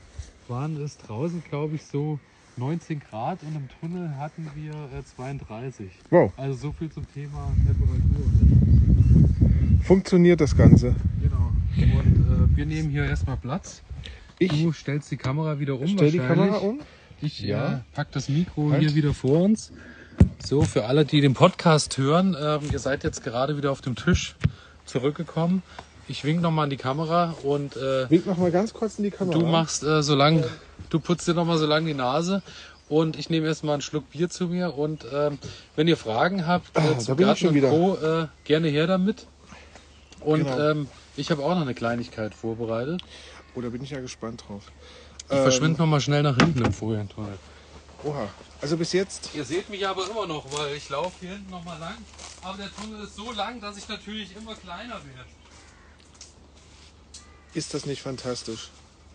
waren 0.48 0.82
es 0.82 0.96
draußen, 0.96 1.44
glaube 1.48 1.76
ich, 1.76 1.84
so 1.84 2.18
19 2.56 3.00
Grad 3.00 3.42
und 3.42 3.54
im 3.54 3.68
Tunnel 3.80 4.16
hatten 4.16 4.50
wir 4.54 4.72
äh, 4.72 5.04
32. 5.04 5.90
Wow, 6.10 6.32
Also 6.38 6.54
so 6.54 6.72
viel 6.72 6.90
zum 6.90 7.06
Thema 7.12 7.52
Temperatur. 7.66 8.45
Funktioniert 9.86 10.40
das 10.40 10.56
Ganze. 10.56 10.94
Genau. 11.22 11.52
Und 11.98 12.50
äh, 12.52 12.56
wir 12.56 12.66
nehmen 12.66 12.90
hier 12.90 13.04
erstmal 13.04 13.36
Platz. 13.36 13.82
Ich 14.38 14.50
Du 14.62 14.72
stellst 14.72 15.10
die 15.10 15.16
Kamera 15.16 15.58
wieder 15.60 15.78
um. 15.78 15.86
stelle 15.88 16.10
die. 16.10 16.18
Kamera 16.18 16.56
um. 16.58 16.80
Ich 17.22 17.40
Ja. 17.40 17.74
äh, 17.74 17.78
pack 17.94 18.12
das 18.12 18.28
Mikro 18.28 18.70
Halt. 18.72 18.82
hier 18.82 18.94
wieder 18.94 19.14
vor 19.14 19.40
uns. 19.42 19.72
So, 20.44 20.62
für 20.62 20.84
alle, 20.86 21.04
die 21.04 21.20
den 21.20 21.34
Podcast 21.34 21.96
hören, 21.98 22.36
ähm, 22.40 22.60
ihr 22.72 22.78
seid 22.78 23.04
jetzt 23.04 23.22
gerade 23.24 23.56
wieder 23.56 23.70
auf 23.70 23.80
dem 23.80 23.94
Tisch 23.96 24.36
zurückgekommen. 24.84 25.62
Ich 26.08 26.24
wink 26.24 26.40
nochmal 26.40 26.64
an 26.64 26.70
die 26.70 26.76
Kamera 26.76 27.34
und 27.42 27.76
äh, 27.76 28.08
Wink 28.10 28.26
noch 28.26 28.38
mal 28.38 28.50
ganz 28.50 28.72
kurz 28.72 28.98
in 28.98 29.04
die 29.04 29.10
Kamera. 29.10 29.38
du 29.38 29.44
machst 29.46 29.82
äh, 29.82 30.02
so 30.02 30.14
lang, 30.14 30.44
du 30.90 31.00
putzt 31.00 31.26
dir 31.26 31.34
nochmal 31.34 31.58
so 31.58 31.66
lang 31.66 31.84
die 31.84 31.94
Nase 31.94 32.42
und 32.88 33.18
ich 33.18 33.28
nehme 33.28 33.46
erstmal 33.46 33.74
einen 33.74 33.82
Schluck 33.82 34.08
Bier 34.10 34.28
zu 34.30 34.46
mir 34.46 34.76
und 34.78 35.04
ähm, 35.12 35.38
wenn 35.74 35.88
ihr 35.88 35.96
Fragen 35.96 36.46
habt 36.46 36.70
Ah, 36.74 36.80
äh, 36.84 36.92
da 36.92 36.98
zu 36.98 37.16
Garten 37.16 37.48
und 37.48 37.54
wieder. 37.54 37.70
Co., 37.70 37.96
äh, 37.96 38.26
gerne 38.44 38.68
her 38.68 38.86
damit. 38.86 39.26
Und 40.26 40.40
Genau. 40.44 40.58
ähm, 40.70 40.88
ich 41.16 41.30
habe 41.30 41.44
auch 41.44 41.54
noch 41.54 41.62
eine 41.62 41.72
Kleinigkeit 41.74 42.34
vorbereitet. 42.34 43.00
Oh, 43.54 43.60
da 43.60 43.68
bin 43.68 43.82
ich 43.84 43.90
ja 43.90 44.00
gespannt 44.00 44.42
drauf. 44.48 44.64
Ich 45.30 45.36
verschwinde 45.36 45.78
nochmal 45.80 46.00
schnell 46.00 46.22
nach 46.24 46.36
hinten 46.36 46.64
im 46.64 46.72
Folientunnel. 46.72 47.38
Oha. 48.02 48.28
Also 48.60 48.76
bis 48.76 48.92
jetzt 48.92 49.30
Ihr 49.34 49.44
seht 49.44 49.70
mich 49.70 49.86
aber 49.86 50.08
immer 50.10 50.26
noch, 50.26 50.44
weil 50.52 50.74
ich 50.74 50.88
laufe 50.88 51.12
hier 51.20 51.30
hinten 51.30 51.50
noch 51.50 51.64
mal 51.64 51.78
lang. 51.78 51.94
Aber 52.42 52.56
der 52.58 52.74
Tunnel 52.74 53.04
ist 53.04 53.14
so 53.14 53.30
lang, 53.32 53.60
dass 53.60 53.76
ich 53.76 53.88
natürlich 53.88 54.34
immer 54.36 54.54
kleiner 54.56 54.94
werde. 54.94 55.30
ist 57.54 57.72
das 57.72 57.86
nicht 57.86 58.02
fantastisch. 58.02 58.68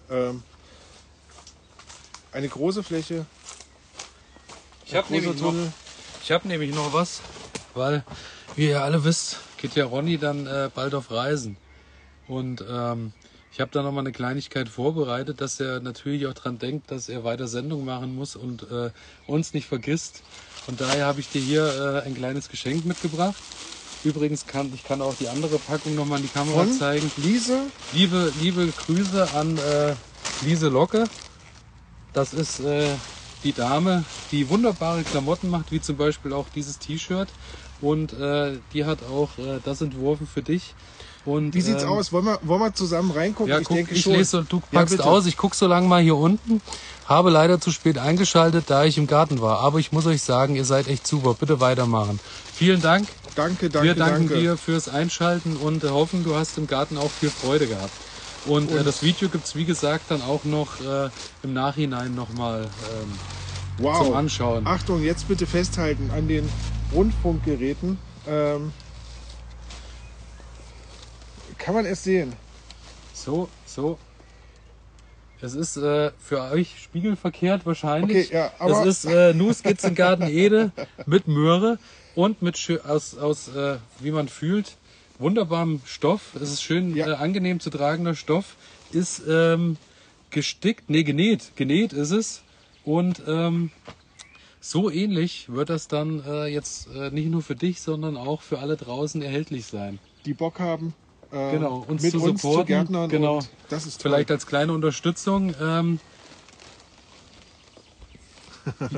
Ähm, 0.10 0.42
eine 2.32 2.48
große 2.50 2.84
Fläche, 2.84 3.26
Ich 4.86 4.96
habe 4.96 5.12
nämlich, 5.14 5.36
noch- 5.40 5.50
Tunnel. 5.52 5.72
ich 6.24 6.32
hab 6.32 6.46
nämlich 6.46 6.74
noch 6.74 6.92
was, 6.94 7.22
weil, 7.76 8.04
wie 8.56 8.70
ihr 8.70 8.82
alle 8.82 9.04
wisst, 9.04 9.38
geht 9.62 9.76
ja 9.76 9.86
Ronny 9.86 10.18
dann 10.18 10.48
äh, 10.48 10.70
bald 10.74 10.94
auf 10.94 11.12
Reisen. 11.12 11.58
Und 12.28 12.64
ähm, 12.70 13.14
Ich 13.54 13.60
habe 13.60 13.72
da 13.72 13.84
nochmal 13.84 14.04
eine 14.04 14.14
Kleinigkeit 14.14 14.70
vorbereitet, 14.70 15.42
dass 15.42 15.60
er 15.60 15.82
natürlich 15.82 16.26
auch 16.26 16.34
dran 16.34 16.58
denkt, 16.58 16.90
dass 16.90 17.10
er 17.10 17.24
weiter 17.26 17.48
Sendung 17.48 17.84
machen 17.84 18.16
muss 18.16 18.36
und 18.36 18.64
äh, 18.72 18.92
uns 19.28 19.54
nicht 19.54 19.68
vergisst. 19.68 20.24
Und 20.68 20.80
daher 20.80 21.06
habe 21.06 21.20
ich 21.20 21.28
dir 21.30 21.42
hier 21.42 21.66
äh, 22.04 22.08
ein 22.08 22.16
kleines 22.16 22.48
Geschenk 22.48 22.86
mitgebracht. 22.86 23.36
Übrigens 24.04 24.48
kann 24.48 24.72
ich 24.74 24.84
kann 24.84 25.02
auch 25.02 25.16
die 25.16 25.28
andere 25.28 25.60
Packung 25.60 25.96
nochmal 25.96 26.20
in 26.20 26.26
die 26.28 26.32
Kamera 26.32 26.64
Von 26.64 26.72
zeigen. 26.72 27.12
Lise, 27.18 27.60
Liebe, 27.94 28.32
liebe 28.42 28.68
Grüße 28.86 29.28
an 29.36 29.58
äh, 29.58 29.94
Lise 30.46 30.70
Locke. 30.70 31.10
Das 32.14 32.34
ist 32.34 32.62
äh, 32.62 32.88
die 33.44 33.54
Dame, 33.54 34.06
die 34.32 34.50
wunderbare 34.50 35.04
Klamotten 35.04 35.50
macht, 35.50 35.72
wie 35.72 35.82
zum 35.82 35.98
Beispiel 35.98 36.34
auch 36.34 36.48
dieses 36.56 36.80
T-Shirt. 36.80 37.28
Und 37.82 38.14
äh, 38.14 38.58
die 38.74 38.86
hat 38.86 39.00
auch 39.12 39.30
äh, 39.38 39.60
das 39.66 39.82
entworfen 39.82 40.28
für 40.32 40.42
dich. 40.44 40.74
Und, 41.26 41.54
wie 41.54 41.62
sieht's 41.62 41.84
ähm, 41.84 41.90
aus? 41.90 42.12
Wollen 42.14 42.26
wir, 42.26 42.40
wollen 42.44 42.62
wir 42.62 42.74
zusammen 42.74 43.12
reingucken? 43.12 43.52
Ja, 43.52 43.60
ich 43.60 43.68
guck, 43.68 43.78
denke 43.78 43.94
ich 43.94 44.02
schon. 44.02 44.14
lese 44.14 44.46
du 44.48 44.58
Ja, 44.72 44.80
packst 44.80 44.98
bitte. 44.98 45.08
aus. 45.08 45.26
Ich 45.28 45.38
guck 45.38 45.54
so 45.56 45.68
lange 45.68 45.88
mal 45.88 46.02
hier 46.02 46.16
unten. 46.16 46.62
Habe 47.06 47.30
leider 47.30 47.60
zu 47.60 47.72
spät 47.72 47.98
eingeschaltet, 47.98 48.66
da 48.70 48.86
ich 48.86 48.98
im 48.98 49.06
Garten 49.08 49.40
war. 49.42 49.60
Aber 49.60 49.78
ich 49.80 49.92
muss 49.92 50.06
euch 50.08 50.22
sagen, 50.24 50.56
ihr 50.56 50.66
seid 50.66 50.88
echt 50.88 51.06
super. 51.06 51.36
Bitte 51.40 51.60
weitermachen. 51.60 52.20
Vielen 52.54 52.82
Dank. 52.82 53.08
Danke, 53.36 53.70
danke, 53.70 53.88
Wir 53.88 53.96
danken 53.96 54.28
danke. 54.30 54.42
dir 54.42 54.58
fürs 54.58 54.90
Einschalten 54.90 55.56
und 55.58 55.84
äh, 55.84 55.90
hoffen, 55.90 56.24
du 56.24 56.36
hast 56.36 56.58
im 56.58 56.68
Garten 56.68 56.98
auch 56.98 57.10
viel 57.12 57.30
Freude 57.30 57.68
gehabt. 57.68 57.92
Und, 58.46 58.72
äh, 58.72 58.78
Und- 58.80 58.88
das 58.88 59.04
Video 59.04 59.30
gibt's 59.30 59.56
wie 59.56 59.66
gesagt 59.66 60.06
dann 60.10 60.22
auch 60.24 60.44
noch 60.44 60.80
äh, 60.82 61.10
im 61.44 61.54
Nachhinein 61.54 62.16
nochmal 62.16 62.64
ähm, 62.64 63.12
Wow. 63.78 64.06
zum 64.06 64.14
Anschauen. 64.16 64.68
Achtung, 64.68 65.02
jetzt 65.04 65.28
bitte 65.28 65.46
festhalten 65.48 66.12
an 66.16 66.28
den 66.28 66.48
Rundfunkgeräten. 66.94 67.98
Ähm, 68.28 68.72
kann 71.58 71.74
man 71.76 71.86
es 71.86 72.04
sehen? 72.04 72.34
So, 73.14 73.50
so. 73.66 73.98
Es 75.42 75.54
ist 75.56 75.78
äh, 75.78 76.12
für 76.20 76.42
euch 76.42 76.76
spiegelverkehrt 76.84 77.66
wahrscheinlich. 77.66 78.28
Okay, 78.28 78.36
ja, 78.36 78.52
aber- 78.60 78.86
es 78.86 79.04
ist 79.04 79.06
äh, 79.12 79.34
Nuskizzen 79.34 79.96
Garten 79.96 80.24
Ede 80.28 80.72
mit 81.08 81.28
Möhre 81.28 81.80
und 82.16 82.42
mit 82.42 82.58
aus, 82.86 83.18
aus 83.18 83.48
äh, 83.56 83.78
wie 84.00 84.12
man 84.12 84.28
fühlt, 84.28 84.76
wunderbarem 85.18 85.82
Stoff. 85.86 86.36
Es 86.36 86.52
ist 86.52 86.62
schön 86.62 86.96
Ja. 86.96 87.08
äh, 87.08 87.14
angenehm 87.16 87.60
zu 87.60 87.70
tragender 87.72 88.16
Stoff. 88.16 88.56
Ist 88.92 89.22
ähm, 89.28 89.78
gestickt, 90.30 90.90
nee, 90.90 91.04
genäht. 91.04 91.52
Genäht 91.56 91.94
ist 91.94 92.12
es. 92.12 92.42
Und 92.84 93.22
ähm, 93.28 93.72
so 94.62 94.90
ähnlich 94.90 95.50
wird 95.50 95.70
das 95.70 95.88
dann 95.88 96.24
äh, 96.26 96.46
jetzt 96.46 96.88
äh, 96.96 97.10
nicht 97.10 97.30
nur 97.30 97.42
für 97.42 97.56
dich, 97.56 97.82
sondern 97.82 98.16
auch 98.16 98.42
für 98.42 98.60
alle 98.60 98.78
draußen 98.78 99.22
erhältlich 99.22 99.66
sein. 99.66 100.00
Die 100.26 100.36
Bock 100.36 100.60
haben, 100.60 100.94
äh, 101.32 101.52
Genau, 101.52 101.84
uns 101.88 102.04
mit 102.04 102.12
zu 102.12 102.24
uns 102.24 102.42
zu. 102.42 102.64
Gärtnern. 102.64 103.10
Genau. 103.10 103.38
Und 103.38 103.50
das 103.70 103.86
ist 103.86 104.02
toll. 104.02 104.12
Vielleicht 104.12 104.32
als 104.32 104.46
kleine 104.46 104.74
Unterstützung. 104.74 105.56
Ähm, 105.60 106.00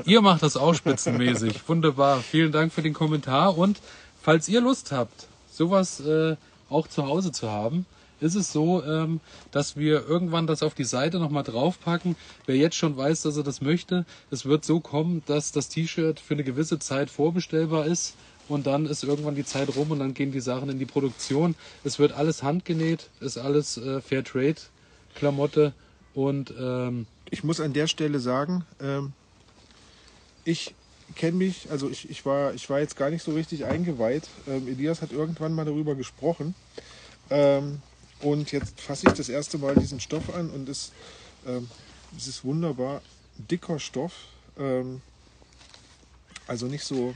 ihr 0.04 0.20
macht 0.20 0.42
das 0.42 0.56
auch 0.56 0.74
spitzenmäßig. 0.74 1.60
Wunderbar. 1.68 2.20
Vielen 2.20 2.52
Dank 2.52 2.72
für 2.72 2.82
den 2.82 2.92
Kommentar. 2.92 3.56
Und 3.56 3.80
falls 4.20 4.48
ihr 4.48 4.60
Lust 4.60 4.92
habt, 4.92 5.28
sowas 5.50 6.00
äh, 6.00 6.36
auch 6.68 6.88
zu 6.88 7.06
Hause 7.06 7.32
zu 7.32 7.50
haben, 7.50 7.86
ist 8.20 8.34
es 8.34 8.52
so, 8.52 8.82
ähm, 8.84 9.20
dass 9.50 9.76
wir 9.76 10.06
irgendwann 10.06 10.46
das 10.46 10.62
auf 10.62 10.74
die 10.74 10.84
Seite 10.84 11.18
nochmal 11.18 11.42
draufpacken. 11.42 12.16
Wer 12.46 12.56
jetzt 12.56 12.76
schon 12.76 12.96
weiß, 12.96 13.22
dass 13.22 13.36
er 13.36 13.42
das 13.42 13.60
möchte, 13.60 14.04
es 14.30 14.44
wird 14.44 14.64
so 14.64 14.80
kommen, 14.80 15.22
dass 15.26 15.52
das 15.52 15.68
T-Shirt 15.68 16.20
für 16.20 16.34
eine 16.34 16.44
gewisse 16.44 16.78
Zeit 16.78 17.10
vorbestellbar 17.10 17.86
ist. 17.86 18.14
Und 18.46 18.66
dann 18.66 18.84
ist 18.84 19.02
irgendwann 19.04 19.36
die 19.36 19.44
Zeit 19.44 19.74
rum 19.74 19.90
und 19.90 20.00
dann 20.00 20.12
gehen 20.12 20.30
die 20.30 20.40
Sachen 20.40 20.68
in 20.68 20.78
die 20.78 20.84
Produktion. 20.84 21.54
Es 21.82 21.98
wird 21.98 22.12
alles 22.12 22.42
handgenäht, 22.42 23.08
ist 23.20 23.38
alles 23.38 23.78
äh, 23.78 24.02
Fairtrade 24.02 24.60
Klamotte 25.14 25.72
und 26.14 26.52
ähm, 26.58 27.06
ich 27.30 27.44
muss 27.44 27.60
an 27.60 27.72
der 27.72 27.86
Stelle 27.86 28.20
sagen, 28.20 28.64
ähm, 28.80 29.12
ich 30.44 30.74
kenne 31.16 31.36
mich, 31.36 31.70
also 31.70 31.88
ich, 31.88 32.08
ich, 32.10 32.24
war, 32.26 32.54
ich 32.54 32.68
war 32.70 32.80
jetzt 32.80 32.96
gar 32.96 33.10
nicht 33.10 33.22
so 33.22 33.32
richtig 33.32 33.64
eingeweiht. 33.64 34.28
Ähm, 34.46 34.68
Elias 34.68 35.02
hat 35.02 35.12
irgendwann 35.12 35.54
mal 35.54 35.64
darüber 35.64 35.94
gesprochen. 35.94 36.54
Ähm, 37.30 37.80
und 38.24 38.50
jetzt 38.52 38.80
fasse 38.80 39.06
ich 39.06 39.12
das 39.12 39.28
erste 39.28 39.58
Mal 39.58 39.74
diesen 39.76 40.00
Stoff 40.00 40.34
an 40.34 40.50
und 40.50 40.68
es, 40.68 40.90
ähm, 41.46 41.68
es 42.16 42.26
ist 42.26 42.44
wunderbar 42.44 43.00
dicker 43.50 43.78
Stoff. 43.78 44.12
Ähm, 44.58 45.00
also 46.46 46.66
nicht 46.66 46.84
so. 46.84 47.14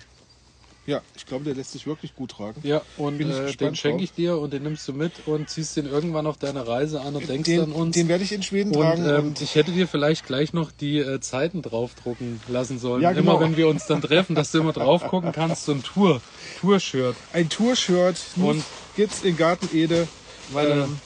Ja, 0.86 1.02
ich 1.14 1.26
glaube, 1.26 1.44
der 1.44 1.54
lässt 1.54 1.72
sich 1.72 1.86
wirklich 1.86 2.14
gut 2.16 2.30
tragen. 2.30 2.62
ja 2.64 2.80
und 2.96 3.18
Bin 3.18 3.28
ich 3.30 3.36
äh, 3.36 3.52
den 3.56 3.76
schenke 3.76 4.02
ich 4.02 4.12
dir 4.14 4.38
und 4.38 4.54
den 4.54 4.62
nimmst 4.62 4.88
du 4.88 4.94
mit 4.94 5.12
und 5.26 5.50
ziehst 5.50 5.76
den 5.76 5.84
irgendwann 5.84 6.26
auf 6.26 6.38
deine 6.38 6.66
Reise 6.66 7.02
an 7.02 7.14
und 7.14 7.28
denkst 7.28 7.44
Den, 7.46 7.60
an 7.60 7.72
uns. 7.72 7.94
den 7.94 8.08
werde 8.08 8.24
ich 8.24 8.32
in 8.32 8.42
Schweden 8.42 8.74
und 8.74 8.80
tragen. 8.80 9.04
ähm, 9.06 9.26
und 9.28 9.40
ich 9.42 9.54
hätte 9.54 9.70
dir 9.72 9.86
vielleicht 9.86 10.24
gleich 10.26 10.54
noch 10.54 10.72
die 10.72 10.96
äh, 10.98 11.20
Zeiten 11.20 11.60
draufdrucken 11.60 12.40
lassen 12.48 12.78
sollen. 12.78 13.02
Ja, 13.02 13.12
genau. 13.12 13.32
Immer 13.36 13.40
wenn 13.44 13.56
wir 13.58 13.68
uns 13.68 13.84
dann 13.86 14.00
treffen, 14.00 14.34
dass 14.34 14.50
du 14.50 14.60
immer 14.60 14.72
drauf 14.72 15.06
gucken 15.08 15.32
kannst, 15.32 15.66
so 15.66 15.72
ein 15.72 15.82
Tour, 15.82 16.22
Tour-Shirt. 16.58 17.16
ein 17.34 17.50
Tour-Shirt 17.50 18.16
Und- 18.36 18.64
gibt's 18.96 19.22
in 19.24 19.36
Garten 19.36 19.68
Ede. 19.76 20.08
Meine, 20.48 20.74
Ähm, 20.84 21.00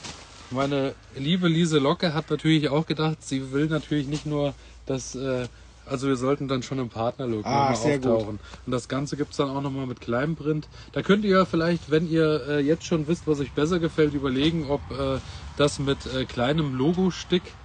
meine 0.49 0.95
liebe 1.15 1.47
Lise 1.47 1.79
Locke 1.79 2.13
hat 2.13 2.29
natürlich 2.29 2.69
auch 2.69 2.85
gedacht, 2.85 3.23
sie 3.23 3.51
will 3.51 3.67
natürlich 3.67 4.07
nicht 4.07 4.25
nur 4.25 4.55
das, 4.85 5.15
äh, 5.15 5.49
also 5.85 6.07
wir 6.07 6.15
sollten 6.15 6.47
dann 6.47 6.63
schon 6.63 6.79
im 6.79 6.89
Partnerlook 6.89 7.45
Ah, 7.45 7.49
nochmal 7.51 7.75
sehr 7.75 7.99
gut. 7.99 8.25
auftauchen. 8.25 8.39
Und 8.65 8.71
das 8.71 8.87
Ganze 8.87 9.17
gibt's 9.17 9.37
dann 9.37 9.49
auch 9.49 9.61
nochmal 9.61 9.87
mit 9.87 10.01
kleinem 10.01 10.35
Print. 10.35 10.69
Da 10.93 11.01
könnt 11.03 11.25
ihr 11.25 11.45
vielleicht, 11.45 11.91
wenn 11.91 12.07
ihr 12.07 12.47
äh, 12.47 12.59
jetzt 12.61 12.85
schon 12.85 13.07
wisst, 13.07 13.27
was 13.27 13.39
euch 13.41 13.53
besser 13.53 13.79
gefällt, 13.79 14.13
überlegen, 14.13 14.65
ob 14.69 14.91
äh, 14.91 15.21
das 15.55 15.79
mit 15.79 16.05
äh, 16.05 16.25
kleinem 16.25 16.73
Logo-Stick 16.75 17.57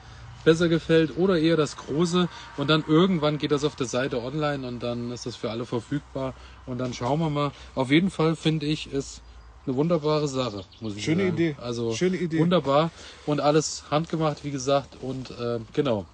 besser 0.44 0.68
gefällt 0.68 1.16
oder 1.16 1.38
eher 1.38 1.56
das 1.56 1.76
große 1.76 2.28
und 2.56 2.68
dann 2.70 2.84
irgendwann 2.86 3.38
geht 3.38 3.52
das 3.52 3.64
auf 3.64 3.76
der 3.76 3.86
Seite 3.86 4.22
online 4.22 4.66
und 4.66 4.80
dann 4.82 5.10
ist 5.10 5.26
das 5.26 5.36
für 5.36 5.50
alle 5.50 5.66
verfügbar 5.66 6.34
und 6.64 6.78
dann 6.78 6.94
schauen 6.94 7.20
wir 7.20 7.30
mal. 7.30 7.52
Auf 7.74 7.90
jeden 7.90 8.10
Fall 8.10 8.36
finde 8.36 8.66
ich 8.66 8.86
es 8.92 9.22
eine 9.68 9.76
wunderbare 9.76 10.26
Sache, 10.28 10.64
muss 10.80 10.96
ich 10.96 11.04
Schöne 11.04 11.24
sagen. 11.24 11.34
Idee. 11.34 11.56
Also 11.60 11.92
Schöne 11.94 12.16
Idee. 12.16 12.38
wunderbar 12.38 12.90
und 13.26 13.40
alles 13.40 13.84
handgemacht, 13.90 14.42
wie 14.44 14.50
gesagt 14.50 14.96
und 15.02 15.30
äh, 15.30 15.60
genau. 15.74 16.06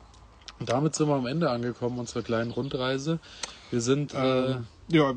Und 0.61 0.69
damit 0.69 0.95
sind 0.95 1.09
wir 1.09 1.15
am 1.15 1.27
Ende 1.27 1.51
angekommen 1.51 1.99
unserer 1.99 2.23
kleinen 2.23 2.51
Rundreise. 2.51 3.19
Wir 3.71 3.81
sind 3.81 4.15
äh, 4.15 4.53
Ähm, 4.53 4.67
ja, 4.89 5.13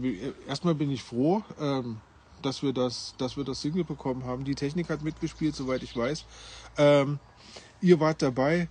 erstmal 0.48 0.76
bin 0.76 0.90
ich 0.92 1.04
froh, 1.04 1.44
ähm, 1.60 1.98
dass 2.42 2.64
wir 2.64 2.74
das, 2.74 3.16
dass 3.18 3.38
wir 3.38 3.44
das 3.44 3.62
Single 3.62 3.84
bekommen 3.84 4.26
haben. 4.26 4.46
Die 4.46 4.56
Technik 4.56 4.90
hat 4.90 5.04
mitgespielt, 5.04 5.56
soweit 5.56 5.84
ich 5.84 5.96
weiß. 5.96 6.26
Ähm, 6.78 7.20
ihr 7.82 8.00
wart 8.00 8.22
dabei, 8.22 8.68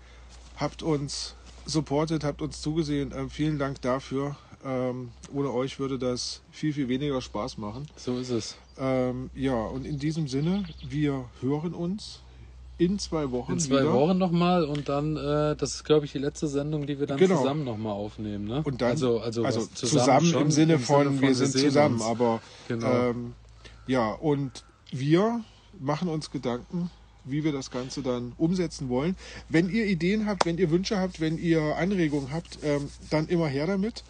habt 0.56 0.82
uns 0.82 1.34
supportet, 1.66 2.24
habt 2.24 2.40
uns 2.42 2.62
zugesehen. 2.62 3.12
Ähm, 3.16 3.30
vielen 3.30 3.58
Dank 3.58 3.80
dafür. 3.82 4.36
Ähm, 4.64 5.10
ohne 5.32 5.52
euch 5.52 5.78
würde 5.78 5.98
das 5.98 6.42
viel, 6.50 6.72
viel 6.72 6.88
weniger 6.88 7.20
Spaß 7.20 7.58
machen. 7.58 7.86
so 7.96 8.18
ist 8.18 8.30
es. 8.30 8.56
Ähm, 8.78 9.30
ja, 9.34 9.54
und 9.54 9.86
in 9.86 9.98
diesem 9.98 10.28
Sinne, 10.28 10.64
wir 10.86 11.24
hören 11.40 11.72
uns 11.74 12.20
in 12.78 12.98
zwei 12.98 13.30
Wochen 13.30 13.52
In 13.52 13.58
zwei 13.58 13.80
wieder. 13.80 13.92
Wochen 13.94 14.18
nochmal 14.18 14.64
und 14.64 14.88
dann, 14.90 15.16
äh, 15.16 15.56
das 15.56 15.76
ist 15.76 15.84
glaube 15.84 16.04
ich 16.04 16.12
die 16.12 16.18
letzte 16.18 16.46
Sendung, 16.46 16.86
die 16.86 16.98
wir 17.00 17.06
dann 17.06 17.16
Genau. 17.16 17.38
zusammen 17.38 17.64
nochmal 17.64 17.92
aufnehmen. 17.94 18.44
Ne? 18.46 18.62
Und 18.64 18.82
dann, 18.82 18.90
also, 18.90 19.20
also, 19.20 19.44
also 19.44 19.60
was 19.62 19.72
zusammen, 19.72 20.26
schon, 20.26 20.42
im 20.42 20.50
Sinne 20.50 20.78
von, 20.78 21.20
wir 21.22 21.34
sind 21.34 21.52
zusammen, 21.52 21.94
uns. 21.96 22.04
aber 22.04 22.40
Genau. 22.68 22.86
ähm, 23.10 23.32
ja, 23.86 24.12
und 24.12 24.64
wir 24.92 25.40
machen 25.80 26.08
uns 26.08 26.30
Gedanken, 26.30 26.90
wie 27.24 27.44
wir 27.44 27.52
das 27.52 27.70
Ganze 27.70 28.02
dann 28.02 28.32
umsetzen 28.36 28.88
wollen. 28.90 29.16
Wenn 29.48 29.70
ihr 29.70 29.86
Ideen 29.86 30.26
habt, 30.26 30.44
wenn 30.44 30.58
ihr 30.58 30.70
Wünsche 30.70 30.98
habt, 30.98 31.20
wenn 31.20 31.38
ihr 31.38 31.76
Anregungen 31.76 32.30
habt, 32.32 32.58
ähm, 32.62 32.88
dann 33.10 33.26
immer 33.28 33.46
her 33.48 33.66
damit. 33.66 34.04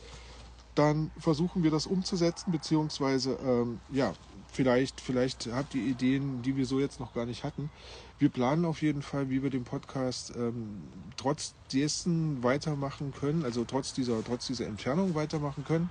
Dann 0.74 1.10
versuchen 1.18 1.62
wir 1.62 1.70
das 1.70 1.86
umzusetzen, 1.86 2.52
beziehungsweise 2.52 3.38
ähm, 3.42 3.80
ja, 3.90 4.12
vielleicht, 4.56 5.00
vielleicht 5.00 5.48
habt 5.52 5.74
ihr 5.74 5.82
Ideen, 5.82 6.42
die 6.42 6.56
wir 6.56 6.66
so 6.66 6.80
jetzt 6.80 6.98
noch 6.98 7.12
gar 7.14 7.26
nicht 7.26 7.44
hatten. 7.44 7.70
Wir 8.18 8.30
planen 8.30 8.64
auf 8.64 8.80
jeden 8.82 9.02
Fall, 9.02 9.28
wie 9.28 9.42
wir 9.42 9.50
den 9.50 9.64
Podcast 9.64 10.32
ähm, 10.34 10.82
trotz 11.16 11.54
dessen 11.72 12.42
weitermachen 12.42 13.12
können, 13.12 13.44
also 13.44 13.64
trotz 13.64 13.92
dieser, 13.92 14.24
trotz 14.24 14.46
dieser 14.46 14.66
Entfernung 14.66 15.14
weitermachen 15.14 15.64
können. 15.64 15.90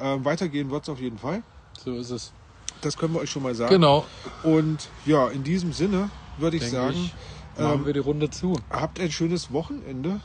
Ähm, 0.00 0.24
weitergehen 0.24 0.70
wird 0.70 0.82
es 0.82 0.88
auf 0.88 1.00
jeden 1.00 1.18
Fall. 1.18 1.42
So 1.78 1.94
ist 1.94 2.10
es. 2.10 2.32
Das 2.80 2.96
können 2.96 3.14
wir 3.14 3.20
euch 3.20 3.30
schon 3.30 3.44
mal 3.44 3.54
sagen. 3.54 3.72
Genau. 3.72 4.04
Und 4.42 4.88
ja, 5.06 5.28
in 5.28 5.44
diesem 5.44 5.72
Sinne 5.72 6.10
würde 6.38 6.56
ich 6.56 6.64
Denke 6.64 6.76
sagen, 6.76 6.96
ich, 6.96 7.60
machen 7.62 7.80
ähm, 7.80 7.86
wir 7.86 7.92
die 7.92 8.00
Runde 8.00 8.30
zu. 8.30 8.58
habt 8.68 8.98
ein 8.98 9.12
schönes 9.12 9.52
Wochenende. 9.52 10.20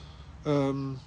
Ähm, 0.46 1.00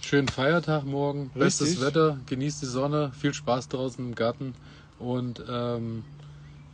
Schönen 0.00 0.28
Feiertag 0.28 0.84
morgen, 0.84 1.30
Richtig. 1.34 1.40
bestes 1.40 1.80
Wetter, 1.80 2.20
genießt 2.26 2.60
die 2.60 2.66
Sonne, 2.66 3.10
viel 3.18 3.32
Spaß 3.32 3.68
draußen 3.68 4.04
im 4.04 4.14
Garten 4.14 4.54
und 4.98 5.42
ähm, 5.50 6.04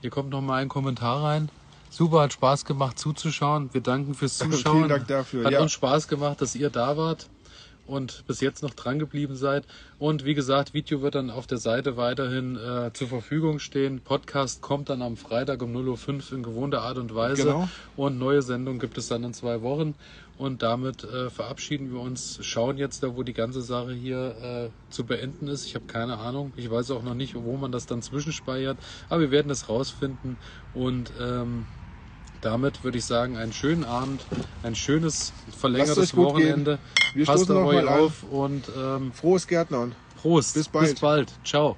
hier 0.01 0.11
kommt 0.11 0.31
noch 0.31 0.41
mal 0.41 0.57
ein 0.63 0.69
Kommentar 0.69 1.23
rein. 1.25 1.49
Super, 1.91 2.21
hat 2.23 2.33
Spaß 2.33 2.65
gemacht 2.65 2.99
zuzuschauen. 2.99 3.71
Wir 3.73 3.81
danken 3.81 4.15
fürs 4.15 4.39
Zuschauen. 4.39 4.77
Vielen 4.77 4.89
Dank 4.89 5.09
dafür, 5.09 5.45
Hat 5.45 5.53
ja. 5.53 5.61
uns 5.61 5.73
Spaß 5.73 6.07
gemacht, 6.09 6.41
dass 6.41 6.55
ihr 6.55 6.71
da 6.71 6.97
wart. 6.97 7.29
und 7.87 8.25
bis 8.29 8.41
jetzt 8.41 8.63
noch 8.63 8.71
dran 8.75 9.01
geblieben 9.01 9.35
seid. 9.35 9.65
Und 9.99 10.25
wie 10.25 10.35
gesagt, 10.35 10.73
Video 10.75 11.03
wird 11.03 11.17
dann 11.17 11.29
auf 11.31 11.49
der 11.49 11.59
Seite 11.59 11.97
weiterhin 11.97 12.57
äh, 12.57 12.93
zur 12.93 13.09
Verfügung 13.09 13.59
stehen. 13.59 14.01
Podcast 14.01 14.63
kommt 14.63 14.89
dann 14.91 15.03
am 15.03 15.17
Freitag 15.17 15.61
um 15.63 15.75
0.05 15.77 16.31
Uhr 16.31 16.37
in 16.39 16.43
gewohnter 16.45 16.83
Art 16.83 16.99
und 16.99 17.13
Weise. 17.17 17.43
Genau. 17.43 17.69
Und 17.97 18.19
neue 18.19 18.43
Sendung 18.43 18.79
gibt 18.79 18.97
es 18.97 19.09
dann 19.09 19.25
in 19.25 19.35
zwei 19.35 19.61
Wochen. 19.63 19.97
Und 20.41 20.63
damit 20.63 21.05
äh, 21.05 21.29
verabschieden 21.29 21.93
wir 21.93 22.01
uns, 22.01 22.39
schauen 22.41 22.79
jetzt 22.79 23.03
da, 23.03 23.15
wo 23.15 23.23
die 23.25 23.35
ganze 23.35 23.61
Sache 23.61 23.93
hier 23.93 24.71
äh, 24.71 24.91
zu 24.91 25.05
beenden 25.05 25.49
ist. 25.49 25.67
Ich 25.67 25.75
habe 25.75 25.85
keine 25.85 26.17
Ahnung. 26.17 26.55
Ich 26.57 26.71
weiß 26.71 26.93
auch 26.93 27.03
noch 27.03 27.13
nicht, 27.13 27.35
wo 27.35 27.59
man 27.59 27.73
das 27.73 27.85
dann 27.85 28.01
zwischenspeichert. 28.01 28.79
Aber 29.11 29.21
wir 29.21 29.31
werden 29.31 29.51
es 29.51 29.69
rausfinden. 29.69 30.39
Und 30.73 31.13
ähm, 31.21 31.67
damit 32.41 32.83
würde 32.85 32.97
ich 32.97 33.05
sagen, 33.05 33.37
einen 33.37 33.53
schönen 33.53 33.85
Abend, 33.85 34.25
ein 34.63 34.75
schönes 34.75 35.35
verlängertes 35.59 36.17
Wochenende. 36.17 36.79
Wir 37.13 37.27
Passt 37.27 37.51
auf 37.51 37.67
euch 37.67 37.87
auf 37.87 38.23
und 38.23 38.65
ähm, 38.75 39.13
Frohes 39.13 39.47
Gärtnern. 39.47 39.95
Prost. 40.23 40.55
Bis 40.55 40.69
bald. 40.69 40.91
Bis 40.91 41.01
bald. 41.01 41.33
Ciao. 41.45 41.77